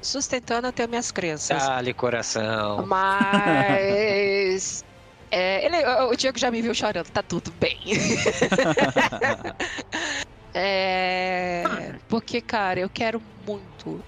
sustentando 0.00 0.68
até 0.68 0.86
minhas 0.86 1.10
crenças. 1.10 1.62
Dale, 1.62 1.92
coração. 1.92 2.86
Mas. 2.86 4.84
É, 5.30 5.66
ele, 5.66 5.84
o 6.04 6.14
Diego 6.14 6.38
já 6.38 6.50
me 6.50 6.62
viu 6.62 6.72
chorando, 6.72 7.10
tá 7.10 7.22
tudo 7.22 7.52
bem. 7.52 7.78
É. 10.58 11.96
Porque, 12.08 12.40
cara, 12.40 12.80
eu 12.80 12.88
quero 12.88 13.22
muito, 13.46 14.02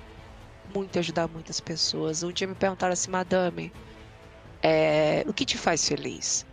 muito 0.75 0.99
ajudar 0.99 1.29
muitas 1.29 1.61
pessoas. 1.61 2.23
Um 2.23 2.33
dia 2.33 2.47
me 2.47 2.55
perguntaram 2.55 2.95
assim, 2.95 3.11
madame, 3.11 3.71
é, 4.63 5.25
o 5.27 5.33
que 5.33 5.45
te 5.45 5.57
faz 5.59 5.87
feliz? 5.87 6.45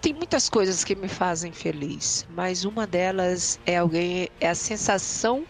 Tem 0.00 0.12
muitas 0.12 0.48
coisas 0.48 0.84
que 0.84 0.94
me 0.94 1.08
fazem 1.08 1.52
feliz, 1.52 2.24
mas 2.28 2.64
uma 2.64 2.86
delas 2.86 3.58
é 3.64 3.78
alguém, 3.78 4.28
é 4.40 4.48
a 4.48 4.54
sensação 4.54 5.46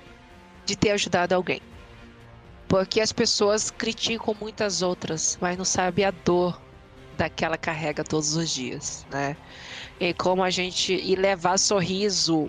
de 0.64 0.76
ter 0.76 0.90
ajudado 0.90 1.34
alguém. 1.34 1.60
Porque 2.68 3.00
as 3.00 3.12
pessoas 3.12 3.70
criticam 3.70 4.34
muitas 4.40 4.82
outras, 4.82 5.36
mas 5.40 5.56
não 5.56 5.64
sabem 5.64 6.04
a 6.04 6.10
dor 6.10 6.60
daquela 7.12 7.56
carrega 7.58 8.04
todos 8.04 8.34
os 8.36 8.50
dias, 8.50 9.06
né? 9.10 9.36
E 10.00 10.14
como 10.14 10.42
a 10.42 10.50
gente 10.50 10.92
e 10.94 11.14
levar 11.14 11.58
sorriso 11.58 12.48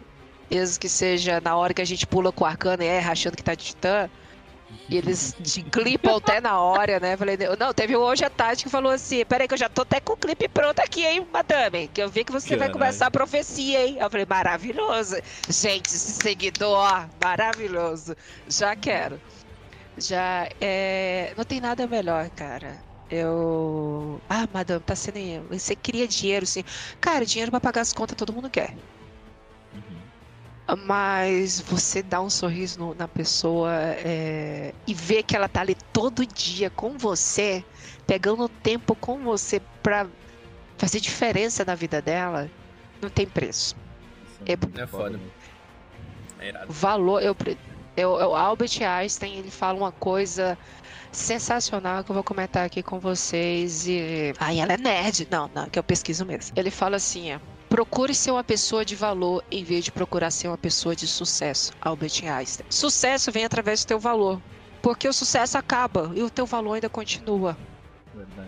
mesmo 0.50 0.80
que 0.80 0.90
seja 0.90 1.42
na 1.42 1.56
hora 1.56 1.74
que 1.74 1.82
a 1.82 1.86
gente 1.86 2.06
pula 2.08 2.32
com 2.32 2.44
o 2.44 2.48
arcano 2.48 2.84
e 2.84 2.86
erra 2.86 3.12
achando 3.12 3.36
que 3.36 3.44
tá 3.44 3.56
titã. 3.56 4.10
E 4.88 4.98
eles 4.98 5.34
te 5.42 5.64
clipam 5.64 6.18
até 6.18 6.40
na 6.40 6.60
hora, 6.62 7.00
né? 7.00 7.18
Falei, 7.18 7.38
não, 7.60 7.74
teve 7.74 7.96
um 7.98 8.02
hoje 8.02 8.24
à 8.24 8.30
tarde 8.30 8.64
que 8.64 8.70
falou 8.70 8.92
assim: 8.92 9.26
peraí, 9.26 9.48
que 9.48 9.54
eu 9.54 9.58
já 9.58 9.70
tô 9.70 9.82
até 9.82 10.00
com 10.00 10.14
o 10.14 10.18
clipe 10.18 10.48
pronto 10.50 10.80
aqui, 10.80 11.06
hein, 11.06 11.28
madame? 11.32 11.88
Que 11.88 12.02
eu 12.04 12.10
vi 12.10 12.24
que 12.24 12.32
você 12.32 12.50
Caralho. 12.50 12.60
vai 12.60 12.70
começar 12.72 13.08
a 13.08 13.12
profecia, 13.12 13.86
hein? 13.88 13.98
Eu 14.00 14.10
falei, 14.10 14.26
maravilhoso. 14.30 15.16
Gente, 15.50 15.88
esse 15.88 16.14
seguidor, 16.14 17.10
maravilhoso. 17.24 18.16
Já 18.48 18.76
quero. 18.76 19.22
Já 19.98 20.48
é. 20.62 21.34
Não 21.38 21.44
tem 21.46 21.60
nada 21.62 21.88
melhor, 21.88 22.30
cara. 22.32 22.84
Eu. 23.10 24.24
Ah, 24.30 24.48
madame, 24.54 24.84
tá 24.84 24.96
sendo. 24.96 25.48
Você 25.50 25.76
queria 25.76 26.08
dinheiro, 26.08 26.46
sim. 26.46 26.64
Cara, 27.00 27.26
dinheiro 27.26 27.52
pra 27.52 27.62
pagar 27.62 27.82
as 27.82 27.94
contas 27.94 28.16
todo 28.16 28.34
mundo 28.34 28.50
quer. 28.50 28.78
Mas 30.86 31.60
você 31.60 32.02
dá 32.02 32.20
um 32.22 32.30
sorriso 32.30 32.80
no, 32.80 32.96
na 32.96 33.08
pessoa 33.08 33.72
é, 33.74 34.74
e 34.88 34.94
ver 34.96 35.22
que 35.22 35.36
ela 35.36 35.48
tá 35.48 35.62
ali 35.62 35.76
todo 35.94 36.26
dia 36.26 36.72
com 36.72 36.98
você, 36.98 37.64
pegando 38.08 38.50
tempo 38.50 38.96
com 38.96 39.20
você 39.20 39.62
pra 39.84 40.08
fazer 40.78 41.00
diferença 41.00 41.64
na 41.64 41.76
vida 41.76 42.02
dela, 42.02 42.50
não 43.00 43.10
tem 43.10 43.28
preço. 43.28 43.76
É, 44.46 44.54
é 44.82 44.88
foda. 44.88 45.20
É 46.40 46.66
valor, 46.68 47.22
eu, 47.22 47.36
eu, 47.96 48.20
eu, 48.20 48.36
Albert 48.36 48.82
Einstein, 48.82 49.38
ele 49.38 49.52
fala 49.52 49.78
uma 49.78 49.92
coisa 49.92 50.58
sensacional 51.12 52.04
que 52.04 52.12
eu 52.12 52.14
vou 52.14 52.24
comentar 52.24 52.66
aqui 52.66 52.84
com 52.84 53.00
vocês 53.00 53.88
e... 53.88 54.34
Ai, 54.40 54.60
ela 54.60 54.74
é 54.74 54.78
nerd. 54.78 55.28
Não, 55.32 55.50
não, 55.54 55.70
que 55.70 55.80
eu 55.80 55.84
pesquiso 55.84 56.26
mesmo. 56.26 56.54
Ele 56.58 56.70
fala 56.70 56.98
assim, 56.98 57.34
ó, 57.34 57.40
Procure 57.76 58.16
ser 58.16 58.32
uma 58.32 58.42
pessoa 58.42 58.86
de 58.86 58.96
valor 58.96 59.44
em 59.52 59.62
vez 59.62 59.84
de 59.84 59.92
procurar 59.92 60.32
ser 60.32 60.48
uma 60.48 60.58
pessoa 60.58 60.96
de 60.96 61.06
sucesso. 61.06 61.74
Albert 61.82 62.24
Einstein. 62.24 62.66
Sucesso 62.70 63.34
vem 63.34 63.44
através 63.44 63.84
do 63.84 63.88
teu 63.90 64.00
valor. 64.00 64.42
Porque 64.82 65.10
o 65.10 65.12
sucesso 65.12 65.58
acaba 65.58 66.10
e 66.16 66.24
o 66.24 66.30
teu 66.30 66.46
valor 66.46 66.76
ainda 66.76 66.88
continua. 66.88 67.58
Verdade. 68.16 68.48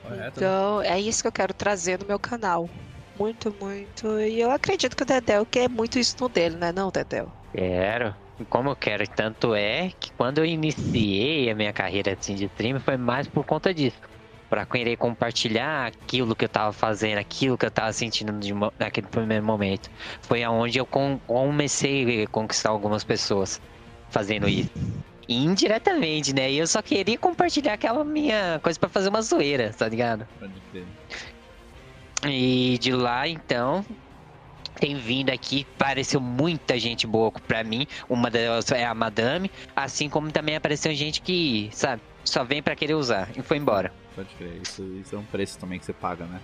Correto, 0.00 0.38
então, 0.38 0.78
né? 0.78 0.90
é 0.90 1.00
isso 1.00 1.22
que 1.22 1.26
eu 1.26 1.32
quero 1.32 1.52
trazer 1.52 1.98
no 1.98 2.06
meu 2.06 2.20
canal. 2.20 2.70
Muito, 3.18 3.52
muito. 3.60 4.20
E 4.20 4.40
eu 4.40 4.52
acredito 4.52 4.96
que 4.96 5.02
o 5.02 5.06
Dedel 5.06 5.44
quer 5.44 5.68
muito 5.68 5.98
isso 5.98 6.14
no 6.20 6.28
dele, 6.28 6.54
né, 6.54 6.70
não, 6.70 6.88
Dedel? 6.88 7.32
Quero. 7.52 8.14
Como 8.48 8.70
eu 8.70 8.76
quero, 8.76 9.08
tanto 9.08 9.56
é 9.56 9.90
que 9.98 10.12
quando 10.12 10.38
eu 10.38 10.44
iniciei 10.44 11.50
a 11.50 11.54
minha 11.56 11.72
carreira 11.72 12.16
assim, 12.16 12.36
de 12.36 12.44
stream 12.44 12.78
foi 12.78 12.96
mais 12.96 13.26
por 13.26 13.44
conta 13.44 13.74
disso 13.74 14.09
para 14.50 14.66
querer 14.66 14.96
compartilhar 14.96 15.86
aquilo 15.86 16.34
que 16.34 16.44
eu 16.44 16.48
tava 16.48 16.72
fazendo, 16.72 17.18
aquilo 17.18 17.56
que 17.56 17.64
eu 17.64 17.70
tava 17.70 17.92
sentindo 17.92 18.32
de, 18.32 18.52
naquele 18.78 19.06
primeiro 19.06 19.44
momento. 19.46 19.88
Foi 20.22 20.42
aonde 20.42 20.76
eu 20.76 20.84
comecei 20.84 22.24
a 22.24 22.26
conquistar 22.26 22.70
algumas 22.70 23.04
pessoas 23.04 23.60
fazendo 24.10 24.48
isso. 24.48 24.70
Indiretamente, 25.28 26.34
né? 26.34 26.50
E 26.50 26.58
eu 26.58 26.66
só 26.66 26.82
queria 26.82 27.16
compartilhar 27.16 27.74
aquela 27.74 28.04
minha 28.04 28.58
coisa 28.60 28.78
para 28.78 28.88
fazer 28.88 29.08
uma 29.08 29.22
zoeira, 29.22 29.72
tá 29.72 29.88
ligado? 29.88 30.26
Pode 30.40 30.52
crer. 30.72 30.84
E 32.26 32.76
de 32.78 32.92
lá, 32.92 33.28
então, 33.28 33.84
tem 34.80 34.96
vindo 34.96 35.30
aqui, 35.30 35.64
apareceu 35.76 36.20
muita 36.20 36.76
gente 36.76 37.06
boa 37.06 37.30
pra 37.30 37.62
mim. 37.62 37.86
Uma 38.08 38.28
delas 38.28 38.70
é 38.72 38.84
a 38.84 38.92
Madame, 38.92 39.48
assim 39.76 40.08
como 40.08 40.32
também 40.32 40.56
apareceu 40.56 40.92
gente 40.94 41.22
que, 41.22 41.70
sabe, 41.72 42.02
só 42.24 42.44
vem 42.44 42.62
para 42.62 42.74
querer 42.76 42.94
usar 42.94 43.28
e 43.36 43.42
foi 43.42 43.56
embora. 43.56 43.92
Pode 44.14 44.28
crer, 44.36 44.60
isso, 44.62 44.82
isso 45.00 45.14
é 45.14 45.18
um 45.18 45.24
preço 45.24 45.58
também 45.58 45.78
que 45.78 45.84
você 45.84 45.92
paga, 45.92 46.24
né? 46.24 46.40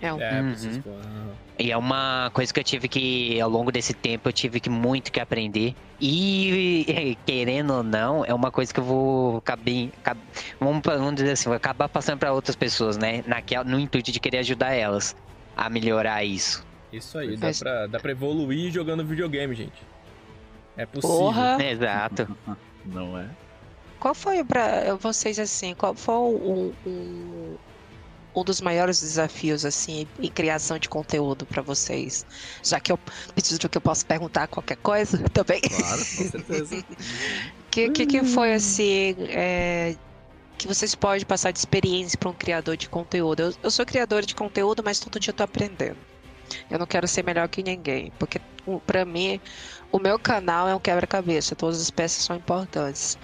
É, 0.00 0.06
é 0.06 0.40
uhum. 0.40 1.32
E 1.58 1.72
é 1.72 1.76
uma 1.76 2.30
coisa 2.32 2.54
que 2.54 2.60
eu 2.60 2.64
tive 2.64 2.88
que, 2.88 3.40
ao 3.40 3.50
longo 3.50 3.72
desse 3.72 3.92
tempo, 3.92 4.28
eu 4.28 4.32
tive 4.32 4.60
que 4.60 4.70
muito 4.70 5.10
que 5.10 5.18
aprender. 5.18 5.74
E, 6.00 7.16
querendo 7.26 7.74
ou 7.74 7.82
não, 7.82 8.24
é 8.24 8.32
uma 8.32 8.50
coisa 8.52 8.72
que 8.72 8.78
eu 8.78 8.84
vou 8.84 9.40
caber, 9.40 9.90
vamos, 10.60 10.82
vamos 10.84 11.16
dizer 11.16 11.32
assim, 11.32 11.48
vou 11.48 11.56
acabar 11.56 11.88
passando 11.88 12.18
para 12.18 12.32
outras 12.32 12.54
pessoas, 12.54 12.96
né? 12.96 13.24
Naquela, 13.26 13.64
no 13.64 13.78
intuito 13.78 14.12
de 14.12 14.20
querer 14.20 14.38
ajudar 14.38 14.72
elas 14.72 15.16
a 15.56 15.68
melhorar 15.68 16.22
isso. 16.22 16.64
Isso 16.92 17.18
aí, 17.18 17.36
dá, 17.36 17.50
pra, 17.58 17.86
dá 17.88 17.98
pra 17.98 18.12
evoluir 18.12 18.70
jogando 18.70 19.04
videogame, 19.04 19.54
gente. 19.54 19.82
É 20.76 20.86
possível. 20.86 21.16
Porra. 21.16 21.58
Exato. 21.60 22.36
não 22.86 23.18
é? 23.18 23.28
Qual 24.00 24.14
foi 24.14 24.44
para 24.44 24.94
vocês 24.96 25.38
assim? 25.38 25.74
Qual 25.74 25.94
foi 25.94 26.14
o, 26.14 26.74
o, 26.86 27.58
um 28.34 28.44
dos 28.44 28.60
maiores 28.60 29.00
desafios 29.00 29.64
assim 29.64 30.06
em 30.20 30.30
criação 30.30 30.78
de 30.78 30.88
conteúdo 30.88 31.44
para 31.44 31.62
vocês? 31.62 32.24
Já 32.62 32.78
que 32.78 32.92
eu 32.92 32.98
preciso 33.34 33.68
que 33.68 33.76
eu 33.76 33.82
posso 33.82 34.06
perguntar 34.06 34.46
qualquer 34.46 34.76
coisa 34.76 35.18
também. 35.30 35.60
Claro, 35.60 35.98
com 35.98 36.04
certeza. 36.04 36.84
que, 37.70 37.90
que, 37.90 38.06
que 38.06 38.24
foi 38.24 38.54
assim 38.54 39.16
é, 39.30 39.96
que 40.56 40.68
vocês 40.68 40.94
podem 40.94 41.24
passar 41.24 41.52
de 41.52 41.58
experiência 41.58 42.18
para 42.18 42.28
um 42.28 42.34
criador 42.34 42.76
de 42.76 42.88
conteúdo? 42.88 43.40
Eu, 43.40 43.54
eu 43.62 43.70
sou 43.70 43.84
criador 43.84 44.24
de 44.24 44.34
conteúdo, 44.34 44.82
mas 44.84 45.00
todo 45.00 45.18
dia 45.18 45.30
eu 45.30 45.36
tô 45.36 45.42
aprendendo. 45.42 45.96
Eu 46.70 46.78
não 46.78 46.86
quero 46.86 47.06
ser 47.06 47.24
melhor 47.24 47.48
que 47.48 47.62
ninguém, 47.62 48.12
porque 48.18 48.40
para 48.86 49.04
mim 49.04 49.40
o 49.92 49.98
meu 49.98 50.18
canal 50.18 50.68
é 50.68 50.74
um 50.74 50.80
quebra-cabeça, 50.80 51.54
todas 51.54 51.80
as 51.80 51.90
peças 51.90 52.24
são 52.24 52.36
importantes. 52.36 53.18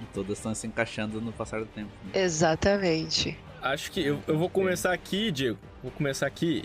E 0.00 0.04
todas 0.12 0.38
estão 0.38 0.54
se 0.54 0.66
encaixando 0.66 1.20
no 1.20 1.32
passar 1.32 1.60
do 1.60 1.66
tempo. 1.66 1.90
Né? 2.04 2.22
Exatamente. 2.22 3.38
Acho 3.62 3.90
que 3.90 4.04
eu, 4.04 4.20
eu 4.26 4.38
vou 4.38 4.48
começar 4.48 4.92
aqui, 4.92 5.30
Diego. 5.30 5.58
Vou 5.82 5.90
começar 5.90 6.26
aqui 6.26 6.64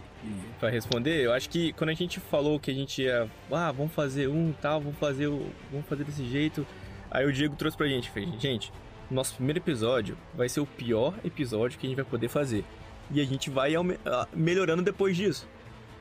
para 0.60 0.70
responder. 0.70 1.26
Eu 1.26 1.34
acho 1.34 1.50
que 1.50 1.74
quando 1.74 1.90
a 1.90 1.94
gente 1.94 2.20
falou 2.20 2.60
que 2.60 2.70
a 2.70 2.74
gente 2.74 3.02
ia, 3.02 3.30
ah, 3.52 3.72
vamos 3.72 3.94
fazer 3.94 4.28
um 4.28 4.54
tal, 4.54 4.82
vamos 4.82 4.98
fazer 5.00 5.28
o, 5.28 5.48
vamos 5.72 5.88
fazer 5.88 6.04
desse 6.04 6.28
jeito. 6.28 6.66
Aí 7.10 7.26
o 7.26 7.32
Diego 7.32 7.56
trouxe 7.56 7.76
pra 7.76 7.88
gente, 7.88 8.10
fez, 8.10 8.30
gente, 8.40 8.72
nosso 9.10 9.36
primeiro 9.36 9.60
episódio 9.60 10.18
vai 10.34 10.48
ser 10.48 10.60
o 10.60 10.66
pior 10.66 11.14
episódio 11.26 11.78
que 11.78 11.86
a 11.86 11.90
gente 11.90 11.98
vai 11.98 12.06
poder 12.06 12.30
fazer. 12.30 12.64
E 13.10 13.20
a 13.20 13.26
gente 13.26 13.50
vai 13.50 13.74
melhorando 14.34 14.82
depois 14.82 15.18
disso. 15.18 15.48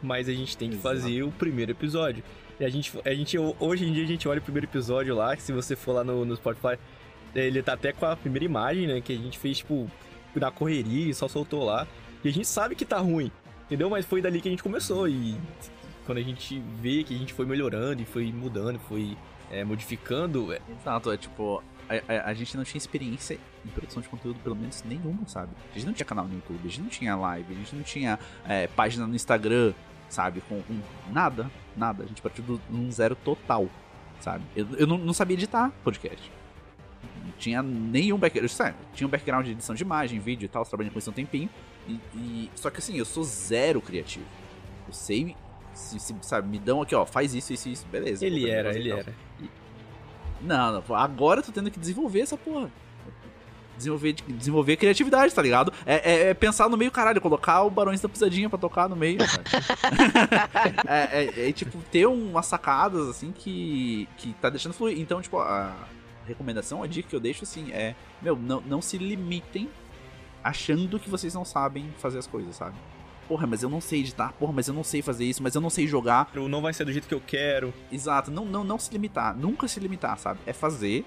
Mas 0.03 0.29
a 0.29 0.33
gente 0.33 0.57
tem 0.57 0.71
que 0.71 0.77
Exato. 0.77 0.97
fazer 0.97 1.23
o 1.23 1.31
primeiro 1.33 1.73
episódio. 1.73 2.23
E 2.59 2.65
a 2.65 2.69
gente, 2.69 2.93
a 3.05 3.15
gente, 3.15 3.37
hoje 3.59 3.87
em 3.87 3.93
dia 3.93 4.05
a 4.05 4.07
gente 4.07 4.29
olha 4.29 4.39
o 4.39 4.43
primeiro 4.43 4.67
episódio 4.67 5.15
lá, 5.15 5.35
que 5.35 5.43
se 5.43 5.53
você 5.53 5.75
for 5.75 5.93
lá 5.93 6.05
no, 6.05 6.25
no 6.25 6.37
Spotify, 6.37 6.79
ele 7.35 7.63
tá 7.63 7.75
até 7.75 7.93
com 7.93 8.07
a 8.07 8.17
primeira 8.17 8.45
imagem, 8.45 8.87
né? 8.87 9.01
Que 9.01 9.13
a 9.13 9.17
gente 9.17 9.39
fez, 9.39 9.59
tipo, 9.59 9.91
na 10.35 10.51
correria 10.51 11.11
e 11.11 11.15
só 11.15 11.29
soltou 11.29 11.65
lá. 11.65 11.87
E 12.23 12.29
a 12.29 12.33
gente 12.33 12.47
sabe 12.47 12.75
que 12.75 12.85
tá 12.85 12.99
ruim, 12.99 13.31
entendeu? 13.65 13.89
Mas 13.89 14.05
foi 14.05 14.21
dali 14.21 14.41
que 14.41 14.49
a 14.49 14.51
gente 14.51 14.63
começou. 14.63 15.09
E 15.09 15.37
quando 16.07 16.19
a 16.19 16.23
gente 16.23 16.63
vê 16.81 17.03
que 17.03 17.15
a 17.15 17.19
gente 17.19 17.33
foi 17.33 17.47
melhorando 17.47 18.03
e 18.03 18.05
foi 18.05 18.33
mudando, 18.33 18.79
foi 18.79 19.17
é, 19.51 19.65
modificando. 19.65 20.53
É... 20.53 20.61
Exato, 20.81 21.11
é 21.11 21.17
tipo. 21.17 21.63
A, 21.89 22.13
a, 22.13 22.31
a, 22.31 22.35
gente 22.35 22.57
não 22.57 22.63
tinha 22.63 22.79
experiência 22.79 23.37
em 23.65 23.69
produção 23.71 24.01
de 24.01 24.09
conteúdo, 24.09 24.39
pelo 24.45 24.55
menos 24.55 24.85
nenhuma, 24.85 25.27
sabe? 25.27 25.51
A 25.73 25.75
gente 25.75 25.87
não 25.87 25.93
tinha 25.93 26.07
canal 26.07 26.25
no 26.25 26.35
YouTube, 26.35 26.61
a 26.65 26.69
gente 26.69 26.81
não 26.81 26.89
tinha 26.89 27.17
live, 27.17 27.53
a 27.53 27.57
gente 27.57 27.75
não 27.75 27.83
tinha 27.83 28.19
é, 28.49 28.69
página 28.69 29.09
no 29.09 29.15
Instagram, 29.17 29.73
sabe? 30.09 30.41
Com, 30.43 30.63
com, 30.63 30.81
nada, 31.11 31.51
nada. 31.77 32.05
A 32.05 32.07
gente 32.07 32.23
partiu 32.23 32.45
de 32.45 32.61
um 32.73 32.93
zero 32.93 33.17
total, 33.17 33.69
sabe? 34.21 34.45
Eu, 34.55 34.69
eu 34.77 34.87
não, 34.87 34.99
não 34.99 35.13
sabia 35.13 35.35
editar 35.35 35.73
podcast 35.83 36.31
tinha 37.41 37.63
nenhum 37.63 38.19
background. 38.19 38.75
Tinha 38.93 39.07
um 39.07 39.11
background 39.11 39.47
de 39.47 39.53
edição 39.53 39.75
de 39.75 39.83
imagem, 39.83 40.21
vídeo 40.21 40.45
e 40.45 40.49
tal, 40.49 40.65
trabalhando 40.65 40.93
com 40.93 40.99
isso 40.99 41.11
um 41.11 41.15
tempinho. 41.15 41.49
E, 41.89 41.99
e, 42.15 42.51
só 42.55 42.71
que 42.71 42.79
assim, 42.79 42.97
eu 42.97 43.05
sou 43.05 43.25
zero 43.25 43.81
criativo. 43.81 44.27
Eu 44.87 44.93
sei, 44.93 45.35
se, 45.73 45.99
se, 45.99 46.15
sabe, 46.21 46.49
me 46.49 46.59
dão 46.59 46.83
aqui, 46.83 46.95
ó, 46.95 47.07
faz 47.07 47.35
isso, 47.35 47.53
isso, 47.53 47.69
isso, 47.69 47.87
beleza. 47.91 48.25
Ele 48.25 48.49
era, 48.49 48.77
ele 48.77 48.91
era. 48.91 49.13
E... 49.41 49.49
Não, 50.43 50.73
não, 50.73 50.97
agora 50.97 51.41
eu 51.41 51.45
tô 51.45 51.51
tendo 51.51 51.71
que 51.71 51.81
desenvolver 51.81 52.21
essa 52.21 52.37
porra. 52.37 52.71
Desenvolver, 53.77 54.13
desenvolver 54.13 54.77
criatividade, 54.77 55.35
tá 55.35 55.41
ligado? 55.41 55.73
É, 55.87 55.95
é, 55.95 56.29
é, 56.29 56.35
pensar 56.35 56.69
no 56.69 56.77
meio, 56.77 56.91
caralho, 56.91 57.19
colocar 57.19 57.63
o 57.63 57.71
Barões 57.71 57.99
da 57.99 58.11
Pisadinha 58.11 58.51
pra 58.51 58.59
tocar 58.59 58.91
no 58.91 58.95
meio. 58.97 59.19
é, 60.87 61.23
é, 61.23 61.49
é, 61.49 61.53
tipo, 61.53 61.79
ter 61.91 62.05
umas 62.05 62.45
sacadas, 62.45 63.09
assim, 63.09 63.33
que, 63.33 64.07
que 64.19 64.35
tá 64.35 64.51
deixando 64.51 64.75
fluir. 64.75 65.01
Então, 65.01 65.23
tipo, 65.23 65.39
a, 65.39 65.75
recomendação, 66.31 66.83
a 66.83 66.87
dica 66.87 67.09
que 67.09 67.17
eu 67.17 67.21
deixo 67.21 67.45
assim 67.45 67.71
é: 67.73 67.95
meu, 68.21 68.37
não, 68.37 68.61
não 68.61 68.83
se 68.83 68.99
limitem 68.99 69.69
achando 70.43 70.99
que 70.99 71.11
vocês 71.11 71.35
não 71.35 71.45
sabem 71.45 71.93
fazer 71.99 72.19
as 72.19 72.27
coisas, 72.27 72.57
sabe? 72.57 72.77
Porra, 73.29 73.47
mas 73.47 73.63
eu 73.63 73.71
não 73.71 73.81
sei 73.81 74.01
editar, 74.01 74.33
porra, 74.33 74.53
mas 74.53 74.67
eu 74.67 74.75
não 74.75 74.83
sei 74.83 75.03
fazer 75.03 75.25
isso, 75.25 75.43
mas 75.43 75.55
eu 75.55 75.61
não 75.61 75.71
sei 75.71 75.87
jogar. 75.87 76.29
Não 76.35 76.61
vai 76.61 76.73
ser 76.73 76.85
do 76.85 76.93
jeito 76.93 77.07
que 77.07 77.15
eu 77.15 77.23
quero. 77.25 77.73
Exato, 77.93 78.31
não, 78.31 78.45
não, 78.45 78.65
não 78.65 78.79
se 78.79 78.91
limitar, 78.91 79.37
nunca 79.37 79.69
se 79.69 79.79
limitar, 79.79 80.19
sabe? 80.19 80.41
É 80.47 80.53
fazer 80.53 81.05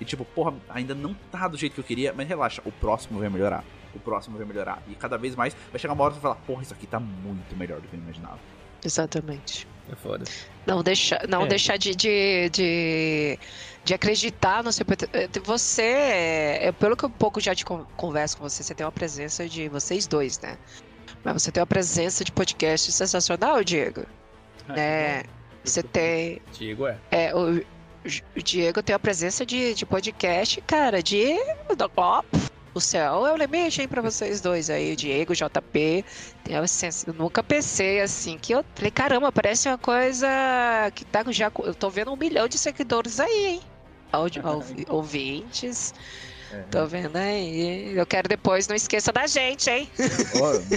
e 0.00 0.04
tipo, 0.04 0.24
porra, 0.24 0.54
ainda 0.68 0.94
não 0.94 1.14
tá 1.30 1.48
do 1.48 1.56
jeito 1.56 1.74
que 1.74 1.80
eu 1.80 1.84
queria, 1.84 2.12
mas 2.12 2.28
relaxa, 2.28 2.62
o 2.64 2.72
próximo 2.72 3.18
vai 3.18 3.28
melhorar. 3.28 3.64
O 3.94 3.98
próximo 3.98 4.36
vai 4.36 4.46
melhorar. 4.46 4.82
E 4.88 4.94
cada 4.94 5.16
vez 5.16 5.34
mais 5.34 5.56
vai 5.70 5.78
chegar 5.78 5.94
uma 5.94 6.04
hora 6.04 6.14
e 6.14 6.20
falar, 6.20 6.34
porra, 6.36 6.62
isso 6.62 6.74
aqui 6.74 6.86
tá 6.86 7.00
muito 7.00 7.56
melhor 7.56 7.80
do 7.80 7.88
que 7.88 7.94
eu 7.94 8.00
imaginava. 8.00 8.38
Exatamente. 8.84 9.66
É 9.90 9.94
foda. 9.94 10.24
Não 10.66 10.82
deixar, 10.82 11.26
não 11.28 11.44
é. 11.44 11.46
deixar 11.46 11.76
de, 11.78 11.94
de, 11.94 12.50
de 12.50 13.38
de 13.86 13.94
acreditar 13.94 14.64
no 14.64 14.72
seu 14.72 14.84
eh, 15.12 15.28
você 15.44 15.82
é, 16.60 16.72
pelo 16.72 16.96
que 16.96 17.04
eu 17.04 17.10
pouco 17.10 17.40
já 17.40 17.54
te 17.54 17.64
converso 17.64 18.36
com 18.36 18.48
você 18.48 18.64
você 18.64 18.74
tem 18.74 18.84
uma 18.84 18.90
presença 18.90 19.48
de 19.48 19.68
vocês 19.68 20.08
dois 20.08 20.40
né 20.40 20.58
mas 21.22 21.40
você 21.40 21.52
tem 21.52 21.60
uma 21.60 21.68
presença 21.68 22.24
de 22.24 22.32
podcast 22.32 22.90
sensacional 22.90 23.62
Diego 23.62 24.04
ah, 24.68 24.72
né 24.72 25.22
você 25.62 25.84
tem 25.84 26.42
Diego 26.52 26.88
é, 26.88 26.98
é 27.12 27.34
o, 27.34 27.58
o 28.36 28.42
Diego 28.42 28.82
tem 28.82 28.92
uma 28.92 28.98
presença 28.98 29.46
de, 29.46 29.72
de 29.72 29.86
podcast 29.86 30.60
cara 30.62 31.00
de 31.00 31.36
ó, 31.96 32.24
o 32.74 32.80
céu 32.80 33.24
é 33.24 33.32
o 33.32 33.36
limite 33.36 33.82
hein, 33.82 33.88
pra 33.88 34.02
vocês 34.02 34.40
dois 34.42 34.68
aí, 34.68 34.92
o 34.92 34.96
Diego, 34.96 35.32
o 35.32 35.34
JP. 35.34 36.04
Tem 36.44 36.54
eu 36.54 37.14
nunca 37.14 37.42
pensei 37.42 38.02
assim, 38.02 38.36
que 38.36 38.52
eu 38.52 38.62
falei, 38.74 38.90
caramba, 38.90 39.32
parece 39.32 39.66
uma 39.66 39.78
coisa 39.78 40.28
que 40.94 41.02
tá 41.02 41.24
já. 41.30 41.50
Eu 41.64 41.74
tô 41.74 41.88
vendo 41.88 42.12
um 42.12 42.16
milhão 42.16 42.46
de 42.46 42.58
seguidores 42.58 43.18
aí, 43.18 43.46
hein? 43.46 43.62
Áudio, 44.16 44.42
ouvintes. 44.88 45.94
Uhum. 46.52 46.62
Tô 46.70 46.86
vendo 46.86 47.16
aí. 47.16 47.96
Eu 47.96 48.06
quero 48.06 48.28
depois, 48.28 48.68
não 48.68 48.76
esqueça 48.76 49.12
da 49.12 49.26
gente, 49.26 49.68
hein? 49.68 49.88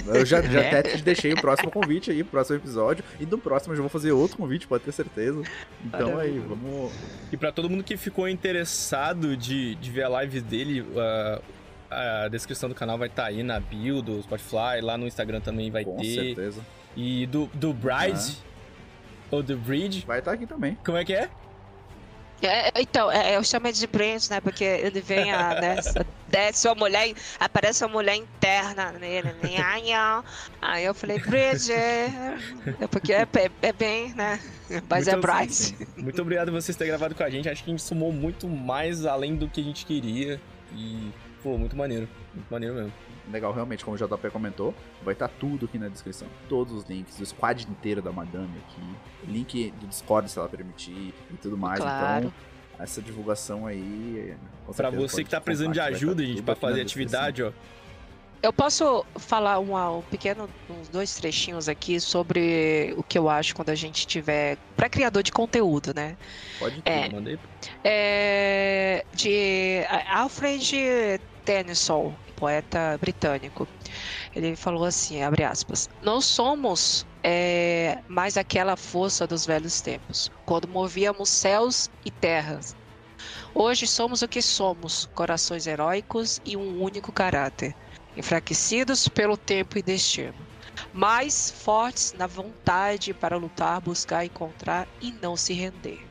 eu 0.06 0.26
já, 0.26 0.42
já 0.42 0.60
é. 0.60 0.78
até 0.78 0.96
te 0.96 1.02
deixei 1.02 1.32
o 1.32 1.40
próximo 1.40 1.70
convite 1.70 2.10
aí, 2.10 2.22
pro 2.22 2.32
próximo 2.32 2.56
episódio. 2.56 3.04
E 3.20 3.26
no 3.26 3.38
próximo 3.38 3.72
eu 3.72 3.76
já 3.76 3.82
vou 3.82 3.90
fazer 3.90 4.12
outro 4.12 4.36
convite, 4.36 4.66
pode 4.66 4.84
ter 4.84 4.92
certeza. 4.92 5.42
Então 5.84 6.18
aí, 6.18 6.38
vamos. 6.38 6.92
E 7.30 7.36
pra 7.36 7.52
todo 7.52 7.70
mundo 7.70 7.84
que 7.84 7.96
ficou 7.96 8.28
interessado 8.28 9.36
de, 9.36 9.76
de 9.76 9.90
ver 9.90 10.04
a 10.04 10.08
live 10.08 10.40
dele, 10.40 10.80
uh, 10.80 11.42
a 11.90 12.28
descrição 12.28 12.68
do 12.68 12.74
canal 12.74 12.98
vai 12.98 13.08
estar 13.08 13.22
tá 13.22 13.28
aí 13.28 13.42
na 13.42 13.60
bio 13.60 14.02
do 14.02 14.20
Spotify, 14.22 14.80
lá 14.82 14.98
no 14.98 15.06
Instagram 15.06 15.40
também 15.40 15.70
vai 15.70 15.84
Com 15.84 15.96
ter. 15.96 16.16
Com 16.16 16.24
certeza. 16.24 16.60
E 16.96 17.26
do, 17.26 17.46
do 17.54 17.72
Bride, 17.72 18.10
uhum. 18.10 18.34
ou 19.30 19.42
do 19.42 19.56
Bridge. 19.56 20.04
Vai 20.04 20.18
estar 20.18 20.32
tá 20.32 20.34
aqui 20.34 20.46
também. 20.46 20.76
Como 20.84 20.98
é 20.98 21.04
que 21.04 21.14
é? 21.14 21.30
É, 22.42 22.68
é, 22.68 22.72
então, 22.80 23.10
é, 23.10 23.36
eu 23.36 23.44
chamo 23.44 23.70
de 23.72 23.86
Prince, 23.86 24.30
né? 24.30 24.40
Porque 24.40 24.64
ele 24.64 25.00
vem 25.00 25.32
a, 25.32 25.60
né, 25.60 25.76
desce 26.28 26.66
uma 26.68 26.74
mulher, 26.74 27.12
aparece 27.38 27.84
uma 27.84 27.92
mulher 27.92 28.16
interna 28.16 28.92
nele, 28.92 29.32
né? 29.42 29.60
Aí 30.62 30.84
eu 30.84 30.94
falei, 30.94 31.18
Bridget, 31.18 31.72
é 32.80 32.86
porque 32.90 33.12
é, 33.12 33.26
é, 33.62 33.72
bem, 33.72 34.14
né? 34.14 34.40
Mas 34.88 35.06
muito, 35.06 35.18
é 35.18 35.20
Bryce. 35.20 35.88
Muito 35.96 36.22
obrigado 36.22 36.46
por 36.50 36.62
vocês 36.62 36.76
terem 36.76 36.90
gravado 36.90 37.14
com 37.14 37.22
a 37.22 37.30
gente. 37.30 37.48
Acho 37.48 37.62
que 37.62 37.70
a 37.70 37.72
gente 37.72 37.82
sumou 37.82 38.12
muito 38.12 38.48
mais 38.48 39.04
além 39.04 39.36
do 39.36 39.48
que 39.48 39.60
a 39.60 39.64
gente 39.64 39.84
queria. 39.84 40.40
E, 40.72 41.10
pô, 41.42 41.58
muito 41.58 41.76
maneiro. 41.76 42.08
Muito 42.34 42.50
maneiro 42.50 42.74
mesmo 42.74 42.92
legal, 43.30 43.52
realmente, 43.52 43.84
como 43.84 43.96
o 43.96 43.98
JP 43.98 44.30
comentou, 44.30 44.74
vai 45.02 45.14
estar 45.14 45.28
tá 45.28 45.34
tudo 45.38 45.66
aqui 45.66 45.78
na 45.78 45.88
descrição. 45.88 46.28
Todos 46.48 46.72
os 46.72 46.84
links, 46.84 47.18
o 47.18 47.26
squad 47.26 47.66
inteiro 47.68 48.02
da 48.02 48.12
Madame 48.12 48.50
aqui, 48.66 49.30
link 49.30 49.70
do 49.80 49.86
Discord 49.86 50.30
se 50.30 50.38
ela 50.38 50.48
permitir 50.48 51.14
e 51.30 51.36
tudo 51.40 51.56
mais. 51.56 51.80
Claro. 51.80 52.26
Então, 52.26 52.32
essa 52.78 53.00
divulgação 53.00 53.66
aí. 53.66 54.34
Para 54.74 54.90
você 54.90 55.22
que 55.22 55.30
tá 55.30 55.40
precisando 55.40 55.72
de 55.72 55.78
tá 55.78 55.86
ajuda, 55.86 56.24
gente, 56.24 56.42
para 56.42 56.56
fazer 56.56 56.82
atividade, 56.82 57.42
ó. 57.42 57.52
Eu 58.42 58.54
posso 58.54 59.04
falar 59.18 59.58
um, 59.58 59.76
um 59.76 60.00
pequeno, 60.00 60.48
uns 60.70 60.88
dois 60.88 61.14
trechinhos 61.14 61.68
aqui 61.68 62.00
sobre 62.00 62.94
o 62.96 63.02
que 63.02 63.18
eu 63.18 63.28
acho 63.28 63.54
quando 63.54 63.68
a 63.68 63.74
gente 63.74 64.06
tiver 64.06 64.56
para 64.74 64.88
criador 64.88 65.22
de 65.22 65.30
conteúdo, 65.30 65.92
né? 65.94 66.16
Pode 66.58 66.80
ter, 66.80 66.90
é, 66.90 67.08
mandei. 67.10 67.38
É, 67.84 69.04
de 69.12 69.84
Alfred 70.10 71.20
Tennyson, 71.44 72.14
poeta 72.36 72.96
britânico. 73.00 73.68
Ele 74.34 74.56
falou 74.56 74.84
assim, 74.84 75.22
abre 75.22 75.44
aspas, 75.44 75.88
não 76.02 76.20
somos 76.20 77.06
é, 77.22 77.98
mais 78.08 78.36
aquela 78.36 78.76
força 78.76 79.26
dos 79.26 79.44
velhos 79.44 79.80
tempos, 79.80 80.30
quando 80.46 80.68
movíamos 80.68 81.28
céus 81.28 81.88
e 82.04 82.10
terras. 82.10 82.74
Hoje 83.54 83.86
somos 83.86 84.22
o 84.22 84.28
que 84.28 84.40
somos, 84.40 85.06
corações 85.14 85.66
heróicos 85.66 86.40
e 86.44 86.56
um 86.56 86.82
único 86.82 87.12
caráter, 87.12 87.74
enfraquecidos 88.16 89.08
pelo 89.08 89.36
tempo 89.36 89.78
e 89.78 89.82
destino, 89.82 90.34
mais 90.92 91.50
fortes 91.50 92.14
na 92.14 92.26
vontade 92.26 93.12
para 93.12 93.36
lutar, 93.36 93.80
buscar, 93.80 94.24
encontrar 94.24 94.88
e 95.00 95.12
não 95.12 95.36
se 95.36 95.52
render. 95.52 96.09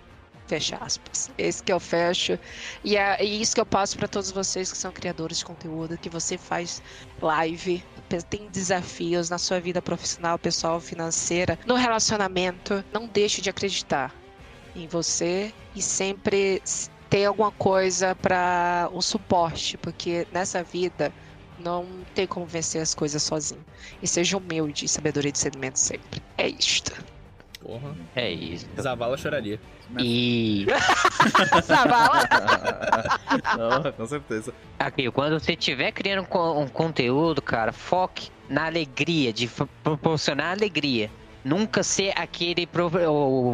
Fecha 0.50 0.78
aspas. 0.82 1.30
Esse 1.38 1.62
que 1.62 1.72
eu 1.72 1.80
fecho. 1.80 2.40
E 2.84 2.98
é 2.98 3.24
isso 3.24 3.54
que 3.54 3.62
eu 3.62 3.66
passo 3.68 3.96
para 3.96 4.08
todos 4.08 4.32
vocês 4.32 4.72
que 4.72 4.78
são 4.80 4.92
criadores 4.92 5.38
de 5.38 5.46
conteúdo, 5.46 5.96
que 5.96 6.10
você 6.10 6.40
faz 6.40 6.82
live, 7.22 7.84
tem 8.32 8.50
desafios 8.50 9.30
na 9.30 9.38
sua 9.38 9.60
vida 9.60 9.80
profissional, 9.80 10.40
pessoal, 10.40 10.82
financeira, 10.82 11.60
no 11.68 11.76
relacionamento. 11.76 12.84
Não 12.92 13.08
deixe 13.08 13.42
de 13.42 13.50
acreditar 13.52 14.12
em 14.76 14.88
você 14.88 15.54
e 15.76 15.82
sempre 15.84 16.64
ter 17.12 17.26
alguma 17.26 17.52
coisa 17.52 18.16
para 18.16 18.90
um 18.92 19.02
suporte, 19.02 19.78
porque 19.78 20.28
nessa 20.32 20.64
vida 20.64 21.14
Não 21.60 21.86
tem 22.16 22.26
como 22.26 22.46
vencer 22.46 22.82
as 22.82 22.96
coisas 22.96 23.22
sozinho. 23.22 23.66
E 24.02 24.08
seja 24.08 24.38
humilde 24.38 24.86
e 24.86 24.88
sabedoria 24.88 25.32
de 25.32 25.40
sedimento 25.40 25.78
sempre. 25.78 26.24
É 26.38 26.48
isto. 26.48 26.94
Porra. 27.60 27.96
É 28.16 28.32
isso. 28.32 28.66
Zavala 28.82 29.18
choraria. 29.18 29.60
E 29.98 30.68
Zavala. 31.66 32.22
Não, 33.58 33.92
com 33.92 34.06
certeza. 34.06 34.54
aqui, 34.78 35.10
quando 35.10 35.40
você 35.40 35.54
estiver 35.54 35.92
criando 35.92 36.28
um 36.56 36.68
conteúdo, 36.68 37.42
cara, 37.42 37.72
foque 37.72 38.30
na 38.48 38.66
alegria, 38.66 39.34
de 39.34 39.50
proporcionar 39.84 40.52
alegria. 40.52 41.10
Nunca 41.44 41.82
ser 41.84 42.14
aquele, 42.16 42.68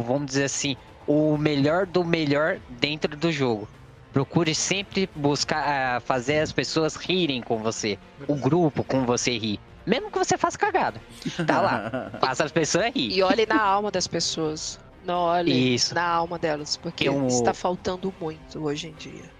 vamos 0.04 0.26
dizer 0.26 0.44
assim, 0.44 0.76
o 1.06 1.38
melhor 1.38 1.86
do 1.86 2.04
melhor 2.04 2.58
dentro 2.68 3.16
do 3.16 3.30
jogo. 3.30 3.68
Procure 4.12 4.54
sempre 4.54 5.08
buscar 5.14 5.96
ah, 5.96 6.00
fazer 6.00 6.38
as 6.40 6.50
pessoas 6.50 6.96
rirem 6.96 7.42
com 7.42 7.58
você. 7.58 7.98
O 8.26 8.34
grupo 8.34 8.82
com 8.82 9.04
você 9.04 9.36
rir. 9.36 9.60
Mesmo 9.84 10.10
que 10.10 10.18
você 10.18 10.36
faça 10.36 10.58
cagada. 10.58 11.00
Tá 11.46 11.60
lá. 11.60 12.10
Faça 12.18 12.44
as 12.44 12.50
pessoas 12.50 12.92
rir. 12.94 13.12
E 13.12 13.22
olhe 13.22 13.46
na 13.46 13.60
alma 13.60 13.90
das 13.90 14.06
pessoas. 14.06 14.80
Não 15.06 15.18
olhe 15.18 15.74
Isso. 15.74 15.94
na 15.94 16.02
alma 16.04 16.38
delas, 16.38 16.76
porque 16.76 17.04
Que 17.04 17.10
um- 17.10 17.26
está 17.28 17.54
faltando 17.54 18.12
muito 18.20 18.58
hoje 18.64 18.88
em 18.88 18.92
dia. 18.94 19.30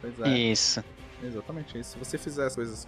Pois 0.00 0.18
é. 0.20 0.28
Isso. 0.28 0.82
Exatamente 1.22 1.76
isso. 1.78 1.90
Se 1.92 1.98
você 1.98 2.16
fizer 2.16 2.46
as 2.46 2.54
coisas 2.54 2.86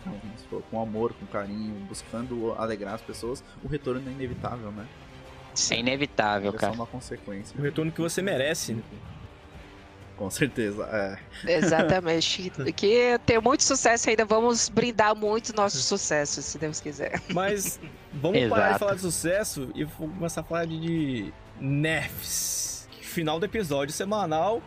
com, 0.49 0.61
com 0.63 0.81
amor, 0.81 1.13
com 1.15 1.27
carinho, 1.27 1.75
buscando 1.89 2.53
alegrar 2.57 2.95
as 2.95 3.01
pessoas, 3.01 3.43
o 3.65 3.67
retorno 3.67 4.01
é 4.09 4.13
inevitável, 4.13 4.71
né? 4.71 4.87
Isso 5.53 5.75
é 5.75 5.79
inevitável, 5.79 6.51
é 6.51 6.53
só 6.53 6.59
cara. 6.59 6.73
uma 6.73 6.87
consequência. 6.87 7.59
O 7.59 7.63
retorno 7.63 7.91
que 7.91 8.01
você 8.01 8.23
merece. 8.23 8.75
né? 8.75 8.83
Com 10.17 10.31
certeza, 10.31 10.85
é. 10.93 11.19
Exatamente. 11.57 12.53
que 12.77 13.19
tem 13.27 13.41
muito 13.41 13.65
sucesso 13.65 14.11
ainda. 14.11 14.25
Vamos 14.25 14.69
brindar 14.69 15.17
muito 15.17 15.53
nosso 15.57 15.79
sucesso, 15.79 16.43
se 16.43 16.59
Deus 16.59 16.79
quiser. 16.79 17.21
Mas 17.33 17.81
vamos 18.13 18.39
parar 18.49 18.61
de 18.63 18.69
Exato. 18.69 18.79
falar 18.79 18.95
de 18.95 19.01
sucesso 19.01 19.71
e 19.75 19.83
vamos 19.85 20.15
começar 20.17 20.43
a 20.43 20.45
falar 20.45 20.67
de, 20.67 20.79
de 20.79 21.35
nerfs. 21.61 22.89
Final 23.03 23.39
do 23.39 23.45
episódio 23.47 23.93
semanal, 23.93 24.63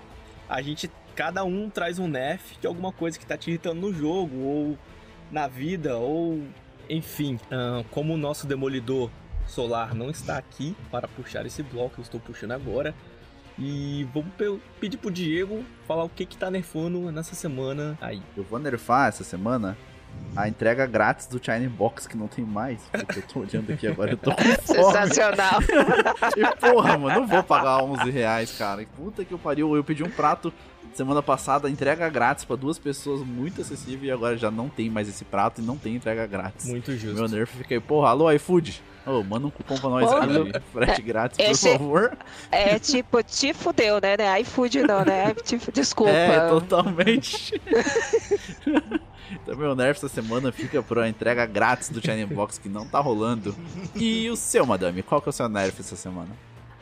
a 0.50 0.62
gente, 0.62 0.92
cada 1.16 1.44
um 1.44 1.70
traz 1.70 1.98
um 2.00 2.08
nerf 2.08 2.58
de 2.60 2.68
alguma 2.68 2.92
coisa 2.92 3.18
que 3.18 3.26
tá 3.26 3.38
te 3.38 3.50
irritando 3.50 3.82
no 3.82 3.94
jogo, 3.94 4.38
ou 4.38 4.78
na 5.32 5.48
vida, 5.48 5.98
ou 5.98 6.44
enfim. 6.90 7.40
Como 7.92 8.14
o 8.14 8.18
nosso 8.18 8.46
demolidor 8.46 9.10
solar 9.48 9.96
não 9.96 10.10
está 10.10 10.38
aqui 10.38 10.76
para 10.92 11.08
puxar 11.08 11.46
esse 11.46 11.64
bloco, 11.64 12.00
eu 12.00 12.04
estou 12.04 12.20
puxando 12.20 12.52
agora. 12.52 12.94
E 13.58 14.08
vamos 14.14 14.34
pe- 14.34 14.60
pedir 14.80 14.98
pro 14.98 15.12
Diego 15.12 15.64
falar 15.88 16.04
o 16.04 16.10
que 16.10 16.26
que 16.26 16.36
tá 16.36 16.50
nerfando 16.50 17.12
nessa 17.12 17.36
semana 17.36 17.98
aí. 18.02 18.22
Eu 18.36 18.44
vou 18.44 18.58
nerfar 18.60 19.10
essa 19.10 19.24
semana 19.24 19.78
a 20.36 20.48
entrega 20.48 20.86
grátis 20.88 21.28
do 21.28 21.44
China 21.44 21.70
Box 21.70 22.08
que 22.08 22.18
não 22.18 22.28
tem 22.28 22.44
mais. 22.44 22.80
Porque 22.92 23.20
eu 23.20 23.24
tô 23.24 23.40
olhando 23.42 23.72
aqui 23.72 23.88
agora, 23.88 24.12
eu 24.12 24.18
tô 24.18 24.32
com 24.32 24.42
fome. 24.66 24.84
Sensacional. 24.84 25.60
E 26.36 26.56
porra, 26.60 26.98
mano, 26.98 27.22
não 27.22 27.28
vou 27.28 27.44
pagar 27.44 27.84
11 27.84 28.10
reais, 28.10 28.52
cara. 28.58 28.84
Puta 28.96 29.24
que 29.24 29.32
eu 29.32 29.38
pariu. 29.40 29.76
Eu 29.76 29.84
pedi 29.84 30.04
um 30.04 30.10
prato 30.10 30.52
semana 30.98 31.22
passada, 31.22 31.70
entrega 31.70 32.08
grátis 32.10 32.46
pra 32.46 32.56
duas 32.56 32.78
pessoas, 32.80 33.22
muito 33.22 33.62
acessível. 33.62 34.08
E 34.08 34.12
agora 34.12 34.38
já 34.38 34.50
não 34.52 34.70
tem 34.70 34.90
mais 34.90 35.08
esse 35.10 35.24
prato 35.26 35.62
e 35.62 35.64
não 35.64 35.78
tem 35.78 35.96
entrega 35.96 36.26
grátis. 36.28 36.68
Muito 36.68 36.92
justo. 36.96 37.16
Meu 37.16 37.28
nerf 37.28 37.58
fica 37.58 37.74
aí, 37.76 37.80
porra, 37.80 38.10
alô 38.10 38.32
iFood. 38.32 38.82
Ô, 39.06 39.22
manda 39.22 39.46
um 39.48 39.50
cupom 39.50 39.78
pra 39.78 39.90
nós 39.90 40.10
Porra. 40.10 40.26
aí, 40.26 40.54
frete 40.72 41.02
grátis, 41.02 41.38
por 41.38 41.52
esse- 41.52 41.72
favor. 41.74 42.18
É 42.50 42.80
tipo, 42.80 43.22
te 43.22 43.54
fudeu, 43.54 44.00
né? 44.02 44.16
né? 44.18 44.40
iFood 44.42 44.82
não, 44.84 45.04
né? 45.04 45.36
Desculpa. 45.74 46.10
É, 46.14 46.48
totalmente. 46.48 47.62
então, 49.32 49.58
meu 49.58 49.76
nerf 49.76 49.98
essa 49.98 50.08
semana 50.08 50.54
fica 50.54 50.82
pra 50.82 51.10
entrega 51.10 51.46
grátis 51.46 51.90
do 51.90 52.00
China 52.02 52.26
Box 52.28 52.58
que 52.58 52.70
não 52.70 52.88
tá 52.88 53.00
rolando. 53.00 53.54
E 53.94 54.30
o 54.30 54.38
seu, 54.38 54.66
madame? 54.66 55.04
Qual 55.04 55.22
que 55.22 55.28
é 55.28 55.32
o 55.32 55.34
seu 55.34 55.50
nerf 55.50 55.82
essa 55.82 55.98
semana? 55.98 56.30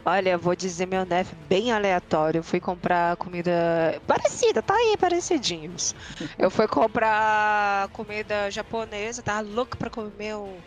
Olha, 0.03 0.37
vou 0.37 0.55
dizer 0.55 0.87
meu 0.87 1.05
nef 1.05 1.31
bem 1.47 1.71
aleatório. 1.71 2.39
Eu 2.39 2.43
fui 2.43 2.59
comprar 2.59 3.15
comida 3.17 4.01
parecida, 4.07 4.61
tá 4.61 4.73
aí, 4.73 4.95
parecidinhos. 4.97 5.93
Eu 6.39 6.49
fui 6.49 6.67
comprar 6.67 7.87
comida 7.89 8.49
japonesa, 8.49 9.21
tava 9.21 9.41
louco 9.41 9.77
pra 9.77 9.89
comer 9.89 10.35
um- 10.35 10.57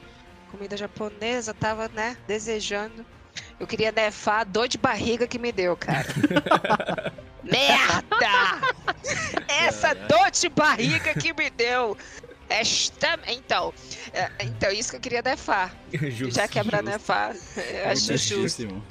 comida 0.50 0.76
japonesa, 0.76 1.52
tava, 1.52 1.88
né, 1.88 2.16
desejando. 2.28 3.04
Eu 3.58 3.66
queria 3.66 3.90
nefar 3.90 4.40
a 4.40 4.44
dor 4.44 4.68
de 4.68 4.78
barriga 4.78 5.26
que 5.26 5.38
me 5.38 5.50
deu, 5.50 5.76
cara. 5.76 6.06
Merda! 7.42 8.60
Essa 9.48 9.94
dor 9.94 10.30
de 10.30 10.48
barriga 10.48 11.12
que 11.14 11.32
me 11.34 11.50
deu. 11.50 11.96
Esta... 12.48 13.18
Então, 13.26 13.72
é, 14.12 14.30
então, 14.44 14.70
isso 14.70 14.90
que 14.90 14.96
eu 14.96 15.00
queria 15.00 15.22
nefar. 15.22 15.74
Justo. 15.92 16.36
Já 16.36 16.46
que 16.46 16.58
é 16.58 16.64
pra 16.64 16.78
justo. 16.78 16.90
nefar, 16.92 17.34
eu 17.56 17.88
acho 17.90 18.16
justo. 18.16 18.82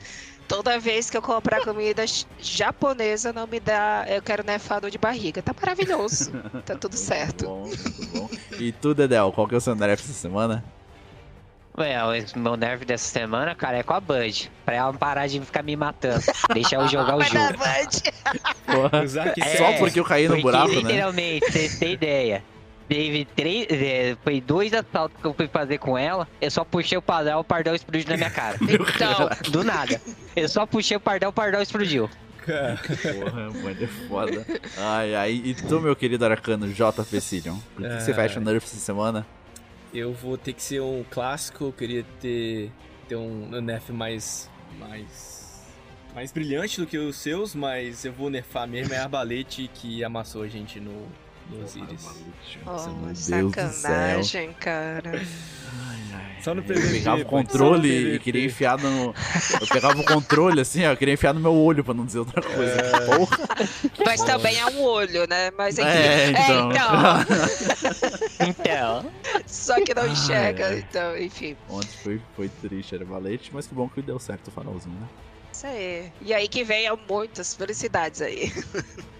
Toda 0.48 0.80
vez 0.80 1.10
que 1.10 1.18
eu 1.18 1.22
comprar 1.22 1.62
comida 1.62 2.04
japonesa, 2.40 3.32
não 3.34 3.48
me 3.48 3.60
dá. 3.60 4.06
Eu 4.08 4.22
quero 4.22 4.44
nefador 4.44 4.90
de 4.90 4.98
barriga. 4.98 5.42
Tá 5.42 5.54
maravilhoso. 5.60 6.32
Tá 6.66 6.76
tudo 6.76 6.96
certo. 6.96 7.48
Muito 7.50 7.78
bom, 7.84 8.20
muito 8.20 8.20
bom. 8.20 8.30
E 8.60 8.72
tu, 8.72 8.94
Dedel, 8.94 9.32
qual 9.34 9.48
que 9.48 9.56
é 9.56 9.58
o 9.58 9.62
seu 9.62 9.76
nerf 9.76 10.02
essa 10.04 10.14
semana? 10.14 10.64
Well, 11.78 12.10
meu 12.36 12.56
nerf 12.56 12.86
dessa 12.86 13.10
semana, 13.10 13.56
cara, 13.56 13.78
é 13.80 13.84
com 13.84 13.94
a 13.94 14.00
Bud. 14.00 14.52
Pra 14.64 14.76
ela 14.76 14.94
parar 14.94 15.28
de 15.28 15.42
ficar 15.42 15.64
me 15.64 15.76
matando. 15.76 16.24
Deixar 16.54 16.78
eu 16.78 16.88
jogar 16.88 17.18
o 17.18 17.24
jogo. 17.24 17.58
Porra. 18.66 19.04
É, 19.42 19.58
Só 19.58 19.74
porque 19.80 20.00
eu 20.00 20.06
caí 20.06 20.24
no 20.28 20.36
Porque, 20.36 20.42
buraco, 20.44 20.68
né? 20.70 20.76
literalmente, 20.76 21.52
você 21.52 21.70
tem 21.80 21.94
ideia. 21.94 22.44
Teve 22.88 23.26
três. 23.26 23.68
é, 23.70 24.18
foi 24.24 24.42
dois 24.42 24.74
assaltos 24.74 25.18
que 25.20 25.26
eu 25.26 25.34
fui 25.34 25.48
fazer 25.48 25.78
com 25.78 25.98
ela. 25.98 26.28
Eu 26.42 26.52
só 26.52 26.64
puxei 26.64 26.98
o 26.98 27.02
pardal, 27.02 27.40
o 27.40 27.44
pardal 27.44 27.76
explodiu 27.76 28.10
na 28.10 28.18
minha 28.18 28.30
cara. 28.30 28.58
Então, 28.64 29.30
Do 29.52 29.64
nada. 29.64 30.00
Eu 30.36 30.48
só 30.50 30.66
puxei 30.66 30.98
o 30.98 31.00
pardal, 31.00 31.30
o 31.30 31.34
pardal 31.34 31.62
explodiu. 31.62 32.10
Cara, 32.46 32.78
Porra, 32.78 33.50
mano, 33.64 33.84
é 33.84 33.88
foda. 34.08 34.46
Ai, 34.78 35.16
ai. 35.16 35.32
E 35.46 35.54
tu, 35.56 35.80
meu 35.80 35.96
querido 35.96 36.26
arcano 36.26 36.68
JP 36.68 37.22
Cillion? 37.22 37.58
Por 37.76 37.84
que, 37.84 37.90
que 37.98 38.02
você 38.04 38.14
fecha 38.14 38.40
nerf 38.40 38.66
essa 38.66 38.76
semana? 38.76 39.26
Eu 39.94 40.12
vou 40.14 40.38
ter 40.38 40.54
que 40.54 40.62
ser 40.62 40.82
um 40.82 41.06
clássico, 41.10 41.66
eu 41.66 41.72
queria 41.72 42.04
ter, 42.20 42.72
ter 43.08 43.16
um 43.16 43.62
nerf 43.62 43.92
mais, 43.94 44.50
mais, 44.80 45.64
mais 46.16 46.32
brilhante 46.32 46.82
do 46.82 46.88
que 46.88 46.98
os 46.98 47.16
seus, 47.16 47.54
mas 47.54 48.04
eu 48.04 48.12
vou 48.12 48.30
nerfar 48.30 48.68
mesmo, 48.68 48.94
é 48.94 48.98
a 48.98 49.04
arbalete 49.04 49.70
que 49.74 50.04
amassou 50.04 50.42
a 50.42 50.48
gente 50.48 50.80
no, 50.80 51.08
no 51.50 51.64
Osiris. 51.64 52.06
oh, 52.66 52.72
Meu 52.90 53.14
Deus 53.14 53.18
do 53.18 53.24
céu. 53.26 53.52
sacanagem, 53.52 54.54
cara. 54.54 55.22
Só 56.44 56.54
no 56.54 56.60
Eu 56.62 56.66
PVP. 56.66 56.90
pegava 56.92 57.22
o 57.22 57.26
controle 57.26 58.16
e 58.16 58.20
queria 58.20 58.46
enfiar 58.46 58.78
no. 58.78 59.16
Eu 59.62 59.68
pegava 59.68 60.00
o 60.02 60.04
controle 60.06 60.60
assim, 60.60 60.86
ó, 60.86 60.92
eu 60.92 60.98
queria 60.98 61.14
enfiar 61.14 61.34
no 61.34 61.40
meu 61.40 61.54
olho 61.56 61.84
pra 61.86 61.94
não 61.94 62.06
dizer 62.06 62.20
outra 62.20 62.42
coisa. 62.42 62.76
Porra. 63.06 63.38
Mas 64.06 64.22
também 64.24 64.60
é 64.60 64.66
um 64.66 64.82
olho, 64.82 65.26
né? 65.28 65.52
Mas 65.58 65.80
enfim. 65.80 65.88
É, 65.88 66.30
então. 66.32 66.70
Então. 68.46 69.12
Só 69.48 69.82
que 69.84 69.94
não 69.94 70.06
enxerga. 70.08 70.68
Ai. 70.68 70.80
Então, 70.90 71.18
enfim. 71.18 71.56
Ontem 71.70 71.98
foi, 72.04 72.22
foi 72.36 72.50
triste, 72.62 72.94
era 72.96 73.06
valete, 73.06 73.50
mas 73.54 73.66
que 73.66 73.74
bom 73.74 73.88
que 73.88 74.02
deu 74.02 74.20
certo 74.20 74.50
o 74.50 74.52
farolzinho, 74.52 74.96
né? 75.00 75.08
Isso 75.52 75.66
aí. 75.66 76.12
E 76.22 76.34
aí 76.34 76.48
que 76.50 76.64
venham 76.64 77.00
muitas 77.10 77.54
felicidades 77.54 78.22
aí. 78.22 78.52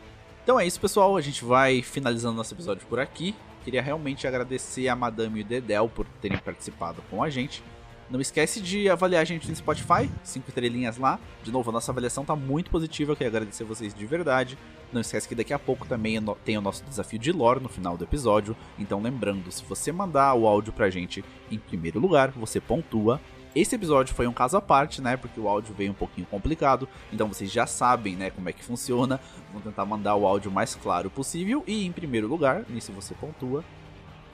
Então 0.44 0.60
é 0.60 0.68
isso, 0.68 0.80
pessoal. 0.80 1.16
A 1.16 1.22
gente 1.22 1.46
vai 1.46 1.82
finalizando 1.82 2.36
nosso 2.36 2.54
episódio 2.54 2.86
por 2.88 3.00
aqui. 3.00 3.34
Queria 3.64 3.82
realmente 3.82 4.28
agradecer 4.28 4.90
a 4.90 4.96
Madame 4.96 5.40
e 5.40 5.44
o 5.44 5.46
Dedel 5.46 5.88
por 5.88 6.06
terem 6.22 6.38
participado 6.38 7.02
com 7.10 7.24
a 7.24 7.30
gente. 7.30 7.64
Não 8.10 8.20
esquece 8.20 8.60
de 8.60 8.90
avaliar 8.90 9.22
a 9.22 9.26
gente 9.26 9.50
no 9.50 9.56
Spotify, 9.56 10.10
cinco 10.22 10.50
estrelinhas 10.50 10.98
lá. 10.98 11.18
De 11.42 11.52
novo, 11.52 11.70
a 11.70 11.74
nossa 11.74 11.92
avaliação 11.92 12.26
tá 12.26 12.36
muito 12.36 12.70
positiva, 12.70 13.14
eu 13.14 13.16
queria 13.16 13.30
agradecer 13.30 13.64
vocês 13.64 13.94
de 13.94 14.06
verdade. 14.06 14.58
Não 14.92 15.00
esquece 15.00 15.28
que 15.28 15.34
daqui 15.34 15.54
a 15.54 15.58
pouco 15.58 15.88
também 15.88 16.20
tem 16.44 16.58
o 16.58 16.62
nosso 16.62 16.84
desafio 16.84 17.18
de 17.18 17.32
lore 17.32 17.62
no 17.62 17.70
final 17.70 17.96
do 17.96 18.04
episódio. 18.04 18.56
Então 18.78 19.02
lembrando, 19.02 19.50
se 19.50 19.64
você 19.64 19.94
mandar 19.94 20.34
o 20.36 20.46
áudio 20.46 20.74
pra 20.74 20.90
gente 20.90 21.24
em 21.50 21.58
primeiro 21.58 22.00
lugar, 22.00 22.32
você 22.32 22.60
pontua. 22.60 23.20
Esse 23.56 23.76
episódio 23.76 24.16
foi 24.16 24.26
um 24.26 24.34
caso 24.34 24.58
à 24.58 24.62
parte, 24.62 25.02
né? 25.02 25.16
Porque 25.16 25.40
o 25.40 25.48
áudio 25.48 25.76
veio 25.76 25.92
um 25.92 25.96
pouquinho 25.96 26.26
complicado. 26.26 26.90
Então 27.12 27.28
vocês 27.28 27.52
já 27.52 27.68
sabem, 27.68 28.16
né, 28.16 28.32
como 28.32 28.50
é 28.50 28.54
que 28.54 28.64
funciona. 28.64 29.20
Vamos 29.50 29.64
tentar 29.64 29.86
mandar 29.86 30.16
o 30.16 30.26
áudio 30.26 30.52
mais 30.52 30.74
claro 30.76 31.10
possível. 31.10 31.64
E 31.68 31.86
em 31.86 31.92
primeiro 31.92 32.28
lugar, 32.28 32.66
nisso 32.68 32.92
você 32.92 33.14
pontua. 33.14 33.64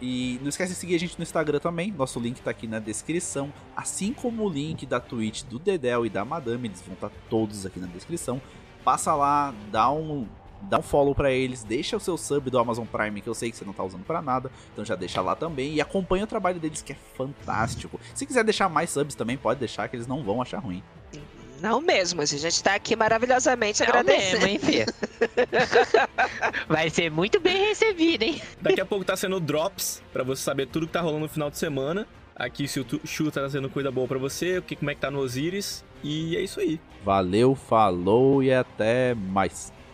E 0.01 0.39
não 0.41 0.47
esquece 0.47 0.71
de 0.71 0.79
seguir 0.79 0.95
a 0.95 0.99
gente 0.99 1.17
no 1.17 1.23
Instagram 1.23 1.59
também. 1.59 1.91
Nosso 1.91 2.19
link 2.19 2.39
tá 2.41 2.51
aqui 2.51 2.65
na 2.65 2.79
descrição. 2.79 3.51
Assim 3.75 4.13
como 4.13 4.45
o 4.45 4.49
link 4.49 4.85
da 4.85 5.01
Twitch 5.01 5.43
do 5.43 5.59
Dedel 5.59 6.05
e 6.05 6.09
da 6.09 6.23
Madame. 6.23 6.69
Eles 6.69 6.81
vão 6.81 6.93
estar 6.93 7.11
todos 7.29 7.65
aqui 7.65 7.79
na 7.79 7.87
descrição. 7.87 8.41
Passa 8.85 9.13
lá, 9.13 9.53
dá 9.69 9.91
um, 9.91 10.25
dá 10.61 10.79
um 10.79 10.81
follow 10.81 11.15
pra 11.15 11.31
eles. 11.31 11.63
Deixa 11.63 11.97
o 11.97 11.99
seu 11.99 12.17
sub 12.17 12.49
do 12.49 12.59
Amazon 12.59 12.85
Prime, 12.85 13.21
que 13.21 13.27
eu 13.29 13.33
sei 13.33 13.51
que 13.51 13.57
você 13.57 13.65
não 13.65 13.73
tá 13.73 13.83
usando 13.83 14.03
pra 14.03 14.21
nada. 14.21 14.51
Então 14.73 14.83
já 14.83 14.95
deixa 14.95 15.21
lá 15.21 15.35
também. 15.35 15.73
E 15.73 15.81
acompanha 15.81 16.23
o 16.23 16.27
trabalho 16.27 16.59
deles, 16.59 16.81
que 16.81 16.93
é 16.93 16.97
fantástico. 17.15 17.99
Se 18.13 18.25
quiser 18.25 18.43
deixar 18.43 18.69
mais 18.69 18.89
subs 18.89 19.15
também, 19.15 19.37
pode 19.37 19.59
deixar, 19.59 19.87
que 19.87 19.95
eles 19.95 20.07
não 20.07 20.23
vão 20.23 20.41
achar 20.41 20.59
ruim. 20.59 20.83
Não 21.61 21.81
mesmo, 21.81 22.21
a 22.21 22.25
gente 22.25 22.63
tá 22.63 22.75
aqui 22.75 22.95
maravilhosamente 22.95 23.81
Não 23.81 23.89
agradecendo. 23.89 24.45
Mesmo, 24.45 24.47
hein, 24.47 24.59
Fê? 24.59 24.85
Vai 26.69 26.89
ser 26.89 27.11
muito 27.11 27.37
bem 27.39 27.67
recebido, 27.67 28.23
hein? 28.23 28.41
Daqui 28.61 28.79
a 28.79 28.85
pouco 28.85 29.03
tá 29.03 29.17
sendo 29.17 29.41
drops 29.41 30.01
para 30.13 30.23
você 30.23 30.41
saber 30.41 30.67
tudo 30.67 30.87
que 30.87 30.93
tá 30.93 31.01
rolando 31.01 31.21
no 31.21 31.29
final 31.29 31.49
de 31.49 31.57
semana. 31.57 32.07
Aqui 32.33 32.65
se 32.65 32.79
o 32.79 32.85
Chu 33.03 33.25
tá 33.25 33.41
trazendo 33.41 33.69
coisa 33.69 33.91
boa 33.91 34.07
para 34.07 34.17
você, 34.17 34.59
o 34.59 34.61
que 34.61 34.73
como 34.73 34.89
é 34.89 34.95
que 34.95 35.01
tá 35.01 35.11
no 35.11 35.19
Osiris 35.19 35.83
e 36.01 36.37
é 36.37 36.41
isso 36.41 36.61
aí. 36.61 36.79
Valeu, 37.03 37.53
falou 37.53 38.41
e 38.41 38.53
até 38.53 39.13
mais. 39.13 39.73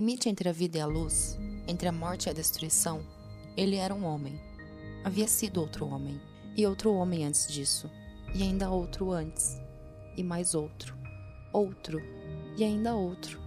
limite 0.00 0.30
entre 0.30 0.48
a 0.48 0.52
vida 0.52 0.78
e 0.78 0.80
a 0.80 0.86
luz, 0.86 1.38
entre 1.68 1.86
a 1.86 1.92
morte 1.92 2.24
e 2.24 2.30
a 2.30 2.32
destruição, 2.32 3.04
ele 3.54 3.76
era 3.76 3.94
um 3.94 4.06
homem. 4.06 4.40
Havia 5.04 5.28
sido 5.28 5.60
outro 5.60 5.86
homem, 5.86 6.18
e 6.56 6.66
outro 6.66 6.94
homem 6.94 7.26
antes 7.26 7.46
disso, 7.52 7.90
e 8.34 8.42
ainda 8.42 8.70
outro 8.70 9.12
antes, 9.12 9.60
e 10.16 10.22
mais 10.24 10.54
outro, 10.54 10.96
outro, 11.52 12.00
e 12.56 12.64
ainda 12.64 12.94
outro. 12.94 13.38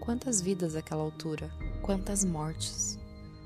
Quantas 0.00 0.42
vidas 0.42 0.74
àquela 0.74 1.04
altura, 1.04 1.48
quantas 1.80 2.24
mortes. 2.24 2.98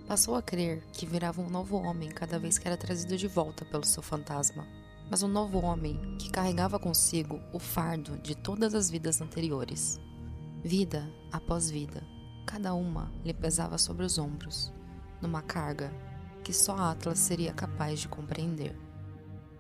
Passou 0.07 0.35
a 0.35 0.41
crer 0.41 0.83
que 0.95 1.05
virava 1.05 1.43
um 1.43 1.51
novo 1.51 1.77
homem 1.77 2.09
cada 2.09 2.39
vez 2.39 2.57
que 2.57 2.67
era 2.67 2.79
trazido 2.79 3.15
de 3.15 3.29
volta 3.29 3.63
pelo 3.67 3.85
seu 3.85 4.03
fantasma, 4.03 4.67
mas 5.11 5.23
um 5.23 5.29
novo 5.29 5.59
homem 5.59 6.17
que 6.19 6.31
carregava 6.31 6.79
consigo 6.79 7.39
o 7.53 7.59
fardo 7.59 8.17
de 8.17 8.35
todas 8.35 8.75
as 8.75 8.91
vidas 8.91 9.21
anteriores. 9.21 10.01
Vida 10.65 11.13
após 11.31 11.71
vida 11.71 12.18
Cada 12.51 12.73
uma 12.73 13.13
lhe 13.23 13.35
pesava 13.35 13.77
sobre 13.77 14.07
os 14.07 14.17
ombros, 14.17 14.73
numa 15.21 15.43
carga 15.43 15.93
que 16.43 16.51
só 16.51 16.75
Atlas 16.75 17.19
seria 17.19 17.53
capaz 17.53 18.01
de 18.01 18.09
compreender. 18.09 18.75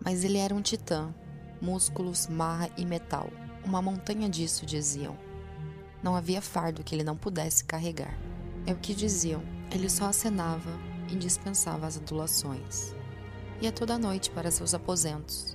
Mas 0.02 0.24
ele 0.24 0.38
era 0.38 0.54
um 0.54 0.62
titã, 0.62 1.14
músculos, 1.60 2.26
marra 2.28 2.70
e 2.78 2.86
metal. 2.86 3.28
Uma 3.62 3.82
montanha 3.82 4.26
disso, 4.26 4.64
diziam. 4.64 5.18
Não 6.02 6.16
havia 6.16 6.40
fardo 6.40 6.82
que 6.82 6.94
ele 6.94 7.04
não 7.04 7.14
pudesse 7.14 7.62
carregar. 7.62 8.18
É 8.66 8.72
o 8.72 8.78
que 8.78 8.94
diziam. 8.94 9.42
Ele 9.70 9.90
só 9.90 10.06
acenava 10.06 10.70
e 11.10 11.14
dispensava 11.14 11.86
as 11.86 11.98
adulações. 11.98 12.94
Ia 13.60 13.70
toda 13.70 13.98
noite 13.98 14.30
para 14.30 14.50
seus 14.50 14.72
aposentos, 14.72 15.54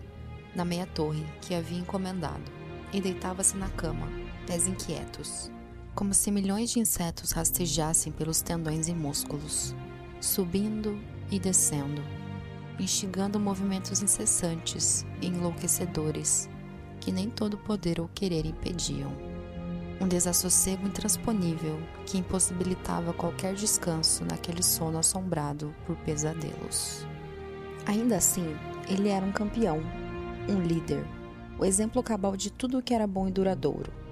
na 0.54 0.64
meia 0.64 0.86
torre 0.86 1.26
que 1.42 1.56
havia 1.56 1.80
encomendado, 1.80 2.52
e 2.94 3.02
deitava-se 3.02 3.58
na 3.58 3.70
cama, 3.70 4.08
pés 4.46 4.68
inquietos, 4.68 5.52
como 5.95 6.14
se 6.14 6.32
milhões 6.32 6.72
de 6.72 6.80
insetos 6.80 7.32
rastejassem 7.32 8.11
pelos 8.11 8.41
tendões 8.41 8.88
e 8.88 8.94
músculos, 8.94 9.76
subindo 10.20 10.99
e 11.30 11.40
descendo, 11.40 12.02
instigando 12.80 13.40
movimentos 13.40 14.02
incessantes 14.02 15.06
e 15.22 15.28
enlouquecedores 15.28 16.49
que 16.99 17.11
nem 17.11 17.30
todo 17.30 17.57
poder 17.57 17.99
ou 17.99 18.10
querer 18.14 18.45
impediam. 18.45 19.11
Um 20.02 20.07
desassossego 20.07 20.88
intransponível 20.88 21.78
que 22.06 22.18
impossibilitava 22.18 23.14
qualquer 23.14 23.53
descanso 23.53 24.26
naquele 24.26 24.64
sono 24.64 24.98
assombrado 24.98 25.76
por 25.86 25.95
pesadelos. 25.98 27.06
Ainda 27.86 28.18
assim, 28.18 28.56
ele 28.90 29.10
era 29.10 29.26
um 29.26 29.32
campeão, 29.32 29.80
um 30.49 30.61
líder, 30.61 31.06
o 31.60 31.65
exemplo 31.65 32.02
cabal 32.02 32.36
de 32.36 32.52
tudo 32.52 32.80
o 32.80 32.82
que 32.82 32.94
era 32.94 33.06
bom 33.06 33.28
e 33.28 33.32
duradouro 33.32 34.03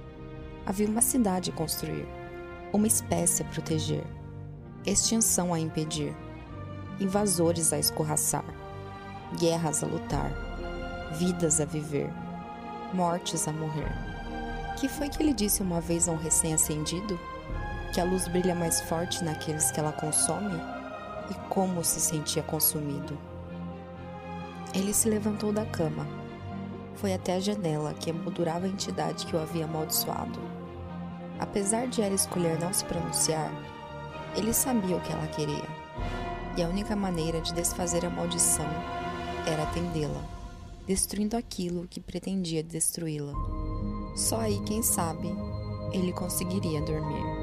Havia 0.66 0.88
uma 0.88 1.02
cidade 1.02 1.50
a 1.50 1.54
construir, 1.54 2.08
uma 2.72 2.88
espécie 2.88 3.42
a 3.42 3.46
proteger, 3.46 4.04
extinção 4.86 5.54
a 5.54 5.60
impedir, 5.60 6.16
invasores 7.00 7.74
a 7.74 7.80
escorraçar, 7.80 8.46
guerras 9.40 9.84
a 9.84 9.88
lutar, 9.88 10.32
vidas 11.14 11.60
a 11.60 11.66
viver, 11.66 12.10
mortes 12.94 13.48
a 13.48 13.52
morrer. 13.52 13.92
Que 14.80 14.88
foi 14.88 15.10
que 15.10 15.22
ele 15.22 15.34
disse 15.34 15.62
uma 15.62 15.82
vez 15.82 16.08
a 16.08 16.12
um 16.12 16.18
recém-acendido? 16.18 17.20
Que 17.94 18.00
a 18.00 18.04
luz 18.04 18.28
brilha 18.28 18.56
mais 18.56 18.82
forte 18.82 19.24
naqueles 19.24 19.72
que 19.72 19.80
ela 19.80 19.92
consome? 19.92 20.60
E 21.30 21.34
como 21.50 21.84
se 21.84 22.00
sentia 22.00 22.44
consumido? 22.44 23.18
Ele 24.74 24.94
se 24.94 25.10
levantou 25.10 25.52
da 25.52 25.66
cama. 25.66 26.08
Foi 26.96 27.14
até 27.14 27.36
a 27.36 27.40
janela 27.40 27.94
que 27.94 28.10
emoldurava 28.10 28.66
a 28.66 28.70
entidade 28.70 29.26
que 29.26 29.36
o 29.36 29.42
havia 29.42 29.66
amaldiçoado. 29.66 30.40
Apesar 31.42 31.88
de 31.88 32.04
ela 32.04 32.14
escolher 32.14 32.60
não 32.60 32.72
se 32.72 32.86
pronunciar, 32.86 33.52
ele 34.36 34.54
sabia 34.54 34.96
o 34.96 35.02
que 35.02 35.12
ela 35.12 35.26
queria. 35.26 35.68
E 36.56 36.62
a 36.62 36.68
única 36.68 36.96
maneira 36.96 37.42
de 37.42 37.52
desfazer 37.52 38.06
a 38.06 38.10
maldição 38.12 38.70
era 39.48 39.64
atendê-la, 39.64 40.24
destruindo 40.86 41.36
aquilo 41.36 41.88
que 41.88 42.00
pretendia 42.00 42.62
destruí-la. 42.62 43.34
Só 44.16 44.42
aí, 44.42 44.60
quem 44.66 44.84
sabe, 44.84 45.28
ele 45.92 46.14
conseguiria 46.14 46.80
dormir. 46.82 47.41